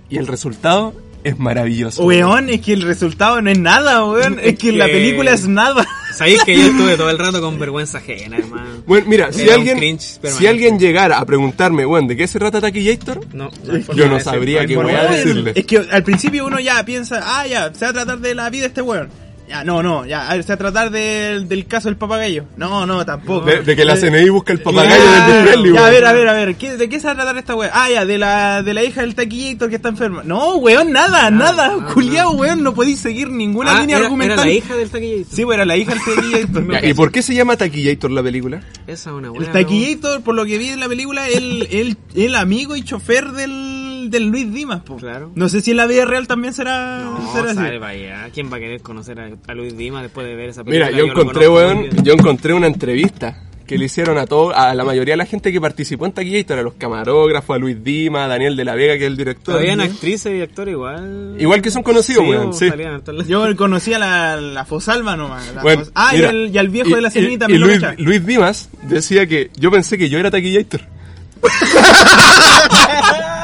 Y 0.09 0.17
el 0.17 0.25
resultado 0.25 0.95
es 1.23 1.39
maravilloso. 1.39 2.03
Weón, 2.03 2.49
es 2.49 2.61
que 2.61 2.73
el 2.73 2.81
resultado 2.81 3.41
no 3.41 3.49
es 3.49 3.59
nada, 3.59 4.05
weón. 4.05 4.39
Es 4.41 4.57
que 4.57 4.71
la 4.71 4.85
película 4.85 5.31
es 5.31 5.47
nada. 5.47 5.85
Sabéis 6.13 6.43
que 6.43 6.55
yo 6.55 6.65
estuve 6.67 6.95
todo 6.95 7.09
el 7.09 7.17
rato 7.17 7.41
con 7.41 7.57
vergüenza 7.57 7.97
ajena, 7.97 8.37
hermano. 8.37 8.83
Bueno, 8.85 9.07
mira, 9.07 9.33
si 9.33 9.41
Era 9.41 9.55
alguien, 9.55 9.77
cringe 9.77 10.19
si 10.21 10.45
alguien 10.45 10.77
llegara 10.77 11.17
a 11.17 11.25
preguntarme, 11.25 11.85
weón, 11.85 12.07
¿de 12.07 12.15
qué 12.15 12.27
se 12.27 12.37
trata 12.39 12.61
Taquillator? 12.61 13.21
No, 13.33 13.49
Yo 13.95 14.07
no 14.07 14.19
sabría 14.19 14.65
qué 14.65 14.75
voy 14.75 14.93
a 14.93 15.03
decirle. 15.05 15.53
Es 15.55 15.65
que 15.65 15.77
al 15.77 16.03
principio 16.03 16.45
uno 16.45 16.59
ya 16.59 16.83
piensa, 16.85 17.21
ah, 17.23 17.47
ya, 17.47 17.73
se 17.73 17.85
va 17.85 17.91
a 17.91 17.93
tratar 17.93 18.19
de 18.19 18.35
la 18.35 18.49
vida 18.49 18.61
de 18.63 18.67
este 18.67 18.81
weón. 18.81 19.09
Ya, 19.53 19.63
no, 19.63 19.83
no, 19.83 20.03
ya, 20.03 20.27
a 20.29 20.33
ver, 20.33 20.41
se 20.43 20.47
va 20.49 20.55
a 20.55 20.57
tratar 20.57 20.89
del, 20.89 21.47
del 21.47 21.67
caso 21.67 21.87
del 21.87 21.95
papagayo. 21.95 22.45
No, 22.57 22.87
no, 22.87 23.05
tampoco. 23.05 23.45
De, 23.45 23.61
de 23.61 23.75
que 23.75 23.85
la 23.85 23.95
CNI 23.95 24.27
busca 24.29 24.51
el 24.51 24.59
papagayo 24.61 24.95
Claro. 24.95 25.31
de 25.31 25.39
Elvis 25.39 25.43
Presley, 25.53 25.73
Ya, 25.75 25.85
a 25.85 25.89
ver, 25.91 26.05
a 26.05 26.13
ver, 26.13 26.27
a 26.29 26.33
ver, 26.33 26.55
¿qué- 26.55 26.75
¿de 26.75 26.89
qué 26.89 26.99
se 26.99 27.05
va 27.05 27.11
a 27.13 27.15
tratar 27.15 27.37
esta 27.37 27.53
weón? 27.53 27.71
Ah, 27.71 27.87
ya, 27.87 28.03
de 28.03 28.17
la, 28.17 28.63
de 28.63 28.73
la 28.73 28.83
hija 28.83 29.01
del 29.01 29.13
taquillator 29.13 29.69
que 29.69 29.75
está 29.75 29.89
enferma. 29.89 30.23
No, 30.23 30.55
weón, 30.55 30.91
nada, 30.91 31.29
nada, 31.29 31.71
culiao, 31.93 32.31
weón, 32.31 32.63
no 32.63 32.73
podéis 32.73 32.97
seguir 32.99 33.29
ninguna 33.29 33.77
Ah, 33.77 33.81
línea 33.81 33.97
era, 33.97 34.05
argumental. 34.07 34.39
era 34.39 34.45
la 34.47 34.51
hija 34.53 34.75
del 34.75 34.89
taquillito. 34.89 35.35
Sí, 35.35 35.45
pues 35.45 35.55
era 35.55 35.65
la 35.65 35.77
hija 35.77 35.93
del 35.93 36.03
taquillator. 36.15 36.71
Ya, 36.81 36.89
¿Y 36.89 36.93
por 36.95 37.11
qué 37.11 37.21
se 37.21 37.35
llama 37.35 37.55
Taquillator 37.55 38.09
la 38.09 38.23
película? 38.23 38.61
Esa 38.87 39.09
es 39.11 39.15
una 39.15 39.29
buena. 39.29 39.45
El 39.45 39.51
taquillator, 39.51 40.23
por 40.23 40.33
lo 40.33 40.45
que 40.45 40.57
vi 40.57 40.69
en 40.69 40.79
la 40.79 40.87
película, 40.87 41.27
el, 41.29 41.67
el, 41.69 41.97
el 42.15 42.33
amigo 42.35 42.75
y 42.75 42.81
chofer 42.81 43.31
del, 43.33 43.51
del 44.13 44.27
Luis 44.27 44.51
Dimas, 44.53 44.81
po. 44.83 44.95
Claro. 44.95 45.31
No 45.35 45.49
sé 45.49 45.59
si 45.61 45.71
en 45.71 45.77
la 45.77 45.87
vida 45.87 46.05
real 46.05 46.25
también 46.27 46.53
será, 46.53 46.99
No, 47.03 47.33
será 47.33 47.51
así. 47.51 47.59
allá. 47.83 48.29
¿Quién 48.33 48.51
va 48.51 48.57
a 48.57 48.59
querer 48.61 48.81
conocer 48.81 49.19
a, 49.19 49.29
a 49.47 49.53
Luis 49.53 49.75
Dimas 49.75 50.03
después 50.03 50.25
de 50.25 50.35
ver 50.35 50.49
esa 50.49 50.63
película? 50.63 50.87
Mira, 50.89 50.97
yo 50.97 51.07
lo 51.07 51.11
encontré, 51.21 51.49
weón, 51.49 51.89
yo 52.03 52.13
encontré 52.13 52.53
una 52.53 52.67
entrevista 52.67 53.41
que 53.67 53.77
le 53.77 53.85
hicieron 53.85 54.17
a 54.17 54.27
todo, 54.27 54.53
a 54.53 54.75
la 54.75 54.83
mayoría 54.83 55.13
de 55.13 55.17
la 55.17 55.25
gente 55.25 55.49
que 55.51 55.61
participó 55.61 56.05
en 56.05 56.11
Taquillator, 56.11 56.59
a 56.59 56.63
los 56.63 56.73
camarógrafos, 56.73 57.55
a 57.55 57.59
Luis 57.59 57.81
Dima, 57.81 58.25
a 58.25 58.27
Daniel 58.27 58.57
de 58.57 58.65
la 58.65 58.75
Vega, 58.75 58.95
que 58.97 59.05
es 59.05 59.07
el 59.07 59.15
director. 59.15 59.53
Todavía 59.55 59.71
en 59.71 59.79
actrices 59.81 60.33
y 60.37 60.41
actores 60.41 60.73
igual. 60.73 61.37
Igual 61.39 61.61
que 61.61 61.71
son 61.71 61.81
conocidos, 61.81 62.27
weón, 62.27 62.53
sí. 62.53 62.69
Yo 63.25 63.55
conocí 63.55 63.93
a 63.93 63.99
la, 63.99 64.35
la 64.35 64.65
Fosalva 64.65 65.15
nomás. 65.15 65.49
la 65.55 65.61
Bueno, 65.63 65.83
Fos- 65.85 65.91
ah, 65.95 66.11
mira, 66.13 66.33
y, 66.33 66.35
el, 66.35 66.51
y 66.53 66.57
al 66.57 66.67
viejo 66.67 66.89
y- 66.89 66.93
de 66.95 67.01
la 67.01 67.09
cenita 67.09 67.33
y 67.33 67.37
también 67.37 67.61
lo 67.61 67.67
Luis, 67.67 67.79
cachaba. 67.79 67.95
Luis 67.99 68.25
Dimas 68.25 68.69
decía 68.83 69.27
que 69.27 69.49
yo 69.57 69.71
pensé 69.71 69.97
que 69.97 70.09
yo 70.09 70.19
era 70.19 70.29
Taquillator. 70.29 70.81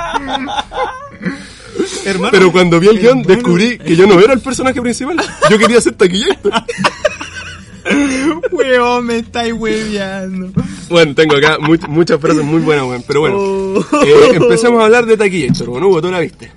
Hermano, 2.06 2.32
Pero 2.32 2.52
cuando 2.52 2.80
vi 2.80 2.88
el 2.88 3.00
guion 3.00 3.24
descubrí 3.24 3.78
que 3.78 3.96
yo 3.96 4.06
no 4.08 4.20
era 4.20 4.34
el 4.34 4.40
personaje 4.42 4.82
principal. 4.82 5.18
Yo 5.50 5.58
quería 5.58 5.80
ser 5.82 5.94
Taquillator. 5.94 6.52
weón, 8.52 9.06
me 9.06 9.18
estáis 9.20 9.54
hueveando. 9.54 10.52
Bueno, 10.90 11.16
tengo 11.16 11.36
acá 11.38 11.58
mu- 11.60 11.78
muchas 11.88 12.20
frases 12.20 12.44
muy 12.44 12.62
buenas, 12.62 12.86
weón. 12.86 13.04
Pero 13.08 13.20
bueno, 13.22 13.38
Oh. 13.38 13.86
eh, 14.06 14.32
empecemos 14.34 14.82
a 14.82 14.86
hablar 14.86 15.06
de 15.06 15.18
Taquillator. 15.18 15.68
Bueno, 15.70 15.88
Hugo, 15.88 16.02
tú 16.02 16.12
la 16.12 16.20
viste. 16.20 16.52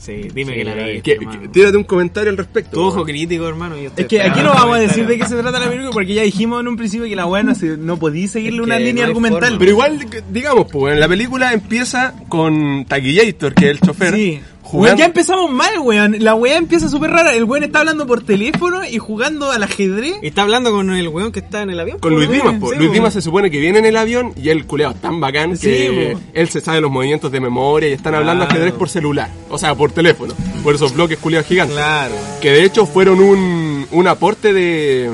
Sí, 0.00 0.28
dime 0.34 0.54
que 0.54 0.64
la 0.64 0.74
vi. 0.74 1.02
Que- 1.02 1.18
que- 1.18 1.48
tírate 1.52 1.76
un 1.76 1.84
comentario 1.84 2.30
al 2.30 2.38
respecto. 2.38 2.70
Tu 2.70 2.80
ojo 2.82 3.04
crítico, 3.04 3.46
hermano. 3.46 3.76
yo 3.76 3.90
Es 3.94 4.06
que 4.06 4.22
aquí 4.22 4.40
no 4.40 4.48
vamos 4.54 4.76
a 4.76 4.80
decir 4.80 5.06
de 5.06 5.18
qué 5.18 5.26
se 5.26 5.36
trata 5.36 5.58
la 5.58 5.66
película 5.68 5.90
porque 5.90 6.14
ya 6.14 6.22
dijimos 6.22 6.60
en 6.62 6.68
un 6.68 6.76
principio 6.78 7.06
que 7.06 7.14
la 7.14 7.26
weá 7.26 7.42
no, 7.42 7.52
no 7.78 7.98
podía 7.98 8.26
seguirle 8.26 8.60
Es 8.60 8.64
una 8.64 8.78
línea 8.78 9.04
no 9.04 9.08
argumental. 9.10 9.40
forma. 9.42 9.58
Pero 9.58 9.70
igual, 9.72 9.98
digamos, 10.30 10.66
pues, 10.72 10.98
la 10.98 11.06
película 11.06 11.52
empieza 11.52 12.14
con 12.28 12.86
Taquillator, 12.86 13.52
que 13.54 13.66
es 13.66 13.70
el 13.72 13.80
chofer. 13.80 14.14
Sí. 14.14 14.40
Jugando- 14.70 14.86
Weón, 14.88 14.98
ya 14.98 15.04
empezamos 15.06 15.50
mal, 15.50 15.78
weón. 15.80 16.16
La 16.20 16.34
weá 16.34 16.56
empieza 16.56 16.88
súper 16.88 17.10
rara. 17.10 17.34
El 17.34 17.44
weón 17.44 17.64
está 17.64 17.80
hablando 17.80 18.06
por 18.06 18.22
teléfono 18.24 18.84
y 18.86 18.98
jugando 18.98 19.50
al 19.50 19.62
ajedrez. 19.62 20.14
Y 20.22 20.28
está 20.28 20.42
hablando 20.42 20.70
con 20.70 20.90
el 20.90 21.08
weón 21.08 21.32
que 21.32 21.40
está 21.40 21.62
en 21.62 21.70
el 21.70 21.80
avión. 21.80 21.98
Con 21.98 22.14
Luis. 22.14 22.30
Dimas, 22.30 22.54
po. 22.60 22.70
Sí, 22.70 22.76
Luis. 22.76 22.92
Dimas 22.92 23.12
se 23.12 23.20
supone 23.22 23.50
que 23.50 23.58
viene 23.58 23.78
en 23.80 23.86
el 23.86 23.96
avión 23.96 24.32
y 24.36 24.48
el 24.50 24.64
culeado 24.66 24.94
es 24.94 25.00
tan 25.00 25.20
bacán 25.20 25.56
Sí, 25.56 25.66
que 25.68 26.10
po. 26.14 26.20
él 26.34 26.48
se 26.48 26.60
sabe 26.60 26.80
los 26.80 26.90
movimientos 26.90 27.30
de 27.32 27.40
memoria 27.40 27.88
y 27.88 27.92
están 27.92 28.14
hablando 28.14 28.44
Claro. 28.44 28.58
ajedrez 28.60 28.74
por 28.78 28.88
celular. 28.88 29.30
O 29.48 29.58
sea, 29.58 29.74
por 29.74 29.92
teléfono. 29.92 30.34
Por 30.62 30.74
esos 30.74 30.94
bloques 30.94 31.18
culeados 31.18 31.46
gigantes. 31.48 31.76
Claro. 31.76 32.14
Que 32.40 32.50
de 32.52 32.64
hecho 32.64 32.86
fueron 32.86 33.20
un, 33.20 33.86
un 33.90 34.06
aporte 34.08 34.52
de... 34.52 35.10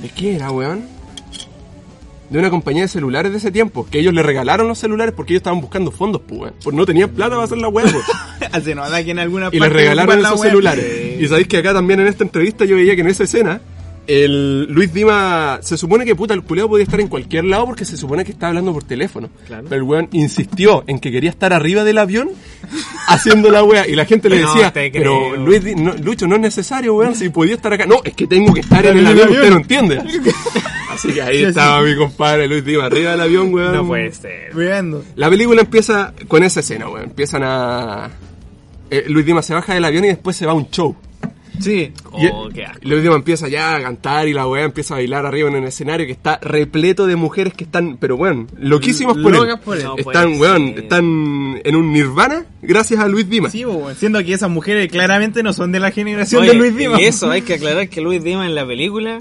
¿De 0.00 0.08
qué 0.08 0.34
era, 0.36 0.50
weón? 0.50 0.84
De 2.32 2.38
una 2.38 2.48
compañía 2.48 2.82
de 2.82 2.88
celulares 2.88 3.30
de 3.30 3.38
ese 3.38 3.52
tiempo. 3.52 3.86
Que 3.90 3.98
ellos 3.98 4.14
le 4.14 4.22
regalaron 4.22 4.66
los 4.66 4.78
celulares 4.78 5.14
porque 5.14 5.34
ellos 5.34 5.40
estaban 5.40 5.60
buscando 5.60 5.90
fondos, 5.90 6.22
pues. 6.26 6.52
Pues 6.64 6.74
no 6.74 6.86
tenían 6.86 7.10
plata 7.10 7.32
para 7.32 7.44
hacer 7.44 7.58
la 7.58 7.68
weá, 7.68 7.84
pues. 7.84 8.04
Hace 8.52 8.74
nada 8.74 9.04
que 9.04 9.10
en 9.10 9.18
alguna 9.18 9.50
y 9.52 9.60
les 9.60 9.70
regalaron 9.70 10.18
esos 10.18 10.40
celulares. 10.40 11.20
Y 11.20 11.28
sabéis 11.28 11.46
que 11.46 11.58
acá 11.58 11.74
también 11.74 12.00
en 12.00 12.06
esta 12.06 12.24
entrevista 12.24 12.64
yo 12.64 12.76
veía 12.76 12.94
que 12.94 13.02
en 13.02 13.08
esa 13.08 13.24
escena 13.24 13.60
el 14.06 14.64
Luis 14.72 14.92
Dima 14.92 15.58
se 15.62 15.76
supone 15.76 16.04
que 16.04 16.14
puta 16.16 16.34
el 16.34 16.42
culeo 16.42 16.68
podía 16.68 16.84
estar 16.84 17.00
en 17.00 17.08
cualquier 17.08 17.44
lado 17.44 17.66
porque 17.66 17.84
se 17.84 17.96
supone 17.96 18.24
que 18.24 18.32
estaba 18.32 18.48
hablando 18.48 18.72
por 18.72 18.82
teléfono. 18.84 19.30
Claro. 19.46 19.64
Pero 19.68 19.76
el 19.76 19.82
weón 19.88 20.08
insistió 20.12 20.82
en 20.86 20.98
que 20.98 21.12
quería 21.12 21.30
estar 21.30 21.52
arriba 21.52 21.84
del 21.84 21.98
avión 21.98 22.30
haciendo 23.08 23.50
la 23.50 23.62
wea 23.62 23.86
y 23.86 23.94
la 23.94 24.04
gente 24.04 24.28
le 24.28 24.40
No 24.40 24.52
decía, 24.52 24.72
te 24.72 24.90
pero. 24.90 25.36
Luis 25.36 25.62
Di- 25.64 25.74
no, 25.74 25.94
Lucho 25.94 26.26
no 26.26 26.34
es 26.36 26.40
necesario, 26.40 26.94
weón, 26.94 27.14
si 27.14 27.28
podía 27.28 27.54
estar 27.54 27.72
acá. 27.72 27.86
No, 27.86 27.96
es 28.04 28.14
que 28.14 28.26
tengo 28.26 28.52
que 28.54 28.60
estar 28.60 28.84
en 28.86 28.98
el 28.98 29.06
avión, 29.06 29.28
usted 29.30 29.50
no 29.50 29.56
entiende. 29.56 30.02
Así 30.90 31.12
que 31.12 31.22
ahí 31.22 31.42
estaba 31.44 31.80
mi 31.82 31.96
compadre 31.96 32.46
Luis 32.48 32.64
Dima 32.64 32.84
arriba 32.86 33.12
del 33.12 33.20
avión, 33.20 33.54
weón. 33.54 33.72
No 33.74 33.86
puede 33.86 34.12
ser. 34.12 34.54
Weando. 34.54 35.04
La 35.16 35.30
película 35.30 35.60
empieza 35.62 36.12
con 36.28 36.42
esa 36.42 36.60
escena, 36.60 36.88
weón. 36.88 37.04
Empiezan 37.04 37.42
a... 37.44 38.10
eh, 38.90 39.04
Luis 39.08 39.24
Dima 39.24 39.42
se 39.42 39.54
baja 39.54 39.74
del 39.74 39.84
avión 39.84 40.04
y 40.04 40.08
después 40.08 40.36
se 40.36 40.44
va 40.44 40.52
a 40.52 40.54
un 40.54 40.68
show. 40.70 40.94
Sí. 41.62 41.92
Y, 42.18 42.26
Oh, 42.32 42.48
qué 42.52 42.64
asco. 42.66 42.78
y 42.82 42.88
Luis 42.88 43.02
Dima 43.02 43.14
empieza 43.14 43.48
ya 43.48 43.76
a 43.76 43.82
cantar 43.82 44.28
y 44.28 44.32
la 44.32 44.46
weá 44.46 44.64
empieza 44.64 44.94
a 44.94 44.96
bailar 44.98 45.24
arriba 45.26 45.48
en 45.48 45.56
el 45.56 45.64
escenario 45.64 46.06
que 46.06 46.12
está 46.12 46.38
repleto 46.42 47.06
de 47.06 47.16
mujeres 47.16 47.54
que 47.54 47.64
están, 47.64 47.96
pero 47.98 48.16
weón, 48.16 48.48
loquísimas 48.58 49.16
por 49.16 49.32
Locas 49.32 49.54
él. 49.56 49.60
por 49.64 49.76
él. 49.78 49.84
No 49.84 49.96
están, 49.96 50.40
weón, 50.40 50.68
están 50.76 51.60
en 51.64 51.76
un 51.76 51.92
nirvana 51.92 52.44
gracias 52.60 53.00
a 53.00 53.08
Luis 53.08 53.28
Dima. 53.28 53.50
Sí, 53.50 53.64
weón. 53.64 53.94
Siendo 53.94 54.22
que 54.24 54.32
esas 54.34 54.50
mujeres 54.50 54.90
claramente 54.90 55.42
no 55.42 55.52
son 55.52 55.72
de 55.72 55.80
la 55.80 55.90
generación 55.90 56.42
Oye, 56.42 56.50
de 56.52 56.56
Luis 56.56 56.76
Dimas. 56.76 57.00
Y 57.00 57.04
eso, 57.04 57.30
hay 57.30 57.42
que 57.42 57.54
aclarar 57.54 57.88
que 57.88 58.00
Luis 58.00 58.22
Dimas 58.22 58.46
en 58.46 58.54
la 58.54 58.66
película 58.66 59.18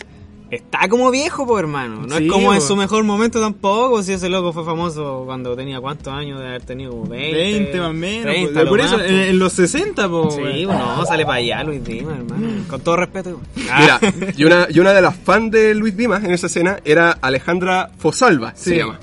está 0.52 0.88
como 0.90 1.10
viejo, 1.10 1.48
po, 1.48 1.58
hermano. 1.58 2.06
No 2.06 2.18
Sí, 2.18 2.26
es 2.26 2.32
como 2.32 2.54
en 2.54 2.62
su 2.62 2.76
mejor 2.76 3.04
momento 3.04 3.40
tampoco. 3.40 4.04
Si 4.04 4.14
ese 4.14 4.30
loco 4.30 4.52
fue 4.52 4.66
famoso 4.66 5.24
cuando 5.26 5.56
tenía 5.56 5.80
cuántos 5.80 6.14
años 6.14 6.40
de 6.40 6.48
haber 6.48 6.62
tenido 6.62 6.92
como 6.92 7.08
20. 7.08 7.38
20 7.38 7.80
más 7.80 7.90
o 7.90 7.94
menos. 7.94 8.24
30, 8.26 8.54
po. 8.54 8.64
lo 8.66 8.70
por 8.70 8.80
más, 8.80 8.88
eso, 8.92 8.98
po. 8.98 9.04
en, 9.06 9.40
los 9.40 9.54
60, 9.54 10.10
po. 10.10 10.32
Sí, 10.32 10.66
bueno, 10.66 10.96
no, 10.98 11.06
sale 11.06 11.26
para 11.26 11.38
allá 11.38 11.64
Luis 11.64 11.84
Dimas, 11.84 12.18
hermano. 12.18 12.48
Con 12.68 12.82
todo 12.82 12.98
respeto. 12.98 13.40
Mira, 13.56 14.00
y 14.36 14.44
una, 14.44 14.68
y 14.70 14.80
una 14.80 14.94
de 14.94 15.02
las 15.02 15.16
fans 15.16 15.52
de 15.52 15.74
Luis 15.74 15.96
Dimas 15.96 16.24
en 16.24 16.32
esa 16.32 16.48
escena 16.48 16.80
era 16.84 17.12
Alejandra 17.22 17.90
Fosalva, 17.98 18.54
se 18.56 18.78
llama. 18.78 19.00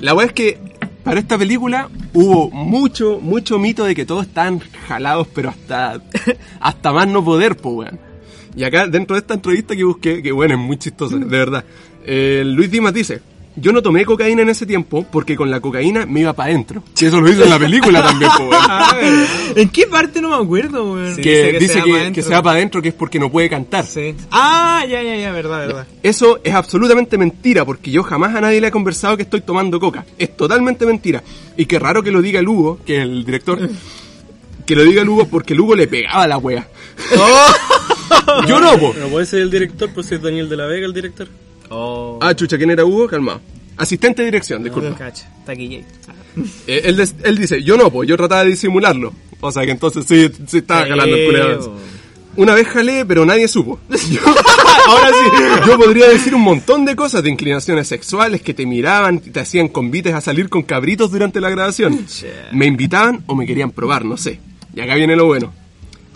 La 0.00 0.14
weá 0.14 0.26
es 0.26 0.32
que 0.32 0.58
para 1.04 1.20
esta 1.20 1.36
película 1.36 1.90
hubo 2.14 2.50
mucho, 2.50 3.18
mucho 3.20 3.58
mito 3.58 3.84
de 3.84 3.94
que 3.94 4.06
todos 4.06 4.26
estaban 4.26 4.60
jalados, 4.88 5.28
pero 5.34 5.50
hasta, 5.50 6.00
hasta 6.60 6.92
más 6.92 7.08
no 7.08 7.24
poder, 7.24 7.56
pues 7.56 7.74
weón. 7.90 8.11
Y 8.56 8.64
acá, 8.64 8.86
dentro 8.86 9.14
de 9.16 9.20
esta 9.20 9.34
entrevista 9.34 9.74
que 9.76 9.84
busqué, 9.84 10.22
que 10.22 10.32
bueno, 10.32 10.54
es 10.54 10.60
muy 10.60 10.76
chistosa, 10.76 11.16
de 11.16 11.24
verdad. 11.24 11.64
eh, 12.04 12.42
Luis 12.44 12.70
Dimas 12.70 12.92
dice, 12.92 13.20
yo 13.56 13.70
no 13.72 13.82
tomé 13.82 14.04
cocaína 14.06 14.42
en 14.42 14.48
ese 14.48 14.64
tiempo 14.66 15.06
porque 15.10 15.36
con 15.36 15.50
la 15.50 15.60
cocaína 15.60 16.06
me 16.06 16.20
iba 16.20 16.32
para 16.32 16.50
adentro. 16.50 16.82
Y 16.98 17.04
eso 17.06 17.20
lo 17.20 17.30
hizo 17.30 17.44
en 17.44 17.50
la 17.50 17.58
película 17.58 18.02
también, 18.02 18.30
pues 18.36 18.48
weón. 18.48 19.26
¿En 19.56 19.68
qué 19.68 19.86
parte 19.86 20.20
no 20.22 20.30
me 20.30 20.42
acuerdo, 20.44 20.94
weón? 20.94 21.14
Sí. 21.16 21.20
Que 21.22 21.52
dice 21.52 21.52
que 21.52 21.58
dice 21.58 21.72
se 21.74 21.78
va 21.80 21.84
que, 21.84 21.90
pa' 21.90 21.96
que 21.96 22.00
adentro. 22.02 22.22
se 22.24 22.30
va 22.30 22.42
para 22.42 22.56
adentro 22.56 22.82
que 22.82 22.88
es 22.88 22.94
porque 22.94 23.18
no 23.18 23.30
puede 23.30 23.48
cantar. 23.50 23.84
Sí. 23.86 24.14
Ah, 24.30 24.84
ya, 24.88 25.02
ya, 25.02 25.16
ya, 25.16 25.32
verdad, 25.32 25.66
verdad. 25.66 25.86
Eso 26.02 26.40
es 26.44 26.54
absolutamente 26.54 27.16
mentira, 27.18 27.64
porque 27.66 27.90
yo 27.90 28.02
jamás 28.02 28.34
a 28.34 28.40
nadie 28.40 28.60
le 28.60 28.68
he 28.68 28.70
conversado 28.70 29.16
que 29.18 29.22
estoy 29.24 29.42
tomando 29.42 29.78
coca. 29.80 30.04
Es 30.18 30.34
totalmente 30.36 30.86
mentira. 30.86 31.22
Y 31.56 31.66
qué 31.66 31.78
raro 31.78 32.02
que 32.02 32.10
lo 32.10 32.22
diga 32.22 32.40
el 32.40 32.48
Hugo, 32.48 32.80
que 32.86 32.96
es 32.96 33.02
el 33.02 33.24
director. 33.24 33.58
Que 34.64 34.76
lo 34.76 34.84
diga 34.84 35.02
el 35.02 35.08
Hugo 35.08 35.26
porque 35.26 35.54
el 35.54 35.60
Hugo 35.60 35.74
le 35.74 35.88
pegaba 35.88 36.22
a 36.22 36.28
la 36.28 36.38
wea. 36.38 36.68
yo 38.48 38.60
no, 38.60 38.78
po. 38.78 38.94
No 38.98 39.08
puede 39.08 39.26
ser 39.26 39.40
el 39.42 39.50
director, 39.50 39.90
pues 39.94 40.06
si 40.06 40.14
es 40.16 40.22
Daniel 40.22 40.48
de 40.48 40.56
la 40.56 40.66
Vega 40.66 40.86
el 40.86 40.92
director. 40.92 41.28
Oh, 41.70 42.18
Ah, 42.20 42.34
chucha, 42.34 42.56
¿quién 42.58 42.70
era 42.70 42.84
Hugo? 42.84 43.06
Calmado. 43.08 43.40
Asistente 43.76 44.22
de 44.22 44.26
dirección, 44.26 44.62
disculpa. 44.62 44.94
cacha. 44.96 45.28
Taquillé. 45.46 45.84
Eh, 46.66 46.82
él, 46.84 47.08
él 47.24 47.38
dice, 47.38 47.62
yo 47.62 47.76
no, 47.76 47.90
pues 47.90 48.08
yo 48.08 48.16
trataba 48.16 48.44
de 48.44 48.50
disimularlo. 48.50 49.12
O 49.40 49.50
sea 49.50 49.64
que 49.64 49.72
entonces 49.72 50.04
sí, 50.06 50.30
sí 50.46 50.58
estaba 50.58 50.86
jalando 50.86 51.16
el 51.16 51.26
culeado. 51.26 51.76
Una 52.36 52.54
vez 52.54 52.66
jalé, 52.68 53.04
pero 53.04 53.26
nadie 53.26 53.46
supo. 53.48 53.78
Yo- 54.10 54.20
ahora 54.88 55.08
sí, 55.08 55.68
yo 55.68 55.78
podría 55.78 56.08
decir 56.08 56.34
un 56.34 56.40
montón 56.40 56.84
de 56.86 56.96
cosas, 56.96 57.22
de 57.22 57.28
inclinaciones 57.30 57.86
sexuales 57.88 58.40
que 58.40 58.54
te 58.54 58.64
miraban, 58.64 59.20
te 59.20 59.38
hacían 59.40 59.68
convites 59.68 60.14
a 60.14 60.20
salir 60.22 60.48
con 60.48 60.62
cabritos 60.62 61.10
durante 61.12 61.40
la 61.42 61.50
grabación. 61.50 62.06
Me 62.52 62.64
invitaban 62.66 63.22
o 63.26 63.34
me 63.34 63.46
querían 63.46 63.70
probar, 63.70 64.04
no 64.06 64.16
sé. 64.16 64.40
Y 64.74 64.80
acá 64.80 64.94
viene 64.94 65.14
lo 65.14 65.26
bueno. 65.26 65.52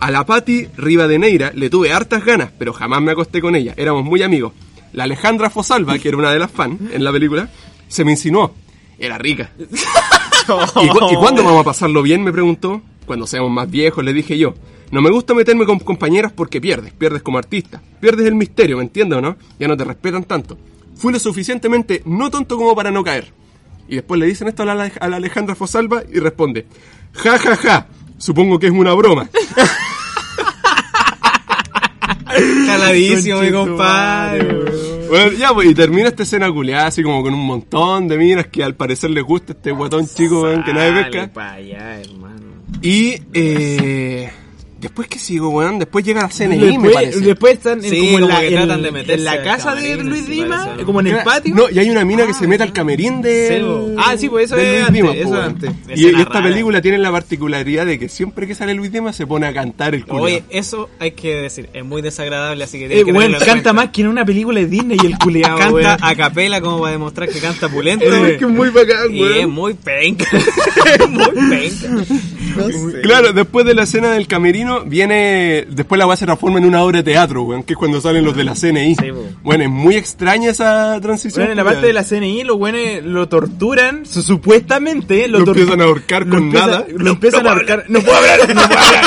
A 0.01 0.11
la 0.11 0.25
Patti 0.27 0.67
Rivadeneira 0.77 1.53
le 1.55 1.71
tuve 1.71 1.93
hartas 1.93 2.25
ganas, 2.25 2.51
pero 2.59 2.73
jamás 2.73 3.01
me 3.03 3.13
acosté 3.13 3.41
con 3.41 3.55
ella. 3.57 3.75
Éramos 3.77 4.05
muy 4.05 4.23
amigos. 4.23 4.53
La 4.93 5.05
Alejandra 5.05 5.51
Fosalva, 5.51 5.99
que 5.99 6.09
era 6.09 6.17
una 6.17 6.31
de 6.33 6.39
las 6.39 6.51
fans 6.51 6.81
en 6.93 7.03
la 7.05 7.13
película, 7.13 7.49
se 7.89 8.05
me 8.05 8.13
insinuó. 8.13 8.55
Era 8.99 9.19
rica. 9.19 9.51
¿Y, 9.59 10.89
cu- 10.89 11.11
¿Y 11.13 11.17
cuándo 11.17 11.43
vamos 11.45 11.61
a 11.61 11.65
pasarlo 11.65 12.03
bien? 12.03 12.23
Me 12.23 12.33
preguntó. 12.33 12.83
Cuando 13.07 13.27
seamos 13.27 13.51
más 13.51 13.71
viejos, 13.71 14.05
le 14.05 14.13
dije 14.13 14.37
yo. 14.39 14.55
No 14.91 15.01
me 15.01 15.11
gusta 15.11 15.35
meterme 15.35 15.65
con 15.67 15.79
compañeras 15.81 16.33
porque 16.33 16.61
pierdes, 16.61 16.93
pierdes 16.93 17.23
como 17.23 17.39
artista. 17.39 17.81
Pierdes 18.01 18.27
el 18.27 18.35
misterio, 18.35 18.77
¿me 18.79 18.85
entiendes 18.85 19.19
o 19.19 19.21
no? 19.23 19.37
Ya 19.59 19.67
no 19.69 19.77
te 19.77 19.85
respetan 19.85 20.25
tanto. 20.25 20.57
Fui 20.97 21.13
lo 21.13 21.19
suficientemente 21.19 22.03
no 22.05 22.31
tonto 22.31 22.57
como 22.57 22.75
para 22.75 22.91
no 22.91 23.03
caer. 23.05 23.33
Y 23.89 23.97
después 23.97 24.19
le 24.21 24.27
dicen 24.27 24.49
esto 24.49 24.63
a 24.63 24.67
la, 24.75 24.91
a 25.01 25.09
la 25.09 25.17
Alejandra 25.17 25.55
Fosalva 25.55 26.03
y 26.13 26.19
responde, 26.19 26.67
ja, 27.13 27.39
ja, 27.39 27.57
ja, 27.57 27.87
supongo 28.19 28.59
que 28.59 28.67
es 28.67 28.73
una 28.73 28.95
broma. 28.95 29.29
Caladísimo, 32.67 33.41
mi 33.41 33.51
compadre. 33.51 34.67
Bueno, 35.09 35.33
ya, 35.33 35.55
pues, 35.55 35.71
y 35.71 35.75
termina 35.75 36.09
esta 36.09 36.25
escena 36.25 36.51
culiada 36.51 36.89
así 36.89 37.03
como 37.03 37.23
con 37.23 37.33
un 37.33 37.47
montón 37.47 38.09
de 38.09 38.19
minas 38.19 38.49
que 38.49 38.65
al 38.65 38.75
parecer 38.75 39.11
les 39.11 39.23
gusta 39.23 39.53
este 39.53 39.71
guatón 39.71 40.07
chico 40.09 40.43
weón, 40.43 40.65
que 40.65 40.73
nadie 40.73 41.05
pesca. 41.05 41.33
pa' 41.33 41.53
allá, 41.53 42.01
hermano. 42.01 42.43
Y, 42.83 43.15
eh... 43.33 44.31
Después 44.79 45.09
que 45.09 45.19
sigo, 45.19 45.49
weón, 45.49 45.79
después 45.79 46.05
llega 46.05 46.21
la 46.21 46.29
CNI, 46.29 46.59
me 46.59 46.67
Después, 46.67 46.95
parece. 46.95 47.21
después 47.21 47.53
están 47.55 47.83
en, 47.83 47.91
Sí, 47.91 47.99
como 47.99 48.19
en 48.19 48.21
como 48.25 48.29
la, 48.35 48.41
que 48.43 48.51
tratan 48.51 48.83
de 48.83 48.91
meterse 48.91 49.15
en 49.15 49.25
la 49.25 49.43
casa 49.43 49.75
de 49.75 49.97
Luis 49.97 50.29
Dima, 50.29 50.57
parece, 50.65 50.81
¿no? 50.81 50.87
como 50.87 51.01
en 51.01 51.07
el 51.07 51.17
patio. 51.25 51.55
No, 51.55 51.71
y 51.71 51.79
hay 51.79 51.89
una 51.89 52.05
mina 52.05 52.27
que 52.27 52.35
se 52.35 52.47
mete 52.47 52.63
al 52.63 52.75
camerín 52.75 53.23
de... 53.23 53.57
Sí, 53.59 53.95
ah, 53.99 54.15
sí, 54.19 54.29
pues 54.29 54.45
eso 54.47 54.57
es 54.59 54.69
Luis 54.69 54.81
antes, 54.87 54.93
Dimas, 54.95 55.15
eso 55.17 55.23
po, 55.25 55.29
es 55.29 55.33
weón. 55.41 55.45
antes. 55.45 55.71
Y, 55.99 56.07
esta 56.09 56.25
rara. 56.25 56.43
película 56.43 56.83
tiene 56.83 56.99
la 56.99 57.11
particularidad 57.11 57.87
de 57.87 57.99
que 57.99 58.11
siempre 58.11 58.47
que 58.47 58.55
sale 58.55 58.75
Luis 58.75 58.93
Dimas 58.93 59.17
se 59.17 59.27
pone 59.27 59.47
a 59.47 59.55
cantar 59.55 59.95
el 59.95 60.05
culo. 60.05 60.25
Oye, 60.25 60.45
eso 60.51 60.91
hay 60.99 61.13
que 61.13 61.35
decir, 61.37 61.71
es 61.73 61.85
muy 61.85 62.03
desagradable, 62.03 62.63
así 62.65 62.79
que 62.79 62.85
Eh, 63.01 63.05
que 63.07 63.13
weón, 63.13 63.33
canta 63.33 63.47
cuenta. 63.47 63.73
más 63.73 63.89
que 63.91 64.03
en 64.03 64.09
una 64.09 64.27
película 64.27 64.61
de 64.61 64.67
Disney 64.67 64.99
y 65.03 65.07
el 65.07 65.17
culiado, 65.19 65.57
Canta 65.57 65.73
weón. 65.75 65.97
a 66.03 66.15
capela 66.17 66.61
como 66.61 66.81
para 66.81 66.93
demostrar 66.93 67.31
que 67.31 67.39
canta 67.41 67.69
pulento. 67.71 68.05
es 68.05 68.37
que 68.37 68.45
es 68.45 68.51
muy 68.51 68.69
bacán, 68.69 69.11
y 69.15 69.23
es 69.23 69.31
weón. 69.39 69.51
muy 69.53 69.73
penca. 69.73 70.27
Es 71.01 71.09
muy 71.09 71.25
penca. 71.49 72.05
Claro, 73.03 73.33
después 73.33 73.65
de 73.67 73.75
la 73.75 73.83
escena 73.85 74.11
del 74.13 74.27
camerino 74.27 74.83
viene. 74.85 75.67
Después 75.69 75.99
la 75.99 76.07
weá 76.07 76.17
se 76.17 76.25
transforma 76.25 76.59
en 76.59 76.65
una 76.65 76.83
obra 76.83 76.99
de 76.99 77.05
teatro, 77.13 77.43
weón, 77.43 77.63
que 77.63 77.75
es 77.75 77.79
cuando 77.79 78.01
salen 78.01 78.25
los 78.25 78.37
de 78.37 78.45
la 78.45 78.55
CNI. 78.55 78.95
Sí, 78.97 79.07
bueno, 79.43 79.65
es 79.65 79.71
muy 79.71 79.97
extraña 79.97 80.51
esa 80.51 80.99
transición. 81.01 81.47
Bueno, 81.47 81.53
en 81.53 81.57
la 81.59 81.65
parte 81.73 81.87
de 81.87 81.93
la 81.93 82.05
CNI, 82.05 82.45
los 82.45 82.57
güeyes 82.57 83.05
lo 83.05 83.29
torturan, 83.29 84.05
su- 84.07 84.23
supuestamente 84.23 85.29
lo, 85.29 85.41
Lo 85.41 85.47
empiezan 85.49 85.81
a 85.81 85.85
ahorcar 85.85 86.29
con 86.29 86.51
nada. 86.53 86.85
Lo 86.97 87.11
empiezan 87.13 87.47
a 87.47 87.51
ahorcar. 87.51 87.85
No 87.89 88.01
puedo 88.01 88.17
hablar, 88.19 88.55
no 88.55 88.63
puedo 88.63 88.81
hablar. 88.81 89.07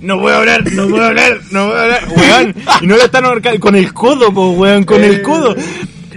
No 0.00 0.18
puedo 0.20 0.36
hablar, 0.36 0.72
no 0.72 0.88
puedo 0.88 1.04
hablar, 1.04 1.40
no 1.50 1.66
puedo 1.66 1.80
hablar. 1.80 2.08
Weón, 2.16 2.54
y 2.82 2.86
no 2.86 2.96
lo 2.96 3.02
están 3.02 3.24
ahorcando 3.24 3.60
con 3.60 3.76
el 3.76 3.92
codo, 3.92 4.32
po, 4.32 4.50
weón, 4.52 4.84
con 4.84 5.02
el 5.02 5.22
codo. 5.22 5.54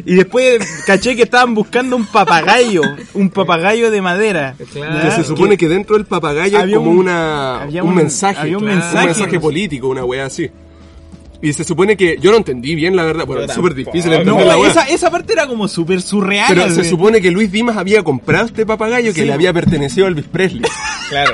Y 0.05 0.15
después 0.15 0.59
caché 0.85 1.15
que 1.15 1.23
estaban 1.23 1.53
buscando 1.53 1.95
un 1.95 2.05
papagayo, 2.05 2.81
un 3.13 3.29
papagayo 3.29 3.89
de 3.89 4.01
madera. 4.01 4.53
Claro. 4.73 5.01
Que 5.09 5.11
se 5.15 5.23
supone 5.23 5.57
que 5.57 5.69
dentro 5.69 5.95
del 5.95 6.05
papagayo 6.05 6.59
Había 6.59 6.75
como 6.77 6.91
un- 6.91 6.97
una, 6.97 7.61
había 7.63 7.83
un, 7.83 7.89
un- 7.89 7.95
mensaje. 7.95 8.39
había 8.41 8.57
un 8.57 8.65
claro, 8.65 9.05
mensaje. 9.07 9.39
político, 9.39 9.87
una 9.87 10.03
weá 10.03 10.25
así. 10.25 10.49
Y 11.41 11.51
se 11.51 11.63
supone 11.65 11.97
que. 11.97 12.17
Yo 12.21 12.31
no 12.31 12.37
entendí 12.37 12.73
bien, 12.75 12.95
la 12.95 13.03
verdad. 13.03 13.25
Bueno, 13.25 13.43
es 13.43 13.53
súper 13.53 13.73
difícil 13.73 14.11
No, 14.11 14.17
entender 14.17 14.45
la 14.45 14.57
weá. 14.57 14.69
esa, 14.71 14.83
esa 14.83 15.09
parte 15.11 15.33
era 15.33 15.45
como 15.47 15.67
súper 15.67 16.01
surreal. 16.01 16.47
Pero 16.53 16.69
se 16.69 16.83
supone 16.85 17.21
que 17.21 17.31
Luis 17.31 17.51
Dimas 17.51 17.75
había 17.77 18.01
comprado 18.03 18.45
este 18.45 18.65
papagayo 18.65 19.13
que 19.13 19.21
Sí. 19.21 19.25
le 19.27 19.33
había 19.33 19.51
pertenecido 19.53 20.05
a 20.05 20.09
Elvis 20.09 20.25
Presley. 20.25 20.61
Claro. 21.09 21.33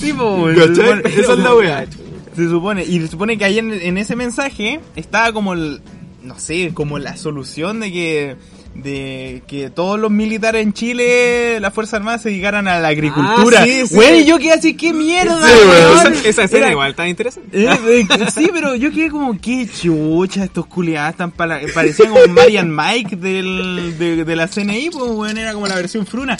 Sí, 0.00 0.12
po, 0.12 0.48
se 0.50 0.54
¿Cachai? 0.56 0.74
supone- 0.74 1.02
Esa 1.20 1.32
es 1.32 1.38
la 1.38 1.54
weá. 1.54 1.86
Se 2.34 2.48
supone, 2.48 2.82
y 2.84 3.00
se 3.00 3.08
supone 3.08 3.36
que 3.38 3.44
ahí 3.44 3.58
en, 3.58 3.72
en 3.72 3.98
ese 3.98 4.16
mensaje 4.16 4.80
estaba 4.96 5.32
como 5.32 5.52
el, 5.52 5.80
no 6.22 6.38
sé, 6.38 6.70
como 6.74 6.98
la 6.98 7.16
solución 7.16 7.80
de 7.80 7.92
que 7.92 8.36
de 8.74 9.42
que 9.46 9.68
todos 9.68 10.00
los 10.00 10.10
militares 10.10 10.62
en 10.62 10.72
Chile, 10.72 11.60
las 11.60 11.74
Fuerzas 11.74 11.94
Armadas 11.94 12.22
se 12.22 12.30
dedicaran 12.30 12.66
a 12.68 12.80
la 12.80 12.88
agricultura. 12.88 13.60
Ah, 13.60 13.64
sí, 13.66 13.86
sí. 13.86 13.94
Güey, 13.94 14.24
yo 14.24 14.38
quedé 14.38 14.52
así, 14.54 14.74
qué 14.74 14.94
mierda, 14.94 15.46
Sí, 15.46 15.52
weón? 15.68 16.14
Esa, 16.14 16.28
esa 16.28 16.44
escena 16.44 16.60
Era- 16.66 16.70
igual 16.72 16.90
está 16.92 17.06
interesante. 17.06 17.48
eh, 17.52 17.68
eh, 17.88 18.06
sí, 18.34 18.48
pero 18.50 18.74
yo 18.74 18.90
quedé 18.90 19.10
como, 19.10 19.38
qué 19.38 19.68
chucha, 19.68 20.44
estos 20.44 20.64
culiados 20.66 21.10
están 21.10 21.32
para 21.32 21.60
parecían 21.74 22.12
como 22.12 22.26
Marian 22.32 22.74
Mike 22.74 23.16
del, 23.16 23.94
de, 23.98 24.24
de 24.24 24.36
la 24.36 24.48
CNI, 24.48 24.88
pues, 24.90 25.10
bueno, 25.12 25.38
era 25.40 25.52
como 25.52 25.66
la 25.66 25.74
versión 25.74 26.06
fruna. 26.06 26.38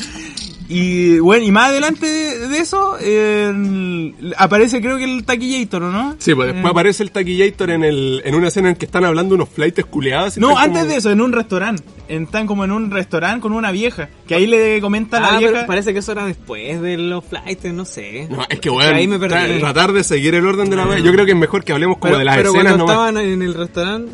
Y 0.74 1.18
bueno, 1.18 1.44
y 1.44 1.52
más 1.52 1.68
adelante 1.68 2.06
de, 2.06 2.48
de 2.48 2.58
eso, 2.58 2.96
eh, 2.98 4.14
aparece 4.38 4.80
creo 4.80 4.96
que 4.96 5.04
el 5.04 5.24
taquillator, 5.24 5.82
¿o 5.82 5.92
¿no? 5.92 6.16
Sí, 6.18 6.34
pues 6.34 6.46
después 6.48 6.64
Eh, 6.64 6.70
aparece 6.70 7.02
el 7.02 7.10
taquillator 7.10 7.70
en, 7.70 7.84
el, 7.84 8.22
en 8.24 8.34
una 8.34 8.48
escena 8.48 8.70
en 8.70 8.76
que 8.76 8.86
están 8.86 9.04
hablando 9.04 9.34
unos 9.34 9.50
flights 9.50 9.84
culeados. 9.84 10.38
y 10.38 10.40
No, 10.40 10.56
antes 10.58 10.80
como- 10.80 10.92
de 10.92 10.96
eso, 10.98 11.10
en 11.10 11.20
un 11.20 11.32
restaurante. 11.32 11.82
Están 12.08 12.46
como 12.46 12.64
en 12.64 12.72
un 12.72 12.90
restaurante 12.90 13.40
con 13.42 13.52
una 13.52 13.70
vieja. 13.70 14.08
Que 14.26 14.34
ahí 14.34 14.46
le 14.46 14.80
comenta 14.80 15.18
a 15.18 15.20
la 15.20 15.28
Ah, 15.34 15.38
vieja. 15.38 15.52
pero 15.54 15.66
parece 15.66 15.92
que 15.92 15.98
eso 15.98 16.12
era 16.12 16.24
después 16.24 16.80
de 16.80 16.96
los 16.96 17.22
flights, 17.24 17.64
no 17.74 17.84
sé. 17.84 18.28
No, 18.30 18.42
es 18.48 18.58
que 18.60 18.70
bueno, 18.70 18.96
ahí 18.96 19.06
me 19.06 19.18
perdí. 19.18 19.58
tratar 19.60 19.92
de 19.92 20.04
seguir 20.04 20.34
el 20.34 20.46
orden 20.46 20.70
de 20.70 20.76
la 20.76 20.86
weá. 20.86 20.98
Yo 21.00 21.12
creo 21.12 21.26
que 21.26 21.32
es 21.32 21.38
mejor 21.38 21.64
que 21.64 21.72
hablemos 21.72 21.98
como 21.98 22.12
Pero, 22.12 22.18
de 22.18 22.24
las 22.24 22.36
pero 22.36 22.48
escenas 22.50 22.72
cuando 22.76 22.86
nomás. 22.86 23.08
estaban 23.10 23.30
en 23.30 23.42
el 23.42 23.54
restaurante, 23.54 24.12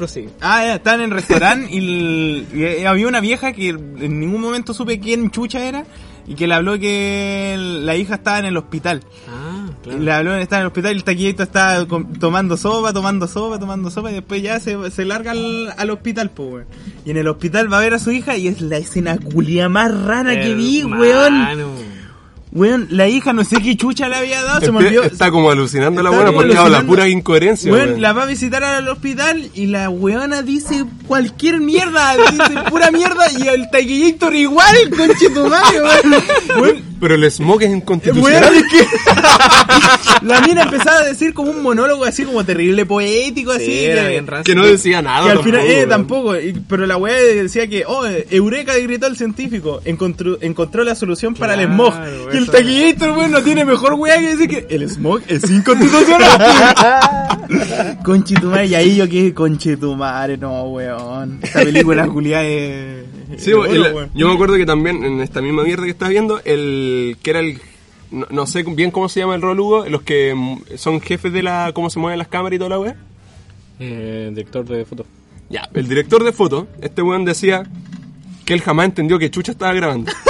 prosigue. 0.00 0.30
Ah, 0.40 0.64
ya, 0.64 0.74
estaban 0.76 1.00
en 1.00 1.10
el 1.10 1.12
restaurante 1.12 1.68
y, 1.72 2.46
y 2.52 2.84
había 2.84 3.06
una 3.06 3.20
vieja 3.20 3.52
que 3.52 3.68
en 3.68 4.18
ningún 4.18 4.40
momento 4.40 4.74
supe 4.74 4.98
quién 4.98 5.30
chucha 5.30 5.64
era 5.64 5.84
y 6.26 6.34
que 6.34 6.46
le 6.46 6.54
habló 6.54 6.78
que 6.78 7.56
la 7.58 7.96
hija 7.96 8.14
estaba 8.14 8.38
en 8.38 8.46
el 8.46 8.56
hospital. 8.56 9.02
Ah, 9.28 9.66
claro. 9.82 9.98
Le 9.98 10.12
habló 10.12 10.30
que 10.32 10.42
estaba 10.42 10.60
en 10.60 10.62
el 10.62 10.66
hospital 10.68 10.92
y 10.92 10.96
el 10.96 11.04
taquillito 11.04 11.42
estaba 11.42 11.86
tomando 12.18 12.56
sopa, 12.56 12.92
tomando 12.92 13.26
sopa, 13.26 13.58
tomando 13.58 13.90
sopa 13.90 14.10
y 14.10 14.14
después 14.14 14.42
ya 14.42 14.58
se, 14.60 14.90
se 14.90 15.04
larga 15.04 15.32
al, 15.32 15.72
al 15.76 15.90
hospital, 15.90 16.30
pues, 16.30 16.48
weón. 16.52 16.66
Y 17.04 17.10
en 17.10 17.16
el 17.16 17.28
hospital 17.28 17.72
va 17.72 17.78
a 17.78 17.80
ver 17.80 17.94
a 17.94 17.98
su 17.98 18.10
hija 18.10 18.36
y 18.36 18.48
es 18.48 18.60
la 18.60 18.78
escena 18.78 19.18
culia 19.18 19.68
más 19.68 19.92
rara 19.92 20.40
que 20.40 20.54
vi, 20.54 20.84
weón. 20.84 21.34
Weón, 22.52 22.88
la 22.90 23.06
hija 23.06 23.32
no 23.32 23.44
sé 23.44 23.58
qué 23.62 23.76
chucha 23.76 24.08
le 24.08 24.16
había 24.16 24.42
dado, 24.42 24.60
se 24.60 24.72
me 24.72 24.78
olvidó. 24.78 25.04
Está 25.04 25.30
como 25.30 25.50
alucinando 25.52 26.02
la 26.02 26.10
buena 26.10 26.32
porque 26.32 26.56
habla 26.56 26.82
pura 26.82 27.08
incoherencia. 27.08 27.72
Weón, 27.72 27.90
weón. 27.90 28.00
la 28.02 28.12
va 28.12 28.24
a 28.24 28.26
visitar 28.26 28.64
al 28.64 28.88
hospital 28.88 29.50
y 29.54 29.66
la 29.66 29.88
weona 29.88 30.42
dice 30.42 30.84
cualquier 31.06 31.60
mierda, 31.60 32.16
dice 32.30 32.60
pura 32.68 32.90
mierda 32.90 33.24
y 33.38 33.46
el 33.46 33.70
taquillator 33.70 34.34
igual, 34.34 34.76
conchetumario, 34.96 35.84
weón. 35.84 36.22
Weón, 36.60 36.82
Pero 37.00 37.14
el 37.14 37.30
smog 37.30 37.62
es 37.62 37.68
Weón, 37.68 37.78
inconstitucional. 37.78 38.54
es 38.56 38.62
que 38.64 38.86
la 40.26 40.40
mina 40.40 40.62
empezaba 40.64 40.98
a 40.98 41.04
decir 41.06 41.32
como 41.32 41.50
un 41.50 41.62
monólogo 41.62 42.04
así 42.04 42.24
como 42.24 42.44
terrible 42.44 42.84
poético 42.86 43.52
así 43.52 43.64
Sí, 43.66 43.70
que, 43.82 44.08
bien 44.08 44.26
rancio. 44.26 44.52
que 44.52 44.60
no 44.60 44.66
decía 44.66 45.00
nada. 45.02 45.30
al 45.30 45.42
final 45.42 45.60
eh, 45.66 45.76
weón. 45.78 45.88
tampoco 45.88 46.36
y- 46.38 46.52
pero 46.68 46.86
la 46.86 46.96
weá 46.96 47.14
decía 47.16 47.68
que 47.68 47.84
oh 47.86 48.04
Eureka 48.30 48.76
gritó 48.78 49.06
el 49.06 49.16
científico 49.16 49.80
encontró, 49.84 50.38
encontró 50.40 50.82
la 50.84 50.94
solución 50.94 51.34
para 51.34 51.54
el 51.54 51.68
smog 51.68 51.94
y 52.32 52.39
el 52.40 52.50
taquillator 52.50 53.10
weón 53.16 53.30
no 53.30 53.42
tiene 53.42 53.64
mejor 53.64 53.94
weá 53.94 54.18
que 54.18 54.36
decir 54.36 54.48
que 54.48 54.74
el 54.74 54.88
smog 54.88 55.20
es 55.28 55.48
inconstitucional 55.50 56.38
conchetumare 58.04 58.66
y 58.66 58.74
ahí 58.74 58.96
yo 58.96 59.08
que 59.08 59.32
conchetumare 59.34 60.36
no 60.36 60.64
weón 60.64 61.40
esta 61.42 61.60
película 61.62 62.06
Julia 62.06 62.42
es 62.44 63.04
Sí, 63.38 63.52
el- 63.52 64.08
yo 64.14 64.26
me 64.28 64.34
acuerdo 64.34 64.56
que 64.56 64.66
también 64.66 65.04
en 65.04 65.20
esta 65.20 65.40
misma 65.40 65.62
mierda 65.62 65.84
que 65.84 65.90
estás 65.90 66.08
viendo, 66.08 66.40
el 66.44 67.16
que 67.22 67.30
era 67.30 67.38
el. 67.38 67.60
No, 68.10 68.26
no 68.28 68.44
sé 68.46 68.64
bien 68.64 68.90
cómo 68.90 69.08
se 69.08 69.20
llama 69.20 69.36
el 69.36 69.40
rol 69.42 69.60
Hugo, 69.60 69.86
los 69.88 70.02
que 70.02 70.34
mm, 70.34 70.76
son 70.76 71.00
jefes 71.00 71.32
de 71.32 71.44
la. 71.44 71.70
cómo 71.72 71.90
se 71.90 72.00
mueven 72.00 72.18
las 72.18 72.26
cámaras 72.26 72.56
y 72.56 72.58
toda 72.58 72.70
la 72.70 72.78
weá. 72.80 72.96
Eh, 73.78 74.30
director 74.34 74.64
de 74.66 74.84
foto. 74.84 75.06
Ya, 75.48 75.68
el 75.72 75.86
director 75.88 76.24
de 76.24 76.32
foto, 76.32 76.66
este 76.82 77.02
weón 77.02 77.24
decía 77.24 77.62
que 78.44 78.52
él 78.52 78.62
jamás 78.62 78.86
entendió 78.86 79.16
que 79.18 79.30
Chucha 79.30 79.52
estaba 79.52 79.72
grabando. 79.74 80.10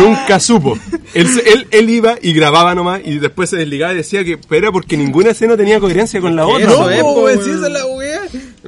Nunca 0.00 0.40
supo. 0.40 0.78
Él, 1.14 1.28
se- 1.28 1.52
él, 1.52 1.66
él 1.70 1.90
iba 1.90 2.16
y 2.20 2.32
grababa 2.32 2.74
nomás 2.74 3.00
y 3.04 3.18
después 3.18 3.50
se 3.50 3.56
desligaba 3.56 3.92
y 3.92 3.96
decía 3.96 4.24
que 4.24 4.38
pero 4.38 4.66
era 4.66 4.72
porque 4.72 4.96
ninguna 4.96 5.30
escena 5.30 5.56
tenía 5.56 5.80
coherencia 5.80 6.20
con 6.20 6.36
la 6.36 6.46
otra. 6.46 6.70
Eso 6.70 6.90
es, 6.90 7.02
po, 7.02 7.28
si 7.28 7.50
esa 7.50 7.66
es 7.66 7.72
la 7.72 7.86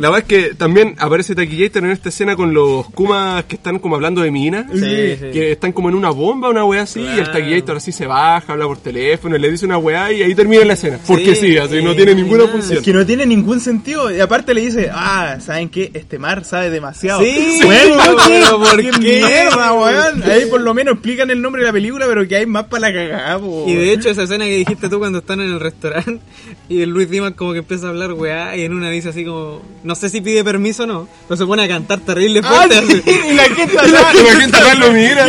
La 0.01 0.09
verdad 0.11 0.27
es 0.29 0.49
que 0.49 0.55
también 0.55 0.95
aparece 0.99 1.35
Taquillator 1.35 1.85
en 1.85 1.91
esta 1.91 2.09
escena 2.09 2.35
con 2.35 2.53
los 2.55 2.87
Kumas 2.91 3.45
que 3.45 3.57
están 3.57 3.79
como 3.79 3.97
hablando 3.97 4.23
de 4.23 4.31
minas. 4.31 4.67
Sí, 4.73 4.79
sí. 4.81 5.27
Que 5.33 5.53
están 5.53 5.73
como 5.73 5.89
en 5.91 5.95
una 5.95 6.11
bomba, 6.11 6.49
una 6.49 6.65
weá 6.65 6.83
así, 6.83 7.01
y 7.01 7.07
el 7.07 7.15
Claro. 7.25 7.33
Taquillator 7.33 7.77
así 7.77 7.93
se 7.93 8.07
baja, 8.07 8.53
habla 8.53 8.67
por 8.67 8.79
teléfono, 8.79 9.37
y 9.37 9.39
le 9.39 9.51
dice 9.51 9.67
una 9.67 9.79
weá 9.79 10.11
y 10.13 10.23
ahí 10.23 10.35
termina 10.35 10.65
la 10.65 10.73
escena. 10.73 10.99
Porque 11.07 11.35
sí, 11.35 11.49
Sí, 11.51 11.59
así 11.59 11.83
no 11.83 11.95
tiene 11.95 12.15
ninguna 12.15 12.45
nada. 12.45 12.53
función. 12.53 12.79
Es 12.79 12.85
que 12.85 12.93
no 12.93 13.05
tiene 13.07 13.27
ningún 13.27 13.61
sentido. 13.61 14.11
Y 14.11 14.21
aparte 14.21 14.55
le 14.55 14.61
dice, 14.63 14.91
ah, 14.93 15.39
¿saben 15.41 15.69
qué? 15.69 15.91
Este 15.95 16.19
mar 16.19 16.45
sabe 16.45 16.71
demasiado. 16.71 17.21
Sí, 17.23 17.61
pero 17.69 18.59
¿por 18.59 18.77
¿Qué 18.81 18.91
qué? 18.91 18.99
mierda, 18.99 19.73
weón? 19.73 20.23
Ahí 20.25 20.47
por 20.47 20.61
lo 20.61 20.73
menos 20.75 20.95
explican 20.95 21.31
el 21.31 21.43
nombre 21.43 21.63
de 21.63 21.67
la 21.69 21.73
película, 21.73 22.07
pero 22.07 22.27
que 22.27 22.37
hay 22.37 22.47
más 22.47 22.65
para 22.65 22.89
la 22.89 22.95
cagada, 22.95 23.39
po, 23.39 23.65
Y 23.69 23.75
de 23.75 23.93
hecho 23.93 24.09
esa 24.11 24.23
escena 24.23 24.45
que 24.45 24.57
dijiste 24.57 24.89
tú 24.89 24.99
cuando 24.99 25.19
están 25.19 25.41
en 25.41 25.51
el 25.53 25.61
restaurante 25.61 26.21
y 26.69 26.83
el 26.83 26.91
Luis 26.91 27.11
Dimas 27.11 27.33
como 27.33 27.53
que 27.53 27.59
empieza 27.59 27.87
a 27.87 27.91
hablar 27.91 28.13
weá 28.13 28.57
y 28.57 28.63
en 28.63 28.73
una 28.73 28.91
dice 28.91 29.09
así 29.11 29.25
como, 29.25 29.61
no 29.91 29.97
sé 29.97 30.09
si 30.09 30.21
pide 30.21 30.45
permiso 30.45 30.85
o 30.85 30.87
no, 30.87 31.09
pero 31.27 31.37
se 31.37 31.45
pone 31.45 31.65
a 31.65 31.69
cantar 31.69 31.99
terrible 31.99 32.41
Ah, 32.45 32.67
fuerte. 32.69 33.03
sí, 33.03 33.03
y 33.29 33.35
la 33.35 33.43
gente 33.43 33.75
la 33.89 34.05
gente 34.39 34.59
lo 34.79 34.93
mira. 34.93 35.27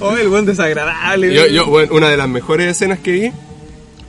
Oh, 0.00 0.16
el 0.16 0.26
buen 0.28 0.44
desagradable. 0.44 1.32
Yo, 1.32 1.46
yo, 1.46 1.66
bueno, 1.66 1.94
una 1.94 2.08
de 2.08 2.16
las 2.16 2.28
mejores 2.28 2.66
escenas 2.66 2.98
que 2.98 3.12
vi 3.12 3.30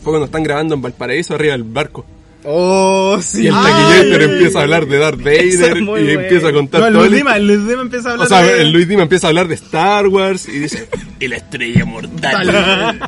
fue 0.01 0.13
cuando 0.13 0.25
están 0.25 0.41
grabando 0.41 0.73
en 0.73 0.81
Valparaíso 0.81 1.35
arriba 1.35 1.51
del 1.51 1.63
barco. 1.63 2.05
Oh, 2.43 3.19
sí. 3.21 3.43
Y 3.43 3.47
el 3.47 3.53
taquillator 3.53 4.21
empieza 4.23 4.59
a 4.59 4.61
hablar 4.63 4.87
de 4.87 4.97
Darth 4.97 5.17
Vader 5.19 5.41
es 5.45 5.59
y 5.77 5.81
bueno. 5.83 6.09
empieza 6.09 6.47
a 6.47 6.53
contar 6.53 6.79
No, 6.81 6.87
el 6.87 6.93
todo 6.93 7.03
Luis 7.05 7.15
Dima, 7.17 7.35
el 7.35 7.47
Luis 7.47 7.67
Dima 7.67 7.81
empieza 7.81 8.09
a 8.09 8.11
hablar 8.13 8.25
O 8.25 8.29
sea, 8.29 8.41
de... 8.43 8.61
el 8.61 8.71
Luis 8.71 8.87
Dima 8.87 9.03
empieza 9.03 9.27
a 9.27 9.29
hablar 9.29 9.47
de 9.49 9.55
Star 9.55 10.07
Wars 10.07 10.47
y 10.47 10.57
dice, 10.59 10.87
y 11.19 11.27
la 11.27 11.35
estrella 11.35 11.85
mortal. 11.85 12.99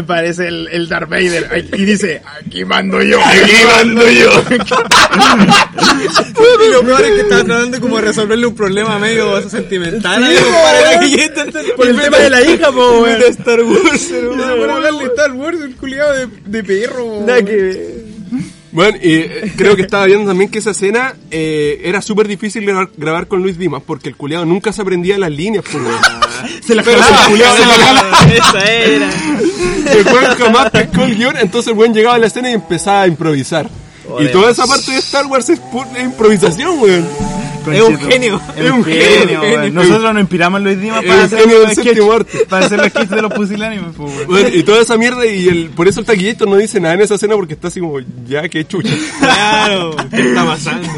Me 0.00 0.06
parece 0.06 0.48
el, 0.48 0.66
el 0.68 0.88
Darth 0.88 1.10
Vader. 1.10 1.66
Y 1.76 1.84
dice, 1.84 2.22
aquí 2.24 2.64
mando 2.64 3.02
yo. 3.02 3.20
Aquí 3.22 3.52
mando 3.66 4.10
yo. 4.10 4.30
Y 6.66 6.72
lo 6.72 6.82
peor 6.82 7.02
es 7.02 7.10
que 7.12 7.20
estaba 7.20 7.44
tratando 7.44 7.80
como 7.82 7.96
de 7.96 8.02
resolverle 8.02 8.46
un 8.46 8.54
problema 8.54 8.98
medio 8.98 9.46
sentimental 9.48 10.24
Sí, 10.26 10.36
para 10.62 10.80
la 10.80 11.76
Por 11.76 11.86
el 11.86 11.94
en 11.94 12.00
tema 12.00 12.16
de 12.16 12.30
la 12.30 12.40
hija, 12.42 12.72
po, 12.72 13.04
de 13.04 13.28
Star 13.28 13.60
Wars, 13.62 14.10
de 14.10 15.06
Star 15.06 15.32
Wars, 15.32 15.60
el 15.60 15.76
culiado 15.76 16.14
de, 16.14 16.28
de 16.46 16.64
perro. 16.64 17.22
Nada 17.26 17.44
que 17.44 17.56
ver. 17.56 17.99
Bueno, 18.72 18.98
y 19.02 19.14
eh, 19.14 19.52
creo 19.56 19.74
que 19.74 19.82
estaba 19.82 20.06
viendo 20.06 20.28
también 20.28 20.48
que 20.50 20.58
esa 20.60 20.70
escena 20.70 21.14
eh, 21.30 21.80
era 21.84 22.00
súper 22.00 22.28
difícil 22.28 22.64
grabar, 22.64 22.88
grabar 22.96 23.26
con 23.26 23.42
Luis 23.42 23.58
Dimas 23.58 23.82
porque 23.84 24.08
el 24.08 24.16
culiado 24.16 24.44
nunca 24.44 24.72
se 24.72 24.82
aprendía 24.82 25.18
las 25.18 25.30
líneas, 25.30 25.64
pues, 25.70 25.82
weón. 25.82 25.96
Se 26.66 26.74
la 26.74 26.82
Pero 26.82 27.00
jalaba. 27.02 27.26
se 27.26 27.66
la 27.66 27.74
jalaba. 27.84 28.18
Esa 28.34 28.72
era. 28.72 29.10
El 29.92 30.06
weón 30.06 30.34
jamás 30.38 30.70
pescó 30.70 31.02
el 31.02 31.16
guion, 31.16 31.36
entonces 31.38 31.72
el 31.72 31.78
weón 31.78 31.92
llegaba 31.92 32.14
a 32.14 32.18
la 32.18 32.26
escena 32.28 32.50
y 32.50 32.54
empezaba 32.54 33.02
a 33.02 33.06
improvisar. 33.08 33.68
Y 34.20 34.26
toda 34.28 34.50
esa 34.50 34.66
parte 34.66 34.90
de 34.92 34.98
Star 34.98 35.26
Wars 35.26 35.48
es 35.50 35.58
pura 35.60 36.00
improvisación, 36.02 36.78
weón. 36.80 37.06
Es 37.72 37.82
un 37.82 37.98
genio. 37.98 38.40
Es 38.56 38.70
un 38.70 38.84
genio, 38.84 39.40
weón. 39.42 39.74
Nosotros 39.74 40.12
nos 40.14 40.20
inspiramos 40.22 40.64
en 40.64 40.80
Dimas 40.80 41.02
Es 41.02 41.08
para 41.08 41.24
hacer 41.24 41.46
los 41.46 42.14
arte. 42.14 42.38
para 42.48 42.66
hacer 42.66 42.78
los 42.78 42.88
sketches 42.88 43.10
de 43.10 43.22
los 43.22 43.32
pusilánimes. 43.32 43.96
Bueno, 43.96 44.48
y 44.52 44.62
toda 44.62 44.80
esa 44.82 44.96
mierda 44.96 45.26
y 45.26 45.48
el, 45.48 45.70
por 45.70 45.88
eso 45.88 46.00
el 46.00 46.06
taquillator 46.06 46.48
no 46.48 46.56
dice 46.56 46.80
nada 46.80 46.94
en 46.94 47.00
esa 47.02 47.14
escena 47.14 47.34
porque 47.34 47.54
está 47.54 47.68
así 47.68 47.80
como, 47.80 47.98
ya, 48.26 48.48
qué 48.48 48.66
chucha. 48.66 48.94
Claro. 49.18 49.96
¿Qué 50.10 50.20
está 50.28 50.44
pasando? 50.44 50.88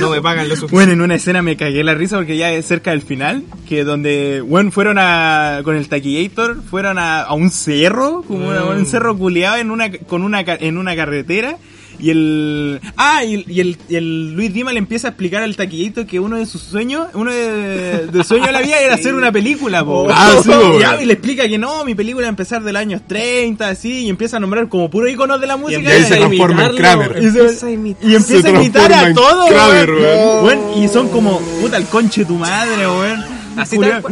No 0.00 0.10
me 0.10 0.20
pagan 0.20 0.48
lo 0.48 0.54
suficiente. 0.54 0.74
Bueno, 0.74 0.92
en 0.92 1.00
una 1.00 1.14
escena 1.14 1.42
me 1.42 1.56
cagué 1.56 1.84
la 1.84 1.94
risa 1.94 2.16
porque 2.16 2.36
ya 2.36 2.50
es 2.52 2.66
cerca 2.66 2.90
del 2.90 3.02
final, 3.02 3.44
que 3.68 3.84
donde, 3.84 4.40
bueno, 4.40 4.70
fueron 4.70 4.98
a, 4.98 5.60
con 5.64 5.76
el 5.76 5.88
taquillator, 5.88 6.62
fueron 6.62 6.98
a, 6.98 7.22
a 7.22 7.34
un 7.34 7.50
cerro, 7.50 8.22
como 8.26 8.48
un 8.48 8.86
cerro 8.86 9.16
culeado 9.16 9.56
en 9.56 9.70
una, 9.70 9.90
con 9.90 10.22
una, 10.22 10.40
en 10.40 10.78
una 10.78 10.96
carretera, 10.96 11.56
y 12.00 12.10
el, 12.10 12.80
ah, 12.96 13.24
y, 13.24 13.44
y 13.48 13.60
el, 13.60 13.76
y 13.88 13.96
el 13.96 14.32
Luis 14.34 14.52
Dima 14.52 14.72
le 14.72 14.78
empieza 14.78 15.08
a 15.08 15.10
explicar 15.10 15.42
al 15.42 15.56
taquillator 15.56 16.06
que 16.06 16.18
uno 16.20 16.36
de 16.36 16.46
sus 16.46 16.62
sueños, 16.62 17.08
uno 17.14 17.30
de, 17.32 18.06
de 18.06 18.24
sueños 18.24 18.46
de 18.46 18.52
la 18.52 18.62
vida 18.62 18.78
era 18.80 18.94
hacer 19.00 19.14
una 19.14 19.30
película, 19.32 19.84
po. 19.84 20.06
Ah, 20.10 20.34
sí, 20.42 20.50
y, 20.50 21.02
y 21.02 21.06
le 21.06 21.12
explica 21.12 21.48
que 21.48 21.58
no, 21.58 21.84
mi 21.84 21.94
película 21.94 22.24
va 22.24 22.28
a 22.28 22.30
empezar 22.30 22.62
del 22.62 22.76
años 22.76 23.02
30, 23.06 23.68
así, 23.68 24.06
y 24.06 24.08
empieza 24.08 24.36
a 24.38 24.40
nombrar 24.40 24.68
como 24.68 24.90
puro 24.90 25.08
iconos 25.08 25.40
de 25.40 25.46
la 25.46 25.56
música. 25.56 25.80
Y 25.82 25.86
ahí 25.86 26.02
se 26.04 26.16
transforma 26.16 26.66
en 26.66 26.76
Kramer. 26.76 27.16
Y, 27.22 27.30
se- 27.30 27.40
Empieza 27.40 27.66
a 27.66 27.70
imitar. 27.70 28.10
y 28.10 28.14
empieza 28.14 28.42
Se 28.42 28.48
a 28.94 29.00
a 29.00 29.06
en 29.08 29.14
todo, 29.14 29.46
Kramer, 29.46 29.90
weón. 29.90 30.02
weón. 30.44 30.44
Weón, 30.66 30.82
Y 30.82 30.88
son 30.88 31.08
como, 31.08 31.38
puta, 31.60 31.76
el 31.76 31.84
conche 31.84 32.24
tu 32.24 32.34
madre, 32.34 32.86
weón. 32.86 33.24
Así 33.56 33.78
tal. 33.78 34.02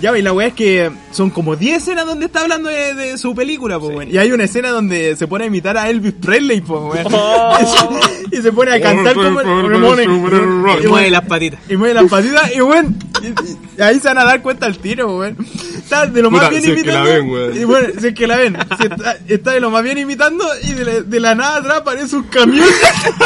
Ya, 0.00 0.16
y 0.16 0.22
la 0.22 0.32
weá 0.32 0.46
es 0.48 0.54
que 0.54 0.90
son 1.10 1.30
como 1.30 1.56
10 1.56 1.78
escenas 1.82 2.06
donde 2.06 2.26
está 2.26 2.42
hablando 2.42 2.68
de, 2.68 2.94
de 2.94 3.18
su 3.18 3.34
película, 3.34 3.80
pues, 3.80 3.96
weón. 3.96 4.10
Y 4.14 4.18
hay 4.18 4.30
una 4.30 4.44
escena 4.44 4.70
donde 4.70 5.16
se 5.16 5.26
pone 5.26 5.44
a 5.44 5.46
imitar 5.48 5.76
a 5.76 5.90
Elvis 5.90 6.12
Presley, 6.12 6.60
pues, 6.60 6.80
weón. 6.80 7.06
y 8.32 8.36
se 8.36 8.52
pone 8.52 8.72
a 8.72 8.80
cantar 8.80 9.14
como... 9.14 9.40
Y 9.40 10.86
mueve 10.86 11.10
las 11.10 11.24
patitas. 11.24 11.60
Y 11.68 11.76
mueve 11.76 11.94
las 11.94 12.08
patitas 12.10 12.54
y, 12.54 12.60
weón, 12.60 12.96
y- 13.22 13.78
y 13.78 13.82
ahí 13.82 13.98
se 13.98 14.08
van 14.08 14.18
a 14.18 14.24
dar 14.24 14.40
cuenta 14.42 14.66
al 14.66 14.78
tiro, 14.78 15.18
weón. 15.18 15.36
Está 15.76 16.06
de 16.06 16.22
lo 16.22 16.30
más 16.30 16.42
Puta, 16.42 16.50
bien 16.50 16.62
si 16.62 16.68
es 16.70 16.74
que 16.74 16.80
imitando. 16.82 17.08
la 17.10 17.16
ven, 17.16 17.30
weón. 17.30 17.56
Y 17.56 17.64
bueno, 17.64 17.88
si 18.00 18.06
es 18.08 18.14
que 18.14 18.26
la 18.26 18.36
ven. 18.36 18.56
Si 18.78 18.86
está, 18.86 19.16
está 19.26 19.50
de 19.52 19.60
lo 19.60 19.70
más 19.70 19.82
bien 19.82 19.98
imitando 19.98 20.44
y 20.62 20.72
de 20.74 20.84
la, 20.84 21.00
de 21.00 21.20
la 21.20 21.34
nada 21.34 21.56
atrás 21.56 21.78
aparece 21.78 22.14
un 22.16 22.22
camión. 22.24 22.66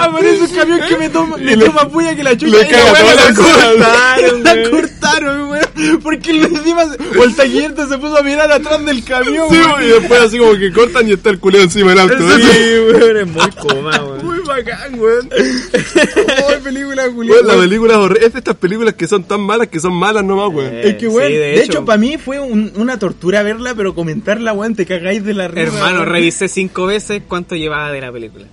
aparece 0.00 0.42
un 0.42 0.54
camión 0.54 0.80
que 0.88 0.96
me 0.96 1.08
toma, 1.08 1.36
le, 1.36 1.56
toma 1.56 1.88
puya 1.88 2.14
que 2.14 2.22
la 2.24 2.36
chucha. 2.36 2.56
le 2.58 2.62
y 2.62 2.66
caga 2.70 2.92
la 2.92 4.54
la 4.54 4.70
cortaron. 4.70 5.17
Cortaron, 5.18 5.50
weón. 5.50 6.00
Porque 6.02 6.30
el 6.30 6.44
encima, 6.44 6.84
se- 6.86 7.18
o 7.18 7.24
el 7.24 7.34
taquillerte 7.36 7.86
se 7.86 7.98
puso 7.98 8.16
a 8.18 8.22
mirar 8.22 8.50
atrás 8.50 8.84
del 8.84 9.04
camión, 9.04 9.48
Sí, 9.50 9.56
weón. 9.56 9.82
y 9.82 9.86
después 9.88 10.20
así 10.20 10.38
como 10.38 10.52
que 10.58 10.72
cortan 10.72 11.08
y 11.08 11.12
está 11.12 11.30
el 11.30 11.38
culeo 11.38 11.62
encima 11.62 11.90
del 11.90 12.00
auto. 12.00 12.16
Sí, 12.18 12.78
weón, 12.92 13.16
es 13.16 13.26
muy 13.26 13.50
coma, 13.52 14.02
weón. 14.04 14.24
Muy 14.26 14.38
bacán, 14.40 14.98
weón. 14.98 15.28
Oh, 15.30 16.62
película 16.64 17.02
Weón, 17.02 17.14
culiada. 17.14 17.42
la 17.42 17.56
película 17.62 17.92
es 17.94 17.98
horrible. 17.98 18.26
Es 18.26 18.32
de 18.32 18.38
estas 18.38 18.56
películas 18.56 18.94
que 18.94 19.06
son 19.06 19.24
tan 19.24 19.40
malas 19.40 19.68
que 19.68 19.80
son 19.80 19.92
malas 19.94 20.24
nomás, 20.24 20.48
weón. 20.54 20.74
Es 20.76 20.94
que, 20.94 21.00
Sí, 21.00 21.06
weón, 21.06 21.32
de 21.32 21.38
de, 21.38 21.54
hecho. 21.54 21.72
hecho, 21.72 21.84
para 21.84 21.98
mí 21.98 22.16
fue 22.18 22.40
un- 22.40 22.72
una 22.76 22.98
tortura 22.98 23.42
verla, 23.42 23.74
pero 23.74 23.94
comentarla, 23.94 24.52
weón, 24.52 24.74
te 24.74 24.86
cagáis 24.86 25.24
de 25.24 25.34
la 25.34 25.48
risa. 25.48 25.62
Hermano, 25.74 25.98
weón. 26.00 26.08
revisé 26.08 26.48
cinco 26.48 26.86
veces 26.86 27.22
cuánto 27.28 27.54
llevaba 27.56 27.90
de 27.92 28.00
la 28.00 28.12
película. 28.12 28.46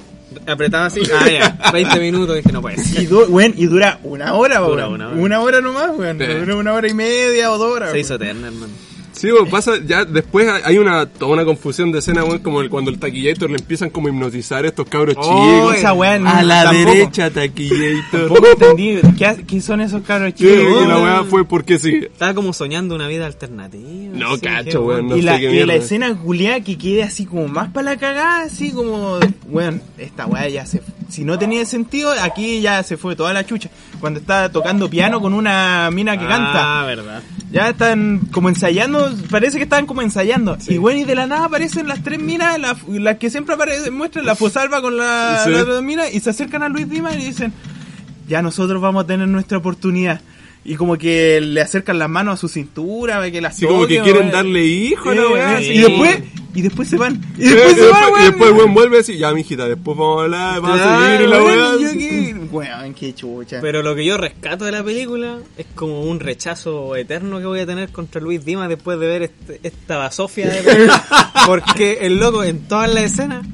Apretaba 0.45 0.85
así, 0.85 1.01
ah, 1.13 1.29
ya, 1.29 1.57
20 1.73 1.99
minutos, 1.99 2.35
dije, 2.35 2.51
no 2.51 2.61
puede 2.61 2.77
ser. 2.77 3.03
Y, 3.03 3.05
du- 3.05 3.25
weón, 3.25 3.53
y 3.55 3.65
dura 3.67 3.99
una 4.03 4.33
hora. 4.33 4.59
Dura 4.59 4.87
Una 4.87 5.09
una 5.09 5.39
hora, 5.41 5.57
hora. 5.57 5.61
nomás, 5.61 5.91
weón. 5.97 6.17
Dura 6.17 6.55
una 6.55 6.73
hora 6.73 6.87
y 6.87 6.93
media 6.93 7.51
o 7.51 7.57
dos 7.57 7.71
horas. 7.75 7.91
Se 7.91 7.99
hizo 7.99 8.15
eterna, 8.15 8.47
hermano. 8.47 8.73
Sí, 9.25 9.51
pasa, 9.51 9.73
ya 9.85 10.05
después 10.05 10.47
hay 10.63 10.77
una, 10.77 11.05
toda 11.05 11.31
una 11.33 11.45
confusión 11.45 11.91
de 11.91 11.99
escena, 11.99 12.23
weón, 12.23 12.39
como 12.39 12.61
el- 12.61 12.69
cuando 12.69 12.91
el 12.91 12.99
taquillator 12.99 13.49
le 13.49 13.57
empiezan 13.57 13.89
como 13.89 14.07
a 14.07 14.11
hipnotizar 14.11 14.65
a 14.65 14.67
estos 14.67 14.87
cabros 14.87 15.15
Oh, 15.17 15.23
chicos. 15.23 15.75
esa 15.77 15.93
weá 15.93 16.13
A 16.13 16.43
la 16.43 16.63
tampoco- 16.65 16.91
derecha, 16.91 17.29
taquillator. 17.31 18.27
Tampoco 18.27 18.47
entendí. 18.51 18.99
¿Qué, 19.47 19.61
son 19.61 19.81
esos 19.81 20.01
cabros 20.03 20.33
Sí, 20.37 20.45
chicos? 20.45 20.83
y 20.83 20.87
la 20.87 20.97
weá 20.97 21.23
fue 21.23 21.45
porque 21.45 21.79
sí. 21.79 22.01
Estaba 22.03 22.33
como 22.33 22.53
soñando 22.53 22.95
una 22.95 23.07
vida 23.07 23.25
alternativa. 23.25 24.13
No, 24.13 24.39
cacho, 24.39 24.83
weón, 24.83 25.07
no 25.09 25.15
y 25.17 25.21
sé 25.21 25.25
la, 25.25 25.39
qué 25.39 25.51
y 25.51 25.65
la 25.65 25.75
escena 25.75 26.15
culiada 26.15 26.59
que 26.61 26.77
quede 26.77 27.03
así 27.03 27.25
como 27.25 27.47
más 27.47 27.69
para 27.71 27.91
la 27.91 27.97
cagada, 27.97 28.41
así 28.43 28.71
como, 28.71 29.19
weón, 29.47 29.81
esta 29.97 30.25
weá 30.25 30.47
ya 30.49 30.65
se 30.65 30.81
si 31.09 31.23
no 31.23 31.37
tenía 31.37 31.63
sentido, 31.65 32.11
aquí 32.21 32.61
ya 32.61 32.81
se 32.83 32.97
fue 32.97 33.15
toda 33.15 33.31
la 33.31 33.45
chucha. 33.45 33.69
Cuando 34.01 34.19
está 34.19 34.49
tocando 34.51 34.89
piano 34.89 35.21
con 35.21 35.33
una 35.33 35.89
mina 35.91 36.17
que 36.17 36.25
canta. 36.25 36.81
Ah, 36.81 36.85
verdad. 36.85 37.21
Ya 37.51 37.69
están 37.69 38.21
como 38.31 38.49
ensayando, 38.49 39.14
parece 39.29 39.57
que 39.57 39.63
estaban 39.63 39.85
como 39.85 40.01
ensayando. 40.01 40.57
Y 40.67 40.77
bueno, 40.77 40.99
y 40.99 41.03
de 41.03 41.15
la 41.15 41.27
nada 41.27 41.45
aparecen 41.45 41.87
las 41.87 42.03
tres 42.03 42.19
minas, 42.19 42.59
la- 42.59 42.75
las 42.87 43.17
que 43.17 43.29
siempre 43.29 43.55
aparecen, 43.55 43.93
muestran 43.95 44.25
la 44.25 44.35
Fosalva 44.35 44.81
con 44.81 44.97
la, 44.97 45.41
Sí. 45.43 45.49
las 45.51 45.65
dos 45.65 45.81
minas, 45.83 46.13
y 46.13 46.19
se 46.19 46.29
acercan 46.29 46.63
a 46.63 46.69
Luis 46.69 46.89
Dima 46.89 47.13
y 47.13 47.17
dicen, 47.17 47.53
ya 48.27 48.41
nosotros 48.41 48.81
vamos 48.81 49.03
a 49.03 49.07
tener 49.07 49.27
nuestra 49.27 49.57
oportunidad. 49.57 50.21
Y 50.67 50.75
como 50.75 50.97
que 50.97 51.39
le 51.41 51.61
acercan 51.61 51.99
las 51.99 52.09
manos 52.09 52.33
a 52.33 52.37
su 52.37 52.47
cintura, 52.47 53.29
que 53.31 53.39
las 53.39 53.53
Así 53.55 53.67
como 53.67 53.85
que 53.85 54.01
quieren 54.01 54.31
darle 54.31 54.65
hijo, 54.65 55.11
Sí, 55.11 55.17
la 55.17 55.27
weá. 55.27 55.31
weón. 55.47 55.55
así. 55.57 55.71
Y 55.73 55.77
después, 55.77 56.19
y 56.55 56.61
después 56.63 56.87
se 56.89 56.97
van. 56.97 57.21
Y 57.37 57.41
después 57.49 57.75
se 57.75 57.87
van, 57.87 58.03
y 58.21 58.25
después 58.25 58.49
el 58.49 58.57
weón 58.57 58.73
vuelve 58.73 58.99
así, 58.99 59.17
ya 59.17 59.31
mijita, 59.31 59.67
después 59.67 59.95
vamos 59.95 60.19
a 60.19 60.23
hablar, 60.23 60.61
vamos 60.61 60.79
a 60.81 61.07
seguir 61.07 61.27
y 61.27 61.29
la 61.29 61.43
weón, 61.43 62.49
Weón, 62.51 62.93
qué 62.93 63.13
chucha. 63.13 63.59
Pero 63.61 63.83
lo 63.83 63.93
que 63.95 64.05
yo 64.05 64.17
rescato 64.17 64.65
de 64.65 64.71
la 64.71 64.83
película 64.83 65.37
es 65.57 65.65
como 65.75 66.01
un 66.01 66.19
rechazo 66.19 66.95
eterno 66.95 67.39
que 67.39 67.45
voy 67.45 67.59
a 67.59 67.65
tener 67.65 67.89
contra 67.89 68.19
Luis 68.21 68.43
Dimas 68.45 68.67
después 68.69 68.99
de 68.99 69.07
ver 69.07 69.21
este- 69.23 69.59
esta 69.61 69.97
basofia 69.97 70.49
de 70.49 70.61
película. 70.63 71.03
Porque 71.45 71.99
el 72.01 72.17
loco 72.17 72.43
en 72.43 72.61
todas 72.67 72.91
las 72.93 73.03
escenas 73.03 73.45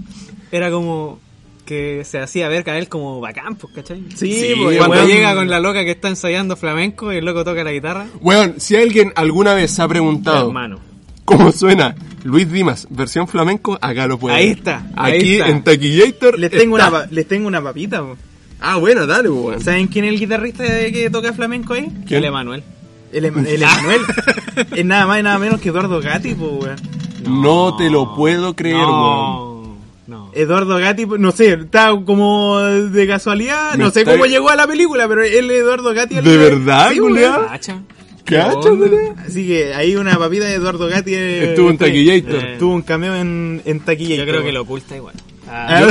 era 0.52 0.70
como 0.72 1.20
que 1.66 2.04
se 2.06 2.20
hacía 2.20 2.48
ver 2.50 2.70
a 2.70 2.78
él 2.78 2.90
como 2.90 3.20
bacán, 3.22 3.56
pues, 3.56 3.74
¿cachai? 3.74 4.04
Sí, 4.16 4.32
Sí, 4.34 4.54
pues, 4.62 4.78
Cuando 4.78 4.98
weón. 4.98 5.08
llega 5.08 5.34
con 5.36 5.50
la 5.50 5.60
loca 5.60 5.84
que 5.84 5.92
está 5.92 6.10
ensayando 6.10 6.56
flamenco 6.56 7.12
y 7.14 7.18
el 7.18 7.26
loco 7.26 7.44
toca 7.44 7.64
la 7.64 7.72
guitarra, 7.72 8.08
Weón, 8.22 8.56
si 8.60 8.76
alguien 8.76 9.14
alguna 9.16 9.54
vez 9.54 9.72
se 9.72 9.82
ha 9.82 9.88
preguntado 9.88 10.48
hermano. 10.48 10.80
cómo 11.26 11.52
suena 11.52 11.96
Luis 12.24 12.52
Dimas, 12.52 12.88
versión 12.90 13.28
flamenco, 13.28 13.78
acá 13.82 14.06
lo 14.08 14.18
pueden 14.20 14.38
Ahí 14.40 14.50
ver. 14.50 14.58
está, 14.58 14.88
ahí 14.96 15.18
Aquí 15.20 15.34
está. 15.36 15.48
en 15.50 15.64
Taquillator. 15.64 16.40
Les 16.40 16.52
tengo, 16.52 16.78
está. 16.78 16.90
una, 16.90 17.06
les 17.10 17.28
tengo 17.28 17.48
una 17.48 17.62
papita, 17.62 18.02
po. 18.02 18.18
Ah, 18.60 18.76
bueno, 18.78 19.08
dale, 19.08 19.30
weón. 19.30 19.60
¿Saben 19.62 19.88
quién 19.88 20.06
es 20.06 20.14
el 20.14 20.20
guitarrista 20.20 20.64
que 20.64 21.10
toca 21.12 21.34
flamenco 21.34 21.74
ahí? 21.74 21.88
El 22.10 22.26
Emanuel. 22.26 22.64
El, 23.12 23.26
Em- 23.26 23.46
el 23.46 23.64
Emanuel. 23.64 24.02
es 24.76 24.86
nada 24.86 25.06
más 25.08 25.20
y 25.20 25.24
nada 25.24 25.40
menos 25.40 25.60
que 25.60 25.70
Eduardo 25.70 26.00
Gatti, 26.00 26.36
pues, 26.36 26.52
weón. 26.52 26.76
No 27.42 27.76
te 27.76 27.90
lo 27.90 28.16
puedo 28.16 28.56
creer, 28.56 28.78
no. 28.78 29.51
Eduardo 30.34 30.78
Gatti, 30.78 31.06
pues, 31.06 31.20
no 31.22 31.32
sé, 31.32 31.54
está 31.54 31.90
como 32.06 32.60
de 32.60 33.08
casualidad, 33.08 33.76
no 33.78 33.92
sé 33.92 34.02
está- 34.02 34.12
cómo 34.14 34.26
llegó 34.26 34.50
a 34.50 34.56
la 34.56 34.68
película, 34.68 35.08
pero 35.08 35.24
él 35.24 35.50
Eduardo 35.52 35.94
Gatti. 35.94 36.16
el- 36.16 36.24
¿De 36.24 36.38
verdad, 36.38 36.92
onda? 37.00 37.22
weón? 38.98 39.18
Así 39.26 39.46
que 39.48 39.74
hay 39.74 39.96
una 39.96 40.18
papita 40.18 40.46
de 40.46 40.54
Eduardo 40.56 40.88
Gatti. 40.88 41.14
eh, 41.16 41.50
Estuvo 41.50 41.70
en 41.70 41.78
Taquillator. 41.78 42.36
Eh. 42.44 42.56
Tuvo 42.60 42.76
un 42.76 42.82
cameo 42.82 43.16
en, 43.16 43.62
en 43.66 43.80
Taquillator. 43.82 44.26
Yo 44.26 44.32
creo 44.32 44.44
que 44.46 44.52
lo 44.52 44.62
oculta 44.62 44.96
igual. 44.96 45.16
Ah, 45.54 45.86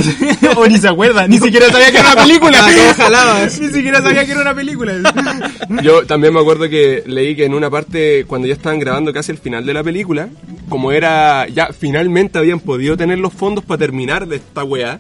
o 0.56 0.66
ni 0.68 0.78
se 0.78 0.88
acuerda, 0.88 1.28
ni 1.28 1.38
siquiera 1.38 1.70
sabía 1.70 1.92
que 1.92 1.98
era 1.98 2.12
una 2.12 2.22
película. 2.22 2.66
Ni 3.60 3.68
siquiera 3.68 4.00
sabía 4.00 4.24
que 4.24 4.32
era 4.32 4.40
una 4.40 4.54
película. 4.54 4.94
Yo 5.82 6.06
también 6.06 6.32
me 6.32 6.40
acuerdo 6.40 6.66
que 6.70 7.02
leí 7.06 7.36
que 7.36 7.44
en 7.44 7.52
una 7.52 7.68
parte, 7.68 8.24
cuando 8.26 8.48
ya 8.48 8.54
estaban 8.54 8.78
grabando 8.78 9.12
casi 9.12 9.32
el 9.32 9.38
final 9.38 9.66
de 9.66 9.74
la 9.74 9.84
película, 9.84 10.30
como 10.70 10.92
era, 10.92 11.46
ya 11.48 11.74
finalmente 11.78 12.38
habían 12.38 12.60
podido 12.60 12.96
tener 12.96 13.18
los 13.18 13.34
fondos 13.34 13.62
para 13.62 13.76
terminar 13.76 14.26
de 14.26 14.36
esta 14.36 14.64
weá, 14.64 14.98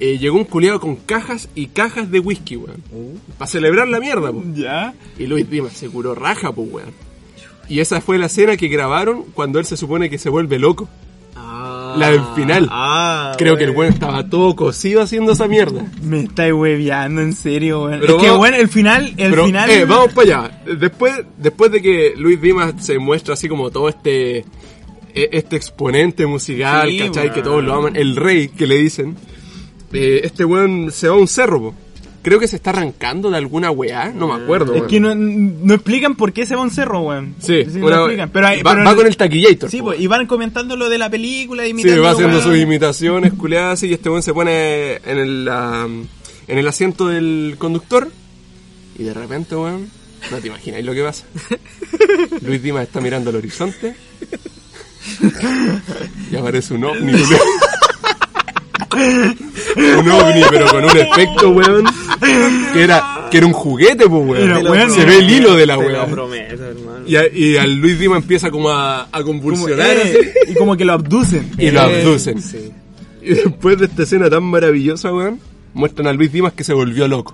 eh, 0.00 0.16
llegó 0.16 0.38
un 0.38 0.44
culiado 0.44 0.80
con 0.80 0.96
cajas 0.96 1.50
y 1.54 1.66
cajas 1.66 2.10
de 2.10 2.20
whisky, 2.20 2.56
weón. 2.56 2.82
Para 3.36 3.50
celebrar 3.50 3.86
la 3.88 4.00
mierda, 4.00 4.32
po. 4.32 4.42
ya. 4.54 4.94
Y 5.18 5.26
Luis 5.26 5.50
Dimas 5.50 5.74
se 5.74 5.88
curó 5.88 6.14
raja, 6.14 6.52
pues, 6.52 6.68
weón. 6.70 6.90
Y 7.68 7.80
esa 7.80 8.00
fue 8.00 8.18
la 8.18 8.26
escena 8.26 8.56
que 8.56 8.68
grabaron 8.68 9.24
cuando 9.34 9.58
él 9.58 9.66
se 9.66 9.76
supone 9.76 10.08
que 10.08 10.16
se 10.16 10.30
vuelve 10.30 10.58
loco. 10.58 10.88
Ah, 11.36 11.63
La 11.98 12.10
del 12.10 12.22
final. 12.34 12.68
Ah, 12.70 13.34
Creo 13.38 13.56
que 13.56 13.64
el 13.64 13.70
weón 13.70 13.92
estaba 13.92 14.28
todo 14.28 14.54
cosido 14.56 15.02
haciendo 15.02 15.32
esa 15.32 15.46
mierda. 15.48 15.84
Me 16.02 16.20
estáis 16.20 16.52
hueveando, 16.52 17.20
en 17.22 17.32
serio, 17.32 17.84
weón. 17.84 18.02
Es 18.02 18.12
que, 18.14 18.30
bueno, 18.30 18.56
el 18.56 18.68
final, 18.68 19.14
el 19.16 19.30
Pero, 19.30 19.46
final... 19.46 19.70
eh, 19.70 19.84
vamos 19.84 20.12
para 20.12 20.46
allá. 20.46 20.62
Después, 20.78 21.12
después 21.38 21.70
de 21.72 21.82
que 21.82 22.14
Luis 22.16 22.40
Dimas 22.40 22.74
se 22.84 22.98
muestra 22.98 23.34
así 23.34 23.48
como 23.48 23.70
todo 23.70 23.88
este 23.88 24.38
e- 24.38 24.44
este 25.32 25.56
exponente 25.56 26.26
musical, 26.26 26.90
Sí, 26.90 26.98
¿cachai? 26.98 27.32
Que 27.32 27.42
todos 27.42 27.62
lo 27.62 27.74
aman, 27.74 27.94
el 27.96 28.16
rey 28.16 28.48
que 28.48 28.66
le 28.66 28.76
dicen. 28.78 29.16
eh, 29.92 30.22
este 30.24 30.44
weón 30.44 30.90
se 30.90 31.08
va 31.08 31.14
a 31.14 31.18
un 31.18 31.28
cerro, 31.28 31.60
po. 31.60 31.74
Creo 32.24 32.40
que 32.40 32.48
se 32.48 32.56
está 32.56 32.70
arrancando 32.70 33.30
de 33.30 33.36
alguna 33.36 33.70
weá, 33.70 34.10
no 34.10 34.26
me 34.34 34.42
acuerdo. 34.42 34.72
Es 34.72 34.80
weón. 34.80 34.90
que 34.90 34.98
no, 34.98 35.14
no 35.14 35.74
explican 35.74 36.16
por 36.16 36.32
qué 36.32 36.46
se 36.46 36.54
va 36.56 36.62
a 36.62 36.64
un 36.64 36.70
cerro, 36.70 37.02
weón. 37.02 37.34
Sí, 37.38 37.64
no 37.76 37.88
explican. 37.90 38.30
Pero, 38.30 38.46
hay- 38.46 38.62
va, 38.62 38.72
pero- 38.72 38.84
va 38.86 38.96
con 38.96 39.06
el 39.06 39.16
taquillator. 39.16 39.70
Sí, 39.70 39.78
po. 39.78 39.84
pues, 39.84 40.00
y 40.00 40.06
van 40.06 40.26
comentando 40.26 40.74
lo 40.76 40.88
de 40.88 40.98
la 40.98 41.10
película, 41.10 41.62
Sí, 41.64 41.70
imitando. 41.70 42.02
va 42.02 42.10
haciendo 42.12 42.38
weón. 42.38 42.48
sus 42.50 42.58
imitaciones 42.58 43.32
culeadas 43.34 43.82
y 43.82 43.92
este 43.92 44.08
weón 44.08 44.22
se 44.22 44.32
pone 44.32 44.94
en 45.04 45.18
el, 45.18 45.48
en 46.48 46.58
el 46.58 46.66
asiento 46.66 47.08
del 47.08 47.56
conductor 47.58 48.10
y 48.98 49.02
de 49.04 49.12
repente, 49.14 49.54
weón, 49.54 49.88
no 50.30 50.38
te 50.38 50.46
imagináis 50.48 50.84
lo 50.84 50.94
que 50.94 51.02
pasa. 51.02 51.26
Luis 52.42 52.62
Dimas 52.62 52.84
está 52.84 53.00
mirando 53.02 53.28
al 53.30 53.36
horizonte 53.36 53.94
y 56.30 56.36
aparece 56.36 56.72
un 56.74 56.84
ovni. 56.84 57.12
Un 59.98 60.10
ovni, 60.10 60.42
pero 60.50 60.66
con 60.68 60.84
un 60.84 60.96
efecto, 60.96 61.50
weón, 61.50 61.84
que 62.72 62.82
era, 62.82 63.28
que 63.30 63.38
era 63.38 63.46
un 63.46 63.52
juguete, 63.52 64.08
pues, 64.08 64.26
weón. 64.28 64.90
Se 64.90 65.04
ve 65.04 65.18
el 65.18 65.30
hilo 65.30 65.54
de 65.54 65.66
la 65.66 65.78
weón. 65.78 66.10
prometo. 66.10 66.54
Y, 67.06 67.16
a- 67.16 67.28
y 67.32 67.56
al 67.56 67.74
Luis 67.74 67.98
Dimas 67.98 68.22
empieza 68.22 68.50
como 68.50 68.70
a, 68.70 69.02
a 69.02 69.22
Como, 69.22 69.24
convulsionar 69.40 69.90
eh, 69.90 70.02
así. 70.44 70.52
y 70.52 70.54
como 70.54 70.76
que 70.76 70.84
lo 70.84 70.92
abducen. 70.94 71.50
Y 71.58 71.70
lo 71.70 71.80
Eh, 71.82 72.00
abducen. 72.00 72.40
Sí. 72.42 72.70
Y 73.22 73.28
después 73.34 73.78
de 73.78 73.86
esta 73.86 74.02
escena 74.04 74.30
tan 74.30 74.42
maravillosa, 74.44 75.12
weón, 75.12 75.38
muestran 75.74 76.06
a 76.08 76.12
Luis 76.12 76.32
Dimas 76.32 76.52
que 76.54 76.64
se 76.64 76.72
volvió 76.72 77.06
loco. 77.08 77.32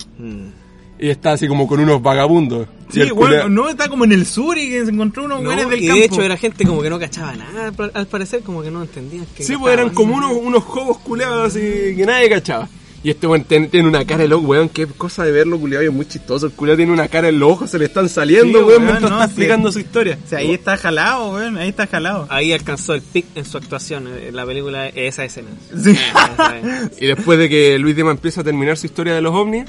Y 1.02 1.08
está 1.08 1.32
así 1.32 1.48
como 1.48 1.66
con 1.66 1.80
unos 1.80 2.02
vagabundos. 2.02 2.68
Sí, 2.90 3.00
culea- 3.10 3.48
no, 3.48 3.68
está 3.68 3.88
como 3.88 4.04
en 4.04 4.12
el 4.12 4.26
sur 4.26 4.58
y 4.58 4.68
que 4.68 4.84
se 4.84 4.90
encontró 4.90 5.24
unos 5.24 5.40
No, 5.42 5.50
güeyes 5.50 5.68
del 5.70 5.82
y 5.82 5.86
campo. 5.86 5.98
de 6.00 6.04
hecho 6.06 6.22
era 6.22 6.36
gente 6.36 6.64
como 6.66 6.82
que 6.82 6.90
no 6.90 6.98
cachaba 6.98 7.34
nada, 7.36 7.72
al- 7.94 8.06
parecer 8.06 8.42
como 8.42 8.62
que 8.62 8.70
no 8.70 8.82
entendían. 8.82 9.26
qué 9.34 9.42
Sí, 9.44 9.56
pues 9.56 9.72
eran 9.72 9.90
como 9.90 10.16
unos, 10.16 10.32
unos 10.32 10.62
jobos 10.64 10.98
culeados 10.98 11.48
así 11.48 11.60
que 11.96 12.04
nadie 12.06 12.28
cachaba. 12.28 12.68
Y 13.02 13.08
este 13.08 13.26
weón 13.26 13.44
tiene 13.44 13.88
una 13.88 14.04
cara 14.04 14.24
de 14.24 14.28
loco, 14.28 14.48
weón, 14.48 14.68
qué 14.68 14.86
cosa 14.86 15.24
de 15.24 15.32
verlo, 15.32 15.58
culeado, 15.58 15.82
y 15.84 15.86
es 15.88 15.92
muy 15.94 16.04
chistoso. 16.06 16.44
El 16.48 16.52
culeado 16.52 16.76
tiene 16.76 16.92
una 16.92 17.08
cara 17.08 17.28
en 17.30 17.38
los 17.38 17.50
ojos, 17.52 17.70
se 17.70 17.78
le 17.78 17.86
están 17.86 18.10
saliendo, 18.10 18.58
Sí, 18.58 18.64
weón, 18.64 18.68
weón, 18.68 18.82
mientras 18.84 19.10
no, 19.10 19.16
está 19.16 19.24
sí. 19.26 19.30
explicando 19.30 19.72
su 19.72 19.78
historia. 19.78 20.18
O 20.22 20.28
sea, 20.28 20.40
ahí 20.40 20.50
está 20.52 20.76
jalado, 20.76 21.32
weón, 21.32 21.56
ahí 21.56 21.70
está 21.70 21.86
jalado. 21.86 22.26
Ahí 22.28 22.52
alcanzó 22.52 22.92
el 22.92 23.00
pic 23.00 23.24
en 23.36 23.46
su 23.46 23.56
actuación 23.56 24.06
en 24.06 24.36
la 24.36 24.44
película 24.44 24.88
esa 24.88 25.24
escena. 25.24 25.48
Sí. 25.82 25.92
Eh, 25.92 25.94
esa 26.34 26.58
es. 26.58 26.90
Y 27.00 27.06
después 27.06 27.38
de 27.38 27.48
que 27.48 27.78
Luis 27.78 27.96
Dimas 27.96 28.16
empieza 28.16 28.42
a 28.42 28.44
terminar 28.44 28.76
su 28.76 28.84
historia 28.84 29.14
de 29.14 29.22
los 29.22 29.34
ovnis, 29.34 29.64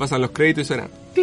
pasan 0.00 0.20
los 0.22 0.30
créditos 0.32 0.64
y 0.64 0.66
suena. 0.66 0.88
De 1.14 1.22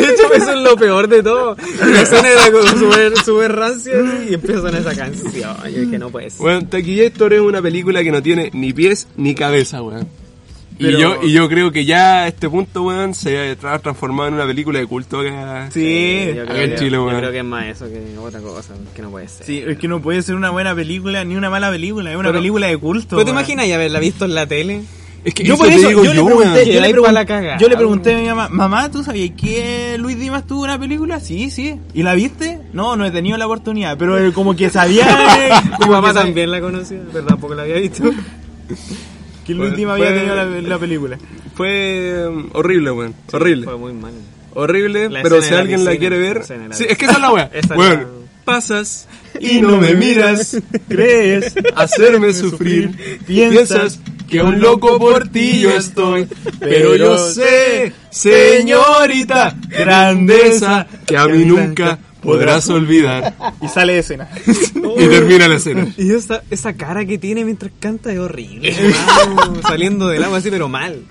hecho, 0.00 0.32
eso 0.34 0.52
es 0.52 0.60
lo 0.62 0.76
peor 0.76 1.06
de 1.08 1.22
todo. 1.22 1.56
La 1.86 2.00
escena 2.02 2.28
era 2.28 2.50
como 2.50 2.66
súper 2.66 3.16
super 3.18 3.54
rancia 3.54 3.92
y 4.28 4.34
empieza 4.34 4.60
con 4.62 4.74
esa 4.74 4.94
canción. 4.96 5.32
Yo 5.64 5.80
dije, 5.80 5.98
no 5.98 6.10
puede 6.10 6.30
ser. 6.30 6.40
Bueno, 6.40 6.66
Taquillator 6.66 7.34
es 7.34 7.40
una 7.40 7.62
película 7.62 8.02
que 8.02 8.10
no 8.10 8.22
tiene 8.22 8.50
ni 8.54 8.72
pies 8.72 9.06
ni 9.16 9.34
cabeza, 9.34 9.82
weón. 9.82 10.08
Pero- 10.78 10.96
Y, 10.96 11.00
yo, 11.02 11.18
y 11.24 11.32
yo 11.32 11.48
creo 11.48 11.72
que 11.72 11.84
ya 11.84 12.22
a 12.22 12.28
este 12.28 12.48
punto, 12.48 12.84
weón, 12.84 13.12
se 13.12 13.50
ha 13.62 13.78
transformado 13.80 14.28
en 14.28 14.34
una 14.34 14.46
película 14.46 14.78
de 14.78 14.86
culto 14.86 15.20
acá. 15.20 15.68
Sí, 15.72 16.32
yo, 16.36 16.44
creo 16.46 16.56
en 16.62 16.70
que, 16.70 16.76
Chile, 16.76 16.90
yo 16.92 17.04
weón. 17.04 17.18
creo 17.18 17.32
que 17.32 17.38
es 17.38 17.44
más 17.44 17.66
eso 17.66 17.86
que 17.88 18.16
otra 18.16 18.40
cosa, 18.40 18.74
que 18.94 19.02
no 19.02 19.10
puede 19.10 19.28
ser. 19.28 19.44
sí, 19.44 19.62
es 19.66 19.76
que 19.76 19.88
no 19.88 20.00
puede 20.00 20.22
ser 20.22 20.36
una 20.36 20.50
buena 20.50 20.74
película 20.76 21.24
ni 21.24 21.34
una 21.34 21.50
mala 21.50 21.70
película, 21.70 22.10
es 22.12 22.16
una 22.16 22.28
Pero- 22.28 22.38
película 22.38 22.68
de 22.68 22.76
culto. 22.78 23.16
¿Pero 23.16 23.24
te 23.24 23.32
imaginas 23.32 23.66
ya 23.68 23.74
haberla 23.74 23.98
visto 23.98 24.24
en 24.24 24.34
la 24.34 24.46
tele? 24.46 24.82
Es 25.24 25.34
que 25.34 25.44
Yo 25.44 25.54
eso 25.54 25.62
por 25.62 25.68
te 25.72 25.76
eso, 25.76 25.88
digo 25.88 26.04
yo, 26.04 26.14
le 26.14 26.24
pregunté, 26.24 26.72
yo, 26.72 26.80
le 26.80 26.92
yo 27.58 27.76
pregunté 27.76 28.14
a 28.14 28.18
mi 28.18 28.26
mamá, 28.26 28.48
mamá, 28.48 28.90
¿tú 28.90 29.02
sabías 29.02 29.32
que 29.36 29.96
Luis 29.98 30.18
Dimas 30.18 30.46
tuvo 30.46 30.62
una 30.64 30.78
película? 30.78 31.20
Sí, 31.20 31.50
sí. 31.50 31.74
¿Y 31.92 32.02
la 32.02 32.14
viste? 32.14 32.60
No, 32.72 32.96
no 32.96 33.04
he 33.04 33.10
tenido 33.10 33.36
la 33.36 33.46
oportunidad, 33.46 33.98
pero 33.98 34.16
eh, 34.18 34.32
como 34.32 34.54
que 34.54 34.70
sabía... 34.70 35.06
eh, 35.48 35.50
Mi 35.80 35.86
mamá 35.90 36.14
también 36.14 36.50
la 36.50 36.60
conocía, 36.60 37.00
pero 37.12 37.26
tampoco 37.26 37.54
la 37.54 37.62
había 37.62 37.76
visto. 37.76 38.04
Que 39.46 39.54
Luis 39.54 39.74
Dimas 39.74 39.94
había 39.98 40.14
tenido 40.14 40.36
la, 40.36 40.44
la 40.44 40.78
película. 40.78 41.16
Fue 41.54 42.28
um, 42.28 42.50
horrible, 42.52 42.90
weón. 42.90 43.14
horrible. 43.32 43.64
Fue 43.64 43.78
muy 43.78 43.94
mal. 43.94 44.12
Horrible, 44.52 45.08
La 45.08 45.22
pero 45.22 45.40
si 45.40 45.52
la 45.54 45.60
alguien 45.60 45.86
la 45.86 45.96
quiere 45.96 46.18
ver. 46.18 46.44
la 46.68 46.74
Sí, 46.76 46.84
es 46.86 46.98
que 46.98 47.06
esa 47.06 47.14
es 47.14 47.20
la 47.20 47.32
weá. 47.32 47.50
La- 47.70 48.06
pasas 48.44 49.08
y 49.40 49.60
no 49.60 49.78
me 49.78 49.94
miras. 49.94 50.58
¿Crees? 50.88 51.54
Hacerme 51.74 52.34
sufrir. 52.34 53.20
Piensas 53.26 54.00
que 54.28 54.42
un 54.42 54.60
loco 54.60 54.98
por 54.98 55.28
ti 55.28 55.60
yo 55.60 55.70
estoy. 55.70 56.28
Pero 56.60 56.96
yo 56.96 57.16
sé, 57.18 57.92
señorita, 58.10 59.56
grandeza, 59.68 60.86
que 61.06 61.16
a 61.16 61.26
mí 61.26 61.44
nunca 61.44 61.98
podrás 62.20 62.68
olvidar. 62.68 63.34
Y 63.60 63.68
sale 63.68 63.94
de 63.94 63.98
escena. 64.00 64.28
Y 64.96 65.08
termina 65.08 65.48
la 65.48 65.56
escena. 65.56 65.88
Y 65.96 66.12
esa, 66.12 66.42
esa 66.50 66.74
cara 66.74 67.04
que 67.06 67.18
tiene 67.18 67.44
mientras 67.44 67.72
canta 67.78 68.12
es 68.12 68.18
horrible. 68.18 68.74
saliendo 69.62 70.08
del 70.08 70.24
agua 70.24 70.38
así, 70.38 70.50
pero 70.50 70.68
mal. 70.68 71.02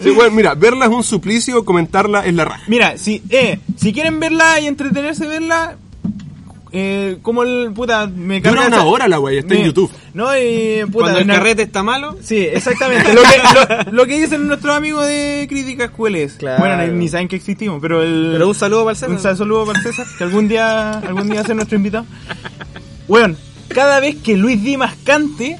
Sí, 0.00 0.10
bueno, 0.10 0.30
mira, 0.32 0.54
verla 0.54 0.86
es 0.86 0.92
un 0.92 1.04
suplicio, 1.04 1.64
comentarla 1.64 2.26
es 2.26 2.34
la 2.34 2.44
raja. 2.44 2.64
Mira, 2.68 2.98
si, 2.98 3.22
eh, 3.30 3.58
si 3.76 3.92
quieren 3.92 4.20
verla 4.20 4.60
y 4.60 4.66
entretenerse 4.66 5.26
verla, 5.26 5.76
eh, 6.78 7.18
como 7.22 7.42
el 7.42 7.72
puta 7.74 8.06
me 8.06 8.40
Dura 8.40 8.50
carga 8.52 8.66
una 8.68 8.76
esa- 8.76 8.86
hora 8.86 9.08
la 9.08 9.18
wea, 9.18 9.40
está 9.40 9.54
en 9.54 9.64
YouTube. 9.64 9.90
No, 10.14 10.36
y 10.36 10.82
puta, 10.86 10.98
Cuando 11.04 11.18
el 11.20 11.24
una- 11.24 11.34
carrete 11.34 11.62
está 11.62 11.82
malo, 11.82 12.16
Sí, 12.22 12.36
exactamente. 12.38 13.12
Lo 13.14 13.22
que, 13.22 13.84
lo, 13.86 13.92
lo 13.92 14.06
que 14.06 14.20
dicen 14.20 14.46
nuestros 14.46 14.76
amigos 14.76 15.06
de 15.06 15.46
Críticas 15.48 15.90
Cueles. 15.90 16.34
Claro. 16.34 16.58
Bueno, 16.58 16.76
ni, 16.86 16.98
ni 16.98 17.08
saben 17.08 17.28
que 17.28 17.36
existimos, 17.36 17.78
pero 17.80 18.02
el. 18.02 18.30
pero 18.32 18.48
un 18.48 18.54
saludo 18.54 18.80
para 18.84 18.90
el 18.92 18.96
César. 18.96 19.10
Un 19.10 19.18
sal- 19.18 19.36
saludo 19.36 19.64
para 19.66 19.78
el 19.78 19.84
César, 19.84 20.06
que 20.18 20.24
algún 20.24 20.48
día, 20.48 20.98
algún 20.98 21.26
día 21.26 21.36
va 21.36 21.40
a 21.40 21.46
ser 21.46 21.56
nuestro 21.56 21.76
invitado. 21.76 22.04
Weón, 23.08 23.36
cada 23.68 24.00
vez 24.00 24.16
que 24.16 24.36
Luis 24.36 24.62
Dimas 24.62 24.94
cante, 25.04 25.56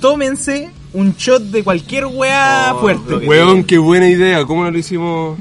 tómense 0.00 0.70
un 0.92 1.14
shot 1.16 1.42
de 1.42 1.64
cualquier 1.64 2.06
weá 2.06 2.72
Oh, 2.74 2.80
fuerte. 2.80 3.14
Weón, 3.26 3.64
qué 3.64 3.78
buena 3.78 4.08
idea, 4.08 4.44
¿cómo 4.44 4.70
lo 4.70 4.78
hicimos? 4.78 5.38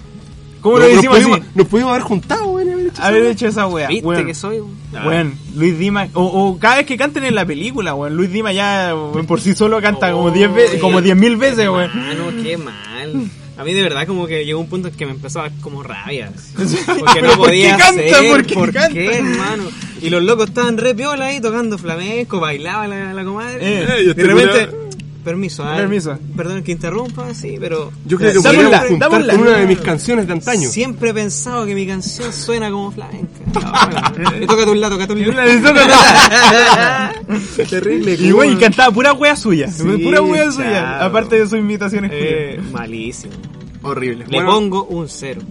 ¿Cómo 0.63 0.79
No, 0.79 0.85
lo 0.85 0.87
nos 0.87 0.95
decimos 0.95 1.17
pudimos? 1.19 1.39
Nos 1.53 1.67
pudimos 1.67 1.91
haber 1.91 2.01
juntado, 2.03 2.45
weón. 2.47 2.67
y 2.67 2.71
haber 2.71 2.87
hecho 2.87 2.95
esa 2.97 3.05
Haber 3.07 3.21
wea. 3.21 3.31
hecho 3.31 3.47
esa 3.47 3.67
weá. 3.67 3.87
¿Viste 3.89 4.07
weón. 4.07 4.25
que 4.25 4.33
soy? 4.33 4.63
Ah. 4.95 5.03
Weón, 5.07 5.35
Luis 5.55 5.77
Dimas, 5.77 6.09
o, 6.13 6.23
o 6.23 6.57
cada 6.57 6.77
vez 6.77 6.85
que 6.87 6.97
canten 6.97 7.23
en 7.25 7.35
la 7.35 7.45
película, 7.45 7.93
weón, 7.93 8.15
Luis 8.15 8.31
Dimas 8.31 8.55
ya 8.55 8.95
weón, 8.95 9.27
por 9.27 9.39
sí 9.41 9.53
solo 9.53 9.79
canta 9.81 10.11
como 10.11 10.31
10 10.31 10.53
veces, 10.55 10.81
como 10.81 11.01
10 11.01 11.15
mil 11.15 11.35
veces, 11.37 11.67
weón. 11.69 11.91
Mano, 11.93 12.31
qué 12.41 12.57
mal. 12.57 13.29
A 13.55 13.63
mí 13.63 13.71
de 13.73 13.83
verdad 13.83 14.07
como 14.07 14.25
que 14.25 14.45
llegó 14.45 14.59
un 14.59 14.67
punto 14.67 14.87
en 14.87 14.95
que 14.95 15.05
me 15.05 15.11
empezó 15.11 15.39
a 15.39 15.43
dar 15.43 15.51
como 15.61 15.83
rabia. 15.83 16.31
Porque 16.55 17.21
no 17.21 17.27
¿Pero 17.27 17.27
por 17.37 17.47
podía 17.49 17.75
qué 17.77 17.83
canta? 17.83 18.01
hacer, 18.01 18.29
¿Por 18.31 18.45
qué 18.47 18.53
¿por 18.55 18.73
canta? 18.73 18.93
qué, 18.93 19.17
hermano? 19.17 19.63
Y 20.01 20.09
los 20.09 20.23
locos 20.23 20.47
estaban 20.49 20.77
re 20.79 20.95
piola 20.95 21.25
ahí 21.27 21.39
tocando 21.39 21.77
flamenco, 21.77 22.39
bailaba 22.39 22.87
la, 22.87 23.13
la 23.13 23.23
comadre. 23.23 23.59
Eh, 23.61 23.85
y 24.01 24.05
y 24.05 24.09
este 24.09 24.21
de 24.23 24.27
repente, 24.33 24.75
permiso, 25.23 25.63
ah, 25.63 25.77
Permiso. 25.77 26.17
Perdón 26.35 26.63
que 26.63 26.73
interrumpa, 26.73 27.33
sí, 27.33 27.55
pero... 27.59 27.91
Yo 28.05 28.17
creo 28.17 28.33
que 28.33 28.41
podríamos 28.41 28.87
juntar 28.87 29.09
dámosla. 29.09 29.33
con 29.33 29.41
una 29.47 29.57
de 29.57 29.67
mis 29.67 29.79
canciones 29.79 30.27
de 30.27 30.33
antaño. 30.33 30.69
Siempre 30.69 31.11
he 31.11 31.13
pensado 31.13 31.65
que 31.65 31.73
mi 31.75 31.87
canción 31.87 32.33
suena 32.33 32.69
como 32.69 32.91
flamenca. 32.91 33.29
Y 34.41 34.45
toca 34.45 34.65
tu 34.65 34.75
lado, 34.75 34.95
toca 34.97 35.07
tu 35.07 35.15
lado. 35.15 35.49
Terrible. 37.69 38.13
Y 38.13 38.31
güey, 38.31 38.57
cantaba 38.57 38.91
pura 38.93 39.13
wea 39.13 39.35
suya. 39.35 39.69
Sí, 39.71 39.83
pura 39.83 40.21
wea 40.21 40.51
suya. 40.51 41.03
Aparte 41.05 41.37
de 41.39 41.47
sus 41.47 41.57
invitaciones. 41.59 42.11
Eh, 42.13 42.59
malísimo. 42.71 43.33
Horrible. 43.81 44.25
Le 44.27 44.41
pongo 44.41 44.85
un 44.85 45.07
cero. 45.09 45.41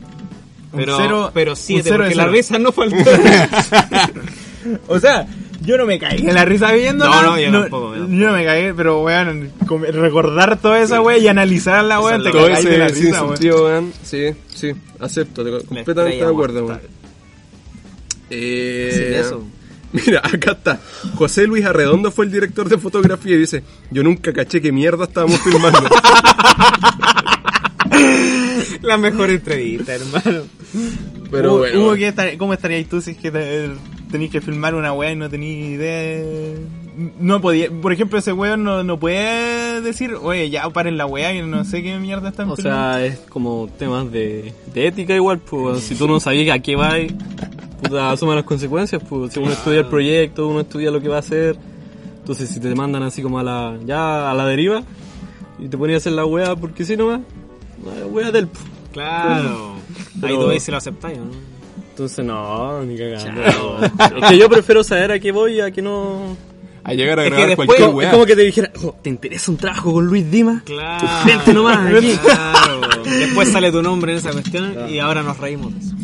Un 0.73 0.79
Pero, 0.79 0.97
cero- 0.97 1.31
pero 1.35 1.51
un 1.53 1.57
siete, 1.57 1.83
cero 1.91 2.05
de 2.05 2.11
porque 2.11 2.15
la 2.15 2.27
risa 2.29 2.59
no 2.59 2.73
faltó. 2.73 2.97
o 4.89 4.99
sea, 4.99 5.27
yo 5.65 5.77
no 5.79 5.87
me 5.87 5.99
caí 5.99 6.19
en 6.21 6.35
la 6.35 6.45
risa 6.45 6.73
viendo. 6.73 7.05
No, 7.07 7.23
no, 7.23 7.39
yo 7.41 7.51
tampoco, 7.53 7.95
yo 7.95 8.01
tampoco. 8.01 8.13
Yo 8.19 8.27
no 8.27 8.33
me 8.33 8.45
caí, 8.45 8.73
pero 8.77 9.03
weón, 9.03 9.51
recordar 9.93 10.59
toda 10.61 10.81
esa 10.81 11.01
wea 11.01 11.19
y 11.19 11.29
analizar 11.29 11.85
la 11.85 12.01
wea, 12.01 12.17
Esa 12.17 12.23
te 12.25 12.29
es 12.29 12.35
la 12.35 12.41
Todo 12.41 12.49
cagáis 12.49 12.65
de 12.69 12.79
la 12.79 12.87
ese 12.87 13.01
risa, 13.03 13.25
weón. 13.25 13.39
weón. 13.63 13.93
Sí, 14.03 14.25
sí, 14.55 14.73
acepto, 15.01 15.45
te- 15.45 15.65
completamente 15.67 16.25
de 16.25 16.31
acuerdo, 16.31 16.67
weón. 16.67 16.81
Eh, 18.31 18.91
Sí, 18.93 19.15
eso. 19.19 19.45
Mira, 19.93 20.21
acá 20.25 20.53
está. 20.53 20.81
José 21.17 21.47
Luis 21.47 21.65
Arredondo 21.67 22.11
fue 22.11 22.25
el 22.25 22.33
director 22.33 22.69
de 22.69 22.79
fotografía 22.79 23.35
y 23.35 23.39
dice, 23.39 23.63
yo 23.91 24.03
nunca 24.03 24.33
caché 24.33 24.61
qué 24.63 24.73
mierda 24.73 25.05
estábamos 25.05 25.39
filmando. 25.45 25.81
La 28.83 28.97
mejor 28.97 29.31
entrevista, 29.31 29.95
hermano. 29.95 30.45
Pero 31.33 31.49
Hugo, 31.51 31.59
bueno. 31.59 31.81
Hugo, 31.81 31.95
¿qué 31.95 32.09
estar- 32.09 32.37
¿cómo 32.39 32.53
estarías 32.53 32.87
tú 32.89 33.01
si 33.01 33.11
es 33.13 33.17
que 33.17 33.31
te- 33.33 33.71
tenéis 34.11 34.31
que 34.31 34.41
filmar 34.41 34.75
una 34.75 34.93
wea 34.93 35.11
y 35.13 35.17
no 35.17 35.29
tenéis 35.29 35.67
idea? 35.71 35.99
de- 36.01 36.59
No 37.19 37.41
podía, 37.41 37.71
por 37.71 37.91
ejemplo, 37.93 38.19
ese 38.19 38.33
weón 38.35 38.63
no, 38.65 38.85
no 38.85 38.99
puede 39.01 39.81
decir, 39.81 40.15
oye, 40.23 40.51
ya 40.51 40.69
paren 40.69 40.99
la 40.99 41.07
wea 41.07 41.33
y 41.35 41.41
no 41.43 41.65
sé 41.65 41.83
qué 41.83 41.99
mierda 41.99 42.29
están 42.29 42.51
O 42.51 42.55
filmando. 42.57 42.81
sea, 42.99 43.05
es 43.07 43.19
como 43.31 43.69
temas 43.79 44.13
de, 44.13 44.53
de 44.75 44.87
ética 44.87 45.15
igual, 45.15 45.39
pues 45.39 45.83
si 45.85 45.95
tú 45.95 46.07
no 46.07 46.21
sabías 46.21 46.55
a 46.55 46.59
qué 46.61 46.77
va, 46.77 46.93
puta, 47.83 48.11
asuma 48.13 48.35
las 48.35 48.45
consecuencias, 48.45 49.03
pues 49.09 49.33
si 49.33 49.41
uno 49.41 49.53
estudia 49.53 49.79
el 49.81 49.87
proyecto, 49.87 50.47
uno 50.49 50.61
estudia 50.61 50.91
lo 50.91 51.01
que 51.01 51.09
va 51.09 51.17
a 51.17 51.21
hacer, 51.21 51.57
Entonces 52.19 52.51
si 52.51 52.61
te 52.61 52.73
mandan 52.75 53.03
así 53.03 53.23
como 53.23 53.39
a 53.39 53.43
la, 53.43 53.77
ya 53.87 54.31
a 54.31 54.35
la 54.35 54.47
deriva, 54.47 54.83
y 55.59 55.69
te 55.69 55.79
ponías 55.79 55.97
a 55.97 55.99
hacer 56.03 56.13
la 56.13 56.25
wea 56.27 56.55
porque 56.57 56.85
si 56.85 56.95
nomás, 56.97 57.21
la 57.85 58.07
wea 58.07 58.31
del... 58.31 58.49
Claro. 58.93 59.72
Pero- 60.21 60.35
Ahí 60.35 60.41
tú 60.41 60.47
ves 60.49 60.63
si 60.63 60.71
lo 60.71 60.77
aceptáis, 60.77 61.19
¿o 61.19 61.25
¿no? 61.25 61.31
Entonces 61.91 62.25
no, 62.25 62.83
ni 62.85 62.97
cagando. 62.97 63.79
es 63.83 64.29
que 64.31 64.39
yo 64.39 64.49
prefiero 64.49 64.83
saber 64.83 65.13
a 65.13 65.19
qué 65.21 65.31
voy 65.33 65.61
a 65.61 65.71
que 65.71 65.83
no... 65.83 66.37
A 66.85 66.95
llegar 66.95 67.19
a 67.21 67.25
Es 67.25 67.29
que 67.31 67.37
grabar 67.37 67.49
después- 67.51 67.67
cualquier 67.67 67.89
Es 67.91 67.95
weá. 67.95 68.11
como 68.11 68.27
que 68.27 68.35
te 68.35 68.43
dijera, 68.43 68.73
oh, 68.83 68.95
¿te 69.03 69.09
interesa 69.11 69.51
un 69.53 69.57
trabajo 69.57 69.93
con 69.93 70.07
Luis 70.07 70.29
Dimas? 70.31 70.63
Claro. 70.65 71.09
Vente 71.27 71.53
nomás 71.55 71.95
aquí. 71.95 72.17
Claro. 72.17 72.81
Después 73.05 73.53
sale 73.53 73.71
tu 73.71 73.83
nombre 73.83 74.13
en 74.13 74.19
esa 74.19 74.33
cuestión 74.33 74.89
y 74.91 74.99
ahora 74.99 75.23
nos 75.23 75.37
reímos 75.39 75.73
de 75.75 75.81
eso. 75.81 75.95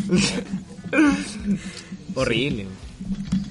Horrible. 2.15 2.66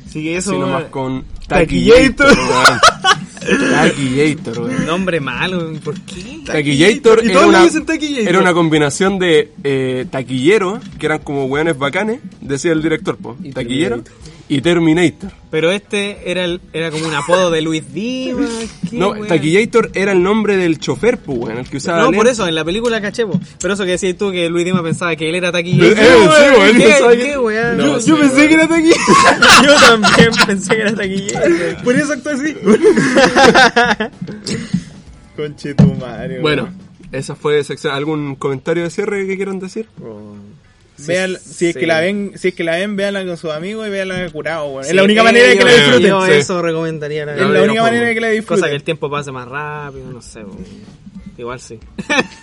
Así 0.08 0.24
que 0.24 0.38
eso. 0.38 0.52
Así 0.52 0.60
nomás 0.60 0.84
con 0.86 1.26
Taquillator. 1.48 2.38
Taquillator, 3.48 4.60
weón. 4.60 4.86
Nombre 4.86 5.20
malo, 5.20 5.72
¿por 5.84 6.00
qué? 6.02 6.20
Era 6.20 7.46
una, 7.46 7.68
Taquillator. 7.86 8.28
era 8.28 8.40
una 8.40 8.54
combinación 8.54 9.20
de 9.20 9.52
eh, 9.64 10.06
taquillero, 10.10 10.80
que 11.00 11.06
eran 11.06 11.20
como 11.20 11.46
weones 11.46 11.78
bacanes, 11.78 12.20
decía 12.42 12.72
el 12.72 12.82
director, 12.82 13.18
po. 13.18 13.38
taquillero, 13.54 14.04
y 14.50 14.62
Terminator. 14.62 15.32
Pero 15.50 15.72
este 15.72 16.30
era 16.30 16.44
el, 16.44 16.60
era 16.74 16.92
como 16.92 17.08
un 17.08 17.14
apodo 17.14 17.50
de 17.52 17.62
Luis 17.62 17.94
Dimas. 17.94 18.50
¿qué 18.90 18.98
No, 18.98 19.12
wea? 19.12 19.28
Taquillator 19.28 19.92
era 19.94 20.12
el 20.12 20.22
nombre 20.22 20.58
del 20.58 20.78
chofer, 20.78 21.20
pues, 21.20 21.38
weón, 21.38 21.58
el 21.58 21.70
que 21.70 21.78
usaba 21.78 22.02
No, 22.02 22.12
por 22.12 22.28
eso, 22.28 22.46
en 22.48 22.56
la 22.56 22.66
película 22.66 23.00
caché, 23.00 23.26
po. 23.26 23.40
Pero 23.62 23.74
eso 23.74 23.86
que 23.86 23.92
decías 23.92 24.18
tú, 24.18 24.30
que 24.32 24.50
Luis 24.50 24.66
Dimas 24.66 24.82
pensaba 24.82 25.16
que 25.16 25.30
él 25.30 25.36
era 25.36 25.50
taquillero. 25.52 25.88
Eh, 25.88 25.96
yo 25.96 26.04
sí, 28.02 28.10
yo 28.10 28.18
pensé 28.18 28.36
weón. 28.36 28.48
que 28.50 28.54
era 28.54 28.68
taquillero. 28.68 29.00
yo 29.64 29.76
también 29.80 30.30
pensé 30.46 30.76
que 30.76 30.82
era 30.82 30.94
taquillero. 30.96 31.84
Por 31.84 31.96
eso 31.96 32.12
actué 32.14 32.32
así. 32.34 32.56
Conche 35.38 35.74
tu 35.76 35.94
madre. 35.94 36.42
Bueno, 36.42 36.68
esa 37.12 37.36
fue 37.36 37.64
sección. 37.64 37.94
¿Algún 37.94 38.36
comentario 38.36 38.84
de 38.84 38.90
cierre 38.90 39.26
que 39.28 39.36
quieran 39.38 39.60
decir? 39.60 39.88
Vean, 41.06 41.38
si 41.44 41.68
es 41.68 41.74
sí. 41.74 41.80
que 41.80 41.86
la 41.88 42.00
ven, 42.00 42.32
si 42.36 42.48
es 42.50 42.54
que 42.56 42.64
la 42.64 42.76
ven, 42.78 42.96
véanla 42.96 43.26
con 43.26 43.38
sus 43.38 43.52
amigos 43.52 43.88
y 43.88 43.90
véanla 43.92 44.30
curado, 44.32 44.68
weón. 44.68 44.84
Sí, 44.84 44.90
es 44.90 44.96
la 44.96 45.04
única 45.04 45.22
eh, 45.22 45.24
manera 45.24 45.48
de 45.48 45.58
que 45.58 45.64
la 45.64 45.72
disfruten. 45.74 46.08
Yo 46.10 46.26
Sí. 46.26 46.32
eso 46.34 46.62
recomendaría. 46.62 47.26
La 47.26 47.36
Es 47.36 47.42
la 47.42 47.64
única 47.64 47.82
manera 47.84 48.08
de 48.08 48.14
que 48.14 48.22
la 48.22 48.30
disfruten. 48.30 48.62
Cosa 48.62 48.70
que 48.70 48.76
el 48.76 48.84
tiempo 48.84 49.10
pase 49.10 49.32
más 49.32 49.48
rápido, 49.48 50.12
no 50.12 50.22
sé. 50.22 50.44
Igual 51.38 51.60
sí. 51.60 51.80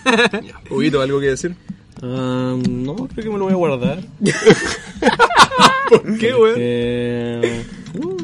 Huguito, 0.69 1.01
¿algo 1.01 1.19
que 1.19 1.27
decir? 1.27 1.55
Ah, 2.01 2.55
no, 2.69 2.95
creo 2.95 3.23
que 3.23 3.29
me 3.29 3.37
lo 3.37 3.45
voy 3.45 3.53
a 3.53 3.57
guardar. 3.57 3.99
¿Qué, 6.19 6.33
weón? 6.33 6.55
Eh, 6.57 7.63
no, 7.99 8.17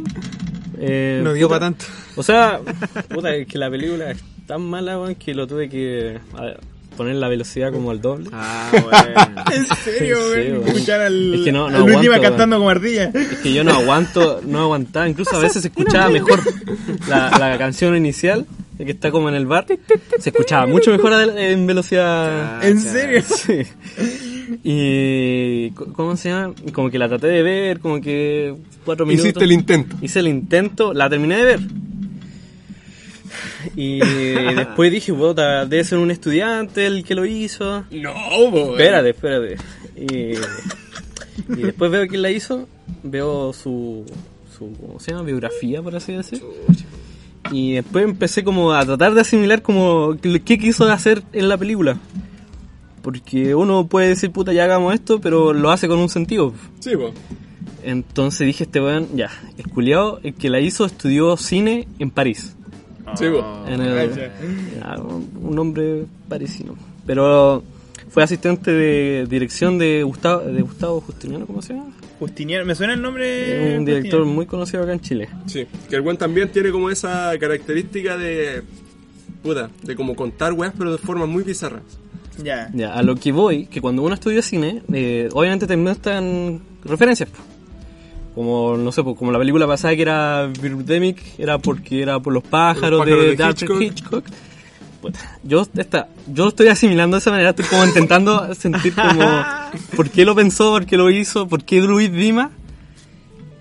eh, 0.79 1.21
No 1.23 1.33
dio 1.33 1.47
para 1.47 1.59
tanto. 1.61 1.85
O 2.15 2.23
sea, 2.23 2.59
puta, 3.09 3.35
es 3.35 3.47
que 3.47 3.57
la 3.57 3.69
película 3.69 4.11
es 4.11 4.19
tan 4.47 4.61
mala, 4.61 4.99
weón, 4.99 5.15
que 5.15 5.33
lo 5.33 5.47
tuve 5.47 5.69
que 5.69 6.19
a 6.37 6.41
ver, 6.41 6.59
poner 6.95 7.15
la 7.15 7.27
velocidad 7.27 7.71
como 7.71 7.91
al 7.91 8.01
doble. 8.01 8.29
Ah, 8.33 8.69
bueno. 8.71 9.41
En 9.51 9.65
serio, 9.83 10.17
Sí, 10.33 10.51
weón. 10.51 10.67
Escuchar 10.67 11.01
al, 11.01 11.33
Es 11.33 11.41
que 11.41 11.51
no- 11.51 11.69
no 11.69 11.77
al 11.77 11.81
aguanto, 11.83 12.09
weón. 12.09 12.21
cantando 12.21 12.57
como 12.57 12.69
ardilla. 12.69 13.11
Es 13.13 13.39
que 13.39 13.53
yo 13.53 13.63
no 13.63 13.71
aguanto, 13.73 14.41
no 14.45 14.59
aguantaba. 14.59 15.09
Incluso 15.09 15.35
a 15.35 15.39
veces 15.39 15.61
se 15.63 15.67
escuchaba 15.69 16.09
mejor 16.09 16.39
la, 17.09 17.29
la 17.37 17.57
canción 17.57 17.95
inicial, 17.97 18.45
que 18.77 18.91
está 18.91 19.11
como 19.11 19.27
en 19.29 19.35
el 19.35 19.45
bar. 19.45 19.65
Se 20.19 20.29
escuchaba 20.29 20.65
mucho 20.67 20.91
mejor 20.91 21.13
en 21.37 21.67
velocidad. 21.67 22.63
¿En 22.65 22.79
serio? 22.79 23.21
Sí. 23.35 23.63
Y. 24.63 25.71
¿Cómo 25.71 26.15
se 26.17 26.29
llama? 26.29 26.53
Como 26.73 26.89
que 26.89 26.99
la 26.99 27.07
traté 27.07 27.27
de 27.27 27.41
ver, 27.43 27.79
como 27.79 28.01
que. 28.01 28.55
Cuatro 28.85 29.05
minutos. 29.05 29.25
Hiciste 29.27 29.43
el 29.45 29.51
intento. 29.51 29.95
Hice 30.01 30.19
el 30.19 30.27
intento, 30.27 30.93
la 30.93 31.09
terminé 31.09 31.37
de 31.37 31.43
ver. 31.43 31.59
Y 33.75 33.99
después 33.99 34.91
dije, 34.91 35.13
puta, 35.13 35.65
debe 35.65 35.83
ser 35.83 35.97
un 35.97 36.11
estudiante 36.11 36.85
el 36.85 37.03
que 37.03 37.15
lo 37.15 37.25
hizo. 37.25 37.85
No, 37.91 38.13
weón. 38.51 38.71
Espérate, 38.71 39.09
espérate. 39.09 39.57
Y, 39.95 40.33
y 41.53 41.63
después 41.63 41.91
veo 41.91 42.07
quién 42.07 42.21
la 42.21 42.31
hizo, 42.31 42.67
veo 43.03 43.53
su, 43.53 44.05
su 44.57 44.73
¿cómo 44.79 44.99
se 44.99 45.11
llama? 45.11 45.23
biografía, 45.23 45.81
por 45.81 45.95
así 45.95 46.13
decir. 46.13 46.41
Y 47.51 47.73
después 47.73 48.05
empecé 48.05 48.43
como 48.43 48.71
a 48.71 48.85
tratar 48.85 49.13
de 49.13 49.21
asimilar 49.21 49.61
como 49.61 50.17
qué 50.21 50.57
quiso 50.57 50.85
hacer 50.85 51.23
en 51.33 51.49
la 51.49 51.57
película. 51.57 51.97
Porque 53.01 53.55
uno 53.55 53.87
puede 53.87 54.09
decir, 54.09 54.31
puta, 54.31 54.53
ya 54.53 54.65
hagamos 54.65 54.93
esto, 54.93 55.19
pero 55.19 55.53
lo 55.53 55.71
hace 55.71 55.87
con 55.87 55.99
un 55.99 56.09
sentido. 56.09 56.53
Sí, 56.79 56.95
po. 56.95 57.11
Entonces 57.83 58.45
dije, 58.45 58.65
este 58.65 58.79
weón, 58.79 59.09
ya, 59.15 59.31
el 59.57 59.67
culiao, 59.67 60.19
el 60.23 60.35
que 60.35 60.49
la 60.49 60.59
hizo, 60.59 60.85
estudió 60.85 61.35
cine 61.35 61.87
en 61.99 62.11
París. 62.11 62.55
Sí, 63.15 63.25
po. 63.29 63.65
En 63.67 63.81
el- 63.81 64.09
un 65.41 65.59
hombre 65.59 66.05
parisino. 66.27 66.75
Pero 67.05 67.63
fue 68.09 68.23
asistente 68.23 68.71
de 68.71 69.25
dirección 69.29 69.77
de 69.77 70.03
Gustavo, 70.03 70.41
de 70.41 70.61
Gustavo 70.61 71.01
Justiniano, 71.01 71.45
¿cómo 71.45 71.61
se 71.61 71.73
llama? 71.73 71.91
Justiniano, 72.19 72.65
me 72.65 72.75
suena 72.75 72.93
el 72.93 73.01
nombre. 73.01 73.73
Es 73.73 73.79
un 73.79 73.85
director 73.85 74.11
Justiniano. 74.19 74.33
muy 74.35 74.45
conocido 74.45 74.83
acá 74.83 74.93
en 74.93 74.99
Chile. 75.01 75.29
Sí, 75.47 75.65
que 75.89 75.95
el 75.95 76.01
weón 76.01 76.17
también 76.17 76.49
tiene 76.51 76.71
como 76.71 76.89
esa 76.89 77.31
característica 77.39 78.17
de. 78.17 78.61
Puta, 79.41 79.69
de 79.81 79.95
como 79.95 80.15
contar 80.15 80.53
weas, 80.53 80.73
pero 80.77 80.91
de 80.91 80.97
forma 80.99 81.25
muy 81.25 81.43
bizarra. 81.43 81.81
Ya. 82.43 82.69
Ya, 82.73 82.93
a 82.93 83.01
lo 83.01 83.15
que 83.15 83.31
voy, 83.31 83.65
que 83.65 83.81
cuando 83.81 84.03
uno 84.03 84.13
estudia 84.13 84.41
cine, 84.41 84.83
eh, 84.93 85.29
obviamente 85.33 85.65
te 85.67 85.75
muestran 85.77 86.61
referencias. 86.83 87.29
Como, 88.35 88.77
no 88.77 88.91
sé, 88.91 89.03
po, 89.03 89.15
como 89.15 89.31
la 89.31 89.39
película 89.39 89.67
pasada 89.67 89.95
que 89.95 90.01
era 90.01 90.47
Birdemic, 90.47 91.21
era 91.37 91.57
porque 91.57 92.01
era 92.01 92.19
por 92.19 92.33
los 92.33 92.43
pájaros, 92.43 93.05
Los 93.05 93.09
pájaros 93.09 93.25
de, 93.25 93.35
de 93.35 93.49
Hitchcock. 93.49 93.81
Hitchcock. 93.81 94.25
Yo, 95.43 95.67
esta, 95.75 96.09
yo 96.27 96.49
estoy 96.49 96.67
asimilando 96.67 97.15
de 97.15 97.19
esa 97.19 97.31
manera, 97.31 97.49
estoy 97.49 97.65
como 97.65 97.85
intentando 97.85 98.53
sentir 98.53 98.93
como 98.93 99.43
por 99.95 100.09
qué 100.09 100.25
lo 100.25 100.35
pensó, 100.35 100.71
por 100.71 100.85
qué 100.85 100.97
lo 100.97 101.09
hizo, 101.09 101.47
por 101.47 101.63
qué 101.63 101.81
Luis 101.81 102.11
Dima. 102.11 102.51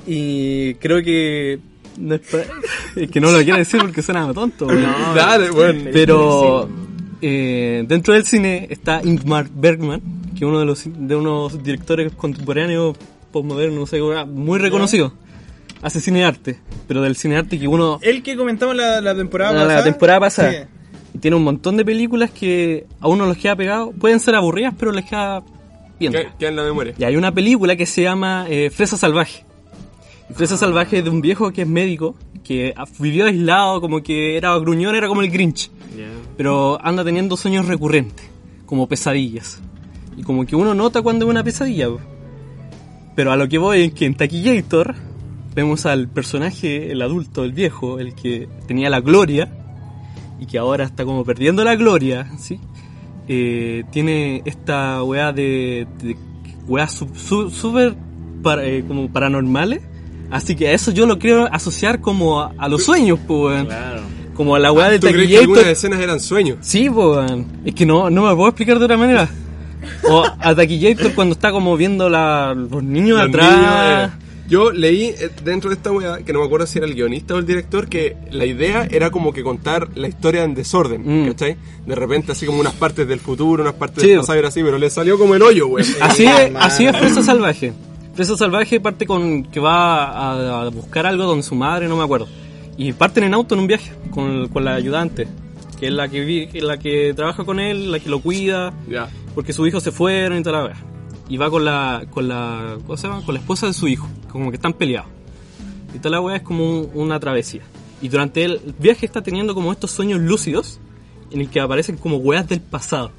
Y 0.06 0.74
creo 0.74 1.02
que... 1.02 1.58
no 1.98 2.14
es, 2.14 2.22
que 3.10 3.20
no 3.20 3.30
lo 3.30 3.38
quiero 3.38 3.58
decir 3.58 3.80
porque 3.80 4.02
suena 4.02 4.32
tonto. 4.32 4.66
weón. 4.66 4.84
Dale, 5.14 5.50
weón. 5.50 5.88
Pero 5.92 6.68
eh, 7.22 7.84
dentro 7.86 8.14
del 8.14 8.26
cine 8.26 8.66
está 8.70 9.00
Ingmar 9.02 9.48
Bergman, 9.50 10.00
que 10.32 10.44
es 10.44 10.48
uno 10.48 10.58
de 10.58 10.66
los 10.66 10.84
de 10.84 11.16
unos 11.16 11.62
directores 11.62 12.12
contemporáneos 12.12 12.96
postmodernos, 13.32 13.78
no 13.78 13.86
sé, 13.86 14.00
muy 14.26 14.58
reconocido. 14.58 15.12
Hace 15.82 16.00
cine 16.00 16.24
arte, 16.24 16.58
pero 16.86 17.00
del 17.00 17.16
cine 17.16 17.36
arte 17.38 17.58
que 17.58 17.66
uno 17.66 17.98
El 18.02 18.22
que 18.22 18.36
comentamos 18.36 18.76
la, 18.76 19.00
la 19.00 19.14
temporada 19.14 19.52
la, 19.54 19.62
pasada. 19.64 19.84
temporada 19.84 20.20
pasada 20.20 20.52
Sí. 20.52 20.58
y 21.14 21.18
tiene 21.18 21.36
un 21.38 21.44
montón 21.44 21.76
de 21.78 21.84
películas 21.86 22.30
que 22.30 22.86
a 23.00 23.08
uno 23.08 23.24
los 23.26 23.36
queda 23.38 23.56
pegado, 23.56 23.90
pueden 23.92 24.20
ser 24.20 24.34
aburridas, 24.34 24.74
pero 24.78 24.92
les 24.92 25.06
queda 25.06 25.42
bien. 25.98 26.12
Que- 26.12 26.28
Queda 26.38 26.50
en 26.50 26.56
la 26.56 26.64
memoria. 26.64 26.94
Y 26.98 27.04
hay 27.04 27.16
una 27.16 27.32
película 27.32 27.76
que 27.76 27.86
se 27.86 28.02
llama 28.02 28.44
eh, 28.50 28.68
Fresa 28.70 28.98
Salvaje. 28.98 29.44
Fresa 30.34 30.56
Salvaje 30.58 30.98
es 30.98 31.04
de 31.04 31.10
un 31.10 31.22
viejo 31.22 31.50
que 31.50 31.62
es 31.62 31.68
médico, 31.68 32.14
que 32.44 32.74
ah, 32.76 32.84
vivió 32.98 33.24
aislado, 33.24 33.80
como 33.80 34.02
que 34.02 34.36
era 34.36 34.56
gruñón, 34.58 34.94
era 34.94 35.08
como 35.08 35.22
el 35.22 35.30
Grinch. 35.30 35.70
Pero 36.36 36.78
anda 36.82 37.04
teniendo 37.04 37.36
sueños 37.36 37.66
recurrentes, 37.66 38.26
como 38.66 38.86
pesadillas. 38.86 39.60
Y 40.16 40.22
como 40.22 40.44
que 40.46 40.56
uno 40.56 40.74
nota 40.74 41.00
cuando 41.02 41.24
es 41.24 41.30
una 41.30 41.42
pesadilla. 41.42 41.88
Pero 43.14 43.32
a 43.32 43.36
lo 43.36 43.48
que 43.48 43.58
voy 43.58 43.82
es 43.82 43.92
que 43.92 44.06
en 44.06 44.14
Taquillator 44.14 44.94
vemos 45.54 45.84
al 45.86 46.08
personaje, 46.08 46.92
el 46.92 47.02
adulto, 47.02 47.44
el 47.44 47.52
viejo, 47.52 47.98
el 47.98 48.14
que 48.14 48.48
tenía 48.66 48.88
la 48.88 49.00
gloria 49.00 49.48
y 50.38 50.46
que 50.46 50.58
ahora 50.58 50.84
está 50.84 51.04
como 51.04 51.24
perdiendo 51.24 51.64
la 51.64 51.74
gloria, 51.76 52.26
¿sí? 52.38 52.58
Eh, 53.28 53.84
tiene 53.92 54.42
esta 54.44 55.02
weá 55.02 55.32
de, 55.32 55.86
de 56.02 56.16
weas 56.66 56.92
súper 56.92 57.94
para- 58.42 58.64
eh, 58.66 58.84
como 58.86 59.10
paranormales. 59.12 59.82
Así 60.30 60.54
que 60.54 60.68
a 60.68 60.72
eso 60.72 60.92
yo 60.92 61.06
lo 61.06 61.18
quiero 61.18 61.52
asociar 61.52 62.00
como 62.00 62.40
a, 62.40 62.52
a 62.56 62.68
los 62.68 62.84
sueños, 62.84 63.18
pues, 63.26 63.64
weón. 63.66 63.68
Como 64.34 64.54
a 64.54 64.58
la 64.58 64.72
weá 64.72 64.88
de 64.88 64.98
¿Tú 64.98 65.08
crees 65.08 65.28
que 65.28 65.38
algunas 65.38 65.66
escenas 65.66 66.00
eran 66.00 66.18
sueños? 66.20 66.58
Sí, 66.62 66.88
pues. 66.88 67.30
Es 67.64 67.74
que 67.74 67.84
no, 67.84 68.08
no 68.08 68.22
me 68.26 68.34
puedo 68.34 68.48
explicar 68.48 68.78
de 68.78 68.84
otra 68.86 68.96
manera. 68.96 69.28
O 70.08 70.24
a 70.38 70.54
Taquillator 70.54 71.14
cuando 71.14 71.34
está 71.34 71.52
como 71.52 71.76
viendo 71.76 72.08
la, 72.08 72.54
los 72.54 72.82
niños 72.82 73.18
Los 73.18 73.28
atrás. 73.28 73.56
niños, 73.56 73.74
eh, 73.74 74.26
yo 74.48 74.72
leí 74.72 75.04
eh, 75.04 75.30
dentro 75.44 75.70
de 75.70 75.76
esta 75.76 75.92
weá, 75.92 76.18
que 76.24 76.32
no 76.32 76.40
me 76.40 76.46
acuerdo 76.46 76.66
si 76.66 76.78
era 76.78 76.86
el 76.86 76.94
guionista 76.94 77.34
o 77.34 77.38
el 77.38 77.46
director, 77.46 77.88
que 77.88 78.16
la 78.32 78.44
idea 78.44 78.86
era 78.90 79.10
como 79.10 79.32
que 79.32 79.42
contar 79.44 79.88
la 79.94 80.08
historia 80.08 80.42
en 80.44 80.54
desorden, 80.54 81.02
Mm. 81.04 81.28
¿cachai? 81.28 81.56
De 81.86 81.94
repente 81.94 82.32
así 82.32 82.46
como 82.46 82.60
unas 82.60 82.72
partes 82.74 83.06
del 83.06 83.20
futuro, 83.20 83.62
unas 83.62 83.74
partes 83.74 84.02
Sí. 84.02 84.08
del 84.10 84.18
pasado, 84.20 84.46
así, 84.48 84.62
pero 84.62 84.76
le 84.78 84.90
salió 84.90 85.18
como 85.18 85.34
el 85.36 85.42
hoyo, 85.42 85.68
weón. 85.68 85.86
Así 86.00 86.24
es, 86.26 86.52
así 86.56 86.86
es 86.86 86.96
Fresa 86.96 87.22
Salvaje. 87.22 87.72
Fresa 88.14 88.36
Salvaje 88.36 88.80
parte 88.80 89.06
con 89.06 89.44
que 89.44 89.60
va 89.60 90.04
a, 90.06 90.62
a 90.62 90.68
buscar 90.70 91.06
algo 91.06 91.24
donde 91.24 91.42
su 91.44 91.54
madre, 91.54 91.86
no 91.88 91.96
me 91.96 92.02
acuerdo. 92.02 92.26
Y 92.76 92.92
parten 92.92 93.24
en 93.24 93.34
auto 93.34 93.54
en 93.54 93.60
un 93.60 93.66
viaje 93.68 93.92
con, 94.10 94.48
con 94.48 94.64
la 94.64 94.74
ayudante, 94.74 95.28
que 95.78 95.86
es 95.86 95.92
la 95.92 96.08
que, 96.08 96.20
vi- 96.24 96.48
que 96.48 96.58
es 96.58 96.64
la 96.64 96.76
que 96.78 97.12
trabaja 97.14 97.44
con 97.44 97.60
él, 97.60 97.92
la 97.92 98.00
que 98.00 98.10
lo 98.10 98.20
cuida, 98.20 98.72
Ya. 98.88 99.08
Porque 99.34 99.52
sus 99.52 99.66
hijos 99.68 99.82
se 99.82 99.92
fueron 99.92 100.38
y 100.38 100.42
toda 100.42 100.58
la 100.60 100.64
wea. 100.66 100.76
Y 101.28 101.36
va 101.36 101.48
con 101.50 101.64
la, 101.64 102.04
con 102.10 102.26
la, 102.28 102.76
¿cómo 102.86 102.96
se 102.96 103.06
llama? 103.06 103.24
Con 103.24 103.34
la 103.34 103.40
esposa 103.40 103.66
de 103.66 103.72
su 103.72 103.86
hijo, 103.88 104.08
como 104.30 104.50
que 104.50 104.56
están 104.56 104.72
peleados. 104.72 105.08
Y 105.94 105.98
toda 105.98 106.10
la 106.12 106.20
wea 106.20 106.36
es 106.36 106.42
como 106.42 106.68
un- 106.68 106.90
una 106.94 107.20
travesía. 107.20 107.62
Y 108.02 108.08
durante 108.08 108.44
el 108.44 108.60
viaje 108.78 109.06
está 109.06 109.22
teniendo 109.22 109.54
como 109.54 109.70
estos 109.72 109.90
sueños 109.90 110.20
lúcidos 110.20 110.80
en 111.30 111.40
el 111.42 111.48
que 111.50 111.60
aparecen 111.60 111.96
como 111.96 112.16
weas 112.16 112.48
del 112.48 112.60
pasado. 112.60 113.12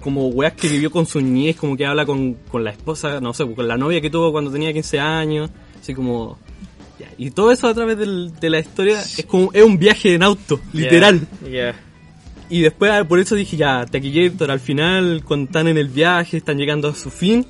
Como 0.00 0.28
weas 0.28 0.52
que 0.52 0.68
vivió 0.68 0.90
con 0.90 1.06
su 1.06 1.20
niñez, 1.20 1.56
como 1.56 1.76
que 1.76 1.86
habla 1.86 2.04
con, 2.04 2.34
con 2.34 2.62
la 2.62 2.70
esposa, 2.70 3.20
no 3.20 3.32
sé, 3.32 3.46
con 3.54 3.66
la 3.66 3.78
novia 3.78 4.00
que 4.02 4.10
tuvo 4.10 4.30
cuando 4.32 4.50
tenía 4.52 4.72
15 4.72 5.00
años. 5.00 5.50
Así 5.80 5.94
como... 5.94 6.38
Y 7.18 7.30
todo 7.32 7.50
eso 7.50 7.66
a 7.68 7.74
través 7.74 7.98
del- 7.98 8.32
de 8.38 8.50
la 8.50 8.60
historia 8.60 9.00
es 9.00 9.24
como 9.26 9.50
es 9.52 9.62
un 9.64 9.78
viaje 9.78 10.14
en 10.14 10.22
auto, 10.22 10.60
literal. 10.72 11.26
Ya. 11.50 11.74
Y 12.48 12.62
después 12.62 12.90
ah, 12.92 13.04
por 13.04 13.18
eso 13.18 13.34
dije 13.34 13.56
ya, 13.56 13.86
Taquillator 13.86 14.50
al 14.50 14.60
final, 14.60 15.22
cuando 15.24 15.46
están 15.46 15.68
en 15.68 15.78
el 15.78 15.88
viaje, 15.88 16.36
están 16.36 16.58
llegando 16.58 16.88
a 16.88 16.94
su 16.94 17.10
fin. 17.10 17.46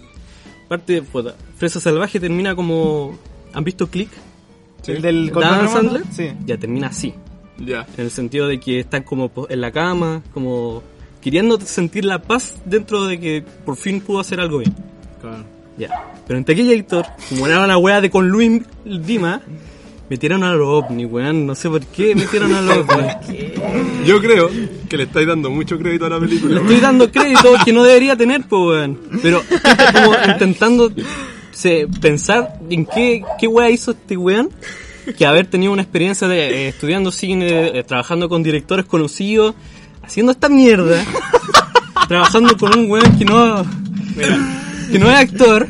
Aparte, 0.66 1.02
puta, 1.02 1.34
Fresa 1.56 1.80
Salvaje 1.80 2.20
termina 2.20 2.54
como... 2.54 3.18
¿Han 3.52 3.64
visto 3.64 3.88
Click? 3.88 4.10
¿El 4.86 5.02
del 5.02 5.30
Dan 5.30 5.68
Sandler? 5.68 6.02
Sí. 6.10 6.32
Ya 6.44 6.56
termina 6.58 6.88
así. 6.88 7.14
Ya. 7.58 7.86
En 7.96 8.04
el 8.04 8.10
sentido 8.10 8.48
de 8.48 8.58
que 8.60 8.80
están 8.80 9.02
como 9.02 9.30
en 9.48 9.60
la 9.60 9.70
cama, 9.70 10.22
como 10.32 10.82
queriendo 11.20 11.58
sentir 11.60 12.04
la 12.04 12.20
paz 12.20 12.56
dentro 12.64 13.04
de 13.06 13.18
que 13.18 13.44
por 13.64 13.76
fin 13.76 14.00
pudo 14.00 14.20
hacer 14.20 14.40
algo 14.40 14.58
bien. 14.58 14.74
Ya. 15.78 16.12
Pero 16.26 16.38
en 16.38 16.44
Taquillator, 16.44 17.06
como 17.28 17.46
era 17.46 17.64
una 17.64 17.78
wea 17.78 18.00
de 18.00 18.10
con 18.10 18.28
Luis 18.28 18.62
Dima, 18.84 19.40
metieron 20.10 20.44
a 20.44 20.52
los 20.54 20.66
ovnis, 20.84 21.06
weón. 21.10 21.46
No 21.46 21.54
sé 21.54 21.68
por 21.68 21.80
qué 21.86 22.14
metieron 22.14 22.52
a 22.54 22.60
los 22.60 22.78
ovnis. 22.78 23.14
Yo 24.06 24.20
creo 24.20 24.50
que 24.88 24.96
le 24.96 25.04
estáis 25.04 25.26
dando 25.26 25.50
mucho 25.50 25.78
crédito 25.78 26.06
a 26.06 26.10
la 26.10 26.18
Le 26.18 26.26
película. 26.26 26.60
estoy 26.60 26.80
dando 26.80 27.10
crédito 27.10 27.54
que 27.64 27.72
no 27.72 27.82
debería 27.82 28.16
tener, 28.16 28.42
pues, 28.48 28.60
weón. 28.62 28.98
Pero 29.22 29.40
estoy 29.50 30.02
como 30.02 30.14
intentando 30.32 30.92
se- 31.52 31.86
pensar 32.00 32.58
en 32.70 32.86
qué, 32.86 33.22
qué 33.38 33.46
wea 33.46 33.70
hizo 33.70 33.92
este 33.92 34.16
weón. 34.16 34.50
Que 35.18 35.26
haber 35.26 35.46
tenido 35.46 35.70
una 35.72 35.82
experiencia 35.82 36.26
de 36.28 36.64
eh, 36.64 36.68
estudiando 36.68 37.12
cine, 37.12 37.78
eh, 37.78 37.84
trabajando 37.84 38.26
con 38.30 38.42
directores 38.42 38.86
conocidos, 38.86 39.54
haciendo 40.02 40.32
esta 40.32 40.48
mierda, 40.48 41.04
trabajando 42.08 42.56
con 42.56 42.78
un 42.78 42.90
weón 42.90 43.18
que 43.18 43.24
no, 43.26 43.64
que 44.90 44.98
no 44.98 45.10
es 45.10 45.16
actor, 45.16 45.68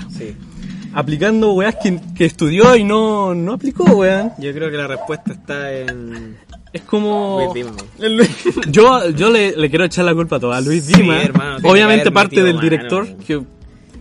aplicando 0.95 1.53
weas 1.55 1.77
que, 1.83 2.01
que 2.17 2.25
estudió 2.25 2.75
y 2.77 2.85
no, 2.85 3.35
no 3.35 3.53
aplicó, 3.55 3.85
weón. 3.85 4.33
Yo 4.39 4.53
creo 4.53 4.71
que 4.71 4.77
la 4.77 4.87
respuesta 4.87 5.33
está 5.33 5.73
en 5.73 6.37
Es 6.73 6.83
como... 6.83 7.41
Luis 7.41 7.55
Dima, 7.55 7.73
weón. 7.99 8.29
Yo, 8.73 9.11
yo 9.11 9.31
le, 9.31 9.57
le 9.57 9.71
quiero 9.71 9.85
echar 9.85 10.05
la 10.05 10.15
culpa 10.15 10.37
a 10.37 10.41
todo 10.41 10.53
a 10.53 10.61
Luis 10.61 10.85
Sí, 10.85 10.95
Dima. 10.95 11.23
hermano, 11.23 11.59
obviamente 11.69 12.11
parte 12.11 12.43
del 12.43 12.55
mano, 12.57 12.61
director, 12.69 13.07
que 13.19 13.43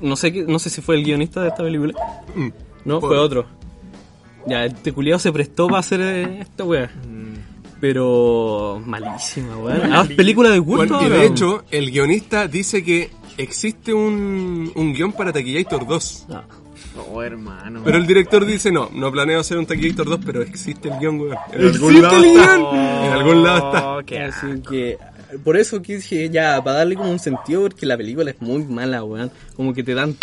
no 0.02 0.16
sé 0.16 0.32
qué- 0.34 0.46
no 0.48 0.60
sé 0.60 0.70
si 0.70 0.82
fue 0.82 0.96
el 0.96 1.04
guionista 1.04 1.42
de 1.42 1.50
esta 1.50 1.64
película. 1.64 1.94
Mm. 2.36 2.50
No, 2.86 3.00
fue 3.00 3.18
otro. 3.18 3.46
Ya, 4.46 4.66
este 4.66 4.92
culiado 4.92 5.20
se 5.20 5.32
prestó 5.32 5.68
para 5.68 5.80
hacer 5.80 6.02
eh, 6.02 6.40
esta 6.42 6.64
wea. 6.66 6.92
Mm. 7.08 7.24
Pero 7.80 8.82
malísima, 8.86 9.56
weón. 9.58 9.94
Ah, 9.94 10.06
película 10.18 10.50
de 10.50 10.62
culto. 10.62 10.98
Bueno, 10.98 11.08
y 11.08 11.10
de 11.20 11.26
hecho, 11.26 11.64
el 11.72 11.92
guionista 11.92 12.48
dice 12.48 12.84
que 12.84 13.10
existe 13.38 13.94
un, 13.94 14.72
un 14.76 14.94
guion 14.94 15.12
para 15.14 15.32
Taquillator 15.34 15.86
2. 15.88 16.26
Ah. 16.32 16.44
Oh, 17.12 17.22
hermano. 17.24 17.82
Pero 17.84 17.98
el 17.98 18.06
director 18.08 18.46
dice, 18.46 18.72
no, 18.72 18.90
no 18.94 19.12
planeo 19.12 19.40
hacer 19.40 19.58
un 19.58 19.66
Taquillator 19.66 20.08
2, 20.10 20.20
pero 20.26 20.42
existe 20.42 20.90
el 20.90 21.00
guion, 21.00 21.20
weón. 21.20 21.38
En 21.52 21.62
¿Existe 21.68 21.78
algún 21.86 22.02
lado 22.02 22.18
el 22.18 22.24
está. 22.26 22.56
guion? 22.58 22.76
En 22.76 23.12
algún 23.14 23.44
lado 23.44 23.58
está. 23.58 23.90
Oh, 23.90 24.00
Así 24.28 24.62
que 24.70 24.98
por 25.44 25.58
eso 25.58 25.82
que 25.82 25.96
dije 25.96 26.30
ya, 26.30 26.64
para 26.64 26.78
darle 26.78 26.96
como 26.96 27.10
un 27.10 27.20
sentido, 27.20 27.62
porque 27.64 27.86
la 27.86 27.98
película 27.98 28.30
es 28.32 28.42
muy 28.42 28.64
mala, 28.66 29.04
weón. 29.04 29.32
Como 29.56 29.74
que 29.74 29.84
te 29.84 29.94
dan. 29.96 30.16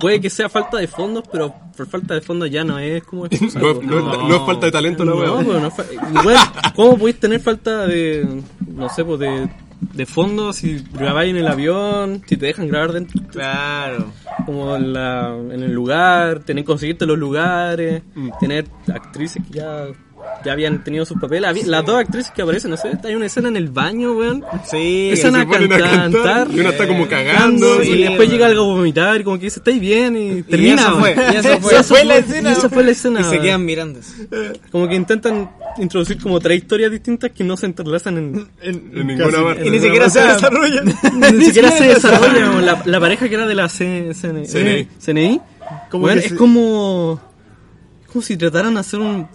Puede 0.00 0.20
que 0.20 0.30
sea 0.30 0.48
falta 0.48 0.78
de 0.78 0.86
fondos, 0.88 1.24
pero 1.30 1.54
por 1.76 1.86
falta 1.86 2.14
de 2.14 2.20
fondos 2.22 2.50
ya 2.50 2.64
no 2.64 2.78
es 2.78 3.02
como 3.04 3.26
No, 3.60 3.74
no- 3.82 4.28
no 4.28 4.36
es 4.36 4.42
falta 4.46 4.66
de 4.66 4.72
talento 4.72 5.04
la 5.04 5.12
No, 5.12 5.18
weón. 5.18 5.44
pero 5.46 5.60
no 5.60 5.66
es 5.68 5.74
fa- 5.74 5.84
Bueno, 6.24 6.40
¿cómo 6.74 6.98
podéis 6.98 7.20
tener 7.20 7.40
falta 7.40 7.86
de, 7.86 8.26
no 8.66 8.88
sé, 8.88 9.04
pues 9.04 9.20
de, 9.20 9.48
de 9.80 10.06
fondos 10.06 10.56
si 10.56 10.84
grabáis 10.92 11.30
en 11.30 11.36
el 11.38 11.46
avión, 11.48 12.22
si 12.26 12.36
te 12.36 12.46
dejan 12.46 12.68
grabar 12.68 12.92
dentro, 12.92 13.20
Claro. 13.30 14.12
como 14.46 14.76
en, 14.76 14.92
la, 14.92 15.34
en 15.36 15.62
el 15.62 15.72
lugar, 15.72 16.40
tener 16.40 16.64
que 16.64 16.66
conseguirte 16.68 17.06
los 17.06 17.18
lugares, 17.18 18.02
Mm. 18.14 18.30
tener 18.40 18.66
actrices 18.92 19.42
que 19.46 19.58
ya, 19.58 19.86
ya 20.44 20.52
habían 20.52 20.82
tenido 20.84 21.04
sus 21.04 21.20
papeles. 21.20 21.48
Había- 21.48 21.66
Las 21.66 21.84
dos 21.84 21.96
actrices 22.00 22.30
que 22.32 22.42
aparecen, 22.42 22.70
no 22.70 22.76
sé, 22.76 22.90
hay 23.04 23.14
una 23.14 23.26
escena 23.26 23.48
en 23.48 23.56
el 23.56 23.68
baño, 23.68 24.12
weón. 24.12 24.44
Sí. 24.70 25.12
Se 25.16 25.28
a 25.28 25.46
cantar, 25.46 26.48
y 26.50 26.60
una 26.60 26.70
está 26.70 26.86
como 26.86 27.06
cagando, 27.08 27.82
y 27.82 27.86
sí, 27.86 27.96
después 27.98 28.18
weón. 28.20 28.30
llega 28.30 28.46
algo 28.46 28.62
a 28.62 28.66
vomitar 28.76 29.20
y 29.20 29.24
como 29.24 29.38
que 29.38 29.44
dice, 29.46 29.60
¿estáis 29.60 29.80
bien? 29.80 30.16
Y 30.16 30.42
termina. 30.42 30.82
eso 30.82 30.98
fue, 30.98 31.14
weón. 31.14 31.32
y 31.32 31.36
eso 31.36 31.60
fue. 31.60 31.72
Y 31.78 31.82
Fue 31.82 32.04
la 32.04 32.16
escena, 32.16 32.50
y 32.50 32.52
esa 32.52 32.68
fue 32.68 32.84
la 32.84 32.90
escena. 32.90 33.20
Y 33.20 33.24
se 33.24 33.40
quedan 33.40 33.64
mirando. 33.64 34.00
Como 34.70 34.88
que 34.88 34.94
intentan 34.94 35.50
introducir 35.78 36.18
como 36.18 36.40
tres 36.40 36.58
historias 36.58 36.90
distintas 36.90 37.30
que 37.30 37.44
no 37.44 37.56
se 37.56 37.66
entrelazan 37.66 38.18
en... 38.18 38.48
En 38.62 39.06
ninguna 39.06 39.42
parte. 39.42 39.66
Y 39.66 39.70
ni 39.70 39.78
siquiera 39.78 40.08
se 40.10 40.20
desarrollan. 40.20 40.94
Ni 41.36 41.44
siquiera 41.44 41.70
se 41.70 41.84
desarrolla. 41.84 42.50
weón. 42.50 42.66
La, 42.66 42.82
la 42.84 43.00
pareja 43.00 43.28
que 43.28 43.34
era 43.34 43.46
de 43.46 43.54
la 43.54 43.68
CNI, 43.68 44.14
CNI. 44.14 44.88
CNI, 44.98 45.40
que 45.90 46.12
es 46.18 46.32
como... 46.34 47.20
Es 48.10 48.12
como 48.12 48.22
si 48.24 48.36
trataran 48.36 48.74
de 48.74 48.80
hacer 48.80 48.98
un... 48.98 49.28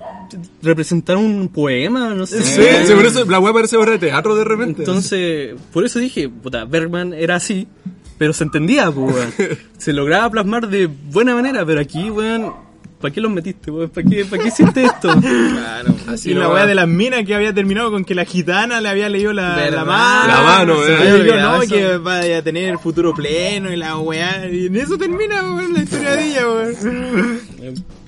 representar 0.62 1.16
un 1.16 1.48
poema, 1.48 2.14
no 2.14 2.26
sé. 2.26 2.44
Sí, 2.44 2.62
sí, 2.86 2.94
por 2.94 3.06
eso 3.06 3.24
la 3.24 3.40
weá 3.40 3.54
parece 3.54 3.78
obra 3.78 3.92
de 3.92 4.00
teatro 4.00 4.36
de 4.36 4.44
repente. 4.44 4.82
Entonces, 4.82 5.56
por 5.72 5.86
eso 5.86 6.00
dije, 6.00 6.28
puta, 6.28 6.66
Bergman 6.66 7.14
era 7.14 7.36
así, 7.36 7.70
pero 8.18 8.34
se 8.34 8.44
entendía, 8.44 8.92
pues, 8.92 9.16
weón. 9.16 9.34
Se 9.78 9.94
lograba 9.94 10.30
plasmar 10.30 10.68
de 10.68 10.88
buena 10.88 11.34
manera, 11.36 11.66
pero 11.66 11.80
aquí, 11.80 12.10
weón, 12.10 12.52
¿para 13.00 13.14
qué 13.14 13.22
los 13.22 13.32
metiste, 13.32 13.72
weón? 13.72 13.90
¿Para 13.92 14.10
qué, 14.10 14.26
¿Para 14.26 14.44
qué 14.44 14.50
hiciste 14.50 14.84
esto? 14.84 15.22
Claro. 15.22 15.96
Así 16.08 16.32
y 16.32 16.34
la 16.34 16.50
weá 16.50 16.66
de 16.66 16.76
las 16.76 16.88
minas 16.90 17.24
que 17.26 17.34
había 17.34 17.54
terminado 17.54 17.92
con 17.92 18.04
que 18.04 18.14
la 18.14 18.26
gitana 18.26 18.82
le 18.82 18.90
había 18.90 19.08
leído 19.08 19.32
la, 19.32 19.70
la 19.72 19.86
mano. 19.86 20.28
La 20.28 20.42
mano, 20.42 20.84
Se 20.84 20.92
eh. 20.92 20.96
había 20.98 21.14
dicho, 21.14 21.22
Olvidado 21.22 21.56
no, 21.56 21.64
eso. 21.64 21.76
que 21.76 21.98
vaya 21.98 22.38
a 22.40 22.42
tener 22.42 22.78
futuro 22.78 23.14
pleno 23.14 23.72
y 23.72 23.78
la 23.78 23.98
weá. 24.00 24.50
Y 24.52 24.66
en 24.66 24.76
eso 24.76 24.98
termina, 24.98 25.44
weón, 25.44 25.74
la 25.74 25.82
historia 25.82 26.12
de 26.12 26.28
ella, 26.28 26.46
weón. 26.46 27.40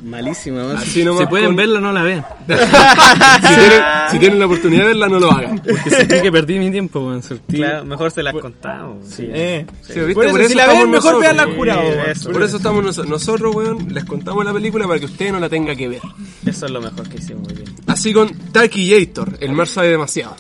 Malísima. 0.08 0.72
Así 0.74 0.90
Si, 0.92 1.04
nomás 1.04 1.22
si 1.24 1.28
pueden 1.28 1.48
con- 1.48 1.56
verla, 1.58 1.80
no 1.82 1.92
la 1.92 2.02
vean. 2.04 2.26
si, 2.48 3.56
tienen, 3.56 3.82
si 4.12 4.20
tienen 4.20 4.40
la 4.40 4.46
oportunidad 4.46 4.82
de 4.84 4.88
verla, 4.88 5.10
no 5.10 5.20
lo 5.20 5.32
hagan. 5.32 5.60
Porque 5.60 5.90
sentí 5.90 6.22
que 6.22 6.32
perdí 6.32 6.60
mi 6.60 6.72
tiempo, 6.72 7.00
weón. 7.00 7.22
Sentí- 7.22 7.58
Claro, 7.58 7.86
mejor 7.86 8.12
se 8.12 8.24
las 8.24 8.34
contamos. 8.34 9.06
Sí. 9.08 9.28
Eh. 9.30 9.66
Sí, 9.82 9.94
¿viste? 10.00 10.14
Por 10.14 10.24
eso, 10.26 10.32
Por 10.32 10.42
eso 10.42 10.50
si 10.50 10.56
la 10.56 10.62
estamos 10.64 10.84
ven, 10.84 10.92
mejor 10.92 11.04
nosotros. 11.14 11.22
vean 11.22 11.38
la 11.38 11.56
jurado. 11.56 11.82
Sí, 11.82 11.88
weón. 11.98 12.10
eso. 12.10 12.32
Por 12.32 12.44
eso 12.44 12.58
estamos 12.58 12.84
nosotros. 12.84 13.10
Nosotros, 13.12 13.56
weón, 13.56 13.88
les 13.94 14.06
contamos 14.06 14.46
la 14.46 14.54
película 14.54 14.88
para 14.88 15.00
que 15.00 15.06
usted 15.06 15.32
no 15.32 15.40
la 15.40 15.50
tenga 15.50 15.76
que 15.76 15.88
ver. 15.90 16.02
Eso 16.46 16.66
es 16.66 16.72
lo 16.72 16.82
mejor 16.82 17.08
que 17.10 17.18
hicimos 17.18 17.44
muy 17.44 17.54
bien. 17.54 17.68
Así 17.88 18.14
con 18.14 18.30
Taquillator, 18.52 19.38
el 19.42 19.52
mar 19.52 19.68
sabe 19.68 19.90
demasiado. 19.90 20.36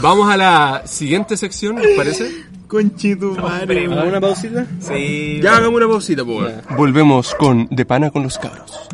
Vamos 0.00 0.30
a 0.30 0.36
la 0.36 0.82
siguiente 0.86 1.36
sección, 1.36 1.76
¿les 1.80 1.96
parece? 1.96 2.30
Conchetumare, 2.68 3.86
¿Hagamos 3.86 4.04
una 4.06 4.20
pausita? 4.20 4.66
Sí. 4.78 5.40
Ya 5.42 5.56
hagamos 5.56 5.78
una 5.78 5.88
pausita, 5.88 6.24
pues. 6.24 6.54
Volvemos 6.76 7.34
con 7.34 7.66
De 7.70 7.86
Pana 7.86 8.10
con 8.10 8.22
los 8.22 8.38
Cabros. 8.38 8.88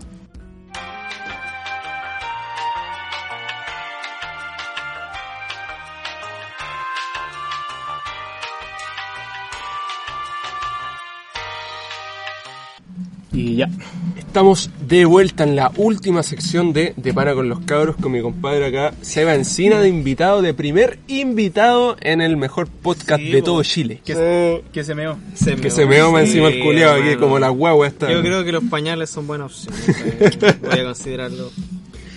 Y 13.33 13.57
ya. 13.57 13.69
Estamos 14.35 14.69
de 14.89 15.05
vuelta 15.05 15.45
en 15.45 15.55
la 15.55 15.71
última 15.77 16.25
sección 16.25 16.73
de 16.73 16.93
De 16.97 17.15
Pana 17.15 17.35
con 17.35 17.49
los 17.49 17.61
Cabros 17.61 17.95
con 17.95 18.11
mi 18.11 18.21
compadre 18.21 18.67
acá, 18.67 18.93
Seba 19.01 19.33
Encina, 19.37 19.79
de 19.81 19.89
invitado, 19.89 20.43
de 20.43 20.53
primer 20.53 20.99
invitado 21.07 21.97
en 22.01 22.21
el 22.21 22.37
mejor 22.37 22.67
podcast 22.67 23.23
Sí, 23.23 23.31
de 23.31 23.43
todo 23.43 23.63
Chile. 23.63 24.01
Que, 24.05 24.15
se- 24.17 24.65
que 24.73 24.83
se 24.83 24.97
meó. 24.97 25.19
Que 25.63 25.71
se 25.71 25.87
meó 25.87 26.11
más 26.11 26.23
encima 26.25 26.49
el 26.49 26.59
culiao 26.65 27.01
aquí 27.01 27.15
como 27.15 27.39
la 27.39 27.49
guagua 27.51 27.87
esta. 27.87 28.11
Yo 28.11 28.23
creo 28.23 28.43
que 28.45 28.51
los 28.51 28.65
pañales 28.65 29.09
son 29.09 29.29
buena 29.29 29.45
opción. 29.45 29.73
eh. 29.89 30.31
Voy 30.69 30.81
a 30.81 30.85
considerarlo. 30.85 31.53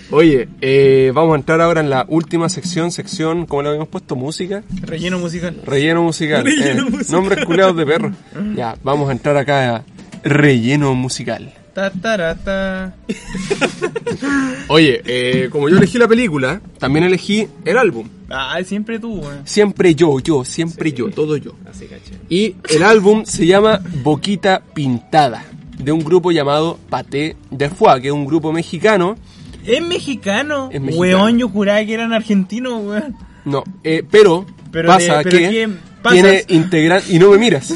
Oye, 0.10 0.49
eh, 0.61 1.11
vamos 1.14 1.34
a 1.34 1.38
entrar 1.38 1.61
ahora 1.61 1.81
en 1.81 1.91
la 1.91 2.03
última 2.10 2.49
sección, 2.49 2.91
sección, 2.91 3.45
como 3.45 3.61
le 3.61 3.68
habíamos 3.69 3.89
puesto, 3.89 4.15
música, 4.15 4.64
Relleno 4.81 5.19
musical. 5.19 5.61
relleno 5.64 6.02
musical. 6.02 6.48
eh, 6.48 6.77
Nombres 7.11 7.45
culeados 7.45 7.77
de 7.77 7.85
perro. 7.85 8.11
Ya, 8.56 8.76
vamos 8.84 9.07
a 9.07 9.11
entrar 9.11 9.38
acá 9.38 9.76
a 9.76 9.85
relleno 10.23 10.95
musical. 10.95 11.53
Ta, 11.78 11.91
ta, 11.91 12.34
ta. 12.34 12.95
Oye, 14.68 14.99
eh, 15.06 15.48
como 15.52 15.70
yo 15.70 15.78
elegí 15.78 15.99
la 15.99 16.08
película, 16.08 16.60
también 16.80 17.06
elegí 17.06 17.48
el 17.66 17.78
álbum. 17.78 18.10
Ah, 18.32 18.58
siempre 18.66 18.98
tú, 18.98 19.20
weón. 19.20 19.41
Siempre 19.45 19.94
yo, 19.94 20.20
yo, 20.20 20.44
siempre 20.44 20.91
yo, 20.91 21.12
todo 21.12 21.38
yo. 21.38 21.52
Así 21.70 21.86
caché. 21.86 22.16
Y 22.30 22.56
el 22.76 22.82
álbum 22.82 23.26
se 23.26 23.45
llama 23.45 23.80
Boquita 24.04 24.64
Pintada, 24.74 25.45
de 25.78 25.91
un 25.91 25.99
grupo 25.99 26.32
llamado 26.32 26.80
Paté 26.90 27.36
de 27.52 27.70
Foie, 27.70 28.02
que 28.02 28.08
es 28.08 28.14
un 28.14 28.26
grupo 28.26 28.52
mexicano. 28.52 29.16
Es 29.64 29.80
mexicano. 29.80 30.70
Es 30.72 30.82
mexicano. 30.82 30.99
Weón, 30.99 31.38
yo 31.38 31.48
juraba 31.48 31.86
que 31.86 31.94
eran 31.94 32.12
argentinos, 32.12 32.84
weón. 32.84 33.16
No, 33.45 33.64
eh, 33.84 34.04
pero, 34.10 34.48
Pero, 34.72 34.88
pasa 34.88 35.20
de- 35.20 35.24
pero 35.26 35.38
que... 35.38 35.49
que 35.49 35.70
Pasas. 36.02 36.22
tiene 36.22 36.44
integrantes, 36.49 37.10
y 37.11 37.19
no 37.19 37.32
me 37.32 37.38
miras, 37.38 37.74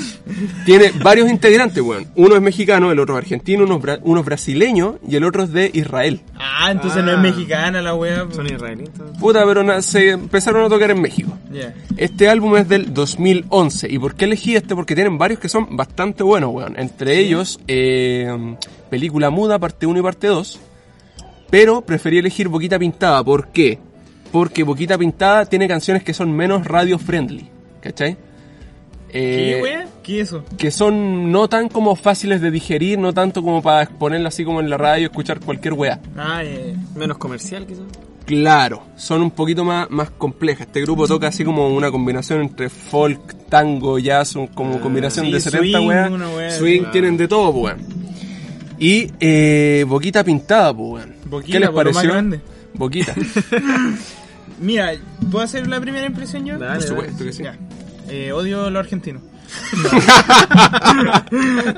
tiene 0.65 0.91
varios 1.03 1.29
integrantes, 1.29 1.81
weón. 1.83 2.07
Uno 2.15 2.35
es 2.35 2.41
mexicano, 2.41 2.91
el 2.91 2.99
otro 2.99 3.15
es 3.17 3.23
argentino, 3.23 3.63
uno 3.63 3.77
es, 3.77 3.81
bra- 3.83 3.99
uno 4.03 4.19
es 4.21 4.25
brasileño 4.25 4.99
y 5.07 5.15
el 5.15 5.23
otro 5.23 5.43
es 5.43 5.51
de 5.51 5.69
Israel. 5.73 6.21
Ah, 6.35 6.69
entonces 6.71 7.03
no 7.03 7.11
es 7.11 7.19
mexicana 7.19 7.81
la 7.81 7.95
wea. 7.95 8.27
Son 8.31 8.45
israelitas. 8.45 9.01
Puta, 9.19 9.43
pero 9.45 9.81
se 9.81 10.11
empezaron 10.11 10.63
a 10.65 10.69
tocar 10.69 10.91
en 10.91 11.01
México. 11.01 11.37
Este 11.97 12.29
álbum 12.29 12.55
es 12.57 12.69
del 12.69 12.93
2011. 12.93 13.87
¿Y 13.91 13.99
por 13.99 14.15
qué 14.15 14.25
elegí 14.25 14.55
este? 14.55 14.75
Porque 14.75 14.95
tienen 14.95 15.17
varios 15.17 15.39
que 15.39 15.49
son 15.49 15.75
bastante 15.75 16.23
buenos, 16.23 16.51
weón. 16.53 16.79
Entre 16.79 17.17
ellos, 17.19 17.59
eh, 17.67 18.55
Película 18.89 19.29
Muda, 19.29 19.59
parte 19.59 19.85
1 19.87 19.99
y 19.99 20.03
parte 20.03 20.27
2. 20.27 20.59
Pero 21.49 21.81
preferí 21.81 22.19
elegir 22.19 22.47
Boquita 22.47 22.79
Pintada. 22.79 23.23
¿Por 23.23 23.47
qué? 23.49 23.77
Porque 24.31 24.63
Boquita 24.63 24.97
Pintada 24.97 25.45
tiene 25.45 25.67
canciones 25.67 26.03
que 26.03 26.13
son 26.13 26.31
menos 26.31 26.65
radio 26.65 26.97
friendly. 26.97 27.49
¿Cachai? 27.81 28.15
¿Qué 29.11 29.57
Eh, 29.57 29.61
wea? 29.61 29.87
¿Qué 30.03 30.21
es 30.21 30.29
eso? 30.29 30.45
que 30.57 30.71
son 30.71 31.31
no 31.31 31.49
tan 31.49 31.67
como 31.67 31.95
fáciles 31.97 32.39
de 32.41 32.49
digerir, 32.49 32.97
no 32.97 33.13
tanto 33.13 33.43
como 33.43 33.61
para 33.61 33.83
exponerla 33.83 34.29
así 34.29 34.45
como 34.45 34.61
en 34.61 34.69
la 34.69 34.77
radio 34.77 35.01
y 35.01 35.05
escuchar 35.05 35.39
cualquier 35.41 35.73
weá. 35.73 35.99
Ah, 36.17 36.41
eh, 36.43 36.75
Menos 36.95 37.17
comercial, 37.17 37.65
quizás. 37.67 37.83
Claro, 38.25 38.83
son 38.95 39.21
un 39.23 39.31
poquito 39.31 39.65
más, 39.65 39.89
más 39.89 40.11
complejas. 40.11 40.67
Este 40.67 40.81
grupo 40.81 41.07
toca 41.07 41.27
así 41.27 41.43
como 41.43 41.67
una 41.75 41.91
combinación 41.91 42.39
entre 42.41 42.69
folk, 42.69 43.35
tango, 43.49 43.99
jazz, 43.99 44.35
como 44.53 44.79
combinación 44.79 45.25
Ah, 45.25 45.27
sí, 45.29 45.33
de 45.33 45.41
70 45.41 45.77
swing, 45.79 45.87
weas. 45.87 46.11
wea, 46.37 46.51
Swing 46.51 46.79
claro. 46.79 46.91
tienen 46.93 47.17
de 47.17 47.27
todo, 47.27 47.49
weón. 47.49 47.79
Y 48.79 49.11
eh, 49.19 49.83
Boquita 49.87 50.23
Pintada, 50.23 50.71
weón. 50.71 51.15
¿Qué 51.45 51.59
les 51.59 51.69
pareció? 51.71 52.09
grande. 52.11 52.39
Boquita, 52.75 53.13
Mira, 54.61 54.93
¿puedo 55.31 55.43
hacer 55.43 55.67
la 55.67 55.81
primera 55.81 56.05
impresión 56.05 56.45
yo? 56.45 56.57
Dale, 56.57 56.75
por 56.79 56.83
supuesto 56.87 57.23
que 57.25 57.33
sí. 57.33 57.43
Ya. 57.43 57.57
Eh, 58.11 58.31
odio 58.31 58.69
lo 58.69 58.79
argentino. 58.79 59.21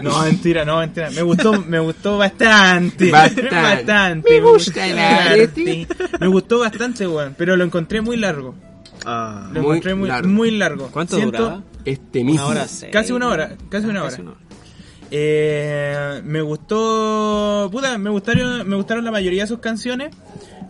No. 0.01 0.23
mentira, 0.23 0.65
no, 0.65 0.79
mentira. 0.79 1.09
Me 1.11 1.21
gustó, 1.21 1.61
me 1.61 1.79
gustó 1.79 2.17
bastante. 2.17 3.11
Bastante. 3.11 3.55
Bastante. 3.55 4.41
Me 4.41 4.41
gusta 4.41 4.87
el 4.87 4.99
arte. 4.99 5.87
Me 6.19 6.27
gustó 6.27 6.59
bastante, 6.59 7.07
weón. 7.07 7.35
Pero 7.37 7.55
lo 7.55 7.63
encontré 7.63 8.01
muy 8.01 8.17
largo. 8.17 8.55
Ah. 9.05 9.49
Lo 9.53 9.61
Muy 9.61 9.69
encontré 9.71 9.95
muy 9.95 10.07
largo. 10.07 10.29
muy 10.29 10.51
largo. 10.51 10.87
¿Cuánto 10.91 11.15
Siento- 11.17 11.37
duraba? 11.37 11.63
Este 11.85 12.23
mismo. 12.23 12.45
Una 12.47 12.59
hora 12.59 12.67
seis. 12.67 12.91
Casi 12.93 13.11
una 13.11 13.27
hora, 13.27 13.55
casi 13.69 13.87
una 13.87 14.01
hora. 14.01 14.09
Casi 14.09 14.21
una 14.21 14.31
hora. 14.31 14.39
Eh, 15.11 16.21
me 16.23 16.41
gustó, 16.41 17.69
puta, 17.71 17.97
me 17.97 18.09
gustaron, 18.09 18.67
me 18.67 18.75
gustaron 18.75 19.03
la 19.05 19.11
mayoría 19.11 19.43
de 19.43 19.47
sus 19.47 19.59
canciones, 19.59 20.15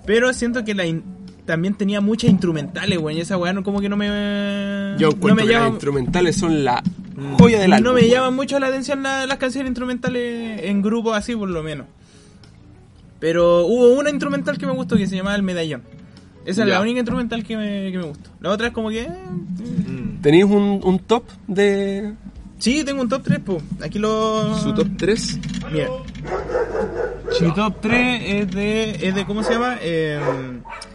pero 0.06 0.34
siento 0.34 0.66
que 0.66 0.74
la 0.74 0.86
in- 0.86 1.04
también 1.46 1.74
tenía 1.76 2.00
muchas 2.02 2.30
instrumentales, 2.30 2.98
güey, 3.00 3.18
y 3.18 3.22
esa 3.22 3.38
weá 3.38 3.52
no, 3.54 3.64
como 3.64 3.82
que 3.82 3.90
no 3.90 3.98
me, 3.98 4.96
Yo 4.98 5.10
no 5.22 5.36
me 5.36 5.46
que 5.46 5.54
las 5.54 5.70
instrumentales 5.70 6.36
son 6.38 6.64
la 6.64 6.82
joya 7.38 7.60
del 7.60 7.74
álbum. 7.74 7.86
no 7.88 7.94
me 7.94 8.08
llaman 8.08 8.34
mucho 8.36 8.60
la 8.60 8.68
atención 8.68 9.04
la- 9.04 9.26
las 9.26 9.38
canciones 9.38 9.70
instrumentales 9.70 10.62
en 10.64 10.82
grupos 10.82 11.16
así, 11.18 11.36
por 11.36 11.50
lo 11.50 11.62
menos. 11.64 11.86
Pero 13.20 13.66
hubo 13.66 13.94
una 14.00 14.10
instrumental 14.10 14.58
que 14.58 14.66
me 14.66 14.74
gustó 14.74 14.98
que 14.98 15.08
se 15.08 15.16
llamaba 15.16 15.36
El 15.36 15.44
Medallón. 15.44 15.82
Esa 16.46 16.64
es 16.64 16.68
la 16.68 16.82
única 16.82 17.00
instrumental 17.00 17.44
que 17.44 17.56
me, 17.56 17.90
que 17.92 17.98
me 17.98 18.04
gustó. 18.04 18.30
La 18.42 18.50
otra 18.50 18.68
es 18.68 18.74
como 18.74 18.90
que... 18.90 19.02
eh, 19.04 19.08
¿Tenéis 20.22 20.44
un, 20.46 20.82
un 20.84 21.00
top 21.00 21.24
de 21.48 22.14
Sí, 22.60 22.84
tengo 22.86 23.02
un 23.02 23.10
top 23.10 23.24
3, 23.24 23.40
pues. 23.46 23.64
Aquí 23.82 24.00
lo... 24.00 24.58
su 24.58 24.74
top 24.74 24.88
3? 24.98 25.40
Mira. 25.72 25.88
Mi 27.42 27.52
top 27.54 27.76
3 27.82 28.22
es 28.26 28.52
de, 28.52 29.08
es 29.08 29.16
de 29.16 29.26
¿cómo 29.26 29.44
se 29.44 29.54
llama? 29.54 29.78
Eh, 29.82 30.20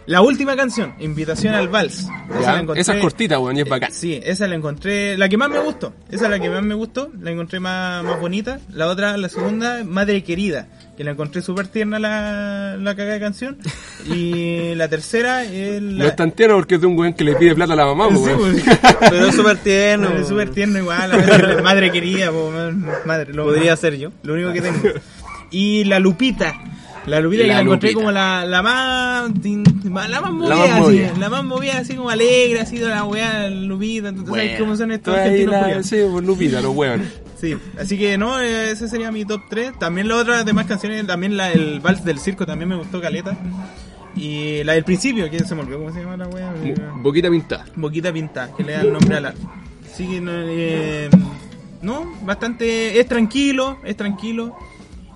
la 0.05 0.21
última 0.21 0.55
canción, 0.55 0.93
Invitación 0.99 1.53
al 1.53 1.67
Vals. 1.67 2.07
Esa 2.39 2.53
la 2.53 2.61
encontré- 2.61 2.79
Esa 2.81 2.95
es 2.95 3.01
cortita, 3.01 3.39
weón, 3.39 3.57
y 3.57 3.61
es 3.61 3.67
eh, 3.67 3.69
bacán. 3.69 3.91
Sí, 3.91 4.19
esa 4.23 4.47
la 4.47 4.55
encontré, 4.55 5.17
la 5.17 5.27
que 5.29 5.37
más 5.37 5.49
me 5.49 5.59
gustó. 5.59 5.93
Esa 6.09 6.25
es 6.25 6.31
la 6.31 6.39
que 6.39 6.49
más 6.49 6.63
me 6.63 6.73
gustó, 6.75 7.11
la 7.21 7.31
encontré 7.31 7.59
más, 7.59 8.03
más 8.03 8.19
bonita. 8.19 8.59
La 8.73 8.87
otra, 8.87 9.17
la 9.17 9.27
segunda, 9.29 9.83
Madre 9.83 10.23
Querida, 10.23 10.67
que 10.97 11.03
la 11.03 11.11
encontré 11.11 11.41
súper 11.41 11.67
tierna 11.67 11.99
la, 11.99 12.77
la 12.77 12.95
cagada 12.95 13.15
de 13.15 13.19
canción. 13.19 13.57
Y 14.07 14.75
la 14.75 14.87
tercera 14.87 15.43
es 15.43 15.81
la... 15.81 16.03
No 16.03 16.05
es 16.05 16.15
tan 16.15 16.31
porque 16.31 16.75
es 16.75 16.81
de 16.81 16.87
un 16.87 16.97
weón 16.97 17.13
que 17.13 17.25
le 17.25 17.35
pide 17.35 17.53
plata 17.53 17.73
a 17.73 17.75
la 17.75 17.85
mamá, 17.85 18.07
Sí, 18.07 18.15
weón. 18.15 18.39
pues, 18.39 18.63
Pero 19.01 19.25
es 19.27 19.35
súper 19.35 19.57
tierno. 19.57 20.09
es 20.17 20.27
súper 20.29 20.49
tierno 20.51 20.79
igual, 20.79 21.09
madre, 21.11 21.61
madre 21.61 21.91
querida, 21.91 22.31
po, 22.31 22.49
madre, 23.05 23.33
lo- 23.33 23.43
Podría 23.43 23.75
ser 23.75 23.97
yo. 23.97 24.11
lo 24.23 24.33
único 24.35 24.53
que 24.53 24.61
tengo. 24.61 24.79
Y 25.51 25.83
la 25.85 25.99
Lupita. 25.99 26.61
La 27.05 27.19
Lupita 27.21 27.43
La 27.43 27.47
que 27.47 27.53
la 27.55 27.61
encontré 27.61 27.89
Lupita. 27.89 27.99
como 27.99 28.11
la, 28.11 28.45
la 28.45 28.61
más 28.61 29.31
la 29.83 30.21
más 30.21 30.31
movida, 30.31 30.55
más 30.55 30.69
así, 30.69 30.81
movida. 30.81 31.13
la 31.17 31.29
más 31.29 31.43
movida 31.43 31.77
así 31.79 31.95
como 31.95 32.09
alegre, 32.09 32.59
así 32.61 32.77
de 32.77 32.87
la 32.87 33.03
weá, 33.05 33.49
Lupita, 33.49 34.09
entonces 34.09 34.35
sabes 34.35 34.59
cómo 34.59 34.75
son 34.75 34.91
estos 34.91 35.15
argentinos 35.17 35.53
la-. 35.53 35.83
Sí, 35.83 35.97
pues 36.11 36.25
Lupita, 36.25 36.61
los 36.61 36.75
weón. 36.75 37.03
Sí, 37.39 37.55
así 37.79 37.97
que 37.97 38.17
no, 38.17 38.37
ese 38.41 38.89
sería 38.89 39.13
mi 39.13 39.23
top 39.23 39.43
3. 39.49 39.79
También 39.79 40.09
las 40.09 40.17
otras 40.17 40.45
demás 40.45 40.65
canciones, 40.65 41.07
también 41.07 41.37
la, 41.37 41.49
el 41.53 41.79
Vals 41.79 42.03
del 42.03 42.19
Circo 42.19 42.45
también 42.45 42.67
me 42.67 42.75
gustó 42.75 42.99
caleta. 42.99 43.37
Y 44.13 44.61
la 44.65 44.73
del 44.73 44.83
principio, 44.83 45.29
que 45.31 45.39
se 45.39 45.55
me 45.55 45.61
olvidó 45.61 45.77
cómo 45.79 45.93
se 45.93 46.01
llama 46.01 46.17
la 46.17 46.27
weá. 46.27 46.53
Boquita 46.97 47.29
pintada. 47.29 47.65
Boquita 47.77 48.11
Pintada, 48.11 48.53
que 48.57 48.63
le 48.65 48.73
da 48.73 48.81
el 48.81 48.91
nombre 48.91 49.15
al 49.15 49.25
álbum. 49.27 49.49
Así 49.89 50.05
que 50.05 50.19
no, 50.19 50.31
eh, 50.35 51.09
no, 51.81 52.13
bastante, 52.23 52.99
es 52.99 53.07
tranquilo, 53.07 53.77
es 53.85 53.95
tranquilo. 53.95 54.57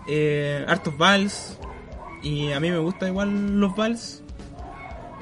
Eh, 0.08 0.66
hartos 0.68 0.98
vals. 0.98 1.58
Y 2.22 2.52
a 2.52 2.60
mí 2.60 2.72
me 2.72 2.78
gusta 2.80 3.08
igual 3.08 3.60
los 3.60 3.76
vals. 3.76 4.22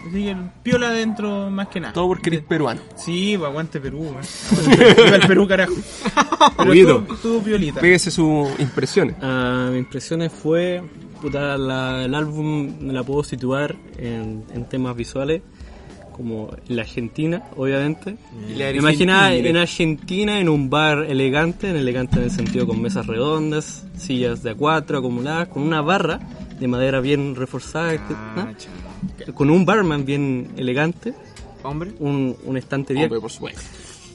Así 0.08 0.26
que 0.26 0.36
piola 0.64 0.88
adentro 0.90 1.52
más 1.52 1.68
que 1.68 1.80
nada. 1.80 1.94
Todo 1.94 2.08
porque 2.08 2.30
eres 2.32 2.42
peruano. 2.42 2.82
Sí, 2.96 3.36
pues 3.38 3.50
aguante 3.50 3.80
Perú. 3.80 4.04
Aguante- 4.50 4.96
Viva 5.04 5.16
el 5.16 5.28
Perú, 5.28 5.48
carajo. 5.48 5.74
Pero 6.58 6.74
estuvo, 6.74 7.14
estuvo 7.14 7.40
piolita. 7.44 7.80
Pégese 7.82 8.10
sus 8.12 8.48
impresiones. 8.60 9.16
Ah, 9.22 9.68
mis 9.72 9.80
impresiones 9.80 10.32
fue, 10.32 10.82
puta, 11.22 11.56
la- 11.58 12.04
el 12.06 12.16
álbum 12.16 12.78
me 12.82 12.94
la 12.94 13.04
puedo 13.04 13.24
situar 13.24 13.76
en, 13.98 14.44
en 14.54 14.66
temas 14.68 14.96
visuales, 14.96 15.44
como 16.12 16.50
en 16.68 16.76
la 16.76 16.82
Argentina, 16.84 17.44
obviamente. 17.56 18.16
Me 18.58 18.72
imaginaba 18.76 19.34
en 19.34 19.58
Argentina, 19.58 20.40
en 20.40 20.50
un 20.50 20.70
bar 20.70 21.06
elegante, 21.10 21.70
en 21.70 21.76
elegante 21.78 22.18
en 22.18 22.24
el 22.24 22.32
sentido 22.32 22.68
con 22.68 22.82
mesas 22.82 23.08
redondas, 23.08 23.86
sillas 23.98 24.44
de 24.44 24.52
a 24.52 24.56
cuatro 24.56 24.98
acumuladas, 25.00 25.48
con 25.50 25.64
una 25.64 25.82
barra 25.82 26.20
de 26.60 26.68
madera 26.68 27.00
bien 27.02 27.36
reforzada, 27.36 27.94
Ah, 28.36 28.54
¿no? 29.28 29.34
con 29.34 29.50
un 29.50 29.66
barman 29.66 30.06
bien 30.06 30.50
elegante, 30.58 31.14
Hombre. 31.64 31.92
un, 32.00 32.36
una 32.46 32.60
estantería 32.60 33.04
Hombre, 33.06 33.20
por 33.20 33.32
supuesto. 33.32 33.62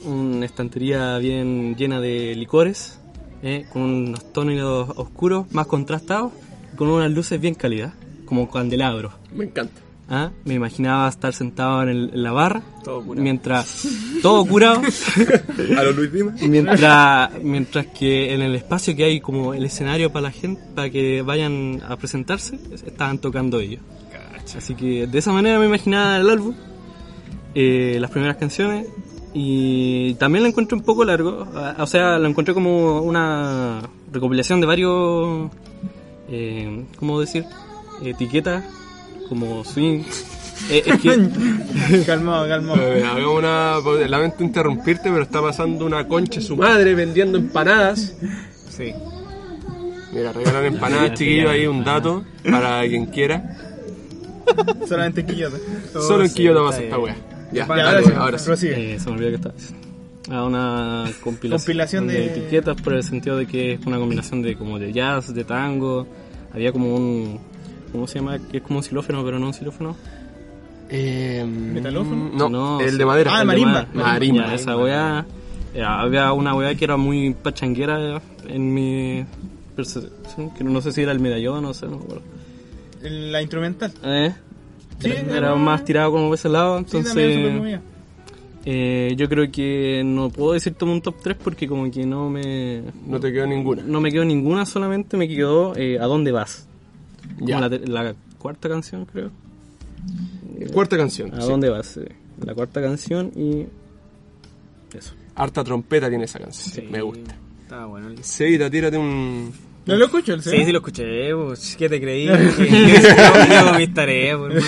una 0.04 0.46
estantería 0.46 1.18
bien 1.18 1.74
llena 1.76 2.00
de 2.00 2.34
licores, 2.36 3.00
eh, 3.42 3.66
con 3.72 3.82
unos 3.82 4.32
tonos 4.32 4.90
oscuros 4.96 5.46
más 5.52 5.66
contrastados, 5.66 6.32
con 6.76 6.88
unas 6.88 7.10
luces 7.10 7.40
bien 7.40 7.54
cálidas, 7.54 7.94
como 8.26 8.48
candelabros. 8.50 9.12
Me 9.34 9.44
encanta. 9.44 9.80
¿Ah? 10.08 10.30
Me 10.44 10.54
imaginaba 10.54 11.08
estar 11.08 11.32
sentado 11.32 11.82
en, 11.82 11.88
el- 11.88 12.10
en 12.14 12.22
la 12.22 12.32
barra, 12.32 12.62
Todo 12.84 13.02
curado. 13.02 13.22
mientras 13.22 13.88
todo 14.22 14.44
curado, 14.46 14.80
A 15.78 15.82
los 15.82 15.96
Luis 15.96 16.12
Dimas. 16.12 16.40
mientras 16.42 17.30
mientras 17.42 17.86
que 17.88 18.32
en 18.34 18.42
el 18.42 18.54
espacio 18.54 18.94
que 18.96 19.04
hay 19.04 19.20
como 19.20 19.54
el 19.54 19.64
escenario 19.64 20.10
para 20.12 20.24
la 20.24 20.30
gente, 20.30 20.62
para 20.74 20.90
que 20.90 21.22
vayan 21.22 21.82
a 21.88 21.96
presentarse, 21.96 22.58
estaban 22.72 23.18
tocando 23.18 23.60
ellos. 23.60 23.80
Así 24.56 24.74
que 24.76 25.06
de 25.08 25.18
esa 25.18 25.32
manera 25.32 25.58
me 25.58 25.66
imaginaba 25.66 26.18
el 26.18 26.30
álbum, 26.30 26.54
eh, 27.54 27.98
las 28.00 28.10
primeras 28.12 28.36
canciones 28.36 28.86
y 29.34 30.14
también 30.14 30.44
lo 30.44 30.48
encontré 30.48 30.76
un 30.78 30.84
poco 30.84 31.04
largo, 31.04 31.46
o 31.78 31.86
sea, 31.86 32.18
lo 32.18 32.28
encontré 32.28 32.54
como 32.54 33.00
una 33.02 33.82
recopilación 34.12 34.60
de 34.60 34.66
varios, 34.66 35.50
eh, 36.28 36.84
¿cómo 36.98 37.18
decir? 37.20 37.44
Etiquetas, 38.02 38.64
como 39.28 39.64
swing. 39.64 40.02
Eh, 40.70 40.82
es 40.86 41.00
que, 41.00 42.04
calmado, 42.06 42.48
calmado. 42.48 42.80
Eh, 42.82 43.04
hagamos 43.04 43.38
una. 43.38 44.06
Lamento 44.08 44.42
interrumpirte, 44.42 45.10
pero 45.10 45.22
está 45.22 45.40
pasando 45.42 45.84
una 45.84 46.06
concha 46.08 46.40
su 46.40 46.56
madre 46.56 46.94
vendiendo 46.94 47.38
empanadas. 47.38 48.16
Sí. 48.70 48.92
Mira, 50.12 50.32
regalan 50.32 50.64
empanadas, 50.64 51.14
chiquillos. 51.14 51.50
Ahí 51.50 51.66
un 51.66 51.84
dato 51.84 52.24
para 52.50 52.82
quien 52.88 53.06
quiera. 53.06 53.56
Solamente 54.88 55.20
en 55.22 55.26
Quillota. 55.26 55.56
Solo 55.92 56.22
en 56.22 56.28
sí, 56.30 56.36
Quillota 56.36 56.60
pasa 56.62 56.82
esta 56.82 56.98
wea. 56.98 57.16
Ya, 57.52 57.66
Ya, 57.66 57.74
dale, 57.76 58.14
ahora 58.14 58.38
sí, 58.38 58.44
ahora 58.48 58.56
sí. 58.56 58.68
Eh, 58.68 58.96
se 58.98 59.06
me 59.10 59.12
olvidó 59.16 59.28
que 59.30 59.34
estaba 59.36 59.54
diciendo. 59.54 59.86
Ah, 60.30 60.44
una 60.44 61.04
compilación, 61.22 61.58
Compilación 61.60 62.06
de... 62.08 62.14
de- 62.14 62.26
etiquetas 62.26 62.80
por 62.80 62.94
el 62.94 63.02
sentido 63.04 63.36
de 63.36 63.46
que 63.46 63.74
es 63.74 63.86
una 63.86 63.98
combinación 63.98 64.42
de 64.42 64.56
como 64.56 64.78
de 64.78 64.92
jazz, 64.92 65.32
de 65.34 65.44
tango. 65.44 66.06
Había 66.52 66.72
como 66.72 66.94
un 66.96 67.38
¿cómo 67.96 68.06
se 68.06 68.18
llama? 68.20 68.38
Que 68.38 68.58
es 68.58 68.62
como 68.62 68.78
un 68.78 68.82
xilófono, 68.84 69.24
pero 69.24 69.38
no 69.38 69.46
un 69.46 69.54
xilófono. 69.54 69.96
Eh, 70.88 71.44
¿Metalófono? 71.44 72.30
No, 72.32 72.48
No, 72.48 72.80
el 72.80 72.92
sí. 72.92 72.96
de 72.98 73.04
madera. 73.06 73.30
Ah, 73.34 73.40
El 73.40 73.40
de 73.40 73.46
marimba. 73.46 73.86
ma- 73.92 74.02
Marimba. 74.04 74.46
Ya, 74.46 74.54
esa 74.54 74.76
weá. 74.76 75.26
ya, 75.74 76.00
había 76.00 76.32
una 76.32 76.54
weá 76.54 76.74
que 76.74 76.84
era 76.84 76.96
muy 76.96 77.34
pachanguera 77.34 78.20
en 78.48 78.72
mi 78.74 79.24
percepción, 79.74 80.50
que 80.54 80.62
no 80.64 80.80
sé 80.80 80.92
si 80.92 81.02
era 81.02 81.12
el 81.12 81.20
medallón, 81.20 81.62
no 81.62 81.74
sé, 81.74 81.86
no 81.86 81.98
me 81.98 82.04
acuerdo. 82.04 82.22
La 83.02 83.40
instrumental. 83.42 83.92
Eh, 84.04 84.32
Sí, 84.98 85.10
era, 85.10 85.36
era 85.36 85.54
más 85.56 85.84
tirado 85.84 86.10
como 86.10 86.28
por 86.28 86.36
ese 86.36 86.48
lado, 86.48 86.78
Sí, 86.78 86.84
también 86.84 87.04
es 87.06 87.10
súper 87.10 87.24
entonces 87.30 87.58
movida. 87.60 87.80
Eh, 88.64 89.14
yo 89.18 89.28
creo 89.28 89.50
que 89.52 90.02
no 90.04 90.30
puedo 90.30 90.54
decirte 90.54 90.86
un 90.86 91.02
top 91.02 91.16
3 91.22 91.36
porque 91.36 91.68
como 91.68 91.90
que 91.90 92.06
no 92.06 92.30
me... 92.30 92.82
No 93.06 93.20
te 93.20 93.30
quedó 93.30 93.46
ninguna. 93.46 93.82
No 93.84 94.00
me 94.00 94.10
quedó 94.10 94.24
ninguna, 94.24 94.64
solamente 94.64 95.18
me 95.18 95.28
quedó 95.28 95.76
eh, 95.76 95.98
¿A 96.00 96.06
dónde 96.06 96.32
vas? 96.32 96.66
Como 97.34 97.48
Ya. 97.48 97.60
La, 97.60 98.14
cuarta 98.38 98.68
canción, 98.68 99.04
creo. 99.06 99.30
Cuarta 100.72 100.96
canción. 100.96 101.34
¿A 101.34 101.40
sí. 101.40 101.48
dónde 101.48 101.68
vas? 101.68 101.96
eh, 101.96 102.08
La 102.44 102.54
cuarta 102.54 102.80
canción 102.80 103.32
y... 103.36 103.66
Eso. 104.96 105.14
Harta 105.34 105.62
trompeta 105.64 106.08
tiene 106.08 106.24
esa 106.24 106.38
canción. 106.38 106.90
Me 106.90 107.02
gusta. 107.02 107.36
Estaba 107.62 107.86
bueno. 107.86 108.10
Sevita, 108.22 108.70
tírate 108.70 108.96
un... 108.96 109.52
¿No 109.86 109.94
lo 109.94 110.06
escucho 110.06 110.34
el 110.34 110.42
Sí, 110.42 110.64
sí 110.64 110.72
lo 110.72 110.78
escuché, 110.78 111.32
pues, 111.34 111.76
¿qué 111.78 111.88
te 111.88 112.00
creí? 112.00 112.26
Yo 112.26 112.34
hago 112.34 113.78
mis 113.78 113.94
tareas, 113.94 114.36
pues, 114.38 114.64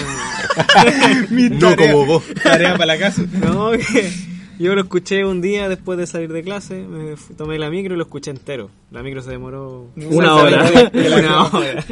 no. 1.30 1.58
No 1.70 1.76
como 1.76 2.06
vos. 2.06 2.22
Tarea 2.42 2.72
para 2.74 2.86
la 2.86 2.98
casa. 2.98 3.22
No, 3.40 3.70
que 3.72 4.10
yo 4.58 4.74
lo 4.74 4.80
escuché 4.82 5.24
un 5.24 5.40
día 5.40 5.68
después 5.68 5.98
de 5.98 6.06
salir 6.06 6.32
de 6.32 6.42
clase, 6.42 6.82
me 6.86 7.16
fui- 7.16 7.34
tomé 7.36 7.58
la 7.58 7.70
micro 7.70 7.94
y 7.94 7.96
lo 7.96 8.02
escuché 8.04 8.30
entero. 8.30 8.70
La 8.90 9.02
micro 9.02 9.22
se 9.22 9.30
demoró 9.30 9.86
Una 9.96 10.34
hora. 10.34 10.70
Una 11.18 11.44
hora. 11.46 11.84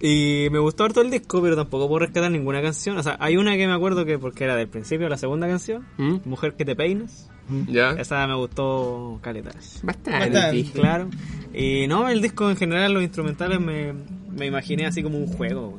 Y 0.00 0.48
me 0.50 0.58
gustó 0.58 0.84
harto 0.84 1.00
el 1.00 1.10
disco, 1.10 1.40
pero 1.42 1.54
tampoco 1.56 1.88
puedo 1.88 2.00
rescatar 2.00 2.30
ninguna 2.30 2.60
canción. 2.62 2.96
O 2.98 3.02
sea, 3.02 3.16
hay 3.20 3.36
una 3.36 3.56
que 3.56 3.66
me 3.66 3.72
acuerdo 3.72 4.04
que 4.04 4.18
porque 4.18 4.44
era 4.44 4.56
del 4.56 4.68
principio, 4.68 5.08
la 5.08 5.16
segunda 5.18 5.46
canción, 5.46 5.86
¿Mm? 5.98 6.16
Mujer 6.24 6.54
que 6.54 6.64
te 6.64 6.74
peines. 6.74 7.28
Ya. 7.68 7.90
Esa 7.92 8.26
me 8.26 8.34
gustó 8.36 9.18
caleta. 9.22 9.50
Bastante. 9.82 10.64
Claro. 10.72 11.08
Y 11.52 11.86
no, 11.86 12.08
el 12.08 12.22
disco 12.22 12.48
en 12.48 12.56
general, 12.56 12.94
los 12.94 13.02
instrumentales 13.02 13.60
me, 13.60 13.92
me 14.34 14.46
imaginé 14.46 14.86
así 14.86 15.02
como 15.02 15.18
un 15.18 15.26
juego. 15.26 15.78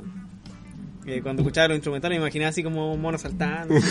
Eh, 1.06 1.20
cuando 1.22 1.42
escuchaba 1.42 1.68
los 1.68 1.76
instrumentales 1.76 2.18
me 2.18 2.24
imaginé 2.24 2.46
así 2.46 2.62
como 2.62 2.96
monos 2.96 3.20
saltando. 3.22 3.74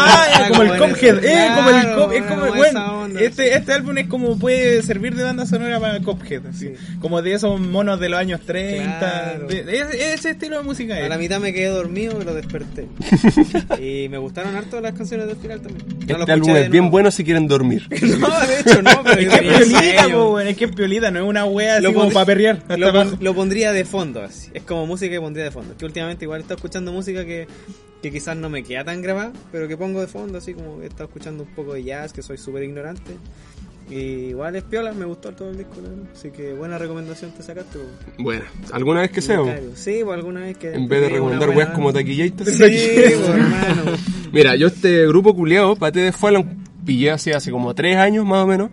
Ah, 0.00 0.46
como 0.48 0.62
el 0.62 0.68
Como 0.70 0.84
en 0.84 0.90
Cophead, 0.92 1.24
eh, 1.24 1.48
como 1.54 1.68
el 1.70 1.80
claro, 1.82 1.98
Cop- 2.08 2.12
es 2.12 2.22
como, 2.24 2.40
como 2.40 2.54
bueno, 2.54 3.00
onda, 3.02 3.20
este, 3.20 3.54
este 3.54 3.72
álbum 3.72 3.98
es 3.98 4.06
como 4.06 4.38
puede 4.38 4.82
servir 4.82 5.14
de 5.14 5.24
banda 5.24 5.44
sonora 5.46 5.78
para 5.80 6.00
Cophead, 6.00 6.46
así, 6.46 6.68
Sí. 6.68 6.96
como 7.00 7.20
de 7.22 7.34
esos 7.34 7.60
monos 7.60 8.00
de 8.00 8.08
los 8.08 8.18
años 8.18 8.40
30, 8.46 8.98
Claro. 8.98 9.46
de, 9.46 9.64
de 9.64 10.12
ese, 10.14 10.30
estilo 10.30 10.58
de 10.58 10.62
música 10.64 10.94
A 10.96 11.08
la 11.08 11.18
mitad 11.18 11.40
me 11.40 11.52
quedé 11.52 11.68
dormido 11.68 12.20
y 12.20 12.24
lo 12.24 12.34
desperté. 12.34 12.86
y 13.80 14.08
me 14.08 14.18
gustaron 14.18 14.56
harto 14.56 14.80
las 14.80 14.94
canciones 14.94 15.26
del 15.26 15.36
final 15.36 15.60
también. 15.60 15.84
No 16.06 16.16
Este 16.20 16.32
álbum 16.32 16.52
de 16.54 16.62
es 16.62 16.70
bien 16.70 16.90
bueno 16.90 17.10
si 17.10 17.24
quieren 17.24 17.46
dormir. 17.48 17.86
No, 18.18 18.28
de 18.46 18.60
hecho 18.60 18.82
no, 18.82 19.02
pero 19.04 19.20
yo 19.20 19.30
Es 19.30 19.38
que 19.40 19.48
piolita, 19.48 20.08
po, 20.12 20.40
es 20.40 20.56
que 20.56 20.64
es 20.64 20.72
piolita, 20.74 21.10
no 21.10 21.20
es 21.20 21.24
una 21.26 21.44
wea 21.44 21.74
así 21.74 21.82
Lo 21.82 21.92
como 21.94 22.10
para 22.10 22.26
perrear. 22.26 22.62
Lo, 22.76 22.92
pon- 22.92 23.16
lo 23.20 23.34
pondría 23.34 23.72
de 23.72 23.84
fondo, 23.84 24.22
así. 24.22 24.50
Es 24.54 24.62
como 24.62 24.86
música 24.86 25.12
que 25.12 25.20
pondría 25.20 25.44
de 25.44 25.50
fondo. 25.50 25.76
Que 25.76 25.84
últimamente 25.84 26.24
igual 26.24 26.37
estoy 26.40 26.56
escuchando 26.56 26.92
música 26.92 27.24
que, 27.24 27.46
que 28.02 28.10
quizás 28.10 28.36
no 28.36 28.50
me 28.50 28.62
queda 28.62 28.84
tan 28.84 29.02
grabada, 29.02 29.32
pero 29.52 29.68
que 29.68 29.76
pongo 29.76 30.00
de 30.00 30.06
fondo, 30.06 30.38
así 30.38 30.54
como 30.54 30.82
he 30.82 30.86
estado 30.86 31.04
escuchando 31.04 31.44
un 31.44 31.54
poco 31.54 31.74
de 31.74 31.84
jazz, 31.84 32.12
que 32.12 32.22
soy 32.22 32.38
súper 32.38 32.62
ignorante. 32.64 33.16
Y 33.90 34.28
igual 34.30 34.54
es 34.54 34.64
piola, 34.64 34.92
me 34.92 35.06
gustó 35.06 35.32
todo 35.32 35.50
el 35.50 35.56
disco, 35.56 35.76
verdad. 35.80 35.96
Así 36.12 36.30
que 36.30 36.52
buena 36.52 36.76
recomendación 36.76 37.30
te 37.30 37.42
sacaste. 37.42 37.78
Bueno, 38.18 38.44
alguna 38.70 39.00
vez 39.00 39.10
que 39.10 39.22
sea. 39.22 39.38
Sí, 39.74 40.00
pues 40.04 40.14
alguna 40.14 40.40
vez 40.40 40.58
que... 40.58 40.74
en 40.74 40.88
vez 40.88 41.00
de 41.00 41.08
recomendar 41.08 41.48
weas 41.50 41.70
como 41.70 41.92
taquillator. 41.92 42.46
Sí, 42.46 42.64
hermano. 42.64 43.92
Mira, 44.32 44.56
yo 44.56 44.66
este 44.66 45.06
grupo 45.06 45.34
culiado, 45.34 45.74
Pate 45.74 46.00
de 46.00 46.12
Fuá, 46.12 46.30
lo 46.30 46.44
pillé 46.84 47.12
hace, 47.12 47.32
hace 47.32 47.50
como 47.50 47.74
tres 47.74 47.96
años 47.96 48.26
más 48.26 48.44
o 48.44 48.46
menos. 48.46 48.70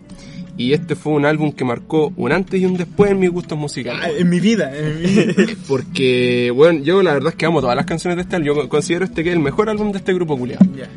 Y 0.58 0.72
este 0.72 0.94
fue 0.94 1.12
un 1.12 1.26
álbum 1.26 1.52
que 1.52 1.64
marcó 1.64 2.12
un 2.16 2.32
antes 2.32 2.60
y 2.60 2.64
un 2.64 2.76
después 2.76 3.10
en 3.10 3.18
mis 3.18 3.30
gustos 3.30 3.58
musicales. 3.58 4.02
Ah, 4.02 4.10
en 4.10 4.28
mi 4.28 4.40
vida, 4.40 4.74
en 4.74 5.00
mi 5.00 5.06
vida. 5.06 5.34
Porque, 5.68 6.50
bueno, 6.54 6.82
yo 6.82 7.02
la 7.02 7.12
verdad 7.12 7.30
es 7.30 7.36
que 7.36 7.44
amo 7.44 7.60
todas 7.60 7.76
las 7.76 7.84
canciones 7.84 8.16
de 8.16 8.22
este 8.22 8.36
álbum. 8.36 8.56
Yo 8.56 8.68
considero 8.68 9.04
este 9.04 9.22
que 9.22 9.30
es 9.30 9.36
el 9.36 9.42
mejor 9.42 9.68
álbum 9.68 9.92
de 9.92 9.98
este 9.98 10.14
grupo 10.14 10.36
culiado. 10.38 10.64
Ya. 10.74 10.88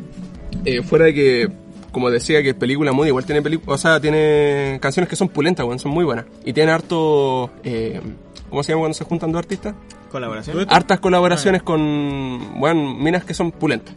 Eh, 0.64 0.82
fuera 0.82 1.06
de 1.06 1.14
que, 1.14 1.48
como 1.92 2.10
decía, 2.10 2.42
que 2.42 2.54
película 2.54 2.92
Moody 2.92 3.08
igual 3.08 3.26
tiene 3.26 3.42
o 3.66 3.78
sea, 3.78 4.00
tiene 4.00 4.78
canciones 4.80 5.08
que 5.08 5.16
son 5.16 5.28
pulentas, 5.28 5.66
weón, 5.66 5.78
son 5.78 5.92
muy 5.92 6.04
buenas. 6.04 6.24
Y 6.44 6.54
tiene 6.54 6.72
harto, 6.72 7.50
eh, 7.62 8.00
¿cómo 8.48 8.62
se 8.62 8.72
llama 8.72 8.80
cuando 8.80 8.94
se 8.94 9.04
juntan 9.04 9.30
dos 9.30 9.40
artistas? 9.40 9.74
Colaboración. 10.10 10.66
Hartas 10.68 11.00
colaboraciones 11.00 11.62
con, 11.62 12.58
bueno, 12.58 12.94
minas 12.94 13.24
que 13.24 13.34
son 13.34 13.52
pulentas. 13.52 13.94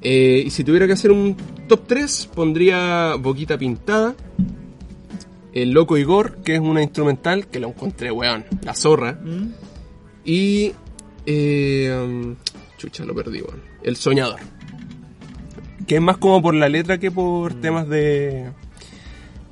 Eh, 0.00 0.44
y 0.46 0.50
si 0.50 0.64
tuviera 0.64 0.86
que 0.86 0.92
hacer 0.92 1.10
un 1.10 1.36
top 1.66 1.82
3, 1.86 2.30
pondría 2.34 3.14
Boquita 3.18 3.58
Pintada, 3.58 4.14
El 5.52 5.72
Loco 5.72 5.96
Igor, 5.96 6.36
que 6.42 6.54
es 6.54 6.60
una 6.60 6.82
instrumental 6.82 7.46
que 7.46 7.58
lo 7.60 7.68
encontré, 7.68 8.10
weón, 8.10 8.44
la 8.62 8.74
zorra. 8.74 9.18
Y, 10.24 10.72
eh, 11.26 12.34
chucha, 12.76 13.04
lo 13.04 13.14
perdí, 13.14 13.40
weón. 13.40 13.62
El 13.82 13.96
Soñador. 13.96 14.40
Que 15.86 15.96
es 15.96 16.02
más 16.02 16.18
como 16.18 16.42
por 16.42 16.54
la 16.54 16.68
letra 16.68 16.98
que 16.98 17.10
por 17.10 17.54
temas 17.54 17.88
de, 17.88 18.50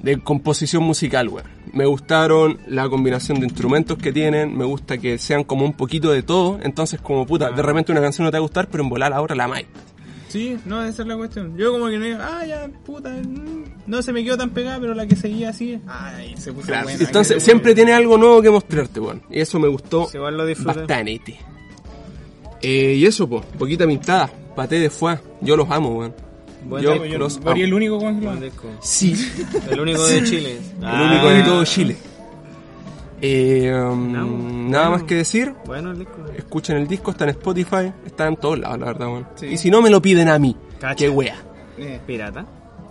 de 0.01 0.21
composición 0.23 0.83
musical, 0.83 1.29
weón. 1.29 1.47
Me 1.73 1.87
gustaron 1.87 2.59
la 2.67 2.89
combinación 2.89 3.41
de 3.41 3.47
instrumentos 3.47 3.99
que 3.99 4.13
tienen, 4.13 4.57
me 4.57 4.65
gusta 4.65 4.99
que 4.99 5.19
sean 5.19 5.45
como 5.45 5.65
un 5.65 5.73
poquito 5.73 6.11
de 6.11 6.23
todo, 6.23 6.59
entonces 6.63 7.01
como 7.01 7.27
puta, 7.27 7.51
de 7.51 7.63
repente 7.63 7.93
una 7.93 8.01
canción 8.01 8.25
no 8.25 8.31
te 8.31 8.37
va 8.37 8.41
a 8.41 8.43
gustar, 8.43 8.69
pero 8.69 8.83
en 8.83 8.89
volar 8.89 9.13
ahora 9.13 9.35
la 9.35 9.45
amáis. 9.45 9.67
Sí, 10.29 10.57
no, 10.65 10.83
esa 10.85 11.03
es 11.03 11.09
la 11.09 11.17
cuestión. 11.17 11.57
Yo 11.57 11.73
como 11.73 11.89
que 11.89 11.99
no 11.99 12.05
digo, 12.05 12.19
ah, 12.21 12.45
ya, 12.47 12.69
puta, 12.85 13.11
mm, 13.11 13.65
no 13.87 14.03
se 14.03 14.13
me 14.13 14.25
quedó 14.25 14.37
tan 14.37 14.51
pegada, 14.51 14.81
pero 14.81 14.93
la 14.95 15.07
que 15.07 15.15
seguía 15.17 15.51
así, 15.51 15.79
ay, 15.87 16.35
se 16.37 16.53
puso 16.53 16.67
Claro, 16.67 16.85
buena. 16.85 17.05
entonces 17.05 17.43
siempre 17.43 17.75
tiene 17.75 17.93
algo 17.93 18.19
nuevo 18.19 18.43
que 18.43 18.51
mostrarte, 18.51 18.99
weón. 19.01 19.23
Y 19.31 19.41
eso 19.41 19.59
me 19.61 19.69
gustó 19.69 20.09
lo 20.13 20.47
disfruté. 20.47 20.81
bastante. 20.81 21.39
Eh, 22.63 22.95
y 22.97 23.07
eso, 23.07 23.29
pues, 23.29 23.45
poquita 23.59 23.87
pintada, 23.87 24.31
paté 24.57 24.81
de 24.81 24.91
fuá, 24.91 25.21
yo 25.41 25.57
los 25.57 25.71
amo, 25.71 25.91
weón. 25.97 26.15
Buen 26.65 26.83
yo 26.83 27.05
Yo 27.05 27.19
los 27.19 27.37
amo. 27.37 27.53
el 27.53 27.73
único 27.73 27.99
disco. 28.41 28.69
Sí, 28.83 29.15
El 29.71 29.79
único 29.79 30.05
de 30.05 30.25
Chile. 30.25 30.59
el 30.83 31.01
único 31.11 31.29
de 31.29 31.43
todo 31.45 31.65
Chile. 31.65 31.97
Eh, 33.23 33.73
um, 33.75 34.13
No, 34.13 34.27
nada 34.27 34.89
bueno. 34.89 34.91
más 34.91 35.03
que 35.05 35.15
decir, 35.17 35.55
Bueno, 35.65 35.93
el 35.93 35.99
disco. 36.01 36.17
escuchen 36.37 36.77
el 36.77 36.87
disco, 36.87 37.11
está 37.13 37.25
en 37.25 37.31
Spotify, 37.31 37.93
está 38.05 38.27
en 38.29 38.37
todos 38.37 38.59
lados, 38.59 38.79
la 38.79 38.87
verdad, 38.87 39.07
weón. 39.09 39.27
Sí. 39.37 39.47
Y 39.47 39.57
si 39.57 39.71
no, 39.71 39.81
me 39.81 39.89
lo 39.91 40.03
piden 40.03 40.29
a 40.29 40.39
mí. 40.39 40.55
Cacha. 40.79 40.95
Qué 40.97 41.09
wea. 41.09 41.37
Eh, 41.79 42.01
Pirata. 42.07 42.45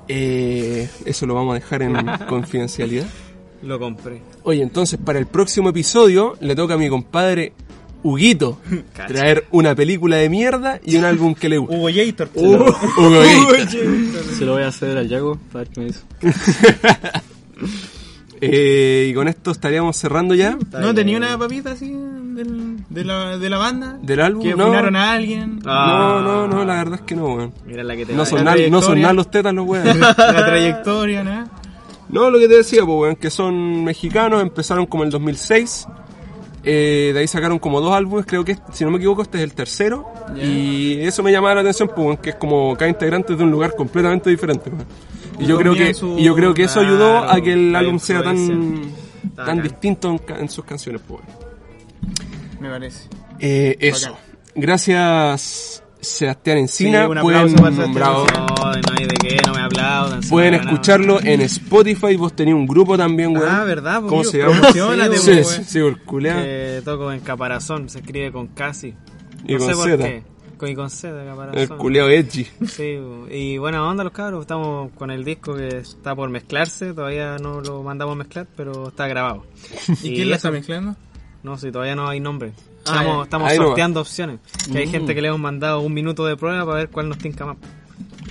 Eh, 0.08 0.88
eso 1.06 1.26
lo 1.26 1.34
vamos 1.36 1.52
a 1.52 1.56
dejar 1.56 1.82
en 1.84 1.96
confidencialidad. 2.30 3.06
Lo 3.64 3.80
compré. 3.80 4.22
Oye, 4.44 4.62
entonces 4.62 5.00
para 5.04 5.18
el 5.20 5.26
próximo 5.28 5.70
episodio 5.70 6.36
le 6.40 6.56
toca 6.56 6.76
a 6.76 6.78
mi 6.78 6.90
compadre 6.90 7.54
Huguito 8.04 8.60
Cacha. 8.94 9.08
traer 9.14 9.46
una 9.52 9.74
película 9.74 10.18
de 10.18 10.30
mierda 10.30 10.80
y 10.86 10.98
un 10.98 11.06
álbum 11.06 11.34
que 11.34 11.50
le 11.50 11.58
guste. 11.58 11.76
Hugo 11.78 11.90
Yator. 11.90 12.30
Hugo 12.36 12.66
Gator. 13.10 13.58
Se 14.38 14.46
lo 14.46 14.54
voy 14.54 14.64
a 14.64 14.68
hacer 14.68 14.98
al 14.98 15.08
Yago 15.08 15.40
para 15.52 15.64
ver 15.66 15.70
qué 15.74 15.80
me 15.82 15.86
dice. 15.88 16.02
Eh, 18.41 19.07
y 19.10 19.14
con 19.14 19.28
esto 19.28 19.52
estaríamos 19.52 19.95
cerrando 19.95 20.36
ya 20.36 20.57
¿No 20.72 20.94
tenía 20.94 21.18
una 21.18 21.38
papita 21.38 21.72
así 21.72 21.90
del- 21.91 22.84
de, 22.90 23.06
la, 23.06 23.38
de 23.38 23.49
la 23.49 23.57
banda? 23.57 23.98
del 24.02 24.20
álbum. 24.20 24.44
¿Que 24.44 24.56
no, 24.56 24.74
a 24.74 25.12
alguien? 25.14 25.60
Ah. 25.66 26.20
no, 26.22 26.48
no, 26.48 26.48
no, 26.48 26.66
la 26.66 26.76
verdad 26.76 26.95
es 26.95 27.02
que 27.02 27.16
no, 27.16 27.26
weón. 27.34 27.53
Mira 27.66 27.84
la 27.84 27.95
que 27.95 28.06
te 28.06 28.12
No 28.14 28.20
va- 28.20 28.26
son, 28.26 28.40
la 28.40 28.56
nada, 28.56 28.57
no 28.70 28.82
son 28.82 28.99
nada 29.02 29.14
los 29.14 29.32
tetas 29.32 29.53
los 29.53 29.66
weones. 29.66 29.95
La 30.18 30.45
trayectoria, 30.45 31.24
¿no? 31.24 31.49
No, 32.10 32.30
lo 32.30 32.38
que 32.38 32.48
te 32.48 32.57
decía, 32.57 32.86
pues, 32.86 32.98
weón, 32.99 33.16
que 33.16 33.30
son 33.30 33.84
mexicanos, 33.84 34.41
empezaron 34.41 34.86
como 34.86 35.03
el 35.03 35.10
2006. 35.10 35.88
eh, 36.68 37.12
de 37.14 37.20
ahí 37.20 37.28
sacaron 37.28 37.57
como 37.60 37.80
dos 37.80 37.94
álbumes, 37.94 38.26
creo 38.28 38.44
que, 38.44 38.57
si 38.74 38.84
no 38.84 38.91
me 38.91 38.98
equivoco, 38.98 39.22
este 39.22 39.38
es 39.38 39.44
el 39.44 39.53
tercero. 39.53 40.06
Y 40.36 40.99
eso 41.02 41.24
me 41.24 41.32
llamaba 41.32 41.56
la 41.56 41.62
atención, 41.62 41.88
pues, 41.95 41.99
weón, 42.06 42.18
que 42.18 42.32
es 42.32 42.36
como 42.36 42.76
cada 42.76 42.90
integrante 42.90 43.36
de 43.36 43.44
un 43.44 43.52
lugar 43.52 43.76
completamente 43.76 44.30
diferente. 44.30 44.70
weón. 44.70 44.86
Y 45.40 45.45
yo 45.45 45.57
creo 45.57 45.74
que, 45.74 45.94
su- 45.94 46.18
y 46.18 46.24
yo 46.24 46.36
creo 46.36 46.53
que 46.53 46.64
eso 46.64 46.80
ayudó 46.80 47.22
Claro, 47.22 47.32
a 47.32 47.41
que 47.41 47.53
el 47.53 47.76
álbum 47.76 47.99
sea 47.99 48.24
tan, 48.24 48.82
tan 49.36 49.62
distinto 49.62 50.10
en, 50.12 50.18
ca- 50.20 50.40
en 50.40 50.49
sus 50.49 50.64
canciones, 50.66 51.02
pues. 51.07 51.22
weón. 51.22 52.60
Me 52.62 52.70
parece. 52.70 53.10
Eh, 53.40 53.76
eso. 53.80 54.16
Gracias, 54.56 55.84
Sebastián 55.99 56.60
Encina. 56.60 57.03
Sí, 57.06 57.10
un 57.12 57.20
pueden, 57.22 57.40
aplauso 57.41 57.56
para 57.57 57.72
Sebastián 57.76 57.94
bravo. 57.94 58.28
No, 58.34 58.45
no 58.72 58.74
hay 58.98 59.06
de 59.06 59.16
qué, 59.22 59.38
no 59.45 59.53
me 59.53 59.62
aplaudan. 59.62 60.24
se 60.24 60.30
Pueden 60.30 60.52
me 60.52 60.57
escucharlo 60.60 61.20
en 61.22 61.41
Spotify. 61.41 62.16
Vos 62.16 62.34
tenías 62.36 62.56
un 62.56 62.66
grupo 62.68 62.98
también, 62.98 63.36
weón. 63.36 63.49
Ah, 63.49 63.64
¿verdad? 63.64 63.95
¿Cómo 64.02 64.10
Pues, 64.22 64.30
se 64.30 64.38
yo- 64.40 64.52
llama? 64.52 64.72
Sí, 64.72 64.80
pues, 64.80 65.48
sí, 65.48 65.64
sí, 65.66 65.80
el 65.80 65.98
culeado. 66.03 66.41
Que 66.41 66.82
toco 66.86 67.12
en 67.12 67.20
caparazón, 67.20 67.90
se 67.90 67.99
escribe 67.99 68.32
con 68.32 68.48
casi. 68.48 68.94
Y 69.48 69.53
no 69.53 69.60
con 69.60 69.68
sé 69.68 69.74
por 69.76 69.86
Z. 69.90 70.03
qué. 70.03 70.24
Con, 70.57 70.69
y 70.69 70.76
con 70.76 70.90
Z, 70.90 71.26
caparazón. 71.26 71.60
El 71.60 71.69
culeado 71.69 72.10
edgy. 72.10 72.45
Sí, 72.68 72.98
y 73.32 73.57
buena 73.57 73.84
onda 73.88 74.03
los 74.03 74.14
cabros, 74.14 74.41
estamos 74.41 74.91
con 74.94 75.11
el 75.11 75.23
disco 75.26 75.56
que 75.56 75.77
está 75.77 76.15
por 76.15 76.30
mezclarse, 76.30 76.94
todavía 76.94 77.38
no 77.38 77.61
lo 77.61 77.84
mandamos 77.84 78.14
a 78.14 78.18
mezclar, 78.18 78.48
pero 78.56 78.88
está 78.90 79.07
grabado. 79.07 79.45
¿Y 80.03 80.14
quién 80.15 80.30
la 80.30 80.36
eso- 80.38 80.48
está 80.48 80.52
mezclando? 80.52 80.95
No, 81.44 81.57
si 81.57 81.72
todavía 81.72 81.95
no 81.95 82.07
hay 82.07 82.19
nombre. 82.19 82.53
Ah, 82.88 83.22
Estamos, 83.23 83.53
sorteando 83.53 84.02
opciones. 84.02 84.40
Que 84.65 84.72
Mm. 84.73 84.77
hay 84.77 84.88
gente 84.88 85.15
que 85.15 85.22
le 85.22 85.27
hemos 85.30 85.40
mandado 85.40 85.80
un 85.82 85.94
minuto 85.94 86.26
de 86.26 86.36
prueba 86.38 86.65
para 86.65 86.77
ver 86.80 86.90
cuál 86.90 87.10
nos 87.10 87.18
tinca 87.18 87.45
más. 87.45 87.57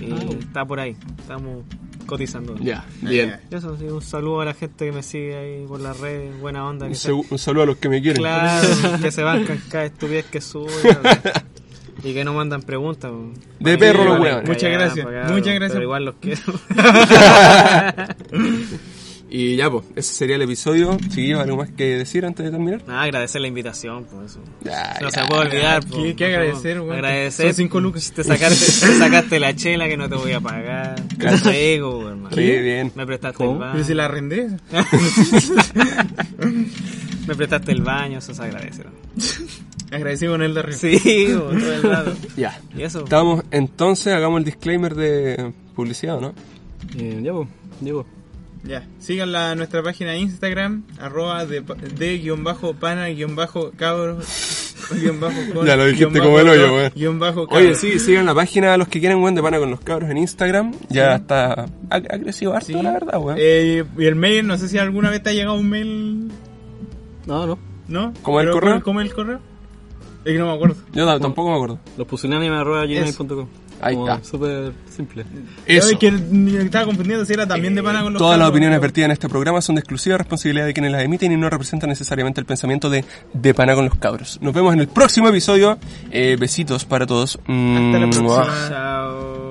Y 0.01 0.11
Ah, 0.11 0.15
está 0.39 0.65
por 0.65 0.79
ahí, 0.79 0.95
estamos 1.19 1.63
cotizando. 2.05 2.55
Ya, 2.59 2.85
bien. 3.01 3.39
Y 3.49 3.55
Eso, 3.55 3.77
sí, 3.77 3.85
un 3.85 4.01
saludo 4.01 4.41
a 4.41 4.45
la 4.45 4.53
gente 4.53 4.85
que 4.85 4.91
me 4.91 5.01
sigue 5.01 5.35
ahí 5.35 5.65
por 5.65 5.79
las 5.79 5.97
redes, 5.99 6.39
buena 6.39 6.65
onda. 6.67 6.85
Un, 6.87 6.91
Que 6.91 7.37
saludo 7.37 7.63
a 7.63 7.65
los 7.65 7.77
que 7.77 7.89
me 7.89 8.01
quieren. 8.01 8.21
claro, 8.21 8.67
que 9.01 9.11
se 9.11 9.23
bancan 9.23 9.61
cada 9.69 9.85
estupidez 9.85 10.25
que 10.25 10.41
sube. 10.41 10.71
Y 12.03 12.13
que 12.13 12.23
no 12.25 12.33
mandan 12.33 12.61
preguntas. 12.61 13.11
De 13.59 13.77
perro 13.77 14.03
los 14.05 14.19
hueones. 14.19 14.47
Muchas 14.47 14.71
gracias, 14.71 15.05
muchas 15.29 15.55
gracias. 15.55 15.71
Pero 15.71 15.83
igual 15.83 16.05
los 16.05 16.15
quiero. 16.15 16.41
Y 19.27 19.57
ya, 19.57 19.69
pues, 19.69 19.83
ese 19.97 20.13
sería 20.13 20.35
el 20.37 20.43
episodio. 20.43 20.97
Chiquillos, 21.09 21.41
¿algo 21.41 21.57
más 21.57 21.69
que 21.71 21.97
decir 21.97 22.25
antes 22.25 22.45
de 22.45 22.51
terminar? 22.51 22.83
Nada, 22.87 23.01
agradecer 23.01 23.41
la 23.41 23.47
invitación, 23.47 24.05
por 24.05 24.23
eso. 24.23 24.39
Ya, 24.63 24.97
No 25.01 25.09
ya. 25.09 25.21
se 25.21 25.27
puede 25.27 25.41
olvidar. 25.41 25.83
¿Qué- 25.83 25.89
po, 25.91 26.15
qué 26.15 26.25
agradecer, 26.27 26.79
weón? 26.79 26.93
Agradecer. 26.93 27.47
Son 27.47 27.55
cinco 27.55 27.81
lucas. 27.81 28.13
Te 28.15 28.23
sacaste, 28.23 28.65
te 28.87 28.97
sacaste 28.97 29.39
la 29.41 29.53
chela 29.55 29.89
que 29.89 29.97
no 29.97 30.07
te 30.07 30.15
voy 30.15 30.31
a 30.31 30.39
pagar. 30.39 30.95
Fuego, 31.41 32.09
hermano. 32.11 32.33
Sí, 32.35 32.41
bien. 32.43 32.93
Me 32.95 33.05
prestaste 33.05 33.37
¿Cómo? 33.37 33.53
el 33.53 33.57
baño. 33.59 33.71
Pero 33.73 33.83
si 33.83 33.93
la 33.93 34.05
arrendé. 34.05 34.47
Me 37.27 37.35
prestaste 37.35 37.71
el 37.71 37.81
baño, 37.81 38.19
eso 38.19 38.33
se 38.33 38.43
agradece. 38.43 38.83
¿no? 38.83 38.91
Agradecí 39.91 40.27
con 40.27 40.41
el 40.41 40.53
de 40.53 40.59
arriba. 40.61 40.77
Sí, 40.77 41.27
todo 41.33 41.51
el 41.51 41.83
rato. 41.83 42.13
Ya. 42.35 42.59
¿Y 42.75 42.83
eso? 42.83 43.03
Estamos, 43.03 43.43
entonces, 43.51 44.13
hagamos 44.13 44.39
el 44.39 44.45
disclaimer 44.45 44.95
de 44.95 45.53
publicidad, 45.75 46.17
¿o 46.17 46.21
¿no? 46.21 46.33
Eh, 46.97 47.21
ya, 47.23 47.31
pues, 47.33 47.47
Diego. 47.81 48.05
Ya, 48.63 48.87
síganla 48.97 49.51
en 49.51 49.59
nuestra 49.59 49.83
página 49.83 50.11
de 50.13 50.17
Instagram, 50.19 50.85
arroba 50.99 51.45
de, 51.45 51.61
de 51.61 52.17
guion 52.17 52.43
bajo 52.43 52.73
pana 52.73 53.05
guion 53.09 53.35
bajo 53.35 53.71
cabros 53.77 54.75
guion 54.91 55.19
bajo 55.19 55.35
con, 55.53 55.67
Ya 55.67 55.75
lo 55.75 55.85
dijiste 55.85 56.17
como 56.19 56.39
el 56.39 56.49
hoyo, 56.49 56.73
weón. 56.73 56.91
guion 56.95 57.19
bajo 57.19 57.47
cabros. 57.47 57.63
Oye, 57.63 57.75
sí, 57.75 57.99
sigan 57.99 58.25
la 58.25 58.33
página 58.33 58.75
los 58.77 58.87
que 58.87 58.99
quieren, 58.99 59.19
weón, 59.19 59.35
de 59.35 59.43
pana 59.43 59.59
con 59.59 59.69
los 59.69 59.81
cabros 59.81 60.09
en 60.09 60.17
Instagram. 60.17 60.73
Ya 60.89 61.17
está, 61.17 61.53
ha, 61.53 61.67
ha 61.91 62.01
crecido 62.01 62.55
harto, 62.55 62.65
Sí. 62.65 62.73
la 62.73 62.91
verdad, 62.93 63.19
weón. 63.19 63.37
Eh, 63.39 63.83
y 63.99 64.05
el 64.05 64.15
mail, 64.15 64.47
no 64.47 64.57
sé 64.57 64.67
si 64.67 64.79
alguna 64.79 65.11
vez 65.11 65.21
te 65.21 65.29
ha 65.29 65.33
llegado 65.33 65.57
un 65.57 65.69
mail, 65.69 66.31
No, 67.27 67.45
no. 67.45 67.59
¿no? 67.87 68.13
¿Cómo 68.23 68.39
el 68.41 68.47
Pero, 68.47 68.59
correo? 68.59 68.81
¿Cómo 68.83 68.99
es 69.01 69.07
el 69.09 69.13
correo? 69.13 69.39
Es 70.25 70.31
que 70.33 70.39
no 70.39 70.47
me 70.47 70.53
acuerdo. 70.53 70.75
Yo 70.91 71.05
ta- 71.05 71.19
tampoco 71.19 71.49
me 71.51 71.55
acuerdo. 71.55 71.79
Los 71.97 72.07
pusilánimes.gmail.com. 72.07 73.47
Ahí 73.81 73.95
está. 73.95 74.23
Súper 74.23 74.71
simple. 74.89 75.25
Eso. 75.65 75.89
Ay, 75.89 75.95
que 75.97 76.09
me 76.11 76.61
estaba 76.61 76.85
confundiendo 76.85 77.25
si 77.25 77.33
era 77.33 77.45
también 77.45 77.75
de 77.75 77.83
pana 77.83 78.01
con 78.01 78.13
los 78.13 78.19
Todas 78.21 78.39
las 78.39 78.49
opiniones 78.49 78.79
vertidas 78.81 79.05
en 79.05 79.11
este 79.11 79.29
programa 79.29 79.61
son 79.61 79.75
de 79.75 79.81
exclusiva 79.81 80.17
responsabilidad 80.17 80.65
de 80.65 80.73
quienes 80.73 80.91
las 80.91 81.03
emiten 81.03 81.31
y 81.31 81.37
no 81.37 81.49
representan 81.49 81.89
necesariamente 81.89 82.39
el 82.39 82.45
pensamiento 82.47 82.89
de 82.89 83.03
De 83.33 83.53
Pana 83.53 83.75
con 83.75 83.85
los 83.85 83.95
Cabros. 83.95 84.39
Nos 84.41 84.53
vemos 84.53 84.73
en 84.73 84.79
el 84.79 84.87
próximo 84.87 85.27
episodio. 85.27 85.77
Eh, 86.09 86.37
besitos 86.39 86.85
para 86.85 87.05
todos. 87.05 87.35
Hasta 87.37 87.49
la 87.99 88.09
próxima. 88.09 88.45
Chao. 88.69 89.44